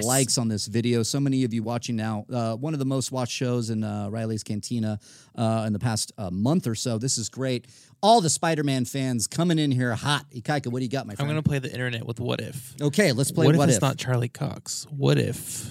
likes 0.02 0.38
on 0.38 0.48
this 0.48 0.66
video. 0.66 1.02
So 1.02 1.20
many 1.20 1.44
of 1.44 1.52
you 1.54 1.62
watching 1.62 1.96
now. 1.96 2.26
Uh, 2.32 2.54
one 2.56 2.72
of 2.72 2.78
the 2.78 2.84
most 2.86 3.10
watched 3.12 3.32
shows 3.32 3.70
in 3.70 3.82
uh, 3.84 4.08
Reilly's 4.10 4.42
Cantina 4.42 4.98
uh, 5.34 5.64
in 5.66 5.72
the 5.72 5.78
past 5.78 6.12
uh, 6.18 6.30
month 6.30 6.66
or 6.66 6.74
so. 6.74 6.98
This 6.98 7.18
is 7.18 7.28
great. 7.28 7.66
All 8.02 8.20
the 8.20 8.30
Spider 8.30 8.62
Man 8.64 8.84
fans 8.84 9.26
coming 9.26 9.58
in 9.58 9.70
here 9.72 9.94
hot. 9.94 10.24
Ikaika, 10.34 10.68
what 10.70 10.78
do 10.78 10.84
you 10.84 10.90
got, 10.90 11.06
my 11.06 11.14
friend? 11.14 11.28
I'm 11.30 11.34
gonna 11.34 11.42
play 11.42 11.58
the 11.58 11.72
internet 11.72 12.06
with 12.06 12.20
what 12.20 12.40
if. 12.40 12.74
okay, 12.80 13.12
let's 13.12 13.32
play 13.32 13.46
what 13.46 13.56
What, 13.56 13.64
if 13.64 13.70
If. 13.70 13.76
it's 13.76 13.82
not 13.82 13.96
Charlie 13.96 14.28
Cox? 14.28 14.86
What 14.90 15.18
if? 15.18 15.68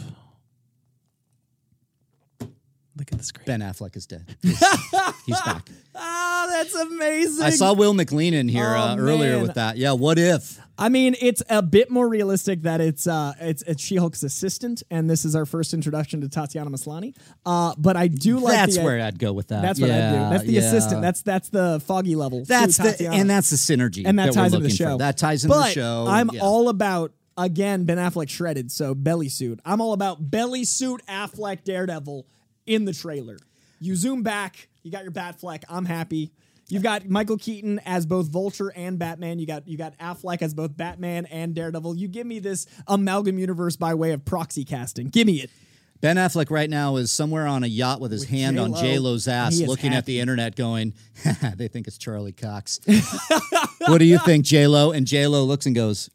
Look 2.97 3.11
at 3.11 3.19
the 3.19 3.23
screen. 3.23 3.45
ben 3.45 3.59
Affleck 3.61 3.95
is 3.95 4.07
dead. 4.07 4.35
He's 4.41 5.41
back. 5.41 5.69
Ah, 5.99 6.45
that's 6.51 6.75
amazing. 6.75 7.43
I 7.43 7.49
saw 7.49 7.73
Will 7.73 7.93
McLean 7.95 8.35
in 8.35 8.47
here 8.47 8.67
Oh, 8.75 8.79
uh, 8.79 8.95
earlier 8.99 9.39
with 9.41 9.55
that. 9.55 9.77
Yeah, 9.77 9.93
what 9.93 10.19
if? 10.19 10.59
I 10.79 10.89
mean, 10.89 11.15
it's 11.19 11.41
a 11.49 11.61
bit 11.61 11.89
more 11.89 12.07
realistic 12.07 12.61
that 12.61 12.81
it's 12.81 13.07
uh, 13.07 13.33
it's, 13.39 13.63
it's 13.63 13.81
She 13.81 13.95
Hulk's 13.95 14.23
assistant, 14.23 14.83
and 14.91 15.09
this 15.09 15.25
is 15.25 15.35
our 15.35 15.45
first 15.45 15.73
introduction 15.73 16.21
to 16.21 16.29
Tatiana 16.29 16.69
Maslany. 16.69 17.15
Uh, 17.45 17.73
but 17.77 17.97
I 17.97 18.07
do 18.07 18.37
like 18.39 18.53
That's 18.53 18.77
the, 18.77 18.83
where 18.83 19.01
I'd 19.01 19.17
go 19.17 19.33
with 19.33 19.47
that. 19.47 19.61
that's 19.61 19.79
what 19.81 19.89
I 19.89 19.93
Yeah, 19.97 20.11
do. 20.11 20.29
That's 20.29 20.43
the 20.43 20.51
yeah. 20.53 20.61
assistant. 20.61 21.01
That's 21.01 21.21
that's 21.23 21.49
the 21.49 21.81
foggy 21.85 22.15
level. 22.15 22.43
That's 22.45 22.77
the 22.77 23.09
and 23.11 23.29
that's 23.29 23.49
the 23.49 23.55
synergy, 23.55 24.03
and 24.05 24.19
that 24.19 24.27
we're 24.27 24.33
ties 24.33 24.53
into 24.53 24.57
the 24.57 24.63
looking 24.69 24.77
for. 24.77 24.91
show. 24.91 24.97
That 24.97 25.17
ties 25.17 25.43
into 25.43 25.55
but 25.55 25.65
the 25.67 25.71
show. 25.73 26.05
I'm 26.07 26.29
yeah. 26.31 26.41
all 26.41 26.69
about 26.69 27.11
again 27.37 27.85
Ben 27.85 27.97
Affleck 27.97 28.29
shredded, 28.29 28.71
so 28.71 28.93
belly 28.93 29.29
suit. 29.29 29.59
I'm 29.65 29.81
all 29.81 29.93
about 29.93 30.29
belly 30.29 30.63
suit 30.63 31.01
Affleck 31.07 31.63
Daredevil 31.63 32.25
in 32.65 32.85
the 32.85 32.93
trailer. 32.93 33.37
You 33.79 33.95
zoom 33.95 34.23
back, 34.23 34.69
You 34.83 34.91
got 34.91 35.03
your 35.03 35.11
Batfleck. 35.11 35.63
I'm 35.69 35.85
happy. 35.85 36.31
You've 36.69 36.83
got 36.83 37.07
Michael 37.07 37.37
Keaton 37.37 37.79
as 37.85 38.05
both 38.05 38.27
Vulture 38.27 38.73
and 38.75 38.99
Batman. 38.99 39.39
You 39.39 39.47
got 39.47 39.67
you 39.67 39.77
got 39.77 39.97
Affleck 39.99 40.41
as 40.41 40.53
both 40.53 40.75
Batman 40.75 41.25
and 41.27 41.55
Daredevil. 41.55 41.95
You 41.95 42.09
give 42.09 42.27
me 42.27 42.39
this 42.39 42.67
amalgam 42.87 43.39
universe 43.39 43.77
by 43.77 43.93
way 43.93 44.11
of 44.11 44.25
proxy 44.25 44.65
casting. 44.65 45.07
Give 45.07 45.25
me 45.25 45.41
it. 45.41 45.49
Ben 46.01 46.17
Affleck 46.17 46.51
right 46.51 46.69
now 46.69 46.97
is 46.97 47.11
somewhere 47.11 47.47
on 47.47 47.63
a 47.63 47.67
yacht 47.67 47.99
with 47.99 48.11
his 48.11 48.21
With 48.21 48.29
hand 48.29 48.59
on 48.59 48.73
J-Lo. 48.73 48.81
J 48.81 48.99
Lo's 48.99 49.27
ass, 49.27 49.59
looking 49.61 49.93
at 49.93 50.05
the 50.05 50.19
internet, 50.19 50.55
going, 50.55 50.93
"They 51.55 51.69
think 51.69 51.87
it's 51.87 51.97
Charlie 51.97 52.33
Cox." 52.33 52.79
what 53.87 53.97
do 53.97 54.05
you 54.05 54.19
think, 54.19 54.45
J 54.45 54.67
Lo? 54.67 54.91
And 54.91 55.07
J 55.07 55.25
Lo 55.27 55.43
looks 55.43 55.65
and 55.65 55.73
goes, 55.73 56.09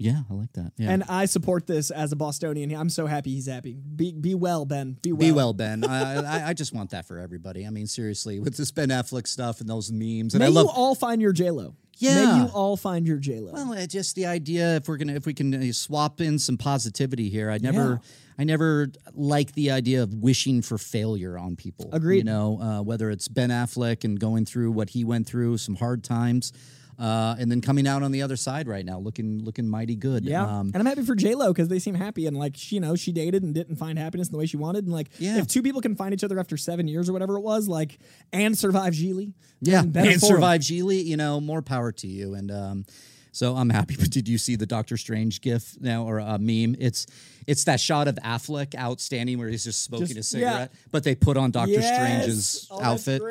"Yeah, 0.00 0.22
I 0.28 0.34
like 0.34 0.52
that." 0.54 0.72
Yeah. 0.76 0.90
And 0.90 1.04
I 1.08 1.26
support 1.26 1.66
this 1.66 1.90
as 1.90 2.12
a 2.12 2.16
Bostonian. 2.16 2.74
I'm 2.74 2.90
so 2.90 3.06
happy 3.06 3.30
he's 3.34 3.46
happy. 3.46 3.74
Be 3.74 4.12
be 4.12 4.34
well, 4.34 4.64
Ben. 4.64 4.96
Be 5.02 5.12
well. 5.12 5.20
Be 5.20 5.32
well, 5.32 5.52
Ben. 5.52 5.84
I, 5.84 6.14
I 6.16 6.48
I 6.48 6.52
just 6.54 6.72
want 6.72 6.90
that 6.90 7.06
for 7.06 7.18
everybody. 7.18 7.66
I 7.66 7.70
mean, 7.70 7.86
seriously, 7.86 8.40
with 8.40 8.56
this 8.56 8.70
Ben 8.70 8.88
Affleck 8.88 9.26
stuff 9.26 9.60
and 9.60 9.68
those 9.68 9.92
memes, 9.92 10.34
and 10.34 10.40
May 10.40 10.46
I 10.46 10.48
love 10.48 10.66
you 10.66 10.72
all 10.72 10.94
find 10.94 11.20
your 11.20 11.32
J 11.32 11.50
Lo. 11.50 11.74
Yeah. 11.98 12.14
May 12.14 12.42
you 12.42 12.48
all 12.54 12.76
find 12.76 13.06
your 13.06 13.18
J 13.18 13.40
Lo. 13.40 13.52
Well, 13.52 13.86
just 13.86 14.16
the 14.16 14.26
idea 14.26 14.76
if 14.76 14.88
we're 14.88 14.96
gonna 14.96 15.14
if 15.14 15.26
we 15.26 15.34
can 15.34 15.54
uh, 15.54 15.72
swap 15.72 16.20
in 16.20 16.38
some 16.38 16.56
positivity 16.56 17.28
here. 17.28 17.50
I 17.50 17.58
never 17.58 18.00
I 18.40 18.44
never 18.44 18.90
like 19.12 19.52
the 19.52 19.70
idea 19.70 20.02
of 20.02 20.14
wishing 20.14 20.62
for 20.62 20.78
failure 20.78 21.36
on 21.36 21.56
people. 21.56 21.90
Agreed. 21.92 22.18
You 22.18 22.24
know, 22.24 22.58
uh, 22.60 22.82
whether 22.82 23.10
it's 23.10 23.28
Ben 23.28 23.50
Affleck 23.50 24.02
and 24.02 24.18
going 24.18 24.46
through 24.46 24.72
what 24.72 24.88
he 24.88 25.04
went 25.04 25.26
through, 25.26 25.58
some 25.58 25.76
hard 25.76 26.02
times, 26.02 26.54
uh, 27.00 27.34
and 27.38 27.50
then 27.50 27.60
coming 27.62 27.86
out 27.88 28.02
on 28.02 28.12
the 28.12 28.20
other 28.22 28.36
side 28.36 28.68
right 28.68 28.84
now, 28.84 28.98
looking 28.98 29.42
looking 29.42 29.66
mighty 29.66 29.96
good. 29.96 30.24
Yeah, 30.24 30.42
Um, 30.44 30.70
and 30.74 30.76
I'm 30.76 30.86
happy 30.86 31.02
for 31.02 31.14
J 31.14 31.34
Lo 31.34 31.48
because 31.52 31.68
they 31.68 31.78
seem 31.78 31.94
happy 31.94 32.26
and 32.26 32.36
like 32.36 32.56
she, 32.56 32.74
you 32.76 32.80
know, 32.80 32.94
she 32.94 33.10
dated 33.10 33.42
and 33.42 33.54
didn't 33.54 33.76
find 33.76 33.98
happiness 33.98 34.28
in 34.28 34.32
the 34.32 34.38
way 34.38 34.46
she 34.46 34.56
wanted, 34.58 34.84
and 34.84 34.92
like 34.92 35.08
Yeah. 35.18 35.38
if 35.38 35.46
two 35.46 35.62
people 35.62 35.80
can 35.80 35.96
find 35.96 36.12
each 36.12 36.22
other 36.24 36.38
after 36.38 36.56
seven 36.58 36.86
years 36.86 37.08
or 37.08 37.12
whatever 37.14 37.36
it 37.36 37.40
was, 37.42 37.66
like 37.68 37.98
and 38.32 38.56
survive 38.58 38.92
Gigli, 38.92 39.32
yeah, 39.60 39.82
and 39.82 40.20
survive 40.20 40.60
Gigli. 40.60 41.02
You 41.04 41.16
know, 41.16 41.40
more 41.40 41.62
power 41.62 41.90
to 41.92 42.06
you. 42.06 42.34
And 42.34 42.50
um, 42.50 42.84
so 43.32 43.56
I'm 43.56 43.70
happy. 43.70 43.96
But 43.98 44.10
did 44.10 44.28
you 44.28 44.36
see 44.38 44.56
the 44.56 44.66
Doctor 44.66 44.96
Strange 44.96 45.40
gif 45.40 45.76
now 45.80 46.04
or 46.04 46.18
a 46.18 46.38
meme? 46.38 46.76
It's 46.78 47.06
it's 47.46 47.64
that 47.64 47.80
shot 47.80 48.08
of 48.08 48.16
Affleck 48.16 48.74
out 48.74 49.00
standing 49.00 49.38
where 49.38 49.48
he's 49.48 49.64
just 49.64 49.82
smoking 49.82 50.08
Just- 50.08 50.34
a 50.34 50.38
yeah. 50.38 50.50
cigarette, 50.50 50.72
but 50.90 51.04
they 51.04 51.14
put 51.14 51.36
on 51.38 51.50
Doctor 51.50 51.72
Yes! 51.72 51.86
Strange's 51.94 52.68
Oh, 52.70 52.76
that's 52.78 52.86
outfit. 53.08 53.22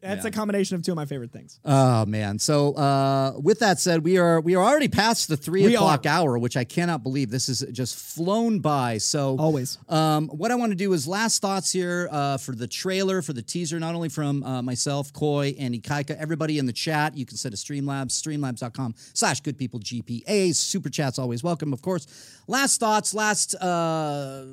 That's 0.00 0.22
Yeah. 0.22 0.28
a 0.28 0.30
combination 0.32 0.76
of 0.76 0.82
two 0.82 0.92
of 0.92 0.96
my 0.96 1.06
favorite 1.06 1.32
things. 1.32 1.58
Oh 1.64 2.06
man! 2.06 2.38
So 2.38 2.74
uh, 2.74 3.32
with 3.42 3.58
that 3.58 3.80
said, 3.80 4.04
we 4.04 4.16
are 4.16 4.40
we 4.40 4.54
are 4.54 4.62
already 4.64 4.86
past 4.86 5.26
the 5.26 5.36
three 5.36 5.64
We 5.64 5.74
o'clock 5.74 6.06
are. 6.06 6.08
hour, 6.08 6.38
which 6.38 6.56
I 6.56 6.62
cannot 6.62 7.02
believe. 7.02 7.30
This 7.30 7.48
is 7.48 7.66
just 7.72 7.96
flown 7.96 8.60
by. 8.60 8.98
So 8.98 9.36
Always. 9.36 9.76
um, 9.88 10.28
what 10.28 10.52
I 10.52 10.54
want 10.54 10.70
to 10.70 10.76
do 10.76 10.92
is 10.92 11.08
last 11.08 11.42
thoughts 11.42 11.72
here 11.72 12.08
uh, 12.12 12.36
for 12.38 12.54
the 12.54 12.68
trailer, 12.68 13.22
for 13.22 13.32
the 13.32 13.42
teaser, 13.42 13.80
not 13.80 13.96
only 13.96 14.08
from 14.08 14.44
uh, 14.44 14.62
myself, 14.62 15.12
Coy, 15.12 15.56
and 15.58 15.74
Ikaika, 15.74 16.16
everybody 16.16 16.58
in 16.60 16.66
the 16.66 16.72
chat. 16.72 17.16
You 17.16 17.26
can 17.26 17.36
send 17.36 17.56
to 17.56 17.58
Streamlabs, 17.60 18.12
streamlabs.com 18.12 18.94
slash 19.14 19.40
good 19.40 19.58
people 19.58 19.80
GPA. 19.80 20.54
Super 20.54 20.90
chats 20.90 21.18
always 21.18 21.42
welcome, 21.42 21.72
of 21.72 21.82
course. 21.82 22.06
Last 22.46 22.78
thoughts, 22.78 23.14
last 23.14 23.56
uh, 23.56 24.44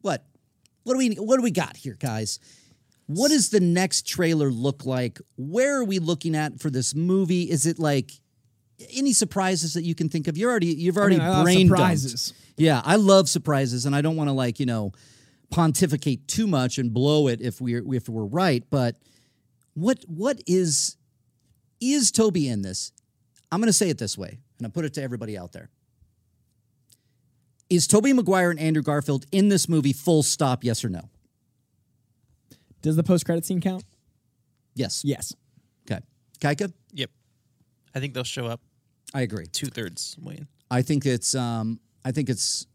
what? 0.00 0.24
What 0.82 0.94
do 0.94 0.98
we 0.98 1.14
what 1.16 1.36
do 1.36 1.42
we 1.42 1.50
got 1.50 1.76
here, 1.76 1.96
guys? 2.00 2.40
What 3.08 3.30
does 3.30 3.48
the 3.48 3.60
next 3.60 4.06
trailer 4.06 4.50
look 4.50 4.84
like? 4.84 5.18
Where 5.36 5.78
are 5.78 5.84
we 5.84 5.98
looking 5.98 6.36
at 6.36 6.60
for 6.60 6.68
this 6.68 6.94
movie? 6.94 7.50
Is 7.50 7.64
it 7.64 7.78
like 7.78 8.12
any 8.92 9.14
surprises 9.14 9.72
that 9.74 9.82
you 9.82 9.94
can 9.94 10.10
think 10.10 10.28
of? 10.28 10.36
You're 10.36 10.50
already 10.50 10.66
you've 10.66 10.98
already 10.98 11.16
mean, 11.16 11.26
I 11.26 11.42
brain 11.42 11.68
dumped. 11.68 11.78
surprises. 11.78 12.34
Yeah, 12.58 12.82
I 12.84 12.96
love 12.96 13.28
surprises, 13.30 13.86
and 13.86 13.96
I 13.96 14.02
don't 14.02 14.16
want 14.16 14.28
to 14.28 14.34
like 14.34 14.60
you 14.60 14.66
know 14.66 14.92
pontificate 15.50 16.28
too 16.28 16.46
much 16.46 16.76
and 16.76 16.92
blow 16.92 17.28
it 17.28 17.40
if 17.40 17.62
we're 17.62 17.82
if 17.94 18.10
we're 18.10 18.26
right. 18.26 18.62
But 18.68 18.96
what 19.72 20.04
what 20.06 20.42
is 20.46 20.98
is 21.80 22.10
Tobey 22.10 22.46
in 22.46 22.60
this? 22.60 22.92
I'm 23.50 23.58
going 23.58 23.68
to 23.68 23.72
say 23.72 23.88
it 23.88 23.96
this 23.96 24.18
way, 24.18 24.38
and 24.58 24.66
I 24.66 24.70
put 24.70 24.84
it 24.84 24.92
to 24.94 25.02
everybody 25.02 25.38
out 25.38 25.52
there. 25.52 25.70
Is 27.70 27.86
Tobey 27.86 28.12
Maguire 28.12 28.50
and 28.50 28.60
Andrew 28.60 28.82
Garfield 28.82 29.24
in 29.32 29.48
this 29.48 29.66
movie? 29.66 29.94
Full 29.94 30.22
stop. 30.22 30.62
Yes 30.62 30.84
or 30.84 30.90
no? 30.90 31.08
Does 32.82 32.96
the 32.96 33.02
post 33.02 33.24
credit 33.24 33.44
scene 33.44 33.60
count? 33.60 33.84
Yes. 34.74 35.02
Yes. 35.04 35.34
Okay. 35.90 36.00
Kaika, 36.40 36.72
Yep. 36.92 37.10
I 37.94 38.00
think 38.00 38.14
they'll 38.14 38.24
show 38.24 38.46
up 38.46 38.60
I 39.14 39.22
agree. 39.22 39.46
two 39.46 39.66
thirds 39.66 40.16
Wayne. 40.20 40.46
I 40.70 40.82
think 40.82 41.04
it's 41.06 41.34
um 41.34 41.80
I 42.04 42.12
think 42.12 42.28
it's 42.28 42.66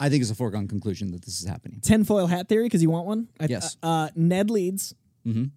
I 0.00 0.08
think 0.08 0.22
it's 0.22 0.30
a 0.30 0.34
foregone 0.34 0.66
conclusion 0.66 1.12
that 1.12 1.22
this 1.24 1.40
is 1.40 1.46
happening. 1.46 1.80
Tinfoil 1.80 2.26
hat 2.26 2.48
theory 2.48 2.64
because 2.64 2.82
you 2.82 2.90
want 2.90 3.06
one. 3.06 3.28
I, 3.38 3.46
Yes. 3.48 3.76
Uh, 3.82 4.08
Ned 4.16 4.50
leads 4.50 4.94
Mhm. 5.26 5.50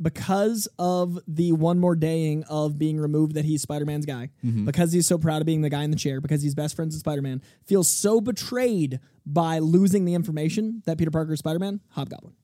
because 0.00 0.68
of 0.78 1.18
the 1.26 1.52
one 1.52 1.78
more 1.80 1.96
daying 1.96 2.44
of 2.44 2.78
being 2.78 2.98
removed 2.98 3.34
that 3.34 3.44
he's 3.44 3.62
Spider 3.62 3.84
Man's 3.84 4.06
guy. 4.06 4.30
Mm-hmm. 4.44 4.64
Because 4.64 4.92
he's 4.92 5.06
so 5.06 5.18
proud 5.18 5.42
of 5.42 5.46
being 5.46 5.62
the 5.62 5.70
guy 5.70 5.82
in 5.82 5.90
the 5.90 5.96
chair. 5.96 6.20
Because 6.20 6.40
he's 6.42 6.54
best 6.54 6.76
friends 6.76 6.94
with 6.94 7.00
Spider 7.00 7.20
Man. 7.22 7.42
Feels 7.66 7.88
so 7.88 8.20
betrayed 8.20 9.00
by 9.26 9.58
losing 9.58 10.04
the 10.04 10.14
information 10.14 10.82
that 10.86 10.96
Peter 10.98 11.10
Parker 11.10 11.32
is 11.32 11.40
Spider 11.40 11.58
Man. 11.58 11.80
Hobgoblin. 11.90 12.34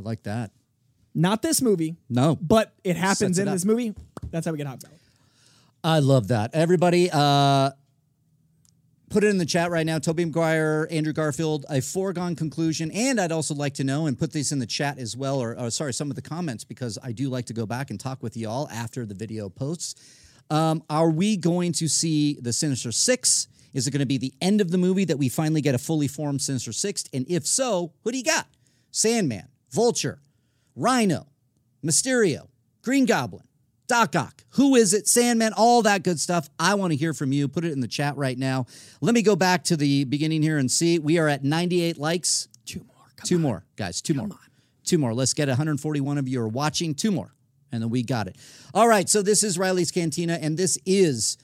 I 0.00 0.02
like 0.02 0.22
that. 0.22 0.50
Not 1.14 1.42
this 1.42 1.60
movie, 1.60 1.96
No, 2.08 2.36
but 2.40 2.72
it 2.84 2.96
happens 2.96 3.18
Sets 3.18 3.38
it 3.38 3.42
in 3.42 3.48
up. 3.48 3.54
this 3.54 3.64
movie. 3.64 3.94
That's 4.30 4.46
how 4.46 4.52
we 4.52 4.58
get 4.58 4.66
Hobgoblin. 4.66 4.98
I 5.82 5.98
love 5.98 6.28
that. 6.28 6.54
Everybody, 6.54 7.10
uh, 7.12 7.70
put 9.10 9.24
it 9.24 9.28
in 9.28 9.38
the 9.38 9.44
chat 9.46 9.70
right 9.70 9.84
now. 9.84 9.98
Tobey 9.98 10.24
Maguire, 10.24 10.86
Andrew 10.90 11.12
Garfield, 11.12 11.66
a 11.68 11.80
foregone 11.80 12.36
conclusion. 12.36 12.90
And 12.92 13.20
I'd 13.20 13.32
also 13.32 13.54
like 13.54 13.74
to 13.74 13.84
know 13.84 14.06
and 14.06 14.16
put 14.18 14.32
these 14.32 14.52
in 14.52 14.60
the 14.60 14.66
chat 14.66 14.98
as 14.98 15.16
well, 15.16 15.40
or, 15.40 15.58
or 15.58 15.70
sorry, 15.70 15.92
some 15.92 16.10
of 16.10 16.16
the 16.16 16.22
comments, 16.22 16.62
because 16.64 16.96
I 17.02 17.10
do 17.12 17.28
like 17.28 17.46
to 17.46 17.52
go 17.52 17.66
back 17.66 17.90
and 17.90 17.98
talk 17.98 18.22
with 18.22 18.36
you 18.36 18.48
all 18.48 18.68
after 18.70 19.04
the 19.04 19.14
video 19.14 19.48
posts. 19.48 19.96
Um, 20.48 20.82
are 20.88 21.10
we 21.10 21.36
going 21.36 21.72
to 21.72 21.88
see 21.88 22.38
the 22.40 22.52
Sinister 22.52 22.92
Six? 22.92 23.48
Is 23.74 23.86
it 23.86 23.90
going 23.90 24.00
to 24.00 24.06
be 24.06 24.18
the 24.18 24.32
end 24.40 24.60
of 24.60 24.70
the 24.70 24.78
movie 24.78 25.04
that 25.06 25.18
we 25.18 25.28
finally 25.28 25.60
get 25.60 25.74
a 25.74 25.78
fully 25.78 26.08
formed 26.08 26.40
Sinister 26.40 26.72
Six? 26.72 27.04
And 27.12 27.26
if 27.28 27.46
so, 27.46 27.92
who 28.04 28.12
do 28.12 28.18
you 28.18 28.24
got? 28.24 28.46
Sandman, 28.92 29.48
Vulture, 29.70 30.20
Rhino, 30.76 31.26
Mysterio, 31.84 32.48
Green 32.82 33.06
Goblin, 33.06 33.44
Doc 33.86 34.14
Ock. 34.16 34.44
Who 34.50 34.76
is 34.76 34.94
it? 34.94 35.08
Sandman, 35.08 35.52
all 35.56 35.82
that 35.82 36.02
good 36.02 36.20
stuff. 36.20 36.48
I 36.58 36.74
want 36.74 36.92
to 36.92 36.96
hear 36.96 37.12
from 37.14 37.32
you. 37.32 37.48
Put 37.48 37.64
it 37.64 37.72
in 37.72 37.80
the 37.80 37.88
chat 37.88 38.16
right 38.16 38.38
now. 38.38 38.66
Let 39.00 39.14
me 39.14 39.22
go 39.22 39.36
back 39.36 39.64
to 39.64 39.76
the 39.76 40.04
beginning 40.04 40.42
here 40.42 40.58
and 40.58 40.70
see. 40.70 40.98
We 40.98 41.18
are 41.18 41.28
at 41.28 41.44
98 41.44 41.98
likes. 41.98 42.48
Two 42.66 42.80
more. 42.80 43.06
Come 43.16 43.26
Two 43.26 43.34
on. 43.36 43.42
more, 43.42 43.64
guys. 43.76 44.00
Two 44.00 44.14
more. 44.14 44.28
Two 44.84 44.98
more. 44.98 45.14
Let's 45.14 45.34
get 45.34 45.48
141 45.48 46.18
of 46.18 46.28
you 46.28 46.40
are 46.40 46.48
watching. 46.48 46.94
Two 46.94 47.10
more. 47.10 47.34
And 47.72 47.82
then 47.82 47.90
we 47.90 48.02
got 48.02 48.26
it. 48.26 48.36
All 48.74 48.88
right. 48.88 49.08
So 49.08 49.22
this 49.22 49.42
is 49.42 49.58
Reilly's 49.58 49.90
Cantina, 49.92 50.38
and 50.40 50.56
this 50.56 50.78
is 50.84 51.36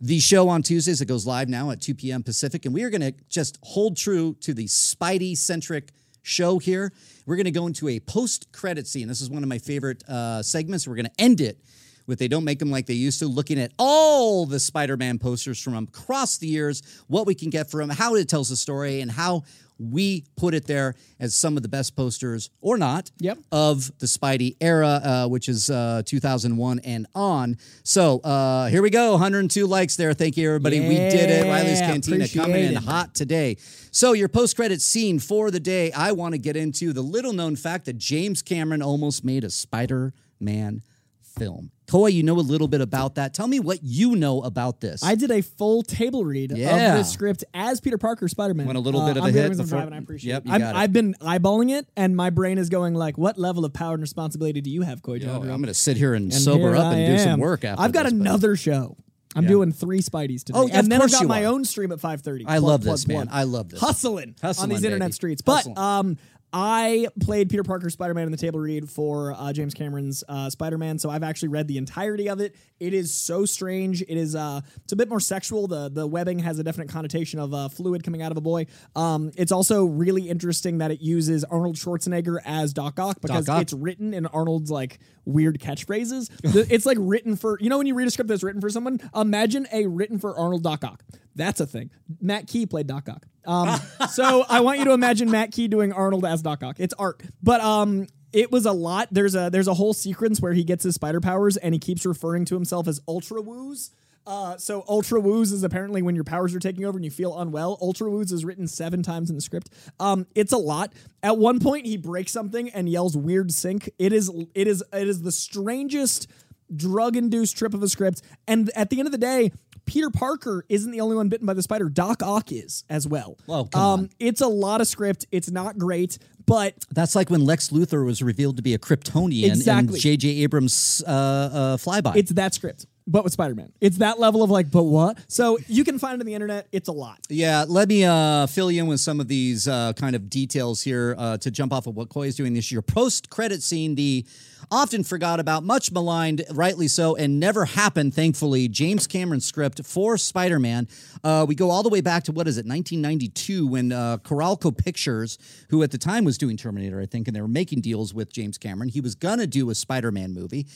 the 0.00 0.20
show 0.20 0.48
on 0.48 0.62
Tuesdays. 0.62 1.00
It 1.00 1.06
goes 1.06 1.26
live 1.26 1.48
now 1.48 1.70
at 1.70 1.80
2 1.80 1.94
p.m. 1.94 2.22
Pacific. 2.22 2.66
And 2.66 2.74
we 2.74 2.82
are 2.82 2.90
going 2.90 3.00
to 3.00 3.14
just 3.30 3.58
hold 3.62 3.96
true 3.96 4.34
to 4.40 4.52
the 4.52 4.66
Spidey 4.66 5.36
centric 5.36 5.92
show 6.24 6.58
here. 6.58 6.92
We're 7.26 7.36
going 7.36 7.44
to 7.44 7.52
go 7.52 7.68
into 7.68 7.88
a 7.88 8.00
post 8.00 8.50
credit 8.50 8.88
scene. 8.88 9.06
This 9.06 9.20
is 9.20 9.30
one 9.30 9.44
of 9.44 9.48
my 9.48 9.58
favorite 9.58 10.02
uh, 10.08 10.42
segments. 10.42 10.88
We're 10.88 10.96
going 10.96 11.06
to 11.06 11.20
end 11.20 11.40
it 11.40 11.58
with 12.06 12.18
They 12.18 12.28
Don't 12.28 12.44
Make 12.44 12.58
Them 12.58 12.70
Like 12.70 12.86
They 12.86 12.94
Used 12.94 13.18
to, 13.20 13.26
looking 13.26 13.58
at 13.58 13.72
all 13.78 14.46
the 14.46 14.60
Spider 14.60 14.96
Man 14.96 15.18
posters 15.18 15.60
from 15.60 15.74
across 15.76 16.38
the 16.38 16.46
years, 16.46 16.82
what 17.08 17.26
we 17.26 17.34
can 17.34 17.50
get 17.50 17.70
from 17.70 17.80
them, 17.88 17.90
how 17.90 18.14
it 18.14 18.28
tells 18.28 18.48
the 18.48 18.56
story, 18.56 19.00
and 19.00 19.10
how 19.10 19.42
we 19.76 20.24
put 20.36 20.54
it 20.54 20.68
there 20.68 20.94
as 21.18 21.34
some 21.34 21.56
of 21.56 21.64
the 21.64 21.68
best 21.68 21.96
posters 21.96 22.48
or 22.60 22.78
not 22.78 23.10
Yep. 23.18 23.38
of 23.50 23.90
the 23.98 24.06
Spidey 24.06 24.54
era, 24.60 24.86
uh, 25.02 25.26
which 25.28 25.48
is 25.48 25.68
uh, 25.68 26.02
2001 26.06 26.78
and 26.84 27.08
on. 27.12 27.56
So 27.82 28.20
uh, 28.20 28.68
here 28.68 28.82
we 28.82 28.90
go. 28.90 29.10
102 29.12 29.66
likes 29.66 29.96
there. 29.96 30.14
Thank 30.14 30.36
you, 30.36 30.46
everybody. 30.48 30.78
we 30.78 30.94
did 30.94 31.28
it. 31.28 31.44
Reilly's 31.44 31.80
Cantina 31.80 32.28
coming 32.28 32.62
in 32.66 32.74
hot 32.76 33.16
today. 33.16 33.56
So 33.90 34.12
your 34.12 34.28
post-credit 34.28 34.80
scene 34.80 35.18
for 35.18 35.50
the 35.50 35.60
day, 35.60 35.90
I 35.90 36.12
want 36.12 36.34
to 36.34 36.38
get 36.38 36.54
into 36.56 36.92
the 36.92 37.02
little-known 37.02 37.56
fact 37.56 37.86
that 37.86 37.98
James 37.98 38.42
Cameron 38.42 38.80
almost 38.80 39.24
made 39.24 39.42
a 39.42 39.50
Spider-Man 39.50 40.82
film. 41.20 41.72
Coy, 41.86 42.06
you 42.06 42.22
know 42.22 42.34
a 42.38 42.40
little 42.40 42.66
bit 42.66 42.80
about 42.80 43.16
that. 43.16 43.34
Tell 43.34 43.46
me 43.46 43.60
what 43.60 43.80
you 43.82 44.16
know 44.16 44.40
about 44.40 44.80
this. 44.80 45.02
I 45.04 45.14
did 45.16 45.30
a 45.30 45.42
full 45.42 45.82
table 45.82 46.24
read 46.24 46.50
Yeah. 46.56 46.92
of 46.94 46.98
the 46.98 47.04
script 47.04 47.44
as 47.52 47.80
Peter 47.80 47.98
Parker 47.98 48.26
Spider 48.26 48.54
Man. 48.54 48.64
Want 48.66 48.78
a 48.78 48.80
little 48.80 49.02
bit 49.06 49.18
of 49.18 49.24
a 49.24 49.26
I'm 49.26 49.32
good 49.32 49.50
hit 49.50 49.58
before- 49.58 49.66
driving, 49.66 49.92
I 49.92 49.98
appreciate 49.98 50.32
Yep, 50.32 50.42
it. 50.42 50.46
you 50.46 50.52
I'm- 50.52 50.60
got 50.62 50.74
it. 50.74 50.78
I've 50.78 50.92
been 50.94 51.14
eyeballing 51.20 51.70
it, 51.70 51.86
and 51.96 52.16
my 52.16 52.30
brain 52.30 52.56
is 52.56 52.70
going 52.70 52.94
like, 52.94 53.18
"What 53.18 53.38
level 53.38 53.64
of 53.66 53.74
power 53.74 53.92
and 53.94 54.00
responsibility 54.00 54.62
do 54.62 54.70
you 54.70 54.80
have, 54.82 55.02
Oh, 55.06 55.18
John? 55.18 55.42
I'm 55.42 55.46
going 55.48 55.64
to 55.64 55.74
sit 55.74 55.98
here 55.98 56.14
and, 56.14 56.32
And 56.32 56.42
sober 56.42 56.68
here 56.68 56.76
up 56.76 56.86
I 56.86 56.94
and 56.96 57.18
do 57.18 57.22
some 57.22 57.38
work 57.40 57.64
after 57.64 57.82
I've 57.82 57.92
got 57.92 58.04
this, 58.04 58.12
another 58.12 58.56
show. 58.56 58.96
I'm 59.36 59.42
Yeah. 59.44 59.48
doing 59.50 59.72
three 59.72 60.00
Spideys 60.00 60.42
today. 60.44 60.58
Oh, 60.58 60.68
and 60.72 60.90
then 60.90 61.02
I've 61.02 61.10
got 61.10 61.26
my 61.26 61.44
are. 61.44 61.48
own 61.52 61.64
stream 61.64 61.92
at 61.92 62.00
5:30. 62.00 62.44
I 62.46 62.60
Plug, 62.60 62.62
love 62.62 62.82
plug, 62.82 62.94
this, 62.94 63.08
man. 63.08 63.26
plug. 63.26 63.28
I 63.30 63.42
love 63.42 63.68
this. 63.68 63.80
Hustling, 63.80 64.36
Hustling, 64.40 64.62
on 64.62 64.68
these 64.76 64.84
internet 64.84 65.12
streets. 65.12 65.42
But 65.42 65.76
um, 65.76 66.16
I 66.56 67.08
played 67.20 67.50
Peter 67.50 67.64
Parker 67.64 67.90
Spider 67.90 68.14
Man 68.14 68.26
in 68.26 68.30
the 68.30 68.38
table 68.38 68.60
read 68.60 68.88
for 68.88 69.32
uh, 69.32 69.52
James 69.52 69.74
Cameron's 69.74 70.22
uh, 70.28 70.48
Spider 70.48 70.78
Man, 70.78 71.00
so 71.00 71.10
I've 71.10 71.24
actually 71.24 71.48
read 71.48 71.66
the 71.66 71.78
entirety 71.78 72.28
of 72.28 72.40
it. 72.40 72.54
It 72.78 72.94
is 72.94 73.12
so 73.12 73.44
strange. 73.44 74.02
It 74.02 74.16
is 74.16 74.36
uh, 74.36 74.60
it's 74.84 74.92
a 74.92 74.96
bit 74.96 75.08
more 75.08 75.18
sexual. 75.18 75.66
The 75.66 75.88
the 75.88 76.06
webbing 76.06 76.38
has 76.38 76.60
a 76.60 76.62
definite 76.62 76.90
connotation 76.90 77.40
of 77.40 77.52
uh, 77.52 77.68
fluid 77.68 78.04
coming 78.04 78.22
out 78.22 78.30
of 78.30 78.38
a 78.38 78.40
boy. 78.40 78.66
Um, 78.94 79.32
it's 79.36 79.50
also 79.50 79.84
really 79.84 80.30
interesting 80.30 80.78
that 80.78 80.92
it 80.92 81.00
uses 81.00 81.42
Arnold 81.42 81.74
Schwarzenegger 81.74 82.38
as 82.44 82.72
Doc 82.72 83.00
Ock 83.00 83.20
because 83.20 83.48
Ock. 83.48 83.62
it's 83.62 83.72
written 83.72 84.14
in 84.14 84.26
Arnold's 84.26 84.70
like 84.70 85.00
weird 85.24 85.58
catchphrases. 85.58 86.30
It's 86.74 86.86
like 86.86 86.98
written 87.00 87.34
for 87.34 87.58
you 87.60 87.68
know 87.68 87.78
when 87.78 87.88
you 87.88 87.94
read 87.94 88.06
a 88.06 88.12
script 88.12 88.28
that's 88.28 88.44
written 88.44 88.60
for 88.60 88.70
someone. 88.70 89.00
Imagine 89.12 89.66
a 89.72 89.86
written 89.86 90.20
for 90.20 90.38
Arnold 90.38 90.62
Doc 90.62 90.84
Ock. 90.84 91.02
That's 91.34 91.58
a 91.58 91.66
thing. 91.66 91.90
Matt 92.20 92.46
Key 92.46 92.64
played 92.64 92.86
Doc 92.86 93.08
Ock. 93.08 93.26
Um, 93.46 93.78
so 94.10 94.44
I 94.48 94.60
want 94.60 94.78
you 94.78 94.84
to 94.86 94.92
imagine 94.92 95.30
Matt 95.30 95.52
Key 95.52 95.68
doing 95.68 95.92
Arnold 95.92 96.24
as 96.24 96.42
Doc 96.42 96.62
Ock. 96.62 96.76
It's 96.78 96.94
art, 96.94 97.22
but 97.42 97.60
um, 97.60 98.06
it 98.32 98.50
was 98.50 98.66
a 98.66 98.72
lot. 98.72 99.08
There's 99.12 99.34
a 99.34 99.48
there's 99.50 99.68
a 99.68 99.74
whole 99.74 99.94
sequence 99.94 100.40
where 100.40 100.52
he 100.52 100.64
gets 100.64 100.84
his 100.84 100.96
spider 100.96 101.20
powers 101.20 101.56
and 101.56 101.74
he 101.74 101.78
keeps 101.78 102.04
referring 102.04 102.44
to 102.46 102.54
himself 102.54 102.88
as 102.88 103.00
Ultra 103.06 103.40
Woos. 103.40 103.90
Uh, 104.26 104.56
so 104.56 104.84
Ultra 104.88 105.20
Woos 105.20 105.52
is 105.52 105.64
apparently 105.64 106.00
when 106.00 106.14
your 106.14 106.24
powers 106.24 106.54
are 106.54 106.58
taking 106.58 106.84
over 106.84 106.96
and 106.96 107.04
you 107.04 107.10
feel 107.10 107.38
unwell. 107.38 107.78
Ultra 107.80 108.10
Woos 108.10 108.32
is 108.32 108.44
written 108.44 108.66
seven 108.66 109.02
times 109.02 109.28
in 109.28 109.36
the 109.36 109.42
script. 109.42 109.68
Um, 110.00 110.26
it's 110.34 110.52
a 110.52 110.56
lot. 110.56 110.94
At 111.22 111.36
one 111.36 111.60
point, 111.60 111.86
he 111.86 111.98
breaks 111.98 112.32
something 112.32 112.70
and 112.70 112.88
yells 112.88 113.16
"Weird 113.16 113.52
Sync." 113.52 113.90
It 113.98 114.12
is 114.12 114.30
it 114.54 114.66
is 114.66 114.82
it 114.92 115.08
is 115.08 115.22
the 115.22 115.32
strangest 115.32 116.26
drug 116.74 117.16
induced 117.16 117.56
trip 117.56 117.74
of 117.74 117.82
a 117.82 117.88
script. 117.88 118.22
And 118.46 118.70
at 118.74 118.90
the 118.90 118.98
end 118.98 119.06
of 119.06 119.12
the 119.12 119.18
day, 119.18 119.52
Peter 119.86 120.10
Parker 120.10 120.64
isn't 120.68 120.90
the 120.90 121.00
only 121.00 121.16
one 121.16 121.28
bitten 121.28 121.46
by 121.46 121.54
the 121.54 121.62
spider. 121.62 121.88
Doc 121.88 122.22
Ock 122.22 122.52
is 122.52 122.84
as 122.88 123.06
well. 123.06 123.38
Oh, 123.48 123.64
come 123.64 123.82
um, 123.82 124.00
on. 124.00 124.10
It's 124.18 124.40
a 124.40 124.48
lot 124.48 124.80
of 124.80 124.86
script. 124.86 125.26
It's 125.30 125.50
not 125.50 125.78
great, 125.78 126.18
but 126.46 126.74
That's 126.90 127.14
like 127.14 127.30
when 127.30 127.44
Lex 127.44 127.68
Luthor 127.68 128.04
was 128.04 128.22
revealed 128.22 128.56
to 128.56 128.62
be 128.62 128.74
a 128.74 128.78
Kryptonian 128.78 129.46
Exactly. 129.46 129.94
in 129.94 130.00
J.J. 130.00 130.28
Abrams' 130.42 131.02
uh, 131.06 131.10
uh, 131.10 131.76
flyby. 131.76 132.16
it's 132.16 132.32
that 132.32 132.54
script. 132.54 132.86
But 133.06 133.22
with 133.22 133.34
Spider 133.34 133.54
Man, 133.54 133.70
it's 133.82 133.98
that 133.98 134.18
level 134.18 134.42
of 134.42 134.50
like, 134.50 134.70
but 134.70 134.84
what? 134.84 135.18
So 135.28 135.58
you 135.68 135.84
can 135.84 135.98
find 135.98 136.14
it 136.14 136.20
on 136.20 136.26
the 136.26 136.32
internet. 136.32 136.68
It's 136.72 136.88
a 136.88 136.92
lot. 136.92 137.18
Yeah, 137.28 137.66
let 137.68 137.86
me 137.88 138.04
uh, 138.04 138.46
fill 138.46 138.70
you 138.70 138.82
in 138.82 138.88
with 138.88 139.00
some 139.00 139.20
of 139.20 139.28
these 139.28 139.68
uh, 139.68 139.92
kind 139.92 140.16
of 140.16 140.30
details 140.30 140.82
here 140.82 141.14
uh, 141.18 141.36
to 141.38 141.50
jump 141.50 141.74
off 141.74 141.86
of 141.86 141.96
what 141.96 142.08
Coy 142.08 142.28
is 142.28 142.34
doing 142.34 142.54
this 142.54 142.72
year. 142.72 142.80
Post 142.80 143.28
credit 143.28 143.62
scene, 143.62 143.94
the 143.94 144.24
often 144.70 145.04
forgot 145.04 145.38
about, 145.38 145.64
much 145.64 145.92
maligned, 145.92 146.44
rightly 146.50 146.88
so, 146.88 147.14
and 147.14 147.38
never 147.38 147.66
happened, 147.66 148.14
thankfully, 148.14 148.68
James 148.68 149.06
Cameron's 149.06 149.44
script 149.44 149.84
for 149.84 150.16
Spider 150.16 150.58
Man. 150.58 150.88
Uh, 151.22 151.44
we 151.46 151.54
go 151.54 151.70
all 151.70 151.82
the 151.82 151.90
way 151.90 152.00
back 152.00 152.24
to 152.24 152.32
what 152.32 152.48
is 152.48 152.56
it, 152.56 152.66
1992, 152.66 153.66
when 153.66 153.92
uh, 153.92 154.16
Carolco 154.18 154.74
Pictures, 154.76 155.38
who 155.68 155.82
at 155.82 155.90
the 155.90 155.98
time 155.98 156.24
was 156.24 156.38
doing 156.38 156.56
Terminator, 156.56 157.00
I 157.00 157.06
think, 157.06 157.28
and 157.28 157.36
they 157.36 157.42
were 157.42 157.48
making 157.48 157.82
deals 157.82 158.14
with 158.14 158.32
James 158.32 158.56
Cameron, 158.56 158.88
he 158.88 159.02
was 159.02 159.14
going 159.14 159.40
to 159.40 159.46
do 159.46 159.68
a 159.68 159.74
Spider 159.74 160.10
Man 160.10 160.32
movie. 160.32 160.66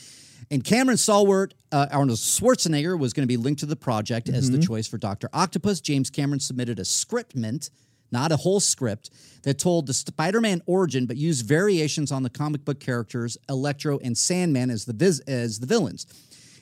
And 0.51 0.63
Cameron 0.63 0.97
Stalwart, 0.97 1.53
uh, 1.71 1.87
Arnold 1.91 2.17
Schwarzenegger, 2.17 2.97
was 2.97 3.13
going 3.13 3.23
to 3.23 3.27
be 3.27 3.37
linked 3.37 3.59
to 3.59 3.65
the 3.65 3.75
project 3.75 4.29
as 4.29 4.49
the 4.49 4.57
choice 4.59 4.87
for 4.87 4.97
Dr. 4.97 5.29
Octopus. 5.33 5.81
James 5.81 6.09
Cameron 6.09 6.39
submitted 6.39 6.79
a 6.79 6.83
scriptment, 6.83 7.69
not 8.11 8.31
a 8.31 8.37
whole 8.37 8.59
script, 8.59 9.11
that 9.43 9.59
told 9.59 9.85
the 9.87 9.93
Spider 9.93 10.41
Man 10.41 10.61
origin, 10.65 11.05
but 11.05 11.17
used 11.17 11.45
variations 11.45 12.11
on 12.11 12.23
the 12.23 12.29
comic 12.29 12.65
book 12.65 12.79
characters 12.79 13.37
Electro 13.47 13.99
and 13.99 14.17
Sandman 14.17 14.69
as 14.71 14.85
the, 14.85 14.93
vis- 14.93 15.19
as 15.21 15.59
the 15.59 15.67
villains. 15.67 16.07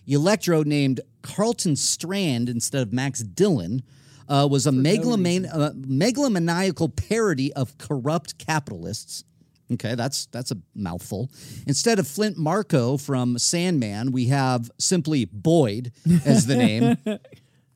Electro, 0.06 0.64
named 0.64 1.02
Carlton 1.22 1.76
Strand 1.76 2.48
instead 2.50 2.82
of 2.82 2.94
Max 2.94 3.20
Dillon, 3.22 3.84
uh, 4.30 4.48
was 4.50 4.66
a 4.68 4.72
megaloman- 4.72 5.50
uh, 5.54 5.72
megalomaniacal 5.74 6.96
parody 6.96 7.54
of 7.54 7.78
corrupt 7.78 8.38
capitalists. 8.38 9.24
Okay, 9.74 9.95
that's 9.95 10.28
that's 10.28 10.51
a 10.51 10.57
mouthful. 10.76 11.30
Instead 11.65 11.99
of 11.99 12.07
Flint 12.07 12.38
Marko 12.38 12.97
from 12.97 13.38
Sandman, 13.38 14.11
we 14.11 14.28
have 14.28 14.72
simply 14.80 15.26
Boyd 15.26 15.91
as 16.26 16.45
the 16.45 16.55
name. 16.55 16.97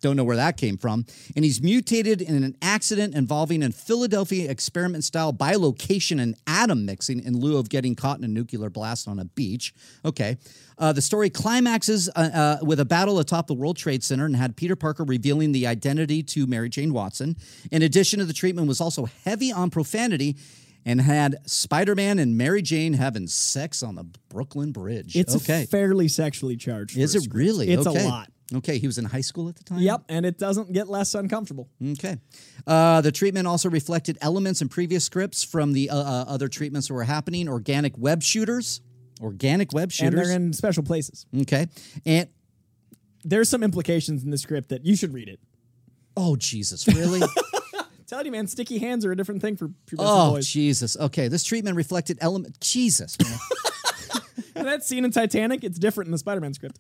Don't 0.02 0.16
know 0.16 0.24
where 0.24 0.36
that 0.36 0.58
came 0.58 0.78
from. 0.78 1.06
And 1.36 1.46
he's 1.46 1.62
mutated 1.62 2.22
in 2.22 2.44
an 2.44 2.58
accident 2.62 3.14
involving 3.14 3.62
a 3.62 3.72
Philadelphia 3.72 4.50
experiment 4.50 5.04
style 5.04 5.32
bilocation 5.32 6.20
and 6.20 6.36
atom 6.48 6.86
mixing 6.86 7.24
in 7.24 7.40
lieu 7.40 7.58
of 7.58 7.70
getting 7.70 7.96
caught 7.96 8.18
in 8.18 8.24
a 8.24 8.28
nuclear 8.28 8.70
blast 8.70 9.08
on 9.08 9.20
a 9.20 9.26
beach. 9.26 9.74
Okay. 10.04 10.38
Uh, 10.80 10.92
the 10.92 11.02
story 11.02 11.30
climaxes 11.30 12.10
uh, 12.16 12.58
uh, 12.62 12.66
with 12.66 12.80
a 12.80 12.86
battle 12.86 13.20
atop 13.20 13.46
the 13.46 13.54
World 13.54 13.78
Trade 13.78 14.04
Center 14.04 14.26
and 14.26 14.36
had 14.36 14.58
Peter 14.58 14.76
Parker 14.76 15.04
revealing 15.04 15.52
the 15.52 15.68
identity 15.68 16.24
to 16.24 16.48
Mary 16.48 16.70
Jane 16.70 16.94
Watson. 16.94 17.38
In 17.72 17.84
addition 17.84 18.18
to 18.18 18.26
the 18.26 18.34
treatment 18.34 18.68
was 18.68 18.82
also 18.82 19.08
heavy 19.24 19.52
on 19.52 19.70
profanity 19.70 20.36
and 20.86 21.02
had 21.02 21.38
Spider-Man 21.46 22.20
and 22.20 22.38
Mary 22.38 22.62
Jane 22.62 22.94
having 22.94 23.28
sex 23.28 23.84
on 23.84 23.96
the 23.96 24.06
Brooklyn 24.30 24.72
Bridge. 24.72 25.16
It's 25.16 25.36
okay. 25.36 25.66
fairly 25.66 26.08
sexually 26.08 26.58
charged. 26.58 26.98
Is 26.98 27.16
it 27.16 27.28
really? 27.32 27.70
It's 27.70 27.88
okay. 27.88 28.06
a 28.06 28.08
lot. 28.08 28.32
Okay, 28.54 28.80
he 28.80 28.88
was 28.88 28.98
in 28.98 29.06
high 29.06 29.22
school 29.22 29.48
at 29.48 29.56
the 29.56 29.64
time? 29.64 29.80
Yep, 29.80 30.04
and 30.10 30.26
it 30.26 30.38
doesn't 30.38 30.74
get 30.74 30.90
less 30.90 31.16
uncomfortable. 31.16 31.70
Okay. 31.94 32.18
Uh, 32.68 33.00
the 33.02 33.12
treatment 33.12 33.48
also 33.48 33.70
reflected 33.70 34.18
elements 34.22 34.62
in 34.62 34.68
previous 34.68 35.06
scripts 35.06 35.44
from 35.44 35.72
the 35.74 35.90
uh, 35.90 35.96
uh, 35.96 36.26
other 36.28 36.50
treatments 36.50 36.90
that 36.90 36.94
were 36.94 37.04
happening. 37.04 37.48
Organic 37.48 37.98
web 37.98 38.22
shooters. 38.22 38.82
Organic 39.22 39.72
web 39.72 39.92
shooters. 39.92 40.20
And 40.20 40.30
they're 40.30 40.36
in 40.36 40.54
special 40.54 40.84
places. 40.84 41.26
okay. 41.42 41.68
And 42.06 42.28
There's 43.24 43.50
some 43.50 43.64
implications 43.64 44.24
in 44.24 44.32
the 44.32 44.38
script 44.38 44.70
that 44.70 44.86
you 44.86 44.96
should 44.96 45.14
read 45.14 45.30
it. 45.30 45.40
oh 46.18 46.36
Jesus, 46.36 46.88
really? 46.88 47.22
Tell 48.12 48.26
you, 48.26 48.32
man, 48.34 48.46
sticky 48.46 48.80
hands 48.80 49.06
are 49.06 49.14
a 49.14 49.16
different 49.16 49.42
thing 49.42 49.56
for 49.56 49.70
pubescent 49.70 50.00
oh 50.00 50.32
boys. 50.32 50.46
Jesus. 50.46 50.98
Okay, 50.98 51.30
this 51.30 51.46
treatment 51.46 51.78
reflected 51.78 52.18
element. 52.20 52.60
Jesus, 52.60 53.18
man. 53.24 53.38
That 54.54 54.84
scene 54.84 55.06
in 55.06 55.12
Titanic, 55.12 55.64
it's 55.64 55.80
different 55.80 56.10
in 56.10 56.12
the 56.12 56.18
Spider-Man 56.18 56.54
script. 56.54 56.78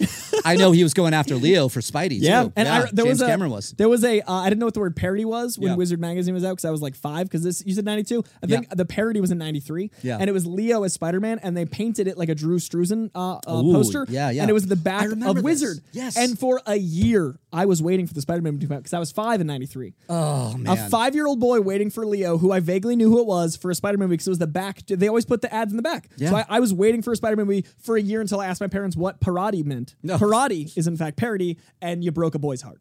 I 0.44 0.56
know 0.56 0.72
he 0.72 0.82
was 0.82 0.94
going 0.94 1.14
after 1.14 1.34
Leo 1.36 1.68
for 1.68 1.80
Spidey. 1.80 2.18
Yeah, 2.20 2.44
too. 2.44 2.52
and 2.56 2.68
I, 2.68 2.80
there 2.92 3.04
James 3.04 3.08
was 3.08 3.22
a 3.22 3.26
Cameron 3.26 3.50
was. 3.50 3.72
there 3.72 3.88
was 3.88 4.04
a 4.04 4.20
uh, 4.20 4.32
I 4.32 4.48
didn't 4.48 4.60
know 4.60 4.66
what 4.66 4.74
the 4.74 4.80
word 4.80 4.96
parody 4.96 5.24
was 5.24 5.58
when 5.58 5.70
Yeah. 5.70 5.76
Wizard 5.76 6.00
magazine 6.00 6.34
was 6.34 6.44
out 6.44 6.50
because 6.52 6.64
I 6.64 6.70
was 6.70 6.82
like 6.82 6.94
five 6.94 7.26
because 7.26 7.42
this 7.42 7.62
you 7.66 7.74
said 7.74 7.84
ninety 7.84 8.04
two 8.04 8.24
I 8.42 8.46
think 8.46 8.66
Yeah. 8.68 8.74
the 8.74 8.84
parody 8.84 9.20
was 9.20 9.30
in 9.30 9.38
ninety 9.38 9.60
three 9.60 9.90
Yeah. 10.02 10.18
and 10.20 10.28
it 10.28 10.32
was 10.32 10.46
Leo 10.46 10.82
as 10.84 10.92
Spider 10.92 11.20
Man 11.20 11.38
and 11.42 11.56
they 11.56 11.64
painted 11.64 12.06
it 12.06 12.16
like 12.18 12.28
a 12.28 12.34
Drew 12.34 12.58
Struzan 12.58 13.10
uh, 13.14 13.38
uh, 13.46 13.62
Ooh, 13.62 13.72
poster 13.72 14.06
yeah, 14.08 14.30
yeah. 14.30 14.42
and 14.42 14.50
it 14.50 14.54
was 14.54 14.66
the 14.66 14.76
back 14.76 15.06
of 15.10 15.18
this. 15.20 15.42
Wizard 15.42 15.78
Yes. 15.92 16.16
and 16.16 16.38
for 16.38 16.60
a 16.66 16.76
year 16.76 17.36
I 17.52 17.66
was 17.66 17.82
waiting 17.82 18.06
for 18.06 18.14
the 18.14 18.20
Spider 18.22 18.40
Man 18.42 18.58
to 18.58 18.66
come 18.66 18.76
out 18.76 18.80
because 18.80 18.94
I 18.94 18.98
was 18.98 19.12
five 19.12 19.40
in 19.40 19.46
ninety 19.46 19.66
three. 19.66 19.94
a 20.08 20.54
man. 20.56 20.78
a 20.78 20.88
five 20.88 21.14
year 21.14 21.26
old 21.26 21.40
boy 21.40 21.60
waiting 21.60 21.90
for 21.90 22.06
Leo, 22.06 22.38
who 22.38 22.50
I 22.52 22.60
vaguely 22.60 22.96
knew 22.96 23.10
who 23.10 23.20
it 23.20 23.26
was 23.26 23.56
for 23.56 23.70
a 23.70 23.74
Spider 23.74 23.98
Man 23.98 24.08
movie 24.08 24.14
because 24.14 24.26
it 24.28 24.30
was 24.30 24.38
the 24.38 24.46
back. 24.46 24.86
They 24.86 25.06
always 25.08 25.24
put 25.26 25.42
the 25.42 25.52
ads 25.52 25.70
in 25.72 25.76
the 25.76 25.82
back. 25.82 26.08
Yeah. 26.16 26.30
So 26.30 26.36
I, 26.36 26.44
I 26.48 26.60
was 26.60 26.72
waiting 26.72 27.02
for 27.02 27.12
a 27.12 27.16
Spider 27.16 27.36
Man 27.36 27.46
movie 27.46 27.66
for 27.78 27.96
a 27.96 28.00
year 28.00 28.20
until 28.20 28.40
I 28.40 28.46
asked 28.46 28.60
my 28.60 28.68
parents 28.68 28.96
what 28.96 29.20
parody 29.20 29.62
meant. 29.62 29.94
No. 30.02 30.16
Parody 30.18 30.31
is 30.76 30.86
in 30.86 30.96
fact 30.96 31.16
parody, 31.16 31.58
and 31.80 32.02
you 32.02 32.12
broke 32.12 32.34
a 32.34 32.38
boy's 32.38 32.62
heart. 32.62 32.80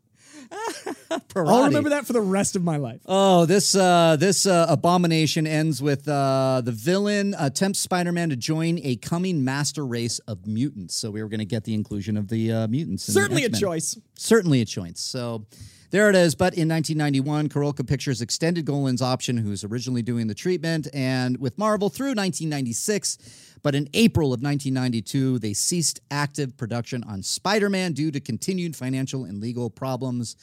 I'll 1.36 1.66
remember 1.66 1.90
that 1.90 2.06
for 2.06 2.14
the 2.14 2.22
rest 2.22 2.56
of 2.56 2.64
my 2.64 2.78
life. 2.78 3.02
Oh, 3.06 3.46
this 3.46 3.76
uh, 3.76 4.16
this 4.18 4.46
uh, 4.46 4.66
abomination 4.70 5.48
ends 5.48 5.82
with 5.82 6.08
uh, 6.08 6.62
the 6.64 6.72
villain 6.72 7.36
attempts 7.38 7.80
Spider-Man 7.80 8.30
to 8.30 8.36
join 8.36 8.80
a 8.84 8.96
coming 8.98 9.44
master 9.44 9.86
race 9.86 10.20
of 10.20 10.46
mutants. 10.48 10.96
So 10.96 11.12
we 11.12 11.22
were 11.22 11.30
going 11.30 11.40
to 11.40 11.46
get 11.46 11.64
the 11.64 11.74
inclusion 11.74 12.18
of 12.18 12.28
the 12.28 12.52
uh, 12.52 12.68
mutants. 12.68 13.08
in 13.08 13.14
the 13.14 13.20
Certainly 13.20 13.46
a 13.46 13.50
choice. 13.50 13.98
Certainly 14.16 14.62
a 14.62 14.66
choice. 14.66 15.00
So 15.00 15.46
there 15.92 16.10
it 16.10 16.16
is. 16.16 16.36
But 16.36 16.56
in 16.56 16.70
1991, 16.70 17.50
Carolco 17.50 17.88
Pictures 17.88 18.22
extended 18.22 18.66
Golan's 18.66 19.02
option, 19.02 19.38
who's 19.38 19.64
originally 19.64 20.02
doing 20.02 20.28
the 20.28 20.36
treatment, 20.36 20.88
and 20.94 21.38
with 21.38 21.58
Marvel 21.58 21.90
through 21.90 22.14
1996. 22.16 23.18
But 23.64 23.76
in 23.76 23.90
April 23.94 24.34
of 24.34 24.42
1992, 24.42 25.40
they 25.40 25.54
ceased 25.54 26.00
active 26.10 26.58
production 26.58 27.04
on 27.04 27.22
Spider-Man 27.24 27.94
due 27.94 28.12
to 28.12 28.20
continued 28.20 28.76
financial 28.76 29.24
and 29.26 29.40
legal 29.40 29.70
problems. 29.70 30.36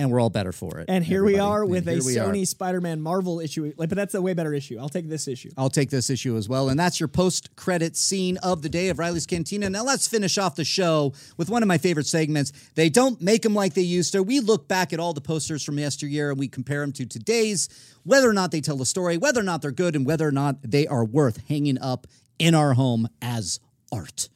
And 0.00 0.10
we're 0.10 0.18
all 0.18 0.30
better 0.30 0.50
for 0.50 0.78
it. 0.78 0.86
And 0.88 1.04
here 1.04 1.22
we 1.22 1.38
are 1.38 1.62
with 1.62 1.86
a. 1.86 1.96
Sony 1.96 2.46
Spider 2.46 2.80
Man 2.80 3.02
Marvel 3.02 3.38
issue. 3.38 3.74
Like, 3.76 3.90
but 3.90 3.96
that's 3.96 4.14
a 4.14 4.22
way 4.22 4.32
better 4.32 4.54
issue. 4.54 4.78
I'll 4.80 4.88
take 4.88 5.10
this 5.10 5.28
issue. 5.28 5.50
I'll 5.58 5.68
take 5.68 5.90
this 5.90 6.08
issue 6.08 6.38
as 6.38 6.48
well. 6.48 6.70
And 6.70 6.80
that's 6.80 6.98
your 6.98 7.08
post 7.08 7.54
credit 7.54 7.98
scene 7.98 8.38
of 8.38 8.62
the 8.62 8.70
day 8.70 8.88
of 8.88 8.98
Reilly's 8.98 9.26
Cantina. 9.26 9.68
Now 9.68 9.84
let's 9.84 10.08
finish 10.08 10.38
off 10.38 10.56
the 10.56 10.64
show 10.64 11.12
with 11.36 11.50
one 11.50 11.62
of 11.62 11.66
my 11.66 11.76
favorite 11.76 12.06
segments. 12.06 12.52
They 12.76 12.88
don't 12.88 13.20
make 13.20 13.42
them 13.42 13.54
like 13.54 13.74
they 13.74 13.82
used 13.82 14.12
to. 14.12 14.22
We 14.22 14.40
look 14.40 14.68
back 14.68 14.94
at 14.94 15.00
all 15.00 15.12
the 15.12 15.20
posters 15.20 15.62
from 15.62 15.78
yesteryear 15.78 16.30
and 16.30 16.38
we 16.38 16.48
compare 16.48 16.80
them 16.80 16.92
to 16.92 17.04
today's, 17.04 17.68
whether 18.04 18.30
or 18.30 18.32
not 18.32 18.52
they 18.52 18.62
tell 18.62 18.80
a 18.80 18.86
story, 18.86 19.18
whether 19.18 19.40
or 19.40 19.44
not 19.44 19.60
they're 19.60 19.70
good, 19.70 19.94
and 19.94 20.06
whether 20.06 20.26
or 20.26 20.32
not 20.32 20.62
they 20.62 20.86
are 20.86 21.04
worth 21.04 21.46
hanging 21.46 21.78
up 21.78 22.06
in 22.38 22.54
our 22.54 22.72
home 22.72 23.06
as 23.20 23.60
art. 23.92 24.30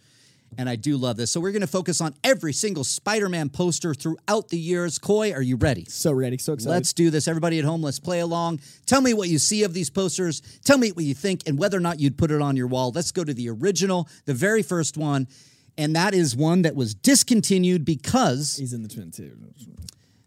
And 0.58 0.68
I 0.68 0.76
do 0.76 0.96
love 0.96 1.16
this. 1.16 1.30
So 1.30 1.40
we're 1.40 1.52
going 1.52 1.62
to 1.62 1.66
focus 1.66 2.00
on 2.00 2.14
every 2.22 2.52
single 2.52 2.84
Spider 2.84 3.28
Man 3.28 3.48
poster 3.48 3.94
throughout 3.94 4.48
the 4.48 4.58
years. 4.58 4.98
Coy, 4.98 5.32
are 5.32 5.42
you 5.42 5.56
ready? 5.56 5.84
So 5.86 6.12
ready. 6.12 6.38
So 6.38 6.52
excited. 6.52 6.70
Let's 6.70 6.92
do 6.92 7.10
this. 7.10 7.28
Everybody 7.28 7.58
at 7.58 7.64
home, 7.64 7.82
let's 7.82 8.00
play 8.00 8.20
along. 8.20 8.60
Tell 8.86 9.00
me 9.00 9.14
what 9.14 9.28
you 9.28 9.38
see 9.38 9.64
of 9.64 9.74
these 9.74 9.90
posters. 9.90 10.42
Tell 10.64 10.78
me 10.78 10.92
what 10.92 11.04
you 11.04 11.14
think 11.14 11.42
and 11.46 11.58
whether 11.58 11.76
or 11.76 11.80
not 11.80 12.00
you'd 12.00 12.16
put 12.16 12.30
it 12.30 12.40
on 12.40 12.56
your 12.56 12.66
wall. 12.66 12.92
Let's 12.94 13.12
go 13.12 13.24
to 13.24 13.34
the 13.34 13.48
original, 13.50 14.08
the 14.24 14.34
very 14.34 14.62
first 14.62 14.96
one. 14.96 15.28
And 15.76 15.96
that 15.96 16.14
is 16.14 16.36
one 16.36 16.62
that 16.62 16.76
was 16.76 16.94
discontinued 16.94 17.84
because 17.84 18.56
He's 18.56 18.72
in 18.72 18.82
the 18.82 18.88
twin 18.88 19.10
too. 19.10 19.36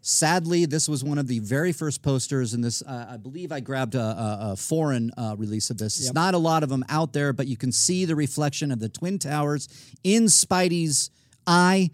Sadly, 0.08 0.64
this 0.64 0.88
was 0.88 1.04
one 1.04 1.18
of 1.18 1.26
the 1.26 1.38
very 1.40 1.70
first 1.70 2.00
posters, 2.00 2.54
and 2.54 2.64
this 2.64 2.80
uh, 2.80 3.08
I 3.10 3.18
believe 3.18 3.52
I 3.52 3.60
grabbed 3.60 3.94
a, 3.94 4.00
a, 4.00 4.38
a 4.52 4.56
foreign 4.56 5.10
uh, 5.18 5.34
release 5.36 5.68
of 5.68 5.76
this. 5.76 6.00
It's 6.00 6.14
not 6.14 6.32
a 6.32 6.38
lot 6.38 6.62
of 6.62 6.70
them 6.70 6.82
out 6.88 7.12
there, 7.12 7.34
but 7.34 7.46
you 7.46 7.58
can 7.58 7.72
see 7.72 8.06
the 8.06 8.16
reflection 8.16 8.72
of 8.72 8.80
the 8.80 8.88
Twin 8.88 9.18
Towers 9.18 9.68
in 10.02 10.24
Spidey's 10.24 11.10
eye. 11.46 11.90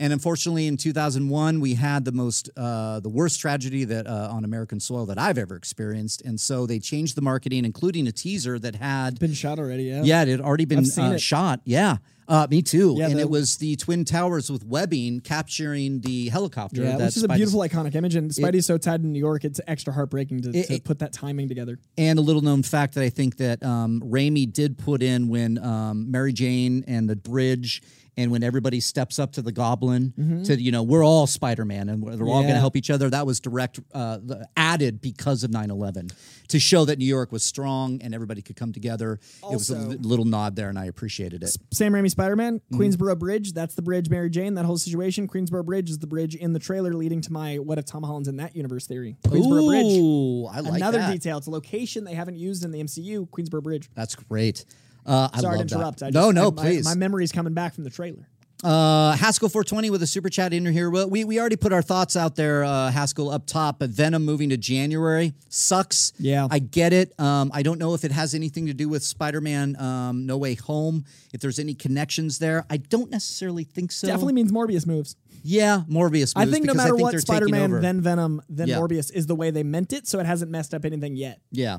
And 0.00 0.12
unfortunately, 0.12 0.66
in 0.66 0.76
2001, 0.76 1.60
we 1.60 1.74
had 1.74 2.04
the 2.04 2.10
most, 2.10 2.50
uh, 2.56 2.98
the 2.98 3.08
worst 3.08 3.38
tragedy 3.38 3.84
that 3.84 4.08
uh, 4.08 4.30
on 4.32 4.44
American 4.44 4.80
soil 4.80 5.06
that 5.06 5.18
I've 5.18 5.38
ever 5.38 5.54
experienced. 5.54 6.22
And 6.22 6.40
so 6.40 6.66
they 6.66 6.80
changed 6.80 7.16
the 7.16 7.22
marketing, 7.22 7.64
including 7.64 8.08
a 8.08 8.12
teaser 8.12 8.58
that 8.58 8.74
had 8.74 9.20
Been 9.20 9.32
shot 9.32 9.60
already, 9.60 9.84
yeah. 9.84 10.02
yeah, 10.02 10.22
it 10.22 10.28
had 10.28 10.40
already 10.40 10.64
been 10.64 10.84
uh, 10.98 11.18
shot. 11.18 11.60
Yeah, 11.64 11.98
uh, 12.28 12.46
me 12.50 12.62
too. 12.62 12.94
Yeah, 12.98 13.06
and 13.06 13.16
the- 13.16 13.20
it 13.20 13.30
was 13.30 13.56
the 13.56 13.76
twin 13.76 14.04
towers 14.04 14.50
with 14.50 14.64
webbing 14.64 15.20
capturing 15.20 16.00
the 16.00 16.28
helicopter. 16.28 16.82
Yeah, 16.82 16.96
which 16.96 17.16
is 17.16 17.22
a 17.24 17.28
beautiful 17.28 17.60
iconic 17.60 17.94
image, 17.94 18.14
and 18.16 18.30
Spidey's 18.30 18.66
so 18.66 18.78
tied 18.78 19.02
in 19.02 19.12
New 19.12 19.18
York, 19.18 19.44
it's 19.44 19.60
extra 19.66 19.92
heartbreaking 19.92 20.42
to, 20.42 20.50
It- 20.50 20.66
to 20.68 20.74
it- 20.74 20.84
put 20.84 20.98
that 21.00 21.12
timing 21.12 21.48
together. 21.48 21.78
And 21.98 22.18
a 22.18 22.22
little 22.22 22.42
known 22.42 22.62
fact 22.62 22.94
that 22.94 23.02
I 23.04 23.10
think 23.10 23.36
that 23.38 23.62
um, 23.62 24.00
Raimi 24.00 24.52
did 24.52 24.78
put 24.78 25.02
in 25.02 25.28
when 25.28 25.58
um, 25.58 26.10
Mary 26.10 26.32
Jane 26.32 26.84
and 26.86 27.08
the 27.08 27.16
bridge. 27.16 27.82
And 28.16 28.30
when 28.30 28.44
everybody 28.44 28.78
steps 28.78 29.18
up 29.18 29.32
to 29.32 29.42
the 29.42 29.50
goblin, 29.50 30.12
to 30.46 30.54
you 30.62 30.70
know, 30.70 30.84
we're 30.84 31.04
all 31.04 31.26
Spider 31.26 31.64
Man, 31.64 31.88
and 31.88 32.00
we're- 32.00 32.16
they're 32.16 32.24
all 32.26 32.34
going 32.42 32.46
to 32.46 32.52
Mm-hmm. 32.52 32.60
Help 32.60 32.76
each 32.76 32.88
other. 32.88 33.10
That 33.10 33.26
was 33.26 33.40
direct 33.40 33.80
uh, 33.92 34.18
added 34.56 35.00
because 35.00 35.42
of 35.42 35.50
9-11 35.50 36.12
to 36.48 36.60
show 36.60 36.84
that 36.84 37.00
New 37.00 37.06
York 37.06 37.32
was 37.32 37.42
strong 37.42 38.00
and 38.02 38.14
everybody 38.14 38.40
could 38.40 38.54
come 38.54 38.72
together. 38.72 39.18
it 39.42 39.52
was 39.54 39.68
a 39.70 39.76
little 39.78 40.24
nod 40.26 40.54
there, 40.54 40.68
and 40.68 40.78
I 40.78 40.84
appreciated 40.84 41.42
it. 41.42 41.56
Sam 41.72 41.92
Raimi 41.92 42.08
Spider 42.14 42.36
Man, 42.36 42.60
Mm-hmm. 42.72 42.80
Queensboro 42.80 43.18
Bridge. 43.18 43.52
That's 43.54 43.74
the 43.74 43.82
bridge, 43.82 44.08
Mary 44.08 44.30
Jane. 44.30 44.54
That 44.54 44.64
whole 44.64 44.78
situation. 44.78 45.26
Queensboro 45.26 45.64
Bridge 45.64 45.90
is 45.90 45.98
the 45.98 46.06
bridge 46.06 46.36
in 46.36 46.52
the 46.52 46.60
trailer 46.60 46.94
leading 46.94 47.20
to 47.22 47.32
my 47.32 47.56
what 47.56 47.76
if 47.76 47.84
Tom 47.86 48.04
Holland's 48.04 48.28
in 48.28 48.36
that 48.36 48.54
universe 48.54 48.86
theory. 48.86 49.16
Queensboro 49.24 49.66
Bridge. 49.66 49.98
Ooh, 50.00 50.46
I 50.46 50.60
like 50.60 50.74
Another 50.74 50.98
that. 50.98 51.12
detail. 51.12 51.38
It's 51.38 51.48
a 51.48 51.50
location 51.50 52.04
they 52.04 52.14
haven't 52.14 52.36
used 52.36 52.64
in 52.64 52.70
the 52.70 52.78
MCU. 52.82 53.28
Queensboro 53.30 53.62
Bridge. 53.62 53.90
That's 53.94 54.14
great. 54.14 54.64
Uh, 55.04 55.28
I 55.32 55.40
Sorry 55.40 55.56
to 55.58 55.62
interrupt. 55.62 55.98
that. 55.98 56.06
I 56.06 56.10
no, 56.10 56.32
just, 56.32 56.34
no, 56.36 56.46
I- 56.48 56.50
my- 56.50 56.62
please. 56.62 56.84
My, 56.84 56.94
memory's 56.94 57.32
coming 57.32 57.52
back 57.52 57.74
from 57.74 57.82
the 57.84 57.90
trailer. 57.90 58.28
Uh, 58.62 59.12
Haskell 59.16 59.48
420 59.48 59.90
with 59.90 60.02
a 60.02 60.06
super 60.06 60.30
chat 60.30 60.54
in 60.54 60.64
here. 60.64 60.88
Well, 60.88 61.10
we, 61.10 61.24
we 61.24 61.38
already 61.38 61.56
put 61.56 61.72
our 61.72 61.82
thoughts 61.82 62.16
out 62.16 62.34
there, 62.36 62.64
uh, 62.64 62.90
Haskell, 62.90 63.28
up 63.28 63.46
top. 63.46 63.78
But 63.78 63.90
Venom 63.90 64.24
moving 64.24 64.48
to 64.50 64.56
January 64.56 65.34
sucks. 65.48 66.12
Yeah. 66.18 66.48
I 66.50 66.60
get 66.60 66.92
it. 66.92 67.18
Um, 67.20 67.50
I 67.52 67.62
don't 67.62 67.78
know 67.78 67.94
if 67.94 68.04
it 68.04 68.12
has 68.12 68.34
anything 68.34 68.66
to 68.66 68.74
do 68.74 68.88
with 68.88 69.02
Spider 69.02 69.40
Man 69.40 69.76
um, 69.80 70.24
No 70.24 70.38
Way 70.38 70.54
Home, 70.54 71.04
if 71.32 71.40
there's 71.40 71.58
any 71.58 71.74
connections 71.74 72.38
there. 72.38 72.64
I 72.70 72.78
don't 72.78 73.10
necessarily 73.10 73.64
think 73.64 73.92
so. 73.92 74.06
Definitely 74.06 74.34
means 74.34 74.50
Morbius 74.52 74.86
moves. 74.86 75.16
Yeah, 75.42 75.82
Morbius. 75.90 76.12
moves. 76.12 76.32
I 76.36 76.46
think 76.46 76.64
no 76.64 76.72
matter 76.72 76.96
think 76.96 77.12
what, 77.12 77.20
Spider 77.20 77.48
Man, 77.48 77.82
then 77.82 78.00
Venom, 78.00 78.40
then 78.48 78.68
Yeah. 78.68 78.78
Morbius 78.78 79.12
is 79.12 79.26
the 79.26 79.34
way 79.34 79.50
they 79.50 79.62
meant 79.62 79.92
it, 79.92 80.06
so 80.06 80.20
it 80.20 80.26
hasn't 80.26 80.50
messed 80.50 80.72
up 80.72 80.86
anything 80.86 81.16
yet. 81.16 81.40
Yeah. 81.50 81.78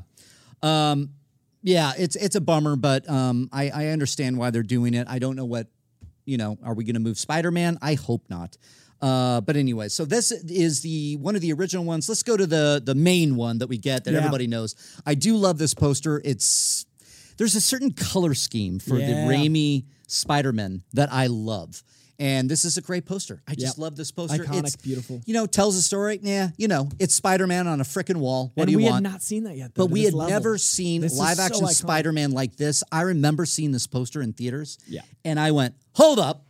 Um, 0.62 1.10
yeah, 1.62 1.92
it's 1.98 2.14
it's 2.14 2.36
a 2.36 2.40
bummer, 2.40 2.76
but 2.76 3.08
um, 3.10 3.48
I, 3.52 3.70
I 3.70 3.86
understand 3.88 4.38
why 4.38 4.50
they're 4.50 4.62
doing 4.62 4.94
it. 4.94 5.08
I 5.10 5.18
don't 5.18 5.34
know 5.34 5.44
what, 5.44 5.66
you 6.26 6.36
know, 6.36 6.58
are 6.62 6.74
we 6.74 6.84
going 6.84 6.94
to 6.94 7.00
move 7.00 7.18
Spider 7.18 7.50
Man? 7.50 7.78
I 7.80 7.94
hope 7.94 8.22
not. 8.28 8.56
Uh, 9.00 9.40
but 9.42 9.56
anyway, 9.56 9.88
so 9.88 10.04
this 10.04 10.32
is 10.32 10.80
the 10.80 11.16
one 11.16 11.34
of 11.36 11.42
the 11.42 11.52
original 11.52 11.84
ones. 11.84 12.08
Let's 12.08 12.22
go 12.22 12.36
to 12.36 12.46
the 12.46 12.82
the 12.84 12.94
main 12.94 13.36
one 13.36 13.58
that 13.58 13.68
we 13.68 13.78
get 13.78 14.04
that 14.04 14.12
Yeah. 14.12 14.18
everybody 14.18 14.46
knows. 14.46 14.74
I 15.04 15.14
do 15.14 15.36
love 15.36 15.58
this 15.58 15.74
poster. 15.74 16.20
It's 16.24 16.86
there's 17.36 17.54
a 17.54 17.60
certain 17.60 17.92
color 17.92 18.32
scheme 18.34 18.78
for 18.78 18.98
Yeah. 18.98 19.06
the 19.08 19.12
Raimi 19.30 19.84
Spider 20.06 20.52
Man 20.52 20.82
that 20.94 21.12
I 21.12 21.26
love. 21.26 21.82
And 22.18 22.50
this 22.50 22.64
is 22.64 22.78
a 22.78 22.82
great 22.82 23.04
poster. 23.04 23.42
I 23.46 23.54
just 23.54 23.76
Yep. 23.76 23.82
love 23.82 23.96
this 23.96 24.10
poster. 24.10 24.42
Iconic, 24.42 24.64
it's 24.68 24.76
beautiful. 24.76 25.20
You 25.26 25.34
know, 25.34 25.44
tells 25.46 25.76
a 25.76 25.82
story. 25.82 26.18
Yeah, 26.22 26.48
you 26.56 26.66
know, 26.66 26.88
it's 26.98 27.14
Spider 27.14 27.46
Man 27.46 27.66
on 27.66 27.80
a 27.80 27.84
freaking 27.84 28.16
wall. 28.16 28.52
What 28.54 28.62
and 28.62 28.66
do 28.68 28.72
you 28.72 28.78
we 28.78 28.84
want? 28.84 29.02
We 29.02 29.08
had 29.08 29.12
not 29.12 29.22
seen 29.22 29.44
that 29.44 29.56
yet. 29.56 29.74
Though, 29.74 29.84
But 29.84 29.90
we 29.92 30.04
had 30.04 30.14
level. 30.14 30.30
never 30.30 30.56
seen 30.56 31.02
This 31.02 31.18
live 31.18 31.38
action 31.38 31.64
iconic. 31.66 31.74
Spider 31.74 32.12
Man 32.12 32.30
like 32.32 32.56
this. 32.56 32.82
I 32.90 33.02
remember 33.02 33.44
seeing 33.44 33.72
this 33.72 33.86
poster 33.86 34.22
in 34.22 34.32
theaters. 34.32 34.78
Yeah. 34.88 35.02
And 35.26 35.38
I 35.38 35.50
went, 35.50 35.74
hold 35.92 36.18
up. 36.18 36.46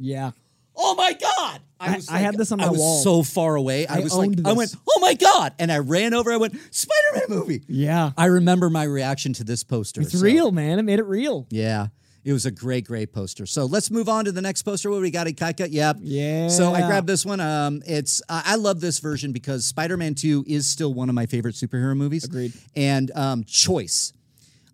Yeah. 0.00 0.32
Oh 0.76 0.96
my 0.96 1.12
God. 1.12 1.60
I- 1.78 2.00
I 2.08 2.18
had 2.18 2.36
this 2.36 2.50
on 2.50 2.60
I 2.60 2.68
was 2.70 2.80
wall. 2.80 3.02
so 3.02 3.22
far 3.22 3.54
away. 3.54 3.86
I, 3.86 3.98
I 3.98 4.00
was 4.00 4.14
like, 4.14 4.26
owned 4.30 4.46
I 4.48 4.52
went, 4.54 4.74
oh 4.88 4.98
my 5.00 5.14
God. 5.14 5.52
And 5.60 5.70
I 5.70 5.78
ran 5.78 6.14
over. 6.14 6.32
I 6.32 6.36
went, 6.38 6.54
Spider 6.74 7.28
Man 7.28 7.38
movie. 7.38 7.62
Yeah. 7.68 8.10
I 8.16 8.24
remember 8.26 8.68
my 8.70 8.82
reaction 8.84 9.32
to 9.34 9.44
this 9.44 9.62
poster. 9.62 10.00
It's 10.00 10.12
so- 10.18 10.24
real, 10.24 10.50
man. 10.50 10.80
It 10.80 10.82
made 10.82 10.98
it 10.98 11.04
real. 11.06 11.46
Yeah. 11.50 11.88
It 12.24 12.32
was 12.32 12.46
a 12.46 12.50
great, 12.50 12.86
great 12.86 13.12
poster. 13.12 13.44
So 13.44 13.66
let's 13.66 13.90
move 13.90 14.08
on 14.08 14.24
to 14.24 14.32
the 14.32 14.40
next 14.40 14.62
poster. 14.62 14.90
What 14.90 15.02
we 15.02 15.10
got? 15.10 15.26
Ikaika? 15.26 15.68
Yep. 15.70 15.98
Yeah. 16.00 16.48
So 16.48 16.72
I 16.72 16.80
grabbed 16.86 17.06
this 17.06 17.26
one. 17.26 17.38
Um, 17.40 17.82
it's 17.86 18.22
I 18.30 18.42
I 18.46 18.54
love 18.56 18.80
this 18.80 18.98
version 18.98 19.32
because 19.32 19.66
Spider-Man 19.66 20.14
2 20.14 20.44
is 20.48 20.68
still 20.68 20.94
one 20.94 21.08
of 21.10 21.14
my 21.14 21.26
favorite 21.26 21.54
superhero 21.54 21.94
movies. 21.94 22.24
Agreed. 22.24 22.54
And 22.74 23.10
um, 23.14 23.44
choice, 23.44 24.14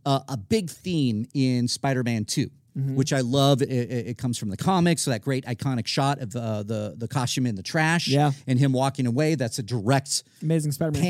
uh, 0.06 0.20
a 0.28 0.36
big 0.36 0.70
theme 0.70 1.26
in 1.34 1.66
Spider-Man 1.66 2.24
2. 2.24 2.50
Mm-hmm. 2.78 2.94
Which 2.94 3.12
I 3.12 3.20
love. 3.22 3.62
It, 3.62 3.68
it, 3.68 4.06
it 4.10 4.16
comes 4.18 4.38
from 4.38 4.48
the 4.48 4.56
comics. 4.56 5.02
So 5.02 5.10
that 5.10 5.22
great 5.22 5.44
iconic 5.44 5.88
shot 5.88 6.20
of 6.20 6.36
uh, 6.36 6.62
the 6.62 6.94
the 6.96 7.08
costume 7.08 7.46
in 7.46 7.56
the 7.56 7.64
trash, 7.64 8.06
Yeah. 8.06 8.30
and 8.46 8.60
him 8.60 8.72
walking 8.72 9.08
away. 9.08 9.34
That's 9.34 9.58
a 9.58 9.62
direct 9.64 10.22
Amazing 10.40 10.70
Spider-Man 10.70 11.02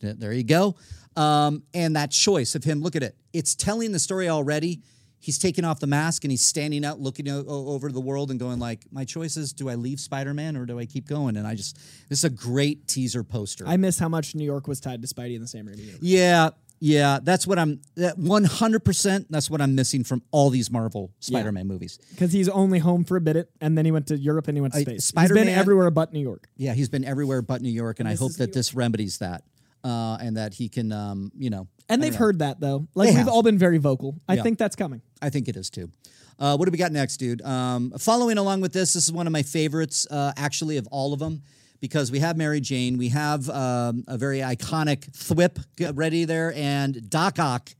panel. 0.00 0.14
There 0.16 0.32
you 0.32 0.44
go. 0.44 0.76
Um, 1.16 1.64
and 1.74 1.96
that 1.96 2.12
choice 2.12 2.54
of 2.54 2.62
him, 2.62 2.82
look 2.82 2.94
at 2.94 3.02
it. 3.02 3.16
It's 3.32 3.56
telling 3.56 3.90
the 3.90 3.98
story 3.98 4.28
already. 4.28 4.80
He's 5.20 5.38
taking 5.38 5.64
off 5.64 5.80
the 5.80 5.86
mask 5.86 6.24
and 6.24 6.30
he's 6.30 6.44
standing 6.44 6.84
out, 6.84 7.00
looking 7.00 7.28
o- 7.28 7.44
over 7.46 7.90
the 7.90 8.00
world 8.00 8.30
and 8.30 8.38
going 8.38 8.58
like, 8.58 8.86
"My 8.92 9.04
choice 9.04 9.36
is: 9.36 9.52
do 9.52 9.68
I 9.68 9.74
leave 9.74 10.00
Spider-Man 10.00 10.56
or 10.56 10.64
do 10.66 10.78
I 10.78 10.86
keep 10.86 11.06
going?" 11.08 11.36
And 11.36 11.46
I 11.46 11.54
just, 11.54 11.76
this 12.08 12.18
is 12.20 12.24
a 12.24 12.30
great 12.30 12.86
teaser 12.86 13.24
poster. 13.24 13.64
I 13.66 13.76
miss 13.76 13.98
how 13.98 14.08
much 14.08 14.34
New 14.34 14.44
York 14.44 14.68
was 14.68 14.80
tied 14.80 15.02
to 15.02 15.08
Spidey 15.08 15.34
in 15.34 15.40
the 15.42 15.48
Sam 15.48 15.66
Raimi 15.66 15.98
yeah, 16.00 16.50
yeah, 16.80 17.18
that's 17.22 17.46
what 17.46 17.58
I'm. 17.58 17.80
That 17.96 18.16
100. 18.18 18.84
percent 18.84 19.26
That's 19.30 19.50
what 19.50 19.60
I'm 19.60 19.74
missing 19.74 20.04
from 20.04 20.22
all 20.30 20.50
these 20.50 20.70
Marvel 20.70 21.10
Spider-Man 21.20 21.66
movies. 21.66 21.98
Because 22.10 22.32
he's 22.32 22.48
only 22.48 22.78
home 22.78 23.04
for 23.04 23.16
a 23.16 23.20
bit, 23.20 23.50
and 23.60 23.76
then 23.76 23.84
he 23.84 23.90
went 23.90 24.06
to 24.08 24.16
Europe 24.18 24.48
and 24.48 24.56
he 24.56 24.60
went 24.60 24.74
to 24.74 24.80
space. 24.80 24.94
He's 24.94 25.04
Spider-Man- 25.06 25.46
been 25.46 25.54
everywhere 25.54 25.90
but 25.90 26.12
New 26.12 26.20
York. 26.20 26.48
Yeah, 26.56 26.74
he's 26.74 26.88
been 26.88 27.04
everywhere 27.04 27.42
but 27.42 27.62
New 27.62 27.70
York, 27.70 27.98
and 27.98 28.08
I 28.08 28.14
hope 28.14 28.34
that 28.34 28.48
New 28.48 28.52
this 28.52 28.74
remedies 28.74 29.18
that, 29.18 29.42
uh, 29.84 30.18
and 30.20 30.36
that 30.36 30.54
he 30.54 30.68
can, 30.68 30.92
um, 30.92 31.30
you 31.36 31.50
know, 31.50 31.66
And 31.88 32.02
they've 32.02 32.12
know. 32.12 32.18
heard 32.18 32.38
that 32.40 32.60
though. 32.60 32.88
Like 32.94 33.08
They 33.08 33.12
we've 33.14 33.18
have. 33.20 33.28
all 33.28 33.42
been 33.42 33.58
very 33.58 33.78
vocal. 33.78 34.20
I 34.28 34.34
Yeah. 34.34 34.42
think 34.42 34.58
that's 34.58 34.76
coming. 34.76 35.02
I 35.22 35.30
think 35.30 35.48
it 35.48 35.56
is 35.56 35.70
too. 35.70 35.90
Uh, 36.38 36.56
what 36.56 36.66
do 36.66 36.70
we 36.70 36.78
got 36.78 36.92
next, 36.92 37.16
dude? 37.16 37.42
Um, 37.42 37.92
following 37.98 38.38
along 38.38 38.60
with 38.60 38.72
this, 38.72 38.92
this 38.92 39.04
is 39.06 39.12
one 39.12 39.26
of 39.26 39.32
my 39.32 39.42
favorites, 39.42 40.06
uh, 40.10 40.32
actually, 40.36 40.76
of 40.76 40.86
all 40.92 41.12
of 41.12 41.18
them, 41.18 41.42
because 41.80 42.10
we 42.12 42.20
have 42.20 42.36
Mary 42.36 42.60
Jane, 42.60 42.96
we 42.96 43.08
have 43.08 43.48
um, 43.50 44.04
a 44.06 44.16
very 44.16 44.38
iconic 44.38 45.10
Thwip 45.10 45.58
get 45.76 45.96
ready 45.96 46.24
there, 46.24 46.52
and 46.54 47.10
Doc 47.10 47.38
Ock 47.40 47.70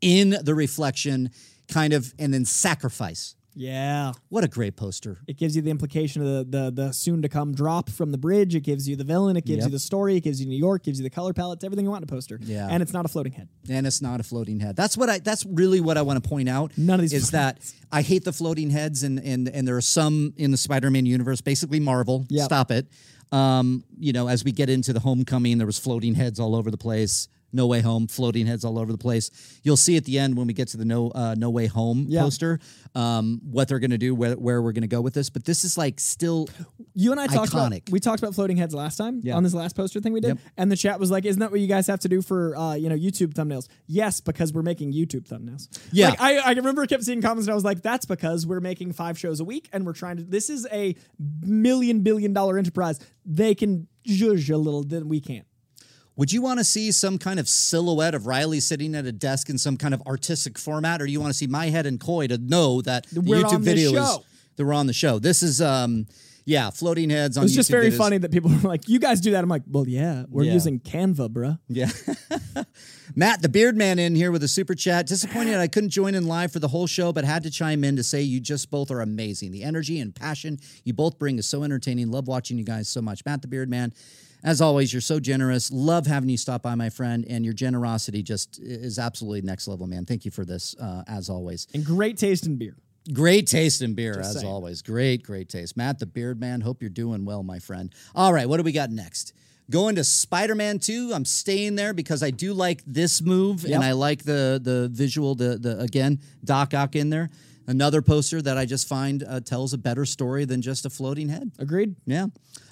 in 0.00 0.36
the 0.42 0.54
reflection, 0.54 1.30
kind 1.68 1.92
of, 1.92 2.14
and 2.18 2.32
then 2.34 2.44
sacrifice. 2.44 3.34
Yeah. 3.58 4.12
What 4.28 4.44
a 4.44 4.48
great 4.48 4.76
poster. 4.76 5.16
It 5.26 5.38
gives 5.38 5.56
you 5.56 5.62
the 5.62 5.70
implication 5.70 6.20
of 6.22 6.50
the 6.50 6.58
the, 6.58 6.70
the 6.70 6.92
soon 6.92 7.22
to 7.22 7.28
come 7.28 7.54
drop 7.54 7.88
from 7.88 8.12
the 8.12 8.18
bridge. 8.18 8.54
It 8.54 8.60
gives 8.60 8.86
you 8.86 8.96
the 8.96 9.04
villain. 9.04 9.36
It 9.36 9.46
gives 9.46 9.60
Yep. 9.60 9.66
you 9.68 9.70
the 9.72 9.78
story. 9.78 10.16
It 10.16 10.20
gives 10.20 10.40
you 10.42 10.46
New 10.46 10.58
York. 10.58 10.82
Gives 10.84 10.98
you 10.98 11.02
the 11.04 11.10
color 11.10 11.32
palettes. 11.32 11.64
Everything 11.64 11.86
you 11.86 11.90
want 11.90 12.02
in 12.02 12.08
a 12.08 12.12
poster. 12.14 12.38
Yeah. 12.42 12.68
And 12.70 12.82
it's 12.82 12.92
not 12.92 13.06
a 13.06 13.08
floating 13.08 13.32
head. 13.32 13.48
And 13.70 13.86
it's 13.86 14.02
not 14.02 14.20
a 14.20 14.22
floating 14.22 14.60
head. 14.60 14.76
That's 14.76 14.96
what 14.96 15.08
I. 15.08 15.18
That's 15.20 15.46
really 15.46 15.80
what 15.80 15.96
I 15.96 16.02
want 16.02 16.22
to 16.22 16.28
point 16.28 16.48
out. 16.50 16.72
None 16.76 16.96
of 16.96 17.00
these 17.00 17.14
is 17.14 17.30
that 17.30 17.58
I 17.90 18.02
hate 18.02 18.24
the 18.24 18.32
floating 18.32 18.68
heads, 18.68 19.02
and 19.02 19.18
and 19.20 19.48
and 19.48 19.66
there 19.66 19.76
are 19.76 19.80
some 19.80 20.34
in 20.36 20.50
the 20.50 20.58
Spider-Man 20.58 21.06
universe, 21.06 21.40
basically 21.40 21.80
Marvel. 21.80 22.26
Yep. 22.28 22.44
Stop 22.44 22.70
it. 22.70 22.86
Um, 23.32 23.84
you 23.98 24.12
know, 24.12 24.28
as 24.28 24.44
we 24.44 24.52
get 24.52 24.68
into 24.70 24.92
the 24.92 25.00
Homecoming, 25.00 25.58
there 25.58 25.66
was 25.66 25.78
floating 25.78 26.14
heads 26.14 26.38
all 26.38 26.54
over 26.54 26.70
the 26.70 26.76
place. 26.76 27.26
No 27.52 27.66
Way 27.66 27.80
Home, 27.80 28.06
floating 28.06 28.46
heads 28.46 28.64
all 28.64 28.78
over 28.78 28.92
the 28.92 28.98
place. 28.98 29.30
You'll 29.62 29.76
see 29.76 29.96
at 29.96 30.04
the 30.04 30.18
end 30.18 30.36
when 30.36 30.46
we 30.46 30.52
get 30.52 30.68
to 30.68 30.76
the 30.76 30.84
No 30.84 31.10
uh, 31.10 31.34
No 31.38 31.48
Way 31.50 31.66
Home 31.66 32.06
Yeah. 32.08 32.22
poster, 32.22 32.58
um, 32.94 33.40
what 33.44 33.68
they're 33.68 33.78
going 33.78 33.92
to 33.92 33.98
do, 33.98 34.14
where, 34.14 34.34
where 34.34 34.60
we're 34.60 34.72
going 34.72 34.82
to 34.82 34.88
go 34.88 35.00
with 35.00 35.14
this. 35.14 35.30
But 35.30 35.44
this 35.44 35.64
is 35.64 35.78
like 35.78 35.98
still 36.00 36.48
You 36.94 37.12
and 37.12 37.20
I 37.20 37.26
talked 37.28 37.52
about 37.52 37.72
Iconic. 37.72 37.90
we 37.90 38.00
talked 38.00 38.22
about 38.22 38.34
floating 38.34 38.56
heads 38.56 38.74
last 38.74 38.96
time 38.96 39.20
Yeah. 39.22 39.36
on 39.36 39.42
this 39.42 39.54
last 39.54 39.74
poster 39.76 40.00
thing 40.00 40.12
we 40.12 40.20
did, 40.20 40.28
Yep. 40.28 40.38
and 40.56 40.72
the 40.72 40.76
chat 40.76 40.98
was 41.00 41.10
like, 41.10 41.24
"Isn't 41.24 41.40
that 41.40 41.50
what 41.50 41.60
you 41.60 41.66
guys 41.66 41.86
have 41.86 42.00
to 42.00 42.08
do 42.08 42.20
for 42.22 42.56
uh, 42.56 42.74
you 42.74 42.88
know 42.88 42.96
YouTube 42.96 43.32
thumbnails?" 43.34 43.68
Yes, 43.86 44.20
because 44.20 44.52
we're 44.52 44.62
making 44.62 44.92
YouTube 44.92 45.26
thumbnails. 45.28 45.68
Yeah. 45.92 46.10
like, 46.10 46.20
I 46.20 46.36
I 46.38 46.50
remember 46.52 46.82
I 46.82 46.86
kept 46.86 47.04
seeing 47.04 47.22
comments 47.22 47.46
and 47.46 47.52
I 47.52 47.54
was 47.54 47.64
like, 47.64 47.80
"That's 47.82 48.06
because 48.06 48.46
we're 48.46 48.60
making 48.60 48.92
five 48.92 49.18
shows 49.18 49.40
a 49.40 49.44
week 49.44 49.68
and 49.72 49.86
we're 49.86 49.92
trying 49.94 50.16
to. 50.18 50.24
This 50.24 50.50
is 50.50 50.66
a 50.72 50.94
million 51.40 52.00
billion 52.00 52.32
dollar 52.32 52.58
enterprise. 52.58 52.98
They 53.24 53.54
can 53.54 53.88
judge 54.04 54.50
a 54.50 54.58
little, 54.58 54.82
then 54.82 55.08
we 55.08 55.20
can't." 55.20 55.46
Would 56.16 56.32
you 56.32 56.40
want 56.40 56.58
to 56.58 56.64
see 56.64 56.92
some 56.92 57.18
kind 57.18 57.38
of 57.38 57.48
silhouette 57.48 58.14
of 58.14 58.26
Reilly 58.26 58.60
sitting 58.60 58.94
at 58.94 59.04
a 59.04 59.12
desk 59.12 59.50
in 59.50 59.58
some 59.58 59.76
kind 59.76 59.92
of 59.92 60.00
artistic 60.06 60.58
format, 60.58 61.02
or 61.02 61.06
do 61.06 61.12
you 61.12 61.20
want 61.20 61.30
to 61.30 61.36
see 61.36 61.46
my 61.46 61.66
head 61.66 61.84
and 61.86 62.00
Coy 62.00 62.26
to 62.28 62.38
know 62.38 62.80
that 62.82 63.06
the 63.12 63.20
We're 63.20 63.42
YouTube 63.42 63.60
video 63.60 63.90
is 63.94 64.18
that 64.56 64.64
were 64.64 64.72
on 64.72 64.86
the 64.86 64.94
show. 64.94 65.18
This 65.18 65.42
is 65.42 65.60
um 65.60 66.06
yeah, 66.48 66.70
floating 66.70 67.10
heads 67.10 67.36
on 67.36 67.44
It's 67.44 67.54
just 67.54 67.68
very 67.72 67.88
is- 67.88 67.96
funny 67.96 68.18
that 68.18 68.30
people 68.30 68.52
are 68.54 68.58
like, 68.60 68.88
"You 68.88 68.98
guys 69.00 69.20
do 69.20 69.32
that." 69.32 69.42
I'm 69.42 69.50
like, 69.50 69.64
"Well, 69.68 69.86
yeah, 69.86 70.24
we're 70.30 70.44
Yeah. 70.44 70.52
using 70.54 70.78
Canva, 70.80 71.28
bruh." 71.28 71.58
Yeah. 71.68 71.90
Matt, 73.16 73.42
the 73.42 73.48
beard 73.48 73.76
man, 73.76 73.98
in 73.98 74.14
here 74.14 74.30
with 74.30 74.42
a 74.44 74.48
super 74.48 74.74
chat. 74.74 75.06
Disappointed 75.06 75.56
I 75.56 75.66
couldn't 75.66 75.90
join 75.90 76.14
in 76.14 76.26
live 76.26 76.52
for 76.52 76.60
the 76.60 76.68
whole 76.68 76.86
show, 76.86 77.12
but 77.12 77.24
had 77.24 77.42
to 77.42 77.50
chime 77.50 77.82
in 77.84 77.96
to 77.96 78.02
say 78.04 78.22
you 78.22 78.40
just 78.40 78.70
both 78.70 78.90
are 78.92 79.00
amazing. 79.00 79.50
The 79.52 79.64
energy 79.64 79.98
and 80.00 80.14
passion 80.14 80.58
you 80.84 80.92
both 80.92 81.18
bring 81.18 81.38
is 81.38 81.46
so 81.46 81.62
entertaining. 81.64 82.10
Love 82.10 82.28
watching 82.28 82.58
you 82.58 82.64
guys 82.64 82.88
so 82.88 83.02
much. 83.02 83.24
Matt, 83.26 83.42
the 83.42 83.48
beard 83.48 83.68
man, 83.68 83.92
as 84.46 84.60
always, 84.62 84.92
you're 84.94 85.02
so 85.02 85.20
generous. 85.20 85.70
Love 85.70 86.06
having 86.06 86.30
you 86.30 86.38
stop 86.38 86.62
by, 86.62 86.74
my 86.74 86.88
friend, 86.88 87.26
and 87.28 87.44
your 87.44 87.52
generosity 87.52 88.22
just 88.22 88.58
is 88.60 88.98
absolutely 88.98 89.42
next 89.42 89.68
level, 89.68 89.86
man. 89.86 90.06
Thank 90.06 90.24
you 90.24 90.30
for 90.30 90.44
this, 90.46 90.74
uh, 90.80 91.02
as 91.08 91.28
always. 91.28 91.66
And 91.74 91.84
great 91.84 92.16
taste 92.16 92.46
in 92.46 92.56
beer. 92.56 92.76
Great 93.12 93.46
taste 93.46 93.82
in 93.82 93.94
beer, 93.94 94.18
as 94.20 94.34
saying. 94.34 94.46
always. 94.46 94.82
Great, 94.82 95.22
great 95.22 95.48
taste. 95.48 95.76
Matt, 95.76 95.98
the 95.98 96.06
beard 96.06 96.40
man, 96.40 96.60
hope 96.60 96.80
you're 96.80 96.88
doing 96.90 97.24
well, 97.24 97.42
my 97.42 97.58
friend. 97.58 97.92
All 98.14 98.32
right, 98.32 98.48
what 98.48 98.56
do 98.56 98.62
we 98.62 98.72
got 98.72 98.90
next? 98.90 99.32
Going 99.68 99.96
to 99.96 100.04
Spider 100.04 100.54
Man 100.54 100.78
2. 100.78 101.10
I'm 101.12 101.24
staying 101.24 101.74
there 101.74 101.92
because 101.92 102.22
I 102.22 102.30
do 102.30 102.52
like 102.52 102.82
this 102.86 103.20
move 103.20 103.64
Yep. 103.64 103.74
and 103.74 103.84
I 103.84 103.92
like 103.92 104.22
the 104.22 104.60
the 104.62 104.88
visual, 104.92 105.34
the, 105.34 105.58
the 105.58 105.80
again, 105.80 106.20
Doc 106.44 106.72
Ock 106.72 106.94
in 106.94 107.10
there. 107.10 107.30
Another 107.66 108.00
poster 108.02 108.40
that 108.42 108.56
I 108.56 108.64
just 108.64 108.86
find 108.86 109.24
uh, 109.28 109.40
tells 109.40 109.72
a 109.72 109.78
better 109.78 110.04
story 110.04 110.44
than 110.44 110.62
just 110.62 110.86
a 110.86 110.90
floating 110.90 111.28
head. 111.28 111.50
Agreed. 111.58 111.96
Yeah. 112.06 112.26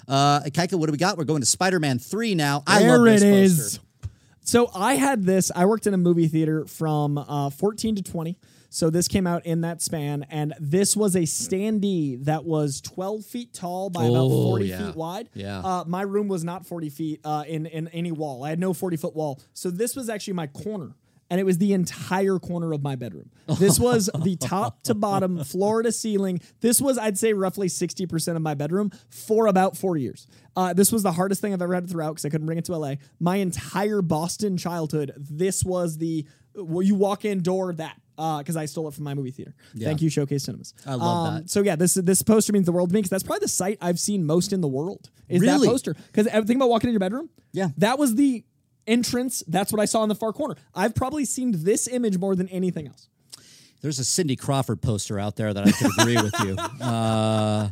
Uh, 0.07 0.41
Kaika, 0.41 0.75
what 0.79 0.85
do 0.85 0.91
we 0.91 0.97
got? 0.97 1.17
We're 1.17 1.23
going 1.25 1.41
to 1.41 1.45
Spider 1.47 1.79
Man 1.79 1.99
3 1.99 2.35
now. 2.35 2.63
I 2.65 2.79
there 2.79 2.97
love 2.97 3.05
this 3.05 3.21
it 3.23 3.31
poster. 3.31 3.79
So 4.41 4.69
I 4.75 4.93
had 4.95 5.23
this. 5.23 5.51
I 5.55 5.65
worked 5.65 5.87
in 5.87 5.93
a 5.93 5.97
movie 5.97 6.27
theater 6.27 6.65
from 6.65 7.17
uh, 7.17 7.49
14 7.49 7.95
to 7.95 8.03
20. 8.03 8.37
So 8.69 8.89
this 8.89 9.07
came 9.07 9.25
out 9.25 9.45
in 9.45 9.61
that 9.61 9.81
span, 9.81 10.25
and 10.29 10.53
this 10.59 10.97
was 10.97 11.15
a 11.15 11.21
standee 11.21 12.21
that 12.25 12.43
was 12.43 12.81
12 12.81 13.25
feet 13.25 13.53
tall 13.53 13.89
by 13.89 14.03
about 14.03 14.17
Oh, 14.25 14.43
40 14.49 14.65
yeah. 14.65 14.85
feet 14.85 14.95
wide. 14.95 15.29
Yeah. 15.33 15.59
Uh, 15.59 15.83
my 15.87 16.01
room 16.01 16.27
was 16.27 16.43
not 16.43 16.65
40 16.65 16.89
feet 16.89 17.21
uh, 17.23 17.45
in 17.47 17.65
in 17.67 17.87
any 17.89 18.11
wall. 18.11 18.43
I 18.43 18.49
had 18.49 18.59
no 18.59 18.73
40 18.73 18.97
foot 18.97 19.15
wall. 19.15 19.39
So 19.53 19.69
this 19.71 19.95
was 19.95 20.09
actually 20.09 20.33
my 20.33 20.47
corner. 20.47 20.91
And 21.29 21.39
it 21.39 21.43
was 21.43 21.57
the 21.57 21.73
entire 21.73 22.37
corner 22.37 22.71
of 22.71 22.83
my 22.83 22.95
bedroom. 22.95 23.31
This 23.59 23.79
was 23.79 24.11
the 24.23 24.35
top 24.35 24.83
to 24.83 24.93
bottom, 24.93 25.43
floor 25.43 25.81
to 25.81 25.91
ceiling. 25.91 26.39
This 26.61 26.79
was, 26.79 26.99
I'd 26.99 27.17
say, 27.17 27.33
roughly 27.33 27.67
60% 27.67 28.35
of 28.35 28.41
my 28.43 28.53
bedroom 28.53 28.91
for 29.09 29.47
about 29.47 29.75
four 29.75 29.97
years. 29.97 30.27
Uh, 30.55 30.73
this 30.73 30.91
was 30.91 31.01
the 31.01 31.11
hardest 31.11 31.41
thing 31.41 31.51
I've 31.51 31.61
ever 31.63 31.73
had 31.73 31.87
to 31.87 31.91
throw 31.91 32.05
out 32.05 32.11
because 32.11 32.25
I 32.25 32.29
couldn't 32.29 32.45
bring 32.45 32.59
it 32.59 32.65
to 32.65 32.77
LA. 32.77 32.95
My 33.19 33.37
entire 33.37 34.03
Boston 34.03 34.55
childhood, 34.55 35.13
this 35.17 35.63
was 35.63 35.97
the, 35.97 36.27
well, 36.53 36.83
you 36.83 36.93
walk 36.93 37.25
in 37.25 37.41
door, 37.41 37.73
that 37.73 37.99
because 38.15 38.55
I 38.55 38.65
stole 38.65 38.87
it 38.87 38.93
from 38.93 39.03
my 39.03 39.13
movie 39.13 39.31
theater. 39.31 39.53
Thank 39.77 40.01
you, 40.01 40.09
Showcase 40.09 40.43
Cinemas. 40.43 40.73
Um, 40.85 41.01
I 41.01 41.05
love 41.05 41.33
that. 41.33 41.49
So 41.49 41.61
yeah, 41.61 41.75
this 41.75 41.95
this 41.95 42.21
poster 42.21 42.53
means 42.53 42.65
the 42.65 42.71
world 42.71 42.89
to 42.89 42.93
me 42.93 42.99
because 42.99 43.09
that's 43.09 43.23
probably 43.23 43.41
the 43.43 43.49
site 43.49 43.77
I've 43.81 43.99
seen 43.99 44.25
most 44.25 44.53
in 44.53 44.61
the 44.61 44.67
world. 44.69 45.09
Is 45.27 45.41
Really? 45.41 45.67
that 45.67 45.71
poster? 45.73 45.95
Because 46.13 46.27
think 46.45 46.51
about 46.57 46.69
walking 46.69 46.87
in 46.89 46.93
your 46.93 47.01
bedroom. 47.01 47.29
Yeah. 47.51 47.69
that 47.77 47.99
was 47.99 48.15
the 48.15 48.45
entrance. 48.87 49.43
That's 49.47 49.71
what 49.71 49.81
I 49.81 49.85
saw 49.85 50.03
in 50.03 50.09
the 50.09 50.15
far 50.15 50.33
corner. 50.33 50.55
I've 50.73 50.95
probably 50.95 51.25
seen 51.25 51.63
this 51.63 51.87
image 51.87 52.17
more 52.17 52.35
than 52.35 52.47
anything 52.49 52.87
else. 52.87 53.07
There's 53.81 53.99
a 53.99 54.03
Cindy 54.03 54.35
Crawford 54.35 54.81
poster 54.81 55.19
out 55.19 55.35
there 55.35 55.53
that 55.53 55.67
I 55.67 55.71
could 55.71 55.91
agree 55.99 56.15
with 56.15 56.33
you. 56.43 56.55
Uh, 56.83 57.69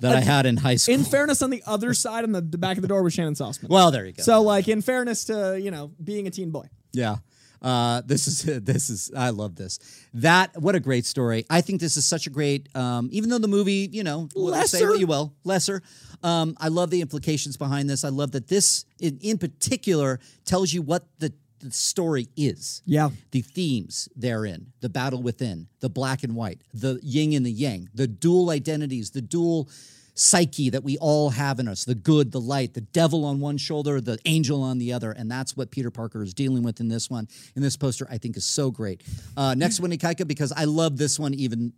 that 0.00 0.16
I 0.16 0.20
had 0.20 0.46
in 0.46 0.56
high 0.56 0.76
school. 0.76 0.94
In 0.94 1.04
fairness, 1.04 1.42
on 1.42 1.50
the 1.50 1.62
other 1.66 1.92
side, 1.92 2.24
on 2.24 2.32
the, 2.32 2.40
the 2.40 2.56
back 2.56 2.78
of 2.78 2.82
the 2.82 2.88
door 2.88 3.02
was 3.02 3.12
Shannon 3.12 3.34
Sossman. 3.34 3.68
well, 3.68 3.90
there 3.90 4.06
you 4.06 4.12
go. 4.12 4.22
so 4.22 4.40
like 4.42 4.68
in 4.68 4.80
fairness 4.80 5.24
to 5.24 5.60
you 5.60 5.70
know 5.70 5.90
being 6.02 6.26
a 6.26 6.30
teen 6.30 6.50
boy. 6.50 6.68
Yeah. 6.92 7.16
Uh, 7.62 8.02
this 8.04 8.26
is 8.28 8.42
this 8.64 8.90
is 8.90 9.10
I 9.16 9.30
love 9.30 9.56
this. 9.56 9.78
That 10.14 10.60
what 10.60 10.74
a 10.74 10.80
great 10.80 11.06
story. 11.06 11.44
I 11.50 11.60
think 11.60 11.80
this 11.80 11.96
is 11.96 12.06
such 12.06 12.26
a 12.26 12.30
great. 12.30 12.74
Um, 12.76 13.08
even 13.12 13.30
though 13.30 13.38
the 13.38 13.48
movie, 13.48 13.88
you 13.90 14.04
know, 14.04 14.28
we'll 14.34 14.54
say 14.64 14.84
what 14.84 14.98
you 14.98 15.06
will, 15.06 15.34
lesser. 15.44 15.82
Um, 16.22 16.56
I 16.58 16.68
love 16.68 16.90
the 16.90 17.00
implications 17.00 17.56
behind 17.56 17.88
this. 17.88 18.04
I 18.04 18.08
love 18.08 18.32
that 18.32 18.48
this, 18.48 18.84
in, 18.98 19.18
in 19.20 19.38
particular, 19.38 20.20
tells 20.44 20.72
you 20.72 20.82
what 20.82 21.06
the, 21.18 21.32
the 21.60 21.70
story 21.70 22.28
is. 22.36 22.82
Yeah. 22.84 23.10
The 23.30 23.42
themes 23.42 24.08
therein, 24.16 24.72
the 24.80 24.88
battle 24.88 25.22
within, 25.22 25.68
the 25.80 25.88
black 25.88 26.22
and 26.22 26.34
white, 26.34 26.62
the 26.72 26.98
yin 27.02 27.34
and 27.34 27.44
the 27.44 27.52
yang, 27.52 27.88
the 27.94 28.06
dual 28.06 28.50
identities, 28.50 29.10
the 29.10 29.22
dual 29.22 29.68
psyche 30.18 30.70
that 30.70 30.82
we 30.82 30.96
all 30.98 31.30
have 31.30 31.60
in 31.60 31.68
us 31.68 31.84
the 31.84 31.94
good, 31.94 32.32
the 32.32 32.40
light, 32.40 32.74
the 32.74 32.80
devil 32.80 33.24
on 33.24 33.38
one 33.38 33.58
shoulder, 33.58 34.00
the 34.00 34.18
angel 34.24 34.62
on 34.62 34.78
the 34.78 34.92
other. 34.92 35.12
And 35.12 35.30
that's 35.30 35.56
what 35.56 35.70
Peter 35.70 35.90
Parker 35.90 36.22
is 36.22 36.34
dealing 36.34 36.62
with 36.62 36.80
in 36.80 36.88
this 36.88 37.08
one. 37.08 37.28
In 37.54 37.62
this 37.62 37.76
poster, 37.76 38.06
I 38.10 38.18
think 38.18 38.36
is 38.36 38.44
so 38.44 38.70
great. 38.70 39.02
Uh, 39.36 39.54
next 39.54 39.78
one, 39.78 39.90
Ikaika, 39.92 40.26
because 40.26 40.52
I 40.52 40.64
love 40.64 40.96
this 40.96 41.18
one 41.18 41.34
even, 41.34 41.72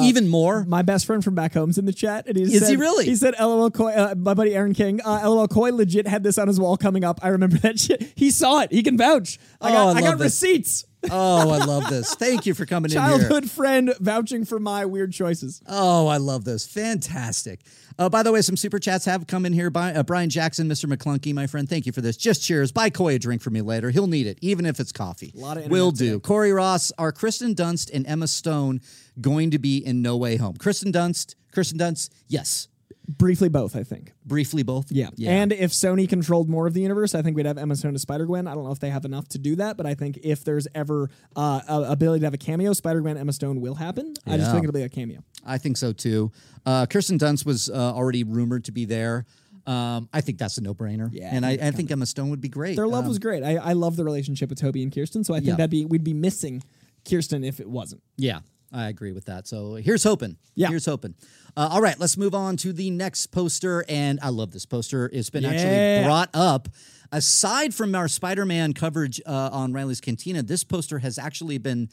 even 0.00 0.28
more. 0.28 0.64
My 0.64 0.82
best 0.82 1.06
friend 1.06 1.22
from 1.22 1.34
back 1.34 1.52
home's 1.54 1.78
in 1.78 1.84
the 1.84 1.92
chat, 1.92 2.26
and 2.26 2.36
he 2.36 2.42
Is 2.44 2.60
said, 2.60 2.70
he 2.70 2.76
really? 2.76 3.04
He 3.04 3.14
said, 3.16 3.34
"LOL, 3.38 3.70
Coy." 3.70 3.92
Uh, 3.92 4.14
my 4.16 4.34
buddy 4.34 4.54
Aaron 4.54 4.72
King, 4.74 5.00
uh, 5.04 5.20
"LOL, 5.28 5.46
Coy 5.46 5.70
legit 5.72 6.06
had 6.08 6.22
this 6.22 6.38
on 6.38 6.48
his 6.48 6.58
wall 6.58 6.76
coming 6.76 7.04
up. 7.04 7.20
I 7.22 7.28
remember 7.28 7.58
that 7.58 7.78
shit. 7.78 8.12
He 8.16 8.30
saw 8.30 8.60
it. 8.60 8.72
He 8.72 8.82
can 8.82 8.96
vouch. 8.96 9.38
I 9.60 9.68
Oh, 9.70 9.72
got, 9.72 9.96
I 9.96 9.98
I, 9.98 10.02
got 10.02 10.18
receipts. 10.20 10.84
Oh, 11.10 11.50
I 11.50 11.64
love 11.64 11.88
this. 11.88 12.14
Thank 12.14 12.46
you 12.46 12.54
for 12.54 12.66
coming 12.66 12.90
in. 12.90 12.96
Childhood 12.96 13.50
friend 13.50 13.94
vouching 14.00 14.44
for 14.44 14.58
my 14.58 14.84
weird 14.84 15.12
choices. 15.12 15.62
Oh, 15.66 16.06
I 16.06 16.16
love 16.16 16.44
this. 16.44 16.66
Fantastic. 16.66 17.60
Uh, 17.98 18.08
by 18.08 18.22
the 18.22 18.32
way, 18.32 18.42
some 18.42 18.56
super 18.56 18.78
chats 18.78 19.04
have 19.04 19.26
come 19.26 19.46
in 19.46 19.52
here. 19.52 19.70
By 19.70 19.94
uh, 19.94 20.02
Brian 20.02 20.30
Jackson, 20.30 20.68
Mr. 20.68 20.92
McClunky, 20.92 21.32
my 21.32 21.46
friend. 21.46 21.68
Thank 21.68 21.86
you 21.86 21.92
for 21.92 22.00
this. 22.00 22.16
Just 22.16 22.42
cheers. 22.42 22.72
Buy 22.72 22.90
Coy 22.90 23.14
a 23.14 23.18
drink 23.18 23.42
for 23.42 23.50
me 23.50 23.60
later. 23.60 23.90
He'll 23.90 24.06
need 24.06 24.26
it, 24.26 24.38
even 24.40 24.66
if 24.66 24.80
it's 24.80 24.92
coffee. 24.92 25.32
A 25.36 25.38
lot 25.38 25.56
of 25.56 25.68
Will 25.68 25.90
do. 25.90 26.20
Corey 26.20 26.52
Ross, 26.52 26.90
are 26.98 27.12
Kristen 27.12 27.54
Dunst 27.54 27.90
and 27.92 28.06
Emma 28.06 28.26
Stone 28.26 28.80
going 29.20 29.50
to 29.52 29.58
be 29.58 29.78
in 29.78 30.02
No 30.02 30.16
Way 30.16 30.36
Home? 30.36 30.56
Kristen 30.56 30.92
Dunst, 30.92 31.34
Kristen 31.52 31.78
Dunst, 31.78 32.10
yes. 32.28 32.68
Briefly, 33.06 33.48
both. 33.50 33.76
I 33.76 33.82
think. 33.82 34.12
Briefly, 34.24 34.62
both. 34.62 34.90
Yeah. 34.90 35.10
yeah. 35.16 35.30
And 35.30 35.52
if 35.52 35.72
Sony 35.72 36.08
controlled 36.08 36.48
more 36.48 36.66
of 36.66 36.72
the 36.72 36.80
universe, 36.80 37.14
I 37.14 37.20
think 37.20 37.36
we'd 37.36 37.44
have 37.44 37.58
Emma 37.58 37.76
Stone 37.76 37.92
to 37.92 37.98
Spider 37.98 38.24
Gwen. 38.24 38.46
I 38.48 38.54
don't 38.54 38.64
know 38.64 38.72
if 38.72 38.80
they 38.80 38.88
have 38.90 39.04
enough 39.04 39.28
to 39.30 39.38
do 39.38 39.56
that, 39.56 39.76
but 39.76 39.84
I 39.84 39.94
think 39.94 40.18
if 40.22 40.42
there's 40.42 40.66
ever 40.74 41.10
uh, 41.36 41.60
a 41.68 41.82
ability 41.92 42.20
to 42.20 42.26
have 42.26 42.34
a 42.34 42.38
cameo, 42.38 42.72
Spider 42.72 43.02
Gwen, 43.02 43.18
Emma 43.18 43.32
Stone 43.34 43.60
will 43.60 43.74
happen. 43.74 44.14
I 44.26 44.38
just 44.38 44.50
think 44.52 44.64
it'll 44.64 44.72
be 44.72 44.82
a 44.82 44.88
cameo. 44.88 45.22
I 45.44 45.58
think 45.58 45.76
so 45.76 45.92
too. 45.92 46.32
Uh, 46.64 46.86
Kirsten 46.86 47.18
Dunst 47.18 47.44
was 47.44 47.68
uh, 47.68 47.74
already 47.74 48.24
rumored 48.24 48.64
to 48.64 48.72
be 48.72 48.86
there. 48.86 49.26
Um, 49.66 50.08
I 50.12 50.20
think 50.22 50.38
that's 50.38 50.56
a 50.58 50.62
no-brainer. 50.62 51.08
Yeah, 51.12 51.30
and 51.32 51.44
I 51.44 51.52
I 51.52 51.70
think 51.72 51.90
Emma 51.90 52.06
Stone 52.06 52.30
would 52.30 52.40
be 52.40 52.48
great. 52.50 52.76
Their 52.76 52.86
love 52.88 53.04
Um, 53.04 53.08
was 53.08 53.18
great. 53.18 53.42
I, 53.42 53.56
I 53.56 53.72
love 53.74 53.96
the 53.96 54.04
relationship 54.04 54.48
with 54.50 54.58
Tobey 54.60 54.82
and 54.82 54.94
Kirsten, 54.94 55.24
so 55.24 55.32
I 55.34 55.38
think 55.38 55.48
Yeah. 55.48 55.56
that'd 55.56 55.70
be 55.70 55.84
we'd 55.86 56.04
be 56.04 56.12
missing 56.14 56.62
Kirsten 57.08 57.44
if 57.44 57.60
it 57.60 57.68
wasn't. 57.68 58.02
Yeah, 58.16 58.40
I 58.74 58.88
agree 58.88 59.12
with 59.12 59.26
that. 59.26 59.46
So 59.46 59.74
here's 59.76 60.02
hoping. 60.04 60.36
Yeah. 60.54 60.68
Here's 60.68 60.84
hoping. 60.86 61.14
Uh, 61.56 61.68
all 61.70 61.80
right, 61.80 61.98
let's 62.00 62.16
move 62.16 62.34
on 62.34 62.56
to 62.58 62.72
the 62.72 62.90
next 62.90 63.28
poster. 63.28 63.84
And 63.88 64.18
I 64.20 64.30
love 64.30 64.50
this 64.50 64.66
poster. 64.66 65.08
It's 65.12 65.30
been 65.30 65.44
Yeah. 65.44 65.50
actually 65.52 66.04
brought 66.06 66.30
up. 66.34 66.68
Aside 67.12 67.72
from 67.74 67.94
our 67.94 68.08
Spider 68.08 68.44
Man 68.44 68.72
coverage 68.72 69.20
uh, 69.24 69.50
on 69.52 69.72
Reilly's 69.72 70.00
Cantina, 70.00 70.42
this 70.42 70.64
poster 70.64 70.98
has 70.98 71.18
actually 71.18 71.58
been. 71.58 71.88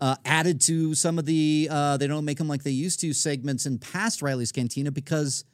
Uh, 0.00 0.16
added 0.24 0.60
to 0.60 0.96
some 0.96 1.16
of 1.16 1.26
the 1.26 1.68
uh, 1.70 1.96
they 1.96 2.08
don't 2.08 2.24
make 2.24 2.36
them 2.38 2.48
like 2.48 2.64
they 2.64 2.72
used 2.72 2.98
to 2.98 3.12
segments 3.12 3.66
in 3.66 3.78
past 3.78 4.20
Reilly's 4.20 4.50
Cantina 4.50 4.90
because 4.90 5.44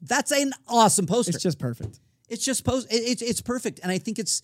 that's 0.00 0.30
an 0.30 0.52
awesome 0.68 1.06
poster 1.06 1.30
It's 1.34 1.42
just 1.42 1.58
perfect. 1.58 1.98
it's 2.28 2.44
just 2.44 2.64
post 2.64 2.86
it, 2.92 2.98
it's 2.98 3.22
it's 3.22 3.40
perfect 3.40 3.80
and 3.82 3.90
i 3.90 3.98
think 3.98 4.20
it's 4.20 4.42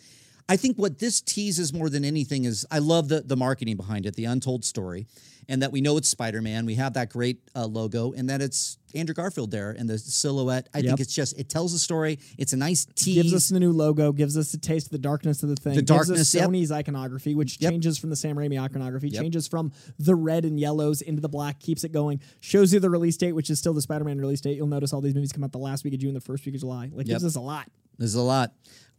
i 0.49 0.57
think 0.57 0.77
what 0.79 0.99
this 0.99 1.21
teases 1.21 1.73
more 1.73 1.89
than 1.91 2.05
anything 2.05 2.45
is 2.45 2.67
i 2.71 2.79
love 2.79 3.09
the 3.09 3.21
the 3.23 3.37
marketing 3.37 3.77
behind 3.77 4.07
it 4.07 4.15
the 4.17 4.25
untold 4.25 4.65
story 4.65 5.07
and 5.49 5.61
that 5.63 5.73
we 5.73 5.81
know 5.81 5.97
it's 5.97 6.09
spider-man 6.09 6.65
we 6.67 6.75
have 6.77 6.95
that 6.95 7.11
great 7.11 7.39
uh, 7.57 7.67
logo 7.67 8.13
and 8.13 8.29
that 8.31 8.41
it's 8.41 8.79
andrew 8.95 9.15
garfield 9.15 9.51
there 9.51 9.71
and 9.71 9.89
the 9.89 9.99
silhouette 9.99 10.69
i 10.75 10.79
Yep. 10.79 10.87
think 10.87 11.01
it's 11.01 11.15
just 11.15 11.39
it 11.39 11.49
tells 11.49 11.73
a 11.75 11.79
story 11.79 12.19
it's 12.39 12.53
a 12.53 12.57
nice 12.57 12.85
tease 12.95 13.15
Gives 13.23 13.35
us 13.35 13.49
the 13.49 13.61
new 13.61 13.73
logo, 13.73 14.13
gives 14.13 14.37
us 14.37 14.53
a 14.55 14.59
taste 14.59 14.87
of 14.87 14.93
the 14.93 14.99
darkness 14.99 15.43
of 15.43 15.49
the 15.49 15.57
thing. 15.57 15.75
The 15.75 15.81
gives 15.83 15.87
darkness, 15.89 16.21
us 16.21 16.35
yep. 16.35 16.49
Sony's 16.51 16.71
iconography, 16.73 17.35
which 17.35 17.59
Yep. 17.61 17.71
changes 17.73 17.99
from 17.99 18.11
the 18.11 18.17
Sam 18.17 18.37
Raimi 18.37 18.61
iconography, 18.61 19.09
Yep. 19.09 19.23
changes 19.23 19.47
from 19.49 19.73
the 19.99 20.15
red 20.15 20.45
and 20.45 20.59
yellows 20.59 21.01
into 21.03 21.21
the 21.23 21.29
black, 21.29 21.61
keeps 21.61 21.85
it 21.85 21.93
going, 21.93 22.21
shows 22.41 22.73
you 22.73 22.81
the 22.81 22.91
release 22.91 23.17
date, 23.17 23.33
which 23.33 23.49
is 23.51 23.59
still 23.59 23.73
the 23.75 23.81
Spider-Man 23.83 24.19
release 24.19 24.41
date. 24.41 24.57
You'll 24.57 24.67
notice 24.67 24.93
all 24.93 25.01
these 25.01 25.15
movies 25.15 25.33
come 25.33 25.45
out 25.45 25.53
the 25.53 25.59
last 25.59 25.85
week 25.85 25.95
of 25.95 26.01
June, 26.01 26.15
the 26.15 26.21
first 26.21 26.45
week 26.47 26.55
of 26.55 26.61
July. 26.61 26.91
Like 26.93 27.07
Yep. 27.07 27.15
gives 27.15 27.25
us 27.25 27.37
a 27.37 27.41
lot. 27.41 27.69
There's 27.99 28.15
a 28.15 28.23
lot. 28.23 28.53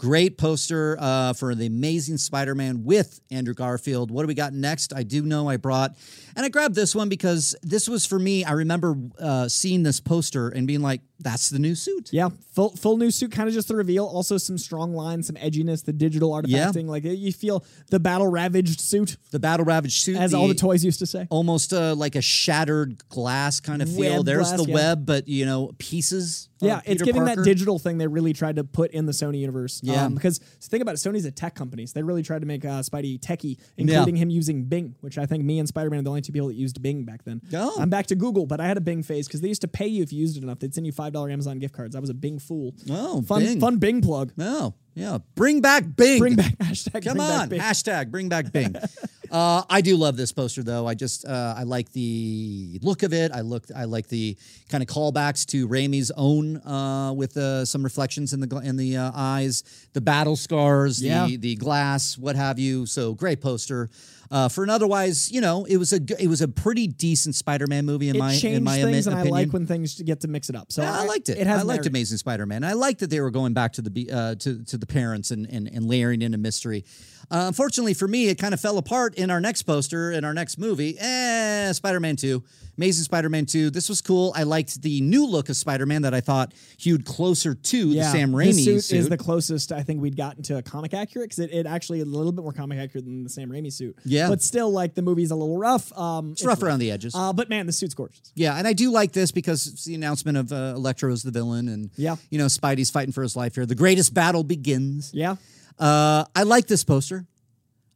Great 0.03 0.37
poster 0.37 0.97
uh, 0.99 1.31
for 1.31 1.55
the 1.55 1.65
Amazing 1.65 2.17
Spider-Man 2.17 2.83
with 2.83 3.21
Andrew 3.31 3.53
Garfield. 3.53 4.11
What 4.11 4.23
do 4.23 4.27
we 4.27 4.33
got 4.33 4.51
next? 4.51 4.93
I 4.93 5.03
do 5.03 5.21
know 5.21 5.47
I 5.47 5.55
brought, 5.55 5.95
and 6.35 6.45
I 6.45 6.49
grabbed 6.49 6.75
this 6.75 6.93
one 6.93 7.07
because 7.07 7.55
this 7.63 7.87
was 7.87 8.05
for 8.05 8.19
me. 8.19 8.43
I 8.43 8.51
remember 8.51 8.97
uh, 9.17 9.47
seeing 9.47 9.83
this 9.83 10.01
poster 10.01 10.49
and 10.49 10.67
being 10.67 10.81
like, 10.81 10.99
that's 11.19 11.49
the 11.49 11.57
new 11.57 11.73
suit. 11.73 12.09
Yeah, 12.11 12.31
full 12.53 12.71
full 12.75 12.97
new 12.97 13.09
suit, 13.09 13.31
kind 13.31 13.47
of 13.47 13.55
just 13.55 13.69
the 13.69 13.77
reveal. 13.77 14.05
Also, 14.05 14.37
some 14.37 14.57
strong 14.57 14.93
lines, 14.93 15.27
some 15.27 15.37
edginess, 15.37 15.85
the 15.85 15.93
digital 15.93 16.31
artifacting. 16.31 16.87
Like 16.87 17.05
you 17.05 17.31
feel 17.31 17.63
the 17.89 17.99
battle 18.01 18.27
ravaged 18.27 18.81
suit, 18.81 19.15
The 19.31 19.39
battle 19.39 19.65
ravaged 19.65 20.01
suit, 20.03 20.17
as 20.17 20.33
all 20.33 20.49
the 20.49 20.53
toys 20.53 20.83
used 20.83 20.99
to 20.99 21.05
say. 21.05 21.27
almost 21.29 21.71
uh, 21.71 21.95
like 21.95 22.17
a 22.17 22.21
shattered 22.21 23.07
glass 23.07 23.61
kind 23.61 23.81
of 23.81 23.87
feel. 23.87 24.17
Web 24.17 24.25
There's 24.25 24.49
glass, 24.49 24.61
the 24.63 24.67
yeah. 24.67 24.75
web, 24.75 25.05
but 25.05 25.29
you 25.29 25.45
know, 25.45 25.71
pieces. 25.77 26.49
Yeah, 26.59 26.81
it's 26.85 27.01
giving 27.01 27.25
Parker. 27.25 27.41
that 27.41 27.45
digital 27.45 27.79
thing 27.79 27.97
they 27.97 28.07
really 28.07 28.33
tried 28.33 28.55
to 28.57 28.63
put 28.63 28.91
in 28.91 29.05
the 29.05 29.11
Sony 29.11 29.39
universe. 29.39 29.79
Yeah. 29.83 29.92
Um, 29.95 30.15
because 30.15 30.39
think 30.61 30.81
about 30.81 30.95
it, 30.95 30.97
Sony's 30.97 31.25
a 31.25 31.31
tech 31.31 31.55
company, 31.55 31.85
so 31.85 31.93
they 31.95 32.03
really 32.03 32.23
tried 32.23 32.39
to 32.39 32.45
make 32.45 32.65
uh, 32.65 32.81
Spidey 32.81 33.19
techie, 33.19 33.57
including 33.77 34.15
him 34.15 34.29
using 34.29 34.65
Bing, 34.65 34.95
which 35.01 35.17
I 35.17 35.25
think 35.25 35.43
me 35.43 35.59
and 35.59 35.67
Spider 35.67 35.89
Man 35.89 35.99
are 35.99 36.03
the 36.03 36.09
only 36.09 36.21
two 36.21 36.31
people 36.31 36.47
that 36.49 36.55
used 36.55 36.81
Bing 36.81 37.03
back 37.03 37.23
then. 37.23 37.41
Oh. 37.53 37.75
I'm 37.79 37.89
back 37.89 38.07
to 38.07 38.15
Google, 38.15 38.45
but 38.45 38.59
I 38.59 38.67
had 38.67 38.77
a 38.77 38.81
Bing 38.81 39.03
phase 39.03 39.27
because 39.27 39.41
they 39.41 39.47
used 39.47 39.61
to 39.61 39.67
pay 39.67 39.87
you 39.87 40.03
if 40.03 40.11
you 40.13 40.19
used 40.19 40.37
it 40.37 40.43
enough. 40.43 40.59
They'd 40.59 40.73
send 40.73 40.85
you 40.85 40.91
five 40.91 41.13
dollar 41.13 41.29
Amazon 41.29 41.59
gift 41.59 41.73
cards. 41.73 41.95
I 41.95 41.99
was 41.99 42.09
a 42.09 42.13
Bing 42.13 42.39
fool. 42.39 42.73
Oh, 42.89 43.21
fun, 43.21 43.41
Bing. 43.43 43.59
fun 43.59 43.77
Bing 43.77 44.01
plug. 44.01 44.33
No, 44.37 44.75
yeah. 44.95 45.17
Bring 45.35 45.61
back 45.61 45.83
Bing. 45.95 46.19
Bring 46.19 46.35
back 46.35 46.53
hashtag. 46.57 47.03
Come 47.05 47.19
on, 47.19 47.49
hashtag 47.49 48.11
bring 48.11 48.29
back 48.29 48.51
Bing. 48.51 48.75
uh, 49.33 49.63
I 49.69 49.81
do 49.81 49.97
love 49.97 50.15
this 50.15 50.31
poster 50.31 50.61
though. 50.63 50.85
I 50.87 50.93
just 50.93 51.25
uh, 51.25 51.55
I 51.57 51.63
like 51.63 51.91
the 51.91 52.79
look 52.83 53.01
of 53.03 53.13
it. 53.13 53.31
I 53.31 53.41
look 53.41 53.65
I 53.75 53.85
like 53.85 54.07
the 54.07 54.37
kind 54.69 54.83
of 54.83 54.87
callbacks 54.87 55.45
to 55.47 55.67
Raimi's 55.67 56.11
own 56.15 56.57
uh, 56.57 57.11
with 57.13 57.35
uh, 57.35 57.65
some 57.65 57.83
reflections 57.83 58.31
in 58.33 58.39
the 58.41 58.57
in 58.63 58.77
the 58.77 58.95
uh, 58.97 59.11
eyes, 59.15 59.63
the 59.93 60.01
battle 60.01 60.35
scars, 60.35 61.01
Yeah. 61.01 61.25
the 61.25 61.37
the 61.37 61.55
glass, 61.55 62.17
what 62.17 62.35
have 62.35 62.59
you. 62.59 62.85
So 62.85 63.13
great 63.15 63.41
poster. 63.41 63.89
Uh, 64.31 64.49
for 64.49 64.63
an 64.63 64.69
otherwise, 64.71 65.31
you 65.31 65.41
know, 65.41 65.63
it 65.65 65.77
was 65.77 65.93
a 65.93 65.99
it 66.19 66.27
was 66.27 66.41
a 66.41 66.47
pretty 66.47 66.87
decent 66.87 67.35
Spider-Man 67.35 67.85
movie 67.85 68.09
in 68.09 68.15
It 68.15 68.19
my 68.19 68.33
in 68.33 68.63
my 68.63 68.81
things, 68.81 69.05
imi- 69.05 69.11
and 69.11 69.15
I 69.15 69.21
opinion. 69.21 69.31
like 69.45 69.53
when 69.53 69.67
things 69.67 70.01
get 70.01 70.21
to 70.21 70.27
mix 70.27 70.49
it 70.49 70.55
up. 70.55 70.71
So 70.71 70.81
Yeah, 70.81 71.01
I 71.01 71.05
liked 71.05 71.29
it. 71.29 71.37
It 71.37 71.45
has 71.47 71.61
I 71.61 71.63
liked. 71.63 71.85
Amazing 71.85 72.17
Spider-Man. 72.17 72.63
I 72.63 72.73
liked 72.73 72.99
that 73.01 73.09
they 73.11 73.19
were 73.21 73.29
going 73.29 73.53
back 73.53 73.73
to 73.73 73.81
the 73.83 73.91
be- 73.91 74.11
uh, 74.11 74.33
to 74.35 74.63
to 74.63 74.77
the 74.77 74.87
parents 74.87 75.29
and 75.31 75.45
and, 75.47 75.67
and 75.67 75.85
layering 75.85 76.21
in 76.23 76.33
a 76.33 76.37
mystery. 76.39 76.83
Uh, 77.31 77.45
unfortunately 77.47 77.93
for 77.93 78.07
me, 78.07 78.27
it 78.29 78.35
kind 78.37 78.53
of 78.53 78.59
fell 78.59 78.77
apart 78.77 79.15
in 79.15 79.29
our 79.31 79.39
next 79.41 79.63
poster 79.63 80.11
in 80.11 80.23
our 80.25 80.33
next 80.33 80.57
movie. 80.57 80.97
Eh, 80.99 81.71
Spider-Man 81.71 82.15
Two, 82.15 82.43
Amazing 82.77 83.03
Spider-Man 83.05 83.45
Two. 83.45 83.69
This 83.69 83.89
was 83.89 84.01
cool. 84.01 84.33
I 84.35 84.43
liked 84.43 84.81
the 84.81 85.01
new 85.01 85.25
look 85.25 85.49
of 85.49 85.55
Spider-Man 85.55 86.03
that 86.03 86.13
I 86.13 86.21
thought 86.21 86.53
hewed 86.77 87.05
closer 87.05 87.55
to 87.55 87.87
Yeah, 87.89 88.03
the 88.03 88.09
Sam 88.11 88.31
Raimi 88.31 88.65
his 88.65 88.87
suit, 88.87 88.97
is 88.97 89.09
the 89.09 89.17
closest 89.17 89.71
I 89.71 89.83
think 89.83 90.01
we'd 90.01 90.17
gotten 90.17 90.43
to 90.43 90.57
a 90.57 90.61
comic 90.61 90.93
accurate 90.93 91.29
because 91.29 91.39
it, 91.39 91.51
it 91.51 91.65
actually 91.65 92.01
a 92.01 92.05
little 92.05 92.31
bit 92.31 92.43
more 92.43 92.53
comic 92.53 92.77
accurate 92.79 93.05
than 93.05 93.23
the 93.23 93.29
Sam 93.29 93.49
Raimi 93.49 93.71
suit. 93.71 93.97
Yeah. 94.05 94.29
but 94.29 94.41
still, 94.41 94.71
like 94.71 94.93
the 94.95 95.01
movie's 95.01 95.31
a 95.31 95.35
little 95.35 95.57
rough. 95.57 95.97
Um, 95.97 96.33
it's 96.33 96.43
rough 96.45 96.61
around 96.61 96.79
the 96.79 96.91
edges. 96.91 97.15
Uh, 97.15 97.33
but 97.33 97.49
man, 97.49 97.65
the 97.65 97.73
suit's 97.73 97.93
gorgeous. 97.93 98.31
Yeah, 98.35 98.55
and 98.57 98.67
I 98.67 98.73
do 98.73 98.91
like 98.91 99.11
this 99.13 99.31
because 99.31 99.65
it's 99.67 99.85
the 99.85 99.95
announcement 99.95 100.37
of 100.37 100.51
uh, 100.51 100.73
Electro 100.75 101.11
as 101.11 101.23
the 101.23 101.31
villain, 101.31 101.67
and 101.69 101.89
Yeah. 101.95 102.17
you 102.29 102.37
know 102.37 102.45
Spidey's 102.47 102.89
fighting 102.91 103.11
for 103.13 103.23
his 103.23 103.35
life 103.35 103.55
here. 103.55 103.65
The 103.65 103.75
greatest 103.75 104.13
battle 104.13 104.43
begins. 104.43 105.11
Yeah, 105.13 105.35
Uh, 105.79 106.25
I 106.35 106.43
like 106.43 106.67
this 106.67 106.83
poster. 106.83 107.25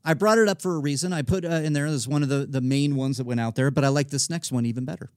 I 0.03 0.13
brought 0.13 0.37
it 0.37 0.47
up 0.47 0.61
for 0.61 0.75
a 0.75 0.79
reason. 0.79 1.11
I 1.13 1.21
put 1.21 1.43
uh, 1.43 1.49
in 1.49 1.73
there 1.73 1.85
as 1.85 2.07
one 2.07 2.23
of 2.23 2.29
the, 2.29 2.45
the 2.45 2.61
main 2.61 2.95
ones 2.95 3.17
that 3.17 3.25
went 3.25 3.39
out 3.39 3.55
there, 3.55 3.69
but 3.71 3.83
I 3.83 3.89
like 3.89 4.09
this 4.09 4.29
next 4.29 4.51
one 4.53 4.65
even 4.65 4.85
better. 4.85 5.09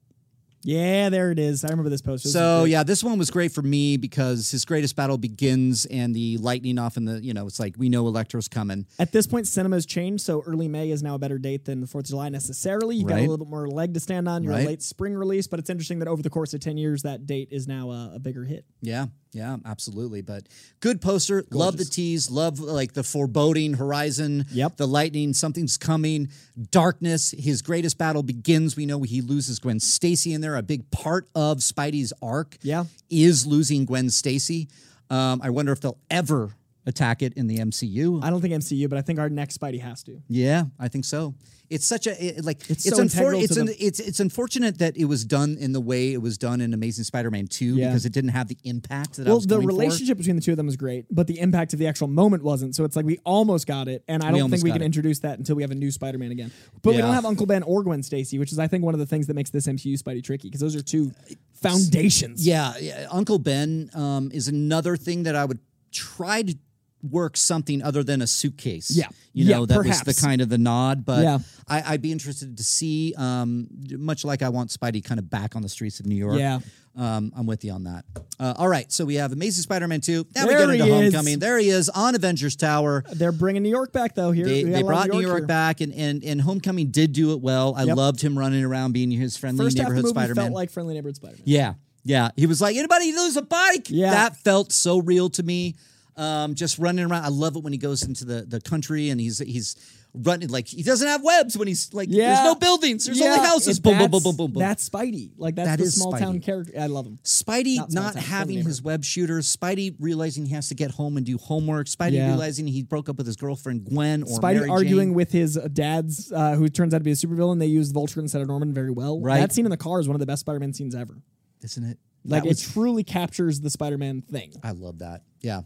yeah, 0.63 1.09
there 1.09 1.31
it 1.31 1.39
is. 1.39 1.63
I 1.63 1.69
remember 1.69 1.89
this 1.89 2.01
poster. 2.01 2.27
This 2.27 2.33
So 2.33 2.65
yeah, 2.65 2.83
this 2.83 3.01
one 3.03 3.17
was 3.17 3.31
great 3.31 3.51
for 3.53 3.61
me 3.61 3.95
because 3.97 4.51
his 4.51 4.65
greatest 4.65 4.95
battle 4.97 5.17
begins 5.17 5.85
and 5.85 6.13
the 6.13 6.37
lightning 6.39 6.77
off 6.77 6.97
in 6.97 7.05
the 7.05 7.23
you 7.23 7.33
know 7.33 7.47
it's 7.47 7.59
like 7.59 7.75
we 7.77 7.87
know 7.89 8.05
Electro's 8.05 8.47
coming. 8.49 8.85
At 8.99 9.11
this 9.13 9.25
point, 9.27 9.47
cinema's 9.47 9.85
changed, 9.85 10.23
so 10.25 10.43
early 10.45 10.67
May 10.67 10.91
is 10.91 11.01
now 11.01 11.15
a 11.15 11.19
better 11.19 11.37
date 11.39 11.63
than 11.65 11.79
the 11.81 11.87
Fourth 11.87 12.05
of 12.05 12.09
July 12.09 12.27
necessarily. 12.29 12.97
You 12.97 13.05
got 13.07 13.19
a 13.19 13.21
little 13.21 13.37
bit 13.37 13.47
more 13.47 13.67
leg 13.69 13.93
to 13.93 13.99
stand 14.01 14.27
on. 14.27 14.43
You're 14.43 14.51
Right. 14.53 14.65
a 14.65 14.67
late 14.67 14.81
spring 14.83 15.15
release, 15.15 15.47
but 15.47 15.57
it's 15.59 15.69
interesting 15.69 15.99
that 15.99 16.07
over 16.09 16.21
the 16.21 16.29
course 16.29 16.53
of 16.53 16.59
ten 16.59 16.77
years, 16.77 17.03
that 17.03 17.25
date 17.25 17.47
is 17.51 17.65
now 17.67 17.89
a, 17.91 18.11
a 18.15 18.19
bigger 18.19 18.43
hit. 18.43 18.65
Yeah, 18.81 19.05
yeah, 19.33 19.57
absolutely. 19.65 20.21
But 20.21 20.47
good 20.79 21.01
poster. 21.01 21.43
Love 21.51 21.77
the 21.77 21.85
tease. 21.85 22.29
Love 22.29 22.59
like 22.59 22.93
the 22.93 23.03
foreboding 23.03 23.75
horizon. 23.75 24.45
Yep. 24.51 24.77
The 24.77 24.87
lightning. 24.87 25.33
Something's 25.33 25.77
coming. 25.77 26.29
Darkness. 26.71 27.31
His 27.37 27.61
greatest 27.61 27.97
battle 27.97 28.23
begins. 28.23 28.75
We 28.75 28.85
know 28.85 29.01
he 29.03 29.21
loses 29.21 29.59
Gwen 29.59 29.79
Stacy 29.79 30.33
in 30.33 30.41
there. 30.41 30.55
A 30.55 30.61
big 30.61 30.89
part 30.91 31.27
of 31.33 31.59
Spidey's 31.59 32.11
arc. 32.21 32.57
Yeah. 32.61 32.85
Is 33.09 33.47
losing 33.47 33.85
Gwen 33.85 34.09
Stacy. 34.09 34.67
Um, 35.09 35.41
I 35.43 35.49
wonder 35.49 35.71
if 35.71 35.81
they'll 35.81 35.99
ever 36.09 36.51
attack 36.85 37.21
it 37.21 37.33
in 37.35 37.47
the 37.47 37.57
MCU. 37.57 38.23
I 38.23 38.29
don't 38.29 38.41
think 38.41 38.53
MCU, 38.53 38.89
but 38.89 38.97
I 38.97 39.01
think 39.01 39.19
our 39.19 39.29
next 39.29 39.59
Spidey 39.59 39.79
has 39.81 40.03
to. 40.03 40.21
Yeah, 40.27 40.65
I 40.79 40.87
think 40.87 41.05
so. 41.05 41.35
It's 41.69 41.87
such 41.87 42.05
a 42.05 42.11
it, 42.39 42.43
like 42.43 42.57
It's 42.69 42.85
it's 42.85 42.97
so 42.97 43.01
unfor- 43.03 43.41
it's, 43.41 43.57
un- 43.57 43.69
it's 43.79 44.01
it's 44.01 44.19
unfortunate 44.19 44.79
that 44.79 44.97
it 44.97 45.05
was 45.05 45.23
done 45.23 45.55
in 45.57 45.71
the 45.71 45.79
way 45.79 46.11
it 46.11 46.21
was 46.21 46.37
done 46.37 46.59
in 46.59 46.73
Amazing 46.73 47.05
Spider-Man 47.05 47.47
2 47.47 47.77
Yeah. 47.77 47.87
because 47.87 48.05
it 48.05 48.11
didn't 48.11 48.31
have 48.31 48.49
the 48.49 48.57
impact 48.65 49.15
that 49.15 49.27
I 49.27 49.29
Well, 49.29 49.39
the 49.39 49.47
going 49.47 49.61
for. 49.61 49.67
relationship 49.69 50.17
between 50.17 50.35
the 50.35 50.41
two 50.41 50.51
of 50.51 50.57
them 50.57 50.65
was 50.65 50.75
great, 50.75 51.05
but 51.09 51.27
the 51.27 51.39
impact 51.39 51.71
of 51.71 51.79
the 51.79 51.87
actual 51.87 52.09
moment 52.09 52.43
wasn't. 52.43 52.75
So 52.75 52.83
it's 52.83 52.97
like 52.97 53.05
we 53.05 53.19
almost 53.23 53.67
got 53.67 53.87
it, 53.87 54.03
and 54.09 54.21
I 54.21 54.33
We 54.33 54.39
don't 54.39 54.49
think 54.51 54.63
we 54.65 54.71
can 54.73 54.81
it. 54.81 54.85
introduce 54.85 55.19
that 55.19 55.37
until 55.39 55.55
we 55.55 55.61
have 55.63 55.71
a 55.71 55.75
new 55.75 55.91
Spider-Man 55.91 56.31
again. 56.31 56.51
But 56.81 56.91
we 56.95 56.97
don't 56.97 57.13
have 57.13 57.23
Uncle 57.25 57.45
Ben 57.45 57.63
or 57.63 57.83
Gwen 57.83 58.03
Stacy, 58.03 58.37
which 58.37 58.51
is 58.51 58.59
I 58.59 58.67
think 58.67 58.83
one 58.83 58.93
of 58.93 58.99
the 58.99 59.05
things 59.05 59.27
that 59.27 59.35
makes 59.35 59.49
this 59.51 59.65
MCU 59.65 59.97
Spidey 59.97 60.21
tricky 60.21 60.49
because 60.49 60.59
those 60.59 60.75
are 60.75 60.81
two 60.81 61.13
foundations. 61.53 62.45
Yeah, 62.45 62.73
yeah, 62.81 63.07
Uncle 63.11 63.39
Ben 63.39 63.89
um, 63.93 64.29
is 64.33 64.47
another 64.49 64.97
thing 64.97 65.23
that 65.23 65.35
I 65.37 65.45
would 65.45 65.59
try 65.91 66.41
to 66.41 66.55
work 67.03 67.37
something 67.37 67.81
other 67.81 68.03
than 68.03 68.21
a 68.21 68.27
suitcase. 68.27 68.91
Yeah. 68.91 69.07
you 69.33 69.45
Yeah, 69.45 69.57
know 69.57 69.65
that 69.65 69.85
was 69.85 70.01
the 70.01 70.13
kind 70.13 70.41
of 70.41 70.49
the 70.49 70.57
nod. 70.57 71.05
But 71.05 71.23
Yeah. 71.23 71.39
I, 71.67 71.93
I'd 71.93 72.01
be 72.01 72.11
interested 72.11 72.57
to 72.57 72.63
see, 72.63 73.13
um, 73.17 73.67
much 73.97 74.23
like 74.25 74.41
I 74.41 74.49
want 74.49 74.69
Spidey 74.69 75.03
kind 75.03 75.19
of 75.19 75.29
back 75.29 75.55
on 75.55 75.61
the 75.61 75.69
streets 75.69 75.99
of 75.99 76.05
New 76.05 76.15
York. 76.15 76.37
Yeah. 76.39 76.59
Um, 76.93 77.31
I'm 77.37 77.45
with 77.45 77.63
you 77.63 77.71
on 77.71 77.85
that. 77.85 78.03
Uh, 78.37 78.53
all 78.57 78.67
right, 78.67 78.91
so 78.91 79.05
we 79.05 79.15
have 79.15 79.31
Amazing 79.31 79.61
Spider-Man 79.63 80.01
2. 80.01 80.25
Now 80.35 80.45
There 80.45 80.67
we 80.67 80.75
get 80.77 80.81
into 80.81 80.83
he 80.85 80.91
is. 80.91 81.13
Homecoming. 81.13 81.39
There 81.39 81.57
he 81.57 81.69
is 81.69 81.87
on 81.87 82.15
Avengers 82.15 82.57
Tower. 82.57 83.05
They're 83.13 83.31
bringing 83.31 83.63
New 83.63 83.69
York 83.69 83.93
back 83.93 84.13
though. 84.13 84.31
Here 84.31 84.45
They, 84.45 84.63
they 84.63 84.69
a 84.69 84.73
lot 84.73 84.81
of 84.81 84.87
brought 84.87 85.09
New 85.09 85.21
York, 85.21 85.37
here. 85.39 85.47
back, 85.47 85.79
and, 85.79 85.93
and 85.93 86.21
and 86.21 86.41
Homecoming 86.41 86.91
did 86.91 87.13
do 87.13 87.31
it 87.31 87.39
well. 87.39 87.73
I 87.77 87.83
Yep. 87.83 87.95
loved 87.95 88.21
him 88.21 88.37
running 88.37 88.65
around, 88.65 88.91
being 88.91 89.09
his 89.09 89.37
friendly 89.37 89.63
First 89.65 89.77
half 89.77 89.87
of 89.87 89.91
the 89.91 89.95
neighborhood 90.01 90.09
Spider-Man. 90.15 90.45
felt 90.47 90.53
like 90.53 90.69
friendly 90.69 90.93
neighborhood 90.95 91.15
Spider-Man. 91.15 91.43
Yeah, 91.45 91.73
yeah. 92.03 92.31
He 92.35 92.45
was 92.45 92.59
like, 92.59 92.75
anybody 92.75 93.13
lose 93.13 93.37
a 93.37 93.41
bike? 93.41 93.87
Yeah. 93.89 94.11
that 94.11 94.35
felt 94.35 94.73
so 94.73 94.97
real 94.99 95.29
to 95.29 95.43
me. 95.43 95.75
Um, 96.17 96.55
just 96.55 96.77
running 96.77 97.05
around. 97.05 97.23
I 97.23 97.29
love 97.29 97.55
it 97.55 97.63
when 97.63 97.71
he 97.73 97.79
goes 97.79 98.03
into 98.03 98.25
the 98.25 98.41
the 98.45 98.59
country 98.59 99.09
and 99.09 99.19
he's 99.19 99.39
he's 99.39 99.75
running 100.13 100.49
like 100.49 100.67
he 100.67 100.83
doesn't 100.83 101.07
have 101.07 101.23
webs 101.23 101.57
when 101.57 101.69
he's 101.69 101.93
like 101.93 102.09
Yeah, 102.11 102.33
there's 102.35 102.45
no 102.45 102.55
buildings, 102.55 103.05
there's 103.05 103.17
Yeah, 103.17 103.27
only 103.27 103.47
houses. 103.47 103.79
Boom, 103.79 103.97
boom, 103.97 103.99
boom, 103.99 104.11
that's- 104.11 104.23
boom, 104.23 104.35
boom, 104.35 104.51
boom. 104.51 104.59
That's 104.59 104.89
Spidey. 104.89 105.31
Like 105.37 105.55
that's 105.55 105.69
That 105.69 105.79
the 105.79 105.85
is 105.85 105.95
small 105.95 106.11
town 106.11 106.41
character. 106.41 106.73
I 106.77 106.87
love 106.87 107.05
him. 107.07 107.17
Spidey 107.23 107.77
Not 107.77 107.93
not, 107.93 108.15
having 108.17 108.61
his 108.61 108.81
web 108.81 109.05
shooters. 109.05 109.55
Spidey 109.55 109.95
realizing 110.01 110.45
he 110.45 110.53
has 110.53 110.67
to 110.67 110.75
get 110.75 110.91
home 110.91 111.15
and 111.15 111.25
do 111.25 111.37
homework. 111.37 111.87
Spidey 111.87 112.11
Yeah. 112.13 112.27
realizing 112.27 112.67
he 112.67 112.83
broke 112.83 113.07
up 113.07 113.15
with 113.17 113.25
his 113.25 113.37
girlfriend 113.37 113.85
Gwen 113.85 114.23
or 114.23 114.37
Spidey 114.37 114.55
Mary 114.55 114.69
arguing 114.69 115.07
Jane. 115.09 115.13
with 115.15 115.31
his 115.31 115.57
uh, 115.57 115.69
dad's, 115.71 116.29
uh, 116.33 116.55
who 116.55 116.67
turns 116.67 116.93
out 116.93 116.97
to 116.97 117.03
be 117.05 117.11
a 117.11 117.15
supervillain. 117.15 117.59
They 117.59 117.67
used 117.67 117.93
Vulture 117.93 118.19
instead 118.19 118.41
of 118.41 118.49
Norman 118.49 118.73
very 118.73 118.91
well. 118.91 119.21
Right. 119.21 119.39
That 119.39 119.53
scene 119.53 119.65
in 119.65 119.71
the 119.71 119.77
car 119.77 120.01
is 120.01 120.09
one 120.09 120.15
of 120.15 120.19
the 120.19 120.25
best 120.25 120.41
Spider-Man 120.41 120.73
scenes 120.73 120.93
ever. 120.93 121.21
isn't 121.63 121.83
it? 121.85 121.97
Like 122.25 122.43
That 122.43 122.49
it 122.49 122.57
truly 122.59 123.03
captures 123.05 123.61
the 123.61 123.69
Spider-Man 123.69 124.23
thing. 124.23 124.53
I 124.61 124.71
love 124.71 124.99
that. 124.99 125.21
Yeah. 125.41 125.61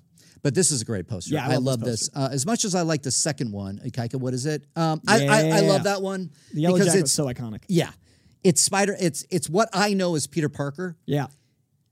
But 0.45 0.53
this 0.53 0.69
is 0.69 0.83
a 0.83 0.85
great 0.85 1.07
poster. 1.07 1.33
Yeah, 1.33 1.47
I 1.47 1.53
I, 1.53 1.55
love 1.55 1.79
this. 1.79 2.07
Uh, 2.13 2.29
as 2.31 2.45
much 2.45 2.65
as 2.65 2.75
I 2.75 2.83
like 2.83 3.01
the 3.01 3.09
second 3.09 3.51
one, 3.51 3.79
Ikaika, 3.83 4.13
what 4.19 4.35
is 4.35 4.45
it? 4.45 4.63
Um, 4.75 5.01
I, 5.07 5.25
I, 5.25 5.47
I 5.47 5.59
love 5.61 5.85
that 5.85 6.03
one 6.03 6.29
The 6.53 6.61
yellow 6.61 6.77
because 6.77 6.93
it's 6.93 7.11
so 7.11 7.25
iconic. 7.25 7.63
yeah, 7.67 7.89
it's 8.43 8.61
Spider. 8.61 8.95
It's 8.99 9.25
it's 9.31 9.49
what 9.49 9.69
I 9.73 9.95
know 9.95 10.13
as 10.13 10.27
Peter 10.27 10.47
Parker. 10.47 10.97
Yeah. 11.07 11.27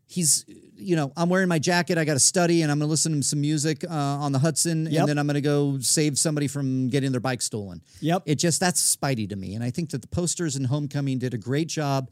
He's 0.05 0.45
you 0.75 0.95
know 0.95 1.11
I'm 1.17 1.29
wearing 1.29 1.49
my 1.49 1.57
jacket. 1.57 1.97
I 1.97 2.05
got 2.05 2.13
to 2.13 2.19
study, 2.19 2.61
and 2.61 2.71
I'm 2.71 2.77
going 2.77 2.87
to 2.87 2.91
listen 2.91 3.13
to 3.13 3.23
some 3.23 3.41
music 3.41 3.83
uh, 3.89 3.91
on 3.91 4.33
the 4.33 4.39
Hudson, 4.39 4.85
Yep. 4.85 4.99
and 4.99 5.09
then 5.09 5.17
I'm 5.17 5.25
going 5.25 5.33
to 5.33 5.41
go 5.41 5.79
save 5.79 6.19
somebody 6.19 6.47
from 6.47 6.89
getting 6.89 7.09
their 7.11 7.21
bike 7.21 7.41
stolen. 7.41 7.81
Yep. 8.01 8.21
It 8.27 8.35
just 8.35 8.59
that's 8.59 8.95
Spidey 8.95 9.27
to 9.29 9.35
me, 9.35 9.55
and 9.55 9.63
I 9.63 9.71
think 9.71 9.89
that 9.89 10.03
the 10.03 10.07
posters 10.09 10.55
in 10.57 10.65
Homecoming 10.65 11.17
did 11.17 11.33
a 11.33 11.39
great 11.39 11.69
job. 11.69 12.11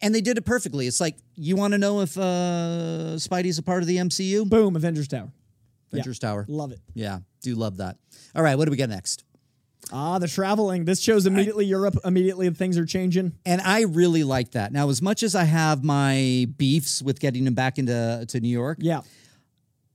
And 0.00 0.14
they 0.14 0.20
did 0.20 0.38
it 0.38 0.46
perfectly. 0.46 0.86
It's 0.86 1.00
like 1.00 1.16
you 1.34 1.56
want 1.56 1.72
to 1.72 1.78
know 1.78 2.02
if 2.02 2.16
uh, 2.16 3.16
Spidey's 3.16 3.58
a 3.58 3.64
part 3.64 3.82
of 3.82 3.88
the 3.88 3.96
MCU. 3.96 4.48
Boom. 4.48 4.76
Avengers 4.76 5.08
Tower. 5.08 5.32
Avengers 5.92 6.18
Tower. 6.18 6.44
Love 6.48 6.72
it. 6.72 6.80
Yeah, 6.94 7.18
do 7.42 7.54
love 7.54 7.78
that. 7.78 7.96
All 8.34 8.42
right, 8.42 8.56
what 8.56 8.64
do 8.66 8.70
we 8.70 8.76
got 8.76 8.88
next? 8.88 9.24
Ah, 9.92 10.18
the 10.18 10.28
traveling. 10.28 10.84
This 10.84 11.00
shows 11.00 11.24
immediately 11.26 11.64
Europe. 11.64 11.96
Immediately 12.04 12.50
things 12.50 12.76
are 12.76 12.84
changing. 12.84 13.32
And 13.46 13.60
I 13.60 13.82
really 13.82 14.24
like 14.24 14.50
that. 14.52 14.72
Now, 14.72 14.88
as 14.90 15.00
much 15.00 15.22
as 15.22 15.34
I 15.34 15.44
have 15.44 15.84
my 15.84 16.46
beefs 16.58 17.00
with 17.00 17.20
getting 17.20 17.46
him 17.46 17.54
back 17.54 17.78
into 17.78 18.24
to 18.28 18.40
New 18.40 18.48
York, 18.48 18.78
Yeah. 18.80 19.00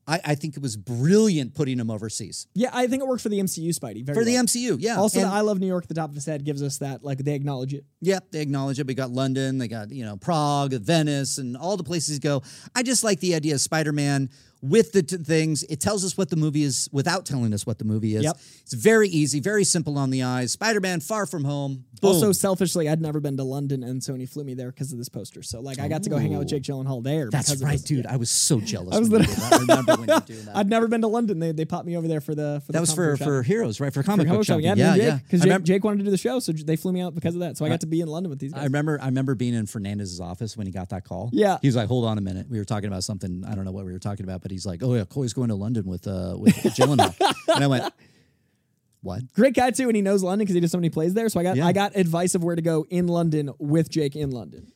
I, 0.05 0.19
I 0.25 0.35
think 0.35 0.57
it 0.57 0.61
was 0.61 0.75
brilliant 0.75 1.53
putting 1.53 1.79
him 1.79 1.89
overseas 1.89 2.47
Yeah, 2.53 2.69
I 2.73 2.87
think 2.87 3.01
it 3.01 3.07
worked 3.07 3.21
for 3.23 3.29
the 3.29 3.39
MCU 3.39 3.69
Spidey. 3.69 4.03
Very 4.05 4.15
for 4.17 4.25
the. 4.25 4.35
MCU. 4.35 4.75
Yeah. 4.79 4.97
Also, 4.97 5.19
And- 5.21 5.29
I 5.29 5.39
Love 5.41 5.59
New 5.59 5.67
York 5.67 5.83
at 5.85 5.87
the 5.89 5.95
top 5.95 6.09
of 6.09 6.15
his 6.15 6.25
head 6.25 6.43
gives 6.43 6.61
us 6.63 6.79
that, 6.79 7.03
like, 7.05 7.19
they 7.19 7.33
acknowledge 7.35 7.73
it. 7.73 7.85
yeah, 8.01 8.19
they 8.31 8.41
acknowledge 8.41 8.79
it. 8.79 8.87
We 8.87 8.95
got 8.95 9.11
London, 9.11 9.59
they 9.59 9.67
got 9.69 9.91
you 9.91 10.03
know 10.05 10.17
Prague, 10.17 10.73
Venice, 10.73 11.37
and 11.37 11.55
all 11.55 11.77
the 11.77 11.83
places 11.85 12.19
go. 12.19 12.41
I 12.75 12.83
just 12.83 13.03
like 13.03 13.19
the 13.21 13.35
idea 13.35 13.53
of 13.53 13.61
Spider 13.61 13.93
Man 13.93 14.29
with 14.63 14.93
the 14.93 15.03
t- 15.03 15.17
things. 15.17 15.63
It 15.63 15.79
tells 15.81 16.03
us 16.05 16.17
what 16.17 16.29
the 16.29 16.37
movie 16.37 16.63
is 16.63 16.89
without 16.93 17.25
telling 17.25 17.53
us 17.53 17.65
what 17.67 17.77
the 17.79 17.85
movie 17.85 18.15
is. 18.15 18.23
Yep. 18.23 18.37
It's 18.61 18.73
very 18.73 19.09
easy, 19.09 19.39
very 19.41 19.65
simple 19.65 19.97
on 19.97 20.09
the 20.09 20.23
eyes. 20.23 20.53
Spider 20.53 20.79
Man 20.79 21.01
Far 21.01 21.25
From 21.25 21.43
Home. 21.43 21.83
Boom. 22.01 22.11
Also, 22.15 22.31
selfishly, 22.33 22.89
I'd 22.89 23.01
never 23.01 23.19
been 23.21 23.37
to 23.37 23.43
London, 23.43 23.81
and 23.83 24.01
Sony 24.01 24.27
flew 24.27 24.43
me 24.43 24.53
there 24.55 24.71
because 24.71 24.91
of 24.91 24.97
this 24.97 25.07
poster. 25.07 25.41
So, 25.41 25.61
like, 25.61 25.79
I 25.79 25.87
got 25.87 26.03
to 26.03 26.09
go 26.09 26.17
hang 26.17 26.33
out 26.33 26.39
with 26.39 26.49
Jake 26.49 26.63
Gyllenhaal 26.63 27.01
there. 27.03 27.29
That's 27.29 27.61
right, 27.61 27.73
this. 27.73 27.81
dude. 27.83 28.05
I 28.05 28.17
was 28.17 28.29
so 28.29 28.59
jealous. 28.59 28.93
I 28.95 28.99
was 28.99 29.09
when 29.09 29.21
you 29.21 29.27
did 29.27 29.35
that. 29.37 29.53
I 29.53 29.57
remember 29.59 29.95
when 29.95 30.09
you 30.09 30.19
doing 30.25 30.45
that. 30.45 30.57
I'd 30.57 30.69
never 30.69 30.87
been 30.89 30.99
to 31.01 31.07
London. 31.07 31.39
They 31.39 31.51
they 31.53 31.63
popped 31.65 31.85
me 31.85 31.95
over 31.95 32.07
there 32.07 32.19
for 32.19 32.35
the 32.35 32.61
for 32.65 32.71
the 32.71 32.73
that 32.73 32.81
was 32.81 32.93
for, 32.93 33.15
for 33.15 33.23
shopping. 33.23 33.43
Heroes, 33.43 33.79
right? 33.79 33.93
For 33.93 34.03
comic 34.03 34.27
For 34.27 34.33
book 34.33 34.45
shopping. 34.45 34.65
shopping. 34.65 34.79
Yeah, 34.79 34.85
Yeah, 34.85 34.91
and 34.93 35.01
yeah. 35.01 35.09
Jake, 35.11 35.23
because 35.23 35.39
Jake, 35.39 35.45
remember- 35.45 35.65
Jake 35.67 35.83
wanted 35.85 35.97
to 35.99 36.03
do 36.05 36.11
the 36.11 36.17
show, 36.17 36.39
so 36.39 36.51
they 36.51 36.75
flew 36.75 36.91
me 36.91 36.99
out 37.01 37.15
because 37.15 37.35
of 37.35 37.39
that. 37.41 37.57
So 37.57 37.65
I 37.65 37.69
got 37.69 37.81
to 37.81 37.87
be 37.87 38.01
in 38.01 38.07
London 38.09 38.29
with 38.29 38.39
these 38.39 38.51
guys. 38.53 38.61
I 38.61 38.65
remember 38.65 38.99
I 39.01 39.05
remember 39.05 39.35
being 39.35 39.53
in 39.53 39.65
Fernandez's 39.65 40.19
office 40.19 40.57
when 40.57 40.67
he 40.67 40.73
got 40.73 40.89
that 40.89 41.05
call. 41.05 41.29
Yeah. 41.31 41.57
He 41.61 41.67
was 41.69 41.75
like, 41.77 41.87
Hold 41.87 42.03
on 42.05 42.17
a 42.17 42.21
minute. 42.21 42.47
We 42.49 42.57
were 42.59 42.65
talking 42.65 42.87
about 42.87 43.03
something. 43.05 43.43
I 43.47 43.55
don't 43.55 43.63
know 43.63 43.71
what 43.71 43.85
we 43.85 43.93
were 43.93 43.99
talking 43.99 44.25
about, 44.25 44.41
but 44.41 44.51
he's 44.53 44.65
like, 44.65 44.81
Oh 44.83 44.93
yeah, 44.93 45.05
Coy's 45.05 45.33
going 45.33 45.49
to 45.49 45.55
London 45.55 45.85
with 45.85 46.07
uh 46.07 46.35
with 46.37 46.55
Gyllenhaal. 46.55 47.15
and 47.55 47.63
I 47.63 47.67
went, 47.67 47.93
What? 49.01 49.33
Great 49.33 49.53
guy 49.55 49.71
too, 49.71 49.87
and 49.87 49.95
he 49.95 50.01
knows 50.01 50.23
London 50.23 50.45
because 50.45 50.55
he 50.55 50.61
does 50.61 50.71
so 50.71 50.77
many 50.77 50.89
plays 50.89 51.13
there. 51.13 51.27
So 51.29 51.39
I 51.39 51.43
got 51.43 51.57
Yeah. 51.57 51.67
I 51.67 51.73
got 51.73 51.95
advice 51.95 52.35
of 52.35 52.43
where 52.43 52.55
to 52.55 52.61
go 52.61 52.85
in 52.89 53.07
London 53.07 53.51
with 53.59 53.89
Jake 53.89 54.15
in 54.15 54.31
London. 54.31 54.71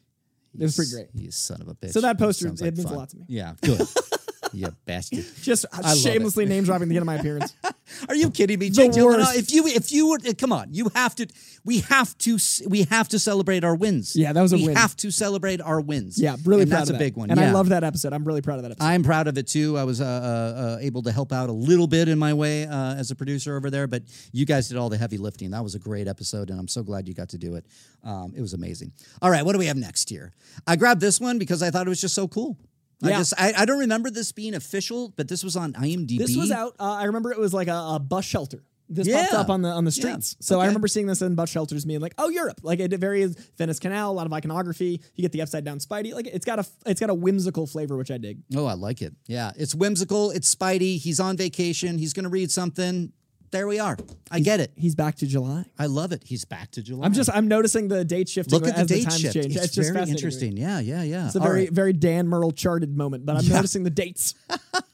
It 0.58 0.64
was 0.64 0.76
pretty 0.76 0.92
great. 0.92 1.08
You 1.14 1.32
son 1.32 1.62
of 1.62 1.68
a 1.68 1.76
bitch. 1.76 1.92
So 1.92 2.02
that 2.02 2.18
poster, 2.18 2.48
Sounds 2.48 2.62
it 2.62 2.76
means 2.76 2.90
a 2.90 2.94
lot 2.96 3.10
to 3.10 3.18
me. 3.18 3.26
Yeah, 3.28 3.54
good. 3.62 3.80
you 4.54 4.70
bastard. 4.86 5.26
Just 5.42 5.66
love 5.74 5.86
it. 5.86 6.00
shamelessly 6.00 6.46
name 6.46 6.64
dropping 6.64 6.90
the 6.90 6.96
end 6.96 7.04
of 7.04 7.06
my 7.06 7.16
appearance. 7.16 7.56
Are 8.10 8.16
you 8.16 8.30
kidding 8.30 8.60
me, 8.60 8.70
Jake 8.70 8.92
Gyllenhaal? 8.92 9.36
If 9.36 9.52
you 9.52 9.66
if 9.68 9.92
you 9.92 10.10
were 10.10 10.20
come 10.38 10.52
on, 10.52 10.74
you 10.74 10.90
have 10.96 11.16
to. 11.16 11.28
We 11.64 11.80
have 11.80 12.18
to. 12.20 12.38
We 12.68 12.84
have 12.84 13.10
to 13.10 13.20
celebrate 13.20 13.64
our 13.64 13.76
wins. 13.76 14.16
Yeah, 14.16 14.34
that 14.34 14.42
was 14.42 14.54
a 14.54 14.56
win. 14.56 14.62
we 14.62 14.68
win. 14.70 14.78
have 14.78 14.96
to 14.98 15.12
celebrate 15.12 15.62
our 15.62 15.82
wins. 15.82 16.20
Yeah, 16.20 16.36
really 16.46 16.64
and 16.64 16.72
proud 16.72 16.80
that's 16.82 16.90
of 16.92 16.96
a 16.98 17.00
big 17.00 17.16
one. 17.16 17.30
And 17.30 17.40
I 17.40 17.52
love 17.52 17.70
that 17.70 17.84
episode. 17.84 18.14
I'm 18.14 18.24
really 18.24 18.42
proud 18.42 18.58
of 18.58 18.64
that 18.64 18.72
episode. 18.72 18.86
I'm 18.86 19.04
proud 19.04 19.28
of 19.28 19.38
it 19.38 19.48
too. 19.48 19.78
I 19.78 19.84
was 19.84 20.02
uh, 20.02 20.06
uh, 20.06 20.62
uh, 20.62 20.78
able 20.82 21.02
to 21.04 21.12
help 21.12 21.32
out 21.32 21.50
a 21.50 21.54
little 21.54 21.88
bit 21.88 22.08
in 22.08 22.18
my 22.20 22.34
way 22.34 22.66
uh, 22.66 22.96
as 22.96 23.12
a 23.12 23.16
producer 23.16 23.56
over 23.56 23.70
there, 23.70 23.88
but 23.88 24.04
you 24.32 24.46
guys 24.46 24.70
did 24.70 24.78
all 24.78 24.90
the 24.90 24.98
heavy 24.98 25.18
lifting. 25.18 25.52
That 25.52 25.64
was 25.64 25.76
a 25.76 25.80
great 25.80 26.08
episode, 26.08 26.50
and 26.50 26.60
I'm 26.60 26.68
so 26.68 26.84
glad 26.84 27.08
you 27.08 27.14
got 27.14 27.30
to 27.30 27.38
do 27.38 27.56
it. 27.56 27.66
Um, 28.04 28.34
it 28.36 28.42
was 28.42 28.54
amazing. 28.54 28.92
All 29.22 29.30
right, 29.30 29.46
what 29.46 29.54
do 29.54 29.60
we 29.60 29.66
have 29.68 29.78
next 29.78 30.10
here? 30.10 30.34
I 30.66 30.76
grabbed 30.76 31.02
this 31.02 31.20
one 31.20 31.38
because 31.38 31.62
I 31.62 31.70
thought 31.70 31.86
it 31.86 31.90
was 31.90 32.02
just 32.02 32.16
so 32.16 32.28
cool. 32.28 32.58
I 33.04 33.10
Yeah. 33.10 33.18
just 33.20 33.34
I, 33.38 33.54
I 33.58 33.66
don't 33.66 33.80
remember 33.80 34.10
this 34.10 34.32
being 34.32 34.56
official, 34.56 35.14
but 35.16 35.28
this 35.28 35.44
was 35.44 35.56
on 35.56 35.74
IMDb. 35.74 36.18
This 36.18 36.36
was 36.36 36.52
out. 36.52 36.76
Uh, 36.80 36.94
I 36.94 37.04
remember 37.06 37.32
it 37.32 37.40
was 37.40 37.54
like 37.54 37.68
a, 37.68 37.76
a 37.96 38.00
bus 38.00 38.26
shelter. 38.26 38.64
This 38.90 39.06
Yeah. 39.06 39.22
popped 39.24 39.34
up 39.34 39.50
on 39.50 39.62
the 39.64 39.70
on 39.70 39.84
the 39.84 39.92
Yeah. 39.92 40.02
streets. 40.02 40.38
So 40.40 40.62
I 40.62 40.66
remember 40.68 40.88
seeing 40.88 41.08
this 41.08 41.22
in 41.22 41.36
bus 41.36 41.50
shelters, 41.50 41.84
being 41.84 42.00
like, 42.00 42.14
"Oh, 42.18 42.30
Europe!" 42.30 42.62
Like 42.64 42.80
it 42.80 42.98
varies. 42.98 43.36
Venice 43.58 43.80
Canal, 43.80 44.12
a 44.12 44.14
lot 44.14 44.26
of 44.26 44.32
iconography. 44.34 45.02
You 45.16 45.22
get 45.22 45.34
the 45.34 45.42
upside 45.42 45.66
down 45.66 45.80
Spidey. 45.80 46.14
Like 46.14 46.28
it's 46.28 46.46
got 46.46 46.58
a 46.60 46.66
it's 46.86 47.00
got 47.02 47.10
a 47.10 47.14
whimsical 47.14 47.68
flavor, 47.68 47.98
which 47.98 48.12
I 48.12 48.18
dig. 48.18 48.40
Oh, 48.56 48.66
I 48.66 48.74
like 48.76 49.02
it. 49.02 49.14
Yeah, 49.28 49.52
it's 49.58 49.76
whimsical. 49.76 50.32
It's 50.32 50.54
Spidey. 50.56 50.98
He's 51.00 51.20
on 51.20 51.36
vacation. 51.36 51.98
He's 51.98 52.14
going 52.14 52.24
to 52.24 52.30
read 52.30 52.50
something. 52.50 53.12
There 53.52 53.68
we 53.68 53.80
are. 53.80 53.98
I 54.30 54.40
get 54.40 54.60
it. 54.60 54.72
He's 54.76 54.94
back 54.96 55.16
to 55.18 55.28
July. 55.28 55.66
I 55.80 55.86
love 55.86 56.12
it. 56.12 56.24
He's 56.26 56.44
back 56.44 56.72
to 56.72 56.82
July. 56.82 57.06
I'm 57.06 57.14
just 57.14 57.30
I'm 57.34 57.48
noticing 57.48 57.88
the 57.88 58.04
date 58.04 58.28
shifting 58.28 58.60
look 58.60 58.68
at 58.68 58.76
the 58.76 58.86
date 58.86 59.04
times 59.04 59.20
shift. 59.20 59.34
change. 59.34 59.56
It's, 59.56 59.66
It's, 59.66 59.76
just 59.76 59.94
very 59.94 60.06
fascinating 60.06 60.06
to 60.06 60.08
me. 60.08 60.18
interesting. 60.18 60.58
Yeah, 60.58 60.80
yeah, 60.80 61.04
yeah. 61.04 61.26
It's 61.28 61.36
a 61.36 61.40
All 61.40 61.46
very 61.46 61.62
right. 61.62 61.72
very 61.72 61.94
Dan 61.94 62.28
Murrell 62.28 62.52
charted 62.52 62.96
moment, 62.96 63.26
but 63.26 63.38
I'm 63.38 63.48
noticing 63.48 63.84
the 63.84 63.90
dates. 63.90 64.36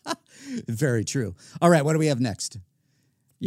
very 0.67 1.03
true. 1.03 1.35
All 1.61 1.69
right, 1.69 1.83
what 1.83 1.93
do 1.93 1.99
we 1.99 2.07
have 2.07 2.19
next? 2.19 2.59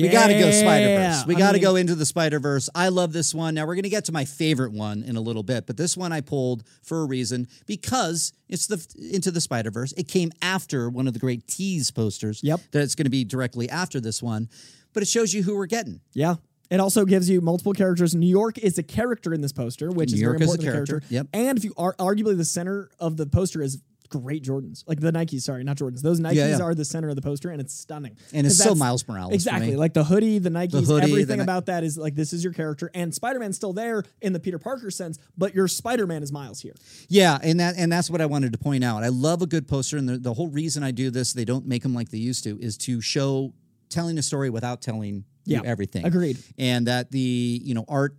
We 0.02 0.08
got 0.08 0.26
to 0.26 0.34
go 0.38 0.50
Spider 0.50 0.88
Verse. 0.88 1.26
We 1.26 1.34
got 1.36 1.52
to 1.52 1.58
go 1.58 1.76
into 1.76 1.94
the 1.94 2.04
Spider 2.04 2.38
Verse. 2.38 2.68
I 2.74 2.88
love 2.88 3.14
this 3.14 3.34
one. 3.34 3.54
Now 3.54 3.64
we're 3.66 3.76
going 3.76 3.84
to 3.84 3.88
get 3.88 4.04
to 4.06 4.12
my 4.12 4.26
favorite 4.26 4.72
one 4.72 5.02
in 5.02 5.16
a 5.16 5.20
little 5.22 5.42
bit, 5.42 5.66
but 5.66 5.78
this 5.78 5.96
one 5.96 6.12
I 6.12 6.20
pulled 6.20 6.64
for 6.82 7.00
a 7.00 7.06
reason 7.06 7.48
because 7.66 8.34
it's 8.48 8.66
the 8.66 8.84
Into 9.10 9.30
the 9.30 9.40
Spider 9.40 9.70
Verse. 9.70 9.92
It 9.92 10.06
came 10.08 10.32
after 10.42 10.90
one 10.90 11.06
of 11.06 11.14
the 11.14 11.18
great 11.18 11.46
tease 11.46 11.90
posters. 11.90 12.40
Yep. 12.42 12.60
That 12.72 12.82
it's 12.82 12.94
going 12.94 13.04
to 13.04 13.10
be 13.10 13.24
directly 13.24 13.70
after 13.70 13.98
this 13.98 14.22
one, 14.22 14.50
but 14.96 15.02
it 15.02 15.08
shows 15.10 15.34
you 15.34 15.42
who 15.42 15.54
we're 15.54 15.66
getting. 15.66 16.00
Yeah. 16.14 16.36
It 16.70 16.80
also 16.80 17.04
gives 17.04 17.28
you 17.28 17.42
multiple 17.42 17.74
characters. 17.74 18.14
New 18.14 18.26
York 18.26 18.56
is 18.56 18.78
a 18.78 18.82
character 18.82 19.34
in 19.34 19.42
this 19.42 19.52
poster, 19.52 19.90
which 19.90 20.10
New 20.12 20.14
is 20.14 20.20
York 20.22 20.38
very 20.38 20.44
is 20.46 20.50
a 20.52 20.54
important 20.54 20.74
character. 20.74 21.00
character. 21.00 21.14
Yep. 21.14 21.26
And 21.34 21.58
if 21.58 21.64
you 21.64 21.74
are 21.76 21.94
arguably 21.96 22.34
the 22.34 22.46
center 22.46 22.88
of 22.98 23.18
the 23.18 23.26
poster 23.26 23.60
is 23.60 23.82
great 24.08 24.42
Jordans, 24.42 24.84
like 24.86 25.00
the 25.00 25.12
Nikes. 25.12 25.42
Sorry, 25.42 25.64
not 25.64 25.76
Jordans. 25.76 26.00
Those 26.00 26.18
Nikes 26.20 26.34
Yeah, 26.36 26.56
yeah. 26.56 26.62
are 26.62 26.74
the 26.74 26.84
center 26.84 27.08
of 27.08 27.16
the 27.16 27.22
poster, 27.22 27.50
and 27.50 27.60
it's 27.60 27.74
stunning. 27.74 28.16
And 28.32 28.46
it's 28.46 28.56
so 28.56 28.74
Miles 28.74 29.06
Morales. 29.06 29.32
Exactly, 29.34 29.76
like 29.76 29.94
the 29.94 30.04
hoodie, 30.04 30.38
the 30.38 30.48
Nikes, 30.48 30.72
hoodie, 30.72 30.86
the 30.86 31.02
everything 31.02 31.36
Ni- 31.38 31.42
about 31.42 31.66
that 31.66 31.84
is 31.84 31.98
like 31.98 32.14
this 32.14 32.32
is 32.32 32.42
your 32.42 32.52
character, 32.52 32.90
and 32.94 33.14
Spider 33.14 33.38
Man's 33.40 33.56
still 33.56 33.72
there 33.72 34.04
in 34.22 34.32
the 34.32 34.40
Peter 34.40 34.58
Parker 34.58 34.90
sense, 34.90 35.18
but 35.36 35.54
your 35.54 35.68
Spider 35.68 36.06
Man 36.06 36.22
is 36.22 36.32
Miles 36.32 36.60
here. 36.60 36.74
Yeah, 37.08 37.38
and 37.42 37.60
that 37.60 37.74
and 37.76 37.90
that's 37.92 38.08
what 38.08 38.20
I 38.20 38.26
wanted 38.26 38.52
to 38.52 38.58
point 38.58 38.84
out. 38.84 39.02
I 39.02 39.08
love 39.08 39.42
a 39.42 39.46
good 39.46 39.66
poster, 39.68 39.96
and 39.96 40.08
the, 40.08 40.18
the 40.18 40.34
whole 40.34 40.48
reason 40.48 40.82
I 40.82 40.90
do 40.92 41.10
this, 41.10 41.32
they 41.32 41.44
don't 41.44 41.66
make 41.66 41.82
them 41.82 41.92
like 41.94 42.10
they 42.10 42.18
used 42.18 42.44
to, 42.44 42.58
is 42.60 42.76
to 42.78 43.00
show 43.00 43.54
telling 43.96 44.18
a 44.18 44.22
story 44.22 44.50
without 44.50 44.80
telling 44.82 45.24
you 45.44 45.62
everything. 45.64 46.04
agreed. 46.04 46.38
And 46.58 46.86
that 46.86 47.10
the 47.10 47.60
you 47.64 47.74
know 47.74 47.84
art 47.88 48.16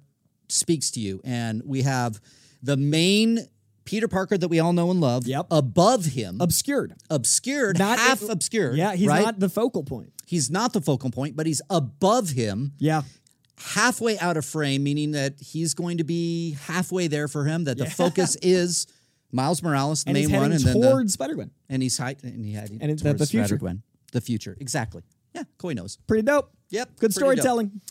speaks 0.49 0.91
to 0.91 0.99
you, 0.99 1.21
and 1.23 1.61
we 1.65 1.81
have 1.83 2.19
the 2.63 2.77
main 2.77 3.39
Peter 3.85 4.07
Parker 4.07 4.37
that 4.37 4.47
we 4.49 4.59
all 4.59 4.73
know 4.73 4.91
and 4.91 4.99
love. 4.99 5.27
Yep. 5.27 5.47
Above 5.51 6.05
him, 6.05 6.39
Obscured, 6.41 6.93
obscured, 7.09 7.77
Not- 7.79 7.99
half 7.99 8.21
obscured. 8.27 8.75
yeah, 8.77 8.95
he's 8.95 9.07
right? 9.07 9.23
not 9.23 9.39
the 9.39 9.49
focal 9.49 9.83
point. 9.83 10.11
He's 10.25 10.49
not 10.51 10.73
the 10.73 10.81
focal 10.81 11.09
point, 11.09 11.35
but 11.37 11.45
he's 11.45 11.61
above 11.69 12.31
him 12.31 12.73
Yeah, 12.79 13.03
halfway 13.57 14.19
out 14.19 14.35
of 14.37 14.45
frame, 14.45 14.83
meaning 14.83 15.11
that 15.11 15.39
he's 15.39 15.73
going 15.73 15.97
to 15.99 16.03
be 16.03 16.57
halfway 16.65 17.07
there 17.07 17.27
for 17.29 17.45
him. 17.45 17.63
That 17.63 17.77
the 17.77 17.89
focus 17.89 18.35
is 18.41 18.87
Miles 19.31 19.61
Morales, 19.63 20.03
the 20.03 20.09
and 20.09 20.17
he's 20.17 20.29
main 20.29 20.41
one, 20.41 20.51
and 20.51 20.61
then 20.61 20.79
the, 20.81 20.87
towards 20.89 21.13
Spider 21.13 21.35
Gwen. 21.35 21.51
and 21.69 21.81
he's 21.81 21.97
high, 21.97 22.15
and 22.23 22.43
he 22.45 22.53
had 22.53 22.69
And 22.71 22.91
it's 22.91 23.01
the- 23.01 23.09
towards 23.09 23.19
the 23.21 23.27
future. 23.27 23.45
Spider-Gwen. 23.47 23.83
the 24.11 24.21
future, 24.21 24.57
exactly. 24.59 25.01
Yeah, 25.33 25.43
Coy 25.57 25.73
knows. 25.73 25.97
Pretty 26.07 26.23
dope. 26.23 26.51
Yep, 26.69 26.89
Good 26.89 26.99
pretty 26.99 27.07
dope. 27.07 27.13
storytelling. 27.39 27.81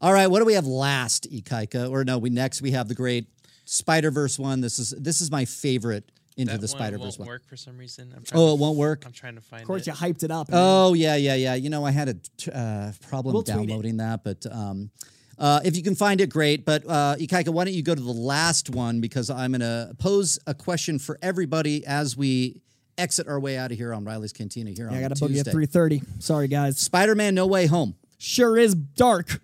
All 0.00 0.12
right, 0.12 0.26
what 0.26 0.40
do 0.40 0.44
we 0.44 0.54
have 0.54 0.66
last, 0.66 1.30
Ikaika? 1.30 1.90
Or 1.90 2.04
no, 2.04 2.18
we 2.18 2.30
next 2.30 2.60
we 2.62 2.72
have 2.72 2.88
the 2.88 2.94
great 2.94 3.28
Spider 3.64 4.10
Verse 4.10 4.38
one. 4.38 4.60
This 4.60 4.78
is 4.78 4.90
this 4.90 5.20
is 5.20 5.30
my 5.30 5.44
favorite 5.44 6.10
into 6.36 6.52
That 6.52 6.60
the 6.60 6.64
one 6.64 6.68
Spider 6.68 6.98
Verse 6.98 7.18
won't 7.18 7.20
one. 7.20 7.28
work 7.28 7.46
for 7.46 7.56
some 7.56 7.78
reason. 7.78 8.12
I'm 8.14 8.24
trying 8.24 8.42
Oh, 8.42 8.54
it 8.54 8.58
won't 8.58 8.76
work. 8.76 9.04
I'm 9.06 9.12
trying 9.12 9.36
to 9.36 9.40
find 9.40 9.62
Of 9.62 9.66
course, 9.68 9.82
it. 9.82 9.86
you 9.88 9.92
hyped 9.92 10.24
it 10.24 10.30
up. 10.30 10.48
Oh 10.52 10.94
yeah, 10.94 11.14
yeah, 11.16 11.34
yeah. 11.36 11.54
You 11.54 11.70
know, 11.70 11.84
I 11.86 11.90
had 11.92 12.08
a 12.08 12.14
t- 12.36 12.50
uh, 12.52 12.92
problem 13.08 13.34
We'll 13.34 13.42
downloading 13.42 13.98
that, 13.98 14.24
but 14.24 14.44
um, 14.50 14.90
uh, 15.38 15.60
if 15.64 15.76
you 15.76 15.82
can 15.82 15.94
find 15.94 16.20
it, 16.20 16.28
great. 16.30 16.64
But 16.64 16.84
uh, 16.86 17.16
Ikaika, 17.18 17.48
why 17.50 17.64
don't 17.64 17.74
you 17.74 17.82
go 17.82 17.94
to 17.94 18.00
the 18.02 18.12
last 18.12 18.68
one 18.70 19.00
because 19.00 19.30
I'm 19.30 19.52
going 19.52 19.60
to 19.60 19.94
pose 19.98 20.38
a 20.46 20.54
question 20.54 20.98
for 20.98 21.18
everybody 21.22 21.86
as 21.86 22.16
we 22.16 22.60
exit 22.98 23.28
our 23.28 23.38
way 23.40 23.56
out 23.56 23.70
of 23.72 23.76
here 23.78 23.92
on 23.92 24.04
Reilly's 24.04 24.32
Cantina 24.32 24.70
here 24.70 24.88
on 24.88 24.94
I 24.94 25.00
got 25.00 25.12
a 25.12 25.14
boogie 25.14 25.38
at 25.40 25.50
three 25.50 25.66
thirty. 25.66 26.02
Sorry, 26.18 26.48
guys. 26.48 26.78
Spider-Man: 26.78 27.34
No 27.34 27.46
Way 27.46 27.66
Home. 27.66 27.94
Sure 28.18 28.56
is 28.56 28.74
dark, 28.74 29.40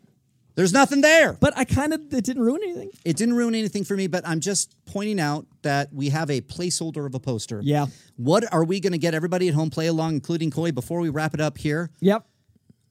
There's 0.55 0.73
nothing 0.73 1.01
there. 1.03 1.35
but 1.35 1.53
I 1.57 1.65
kind 1.65 1.93
of 1.93 2.01
it 2.15 2.25
didn't 2.25 2.43
ruin 2.43 2.61
anything. 2.63 2.91
It 3.05 3.17
didn't 3.17 3.35
ruin 3.35 3.55
anything 3.55 3.85
for 3.85 3.97
me, 3.97 4.07
but 4.07 4.27
I'm 4.27 4.41
just 4.41 4.75
pointing 4.87 5.21
out 5.21 5.47
that 5.63 5.93
we 5.93 6.09
have 6.11 6.31
a 6.31 6.41
placeholder 6.41 7.05
of 7.07 7.15
a 7.15 7.21
poster. 7.21 7.61
Yeah. 7.63 7.87
What 8.17 8.51
are 8.53 8.65
we 8.65 8.81
going 8.81 8.93
to 8.93 8.99
get 8.99 9.13
everybody 9.15 9.49
at 9.49 9.55
home 9.55 9.69
play 9.71 9.87
along, 9.89 10.15
including 10.15 10.51
Coy, 10.51 10.73
before 10.73 11.01
we 11.01 11.09
wrap 11.11 11.35
it 11.35 11.41
up 11.41 11.59
here? 11.59 11.91
Yep. 12.01 12.25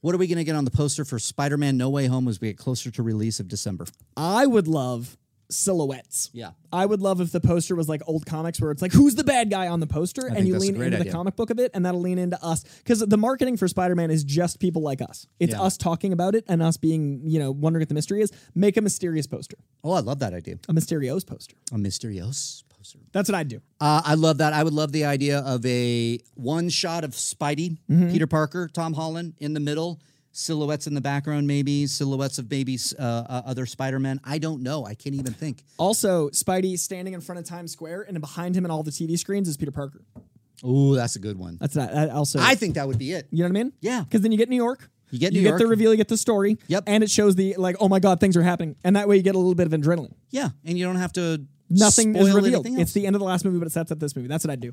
What 0.00 0.14
are 0.14 0.18
we 0.18 0.26
going 0.28 0.38
to 0.38 0.44
get 0.44 0.54
on 0.56 0.64
the 0.64 0.70
poster 0.70 1.04
for 1.04 1.18
Spider 1.18 1.56
Man 1.56 1.76
No 1.76 1.90
Way 1.90 2.06
Home 2.06 2.26
as 2.28 2.40
we 2.40 2.48
get 2.48 2.56
closer 2.58 2.90
to 2.90 3.02
release 3.02 3.38
of 3.40 3.48
December? 3.48 3.86
I 4.16 4.46
would 4.46 4.66
love 4.68 5.18
silhouettes. 5.50 6.30
Yeah. 6.32 6.50
I 6.72 6.86
would 6.86 7.00
love 7.00 7.20
if 7.20 7.32
the 7.32 7.40
poster 7.40 7.74
was 7.74 7.88
like 7.88 8.00
old 8.06 8.24
comics 8.26 8.60
where 8.60 8.70
it's 8.70 8.80
like, 8.82 8.92
who's 8.92 9.14
the 9.16 9.24
bad 9.24 9.50
guy 9.50 9.68
on 9.68 9.80
the 9.80 9.86
poster? 9.86 10.26
and 10.26 10.46
you 10.46 10.56
lean 10.58 10.74
into 10.76 10.86
idea. 10.96 11.04
the 11.04 11.10
comic 11.10 11.36
book 11.36 11.50
of 11.50 11.58
it, 11.58 11.70
and 11.74 11.84
that'll 11.84 12.00
lean 12.00 12.18
into 12.18 12.42
us. 12.44 12.62
Because 12.78 13.00
the 13.00 13.16
marketing 13.16 13.56
for 13.56 13.66
Spider 13.68 13.94
Man 13.94 14.10
is 14.10 14.22
just 14.24 14.60
people 14.60 14.82
like 14.82 15.02
us. 15.02 15.26
It's 15.38 15.52
Yeah. 15.52 15.62
us 15.62 15.76
talking 15.76 16.12
about 16.12 16.34
it 16.34 16.44
and 16.48 16.62
us 16.62 16.76
being, 16.76 17.22
you 17.24 17.38
know, 17.38 17.50
wondering 17.50 17.80
what 17.82 17.88
the 17.88 17.94
mystery 17.94 18.22
is. 18.22 18.30
Make 18.54 18.76
a 18.76 18.80
mysterious 18.80 19.26
poster, 19.26 19.56
Oh, 19.82 19.92
I 19.92 20.00
love 20.00 20.20
that 20.20 20.32
idea. 20.34 20.56
a 20.68 20.72
Mysterio's 20.72 21.24
poster. 21.24 21.56
A 21.72 21.78
mysterious 21.78 22.64
poster. 22.68 22.98
That's 23.12 23.28
what 23.28 23.34
I'd 23.36 23.48
do. 23.48 23.60
Uh, 23.80 24.00
I 24.04 24.14
love 24.14 24.38
that. 24.38 24.52
I 24.52 24.62
would 24.62 24.72
love 24.72 24.92
the 24.92 25.04
idea 25.04 25.40
of 25.40 25.64
a 25.66 26.18
one 26.34 26.68
shot 26.68 27.04
of 27.04 27.10
Spidey, 27.12 27.78
Mm-hmm. 27.90 28.10
Peter 28.12 28.26
Parker, 28.26 28.68
Tom 28.72 28.94
Holland 28.94 29.34
in 29.38 29.52
the 29.54 29.60
middle, 29.60 30.00
silhouettes 30.32 30.86
in 30.86 30.94
the 30.94 31.00
background, 31.00 31.46
maybe 31.46 31.86
silhouettes 31.86 32.38
of 32.38 32.50
maybe 32.50 32.78
uh, 32.98 33.02
uh, 33.02 33.42
other 33.46 33.66
Spider 33.66 33.98
Men. 33.98 34.20
I 34.24 34.38
don't 34.38 34.62
know. 34.62 34.86
I 34.86 34.94
can't 34.94 35.14
even 35.14 35.32
think. 35.32 35.64
Also, 35.78 36.30
Spidey 36.30 36.78
standing 36.78 37.14
in 37.14 37.20
front 37.20 37.38
of 37.38 37.44
Times 37.44 37.72
Square, 37.72 38.06
and 38.08 38.20
behind 38.20 38.56
him 38.56 38.64
and 38.64 38.72
all 38.72 38.82
the 38.82 38.90
TV 38.90 39.18
screens 39.18 39.48
is 39.48 39.56
Peter 39.56 39.72
Parker. 39.72 40.02
Ooh, 40.64 40.94
that's 40.94 41.16
a 41.16 41.20
good 41.20 41.38
one. 41.38 41.56
That's 41.60 41.74
not. 41.74 41.92
That 41.92 42.10
also, 42.10 42.38
I 42.40 42.54
think 42.54 42.74
that 42.74 42.86
would 42.86 42.98
be 42.98 43.12
it. 43.12 43.26
you 43.30 43.38
know 43.38 43.44
what 43.44 43.58
I 43.58 43.62
mean? 43.64 43.72
Yeah. 43.80 44.02
Because 44.02 44.20
then 44.20 44.32
you 44.32 44.38
get 44.38 44.48
New 44.48 44.56
York. 44.56 44.90
You 45.10 45.18
get 45.18 45.32
New 45.32 45.40
York. 45.40 45.44
you 45.44 45.50
New 45.52 45.58
get 45.58 45.64
the 45.64 45.66
reveal, 45.68 45.90
you 45.90 45.96
get 45.96 46.08
the 46.08 46.16
story. 46.16 46.58
Yep. 46.68 46.84
And 46.86 47.02
it 47.02 47.10
shows 47.10 47.34
the 47.34 47.54
like, 47.56 47.76
oh 47.80 47.88
my 47.88 47.98
god, 47.98 48.20
things 48.20 48.36
are 48.36 48.42
happening, 48.42 48.76
and 48.84 48.94
that 48.96 49.08
way 49.08 49.16
you 49.16 49.22
get 49.22 49.34
a 49.34 49.38
little 49.38 49.54
bit 49.54 49.66
of 49.66 49.72
adrenaline. 49.72 50.12
Yeah, 50.30 50.50
and 50.64 50.78
you 50.78 50.84
don't 50.84 50.96
have 50.96 51.12
to 51.14 51.46
Nothing 51.70 52.16
is 52.16 52.34
revealed. 52.34 52.66
It's 52.68 52.92
the 52.92 53.06
end 53.06 53.14
of 53.14 53.20
the 53.20 53.26
last 53.26 53.44
movie, 53.44 53.58
but 53.58 53.68
it 53.68 53.72
sets 53.72 53.92
up 53.92 54.00
this 54.00 54.16
movie. 54.16 54.26
That's 54.28 54.44
what 54.44 54.50
I'd 54.50 54.60
do. 54.60 54.72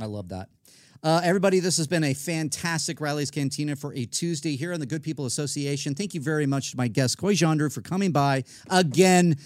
I 0.00 0.04
love 0.04 0.28
that. 0.28 0.48
Uh, 1.02 1.20
everybody, 1.22 1.60
this 1.60 1.76
has 1.76 1.86
been 1.86 2.04
a 2.04 2.14
fantastic 2.14 3.00
Reilly's 3.00 3.30
Cantina 3.30 3.76
for 3.76 3.92
a 3.94 4.06
Tuesday 4.06 4.56
here 4.56 4.72
on 4.72 4.80
the 4.80 4.86
Good 4.86 5.02
People 5.02 5.26
Association. 5.26 5.94
Thank 5.94 6.14
you 6.14 6.20
very 6.20 6.46
much 6.46 6.70
to 6.70 6.76
my 6.76 6.88
guest, 6.88 7.18
Coy 7.18 7.34
Jandreau, 7.34 7.72
for 7.72 7.82
coming 7.82 8.12
by 8.12 8.44
again. 8.70 9.36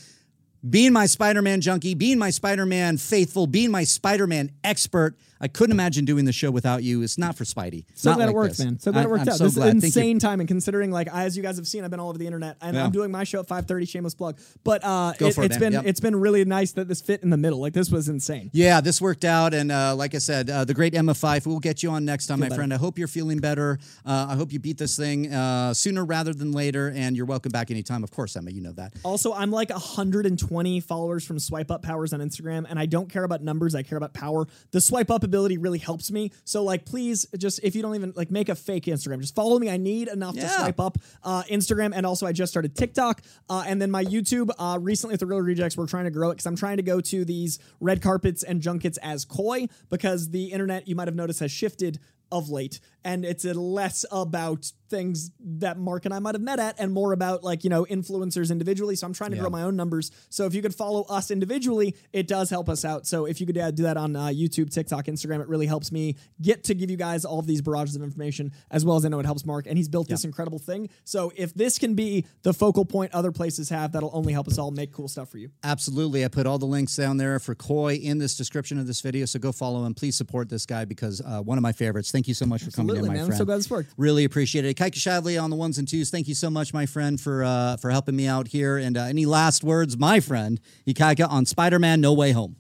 Being 0.69 0.93
my 0.93 1.07
Spider-Man 1.07 1.63
junkie, 1.63 1.95
being 1.95 2.19
my 2.19 2.29
Spider-Man 2.31 2.99
faithful, 2.99 3.47
being 3.47 3.71
my 3.71 3.85
Spider-Man 3.85 4.51
expert. 4.63 5.17
I 5.43 5.49
couldn't 5.49 5.73
imagine 5.73 6.05
doing 6.05 6.27
the 6.27 6.33
show 6.35 6.51
without 6.51 6.83
you. 6.83 7.01
It's 7.01 7.17
not 7.17 7.35
for 7.35 7.45
Spidey. 7.45 7.87
So 7.95 8.11
Not 8.11 8.17
glad 8.17 8.27
like 8.27 8.33
it 8.35 8.37
worked, 8.37 8.57
this. 8.59 8.67
man. 8.67 8.79
So 8.79 8.93
glad 8.93 9.01
I- 9.01 9.05
it 9.05 9.09
worked 9.11 9.23
I'm 9.23 9.29
out. 9.31 9.37
So 9.39 9.45
this 9.45 9.55
glad. 9.55 9.75
is 9.79 9.85
insane 9.85 10.19
time, 10.19 10.41
and 10.41 10.47
considering, 10.47 10.91
like, 10.91 11.09
as 11.09 11.35
you 11.35 11.43
guys 11.43 11.57
have 11.57 11.67
seen, 11.67 11.83
I've 11.83 11.91
been 11.91 11.99
all 11.99 12.11
over 12.11 12.19
the 12.19 12.27
internet, 12.27 12.59
and 12.61 12.77
Yeah. 12.77 12.85
I'm 12.85 12.91
doing 12.91 13.11
my 13.11 13.25
show 13.25 13.41
at 13.41 13.47
5:30. 13.49 13.87
Shameless 13.89 14.15
plug, 14.15 14.39
but 14.65 14.85
uh, 14.85 15.15
it, 15.19 15.35
has 15.37 15.57
been 15.57 15.73
Yep. 15.73 15.85
it's 15.87 16.01
been 16.01 16.15
really 16.15 16.45
nice 16.45 16.73
that 16.73 16.89
this 16.89 17.01
fit 17.01 17.23
in 17.23 17.31
the 17.31 17.39
middle. 17.39 17.59
Like, 17.59 17.73
this 17.73 17.91
was 17.91 18.11
insane. 18.11 18.51
Yeah, 18.53 18.83
this 18.83 19.01
worked 19.01 19.25
out, 19.25 19.55
and 19.55 19.73
uh, 19.73 19.97
like 19.97 20.15
I 20.15 20.19
said, 20.19 20.51
uh, 20.51 20.67
the 20.67 20.75
great 20.75 20.95
Emma 20.95 21.15
Fyffe. 21.15 21.47
We'll 21.47 21.59
get 21.59 21.83
you 21.83 21.89
on 21.89 22.05
next 22.05 22.27
time, 22.27 22.39
my 22.41 22.49
better. 22.51 22.57
friend. 22.59 22.75
I 22.75 22.77
hope 22.77 22.99
you're 22.99 23.09
feeling 23.09 23.39
better. 23.39 23.79
Uh, 24.05 24.27
I 24.29 24.37
hope 24.37 24.53
you 24.53 24.59
beat 24.59 24.77
this 24.77 24.95
thing 24.95 25.33
uh, 25.33 25.73
sooner 25.73 26.05
rather 26.05 26.35
than 26.35 26.53
later, 26.53 26.93
and 26.95 27.17
you're 27.17 27.25
welcome 27.25 27.51
back 27.51 27.71
anytime. 27.71 28.05
Of 28.05 28.11
course, 28.11 28.37
Emma, 28.37 28.51
you 28.51 28.61
know 28.61 28.73
that. 28.73 28.93
Also, 29.05 29.33
I'm 29.33 29.51
like 29.51 29.71
120 29.71 30.50
followers 30.81 31.25
from 31.25 31.39
Swipe 31.39 31.71
Up 31.71 31.83
Powers 31.83 32.13
on 32.13 32.21
Instagram, 32.21 32.67
and 32.69 32.79
I 32.79 32.87
don't 32.87 33.09
care 33.09 33.25
about 33.25 33.43
numbers. 33.43 33.75
I 33.75 33.83
care 33.83 33.97
about 33.97 34.13
power. 34.13 34.47
The 34.73 34.81
swipe 34.81 35.11
up 35.11 35.23
ability 35.23 35.59
really 35.59 35.79
helps 35.79 36.11
me. 36.11 36.33
So, 36.45 36.63
like, 36.63 36.85
please, 36.85 37.27
just 37.39 37.61
if 37.63 37.75
you 37.75 37.83
don't 37.83 37.95
even 37.95 38.13
like 38.17 38.31
make 38.31 38.49
a 38.49 38.55
fake 38.55 38.85
Instagram, 38.85 39.21
just 39.21 39.35
follow 39.35 39.59
me. 39.59 39.71
I 39.71 39.77
need 39.77 40.09
enough 40.09 40.35
to 40.35 40.49
swipe 40.49 40.81
up 40.81 40.99
uh, 41.23 41.43
Instagram, 41.45 41.93
and 41.95 42.05
also 42.05 42.27
I 42.27 42.33
just 42.33 42.53
started 42.53 42.75
TikTok, 42.75 43.23
uh, 43.49 43.65
and 43.67 43.81
then 43.81 43.91
my 43.91 44.05
YouTube. 44.05 44.51
Uh, 44.59 44.79
recently, 44.81 45.15
with 45.15 45.21
the 45.21 45.27
Reel 45.27 45.41
Rejects, 45.41 45.77
we're 45.77 45.87
trying 45.87 46.05
to 46.05 46.11
grow 46.11 46.31
it 46.31 46.35
because 46.35 46.47
I'm 46.47 46.57
trying 46.57 46.77
to 46.79 46.83
go 46.83 47.01
to 47.01 47.25
these 47.25 47.59
red 47.81 48.03
carpets 48.03 48.43
and 48.43 48.61
junkets 48.61 48.99
as 48.99 49.25
coy 49.25 49.69
because 49.89 50.31
the 50.31 50.47
internet, 50.47 50.89
you 50.89 50.95
might 50.95 51.09
have 51.09 51.15
noticed, 51.15 51.41
has 51.41 51.53
shifted 51.53 51.99
of 52.33 52.49
late 52.51 52.81
and 53.05 53.25
it's 53.25 53.45
a 53.47 53.55
less 53.55 54.05
about 54.13 54.71
things 54.91 55.31
that 55.41 55.79
Mark 55.79 56.05
and 56.05 56.13
I 56.13 56.19
might 56.19 56.35
have 56.35 56.43
met 56.43 56.59
at 56.59 56.79
and 56.81 56.93
more 56.93 57.13
about 57.13 57.43
like 57.45 57.63
you 57.65 57.71
know 57.71 57.85
influencers 57.89 58.51
individually 58.51 58.97
so 58.97 59.07
I'm 59.07 59.13
trying 59.13 59.31
to 59.31 59.37
Yeah. 59.37 59.43
grow 59.43 59.51
my 59.51 59.63
own 59.63 59.77
numbers 59.77 60.11
so 60.29 60.47
if 60.47 60.55
you 60.55 60.63
could 60.63 60.75
follow 60.75 61.03
us 61.09 61.31
individually 61.31 61.95
it 62.13 62.27
does 62.27 62.51
help 62.51 62.69
us 62.69 62.85
out 62.85 63.07
so 63.07 63.25
if 63.27 63.41
you 63.41 63.47
could 63.47 63.57
uh, 63.59 63.71
do 63.71 63.85
that 63.85 63.97
on 63.97 64.17
uh, 64.17 64.27
YouTube 64.27 64.73
TikTok 64.73 65.07
Instagram 65.07 65.41
it 65.41 65.49
really 65.49 65.67
helps 65.67 65.93
me 65.93 66.17
get 66.43 66.65
to 66.65 66.75
give 66.75 66.91
you 66.91 66.97
guys 66.97 67.25
all 67.25 67.39
of 67.39 67.47
these 67.47 67.63
barrages 67.63 67.95
of 67.97 68.03
information 68.03 68.53
as 68.71 68.85
well 68.85 68.97
as 68.97 69.05
I 69.05 69.09
know 69.09 69.21
it 69.21 69.27
helps 69.27 69.47
Mark 69.47 69.67
and 69.67 69.77
he's 69.79 69.89
built 69.89 70.09
this 70.09 70.25
incredible 70.25 70.59
thing 70.59 70.89
so 71.05 71.33
if 71.37 71.55
this 71.55 71.79
can 71.79 71.95
be 71.95 72.27
the 72.43 72.53
focal 72.53 72.85
point 72.85 73.15
other 73.15 73.33
places 73.33 73.69
have 73.71 73.93
that'll 73.93 74.11
only 74.13 74.33
help 74.33 74.49
us 74.49 74.59
all 74.59 74.71
make 74.73 74.93
cool 74.93 75.09
stuff 75.09 75.31
for 75.31 75.39
you 75.39 75.51
Absolutely. 75.63 76.25
I 76.25 76.29
put 76.29 76.47
all 76.47 76.59
the 76.59 76.67
links 76.67 76.97
down 76.97 77.17
there 77.17 77.39
for 77.39 77.55
Coy 77.55 77.95
in 77.95 78.19
this 78.19 78.37
description 78.37 78.79
of 78.79 78.87
this 78.87 79.01
video. 79.01 79.25
So 79.27 79.39
go 79.39 79.53
follow 79.53 79.85
him. 79.85 79.95
Please 79.95 80.17
support 80.17 80.49
this 80.49 80.67
guy 80.67 80.85
because 80.85 81.21
uh, 81.21 81.41
one 81.41 81.59
of 81.59 81.63
my 81.63 81.73
favorites. 81.73 82.11
Thank 82.11 82.20
you 82.29 82.35
so 82.35 82.47
much 82.47 82.63
for 82.63 82.71
coming 82.71 82.97
in, 82.97 83.03
my 83.03 83.09
man. 83.09 83.21
I'm 83.21 83.27
friend. 83.27 83.39
so 83.39 83.45
glad 83.45 83.59
this 83.59 83.71
worked. 83.71 83.93
Really 83.97 84.25
appreciate 84.25 84.65
it. 84.65 84.77
Ikaika 84.77 84.97
Shiveley 84.97 85.43
on 85.43 85.51
the 85.51 85.57
ones 85.57 85.79
and 85.79 85.87
twos. 85.87 86.11
Thank 86.11 86.29
you 86.29 86.35
so 86.35 86.51
much, 86.51 86.73
my 86.75 86.87
friend, 86.87 87.21
for 87.21 87.45
uh, 87.45 87.77
for 87.77 87.91
helping 87.91 88.17
me 88.17 88.27
out 88.27 88.49
here. 88.49 88.77
And 88.79 88.97
uh, 88.97 89.03
any 89.03 89.27
last 89.27 89.65
words, 89.65 89.97
my 89.97 90.21
friend, 90.21 90.61
Ikaika 90.87 91.29
on 91.31 91.47
Spider-Man: 91.47 92.01
No 92.01 92.13
Way 92.13 92.33
Home. 92.33 92.57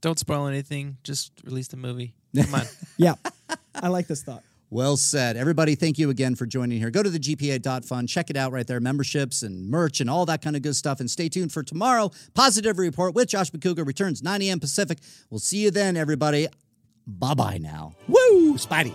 Don't 0.00 0.18
spoil 0.18 0.46
anything. 0.46 0.96
Just 1.02 1.32
release 1.44 1.68
the 1.68 1.76
movie. 1.76 2.14
Come 2.36 2.54
on. 2.54 2.62
yeah 2.96 3.14
I 3.74 3.88
like 3.88 4.06
this 4.06 4.22
thought 4.22 4.42
Well 4.70 4.96
said. 4.96 5.36
Everybody, 5.36 5.74
thank 5.74 5.98
you 5.98 6.10
again 6.10 6.36
for 6.36 6.46
joining 6.46 6.78
here. 6.78 6.90
Go 6.90 7.02
to 7.02 7.10
the 7.10 7.18
GPA.fund, 7.18 8.08
check 8.08 8.30
it 8.30 8.36
out 8.36 8.52
right 8.52 8.66
there. 8.66 8.80
Memberships 8.80 9.42
and 9.42 9.68
merch 9.68 10.00
and 10.00 10.08
all 10.08 10.24
that 10.26 10.42
kind 10.42 10.56
of 10.56 10.62
good 10.62 10.76
stuff. 10.76 11.00
And 11.00 11.10
stay 11.10 11.28
tuned 11.28 11.52
for 11.52 11.62
tomorrow. 11.62 12.10
Positive 12.34 12.78
Report 12.78 13.14
with 13.14 13.28
Josh 13.28 13.50
Macuga 13.50 13.84
returns 13.86 14.22
9 14.22 14.42
a.m. 14.42 14.60
Pacific. 14.60 14.98
We'll 15.28 15.40
see 15.40 15.58
you 15.58 15.70
then, 15.70 15.96
everybody. 15.96 16.46
Bye 17.18 17.34
bye 17.34 17.58
now. 17.58 17.94
Woo! 18.08 18.54
Spidey. 18.56 18.94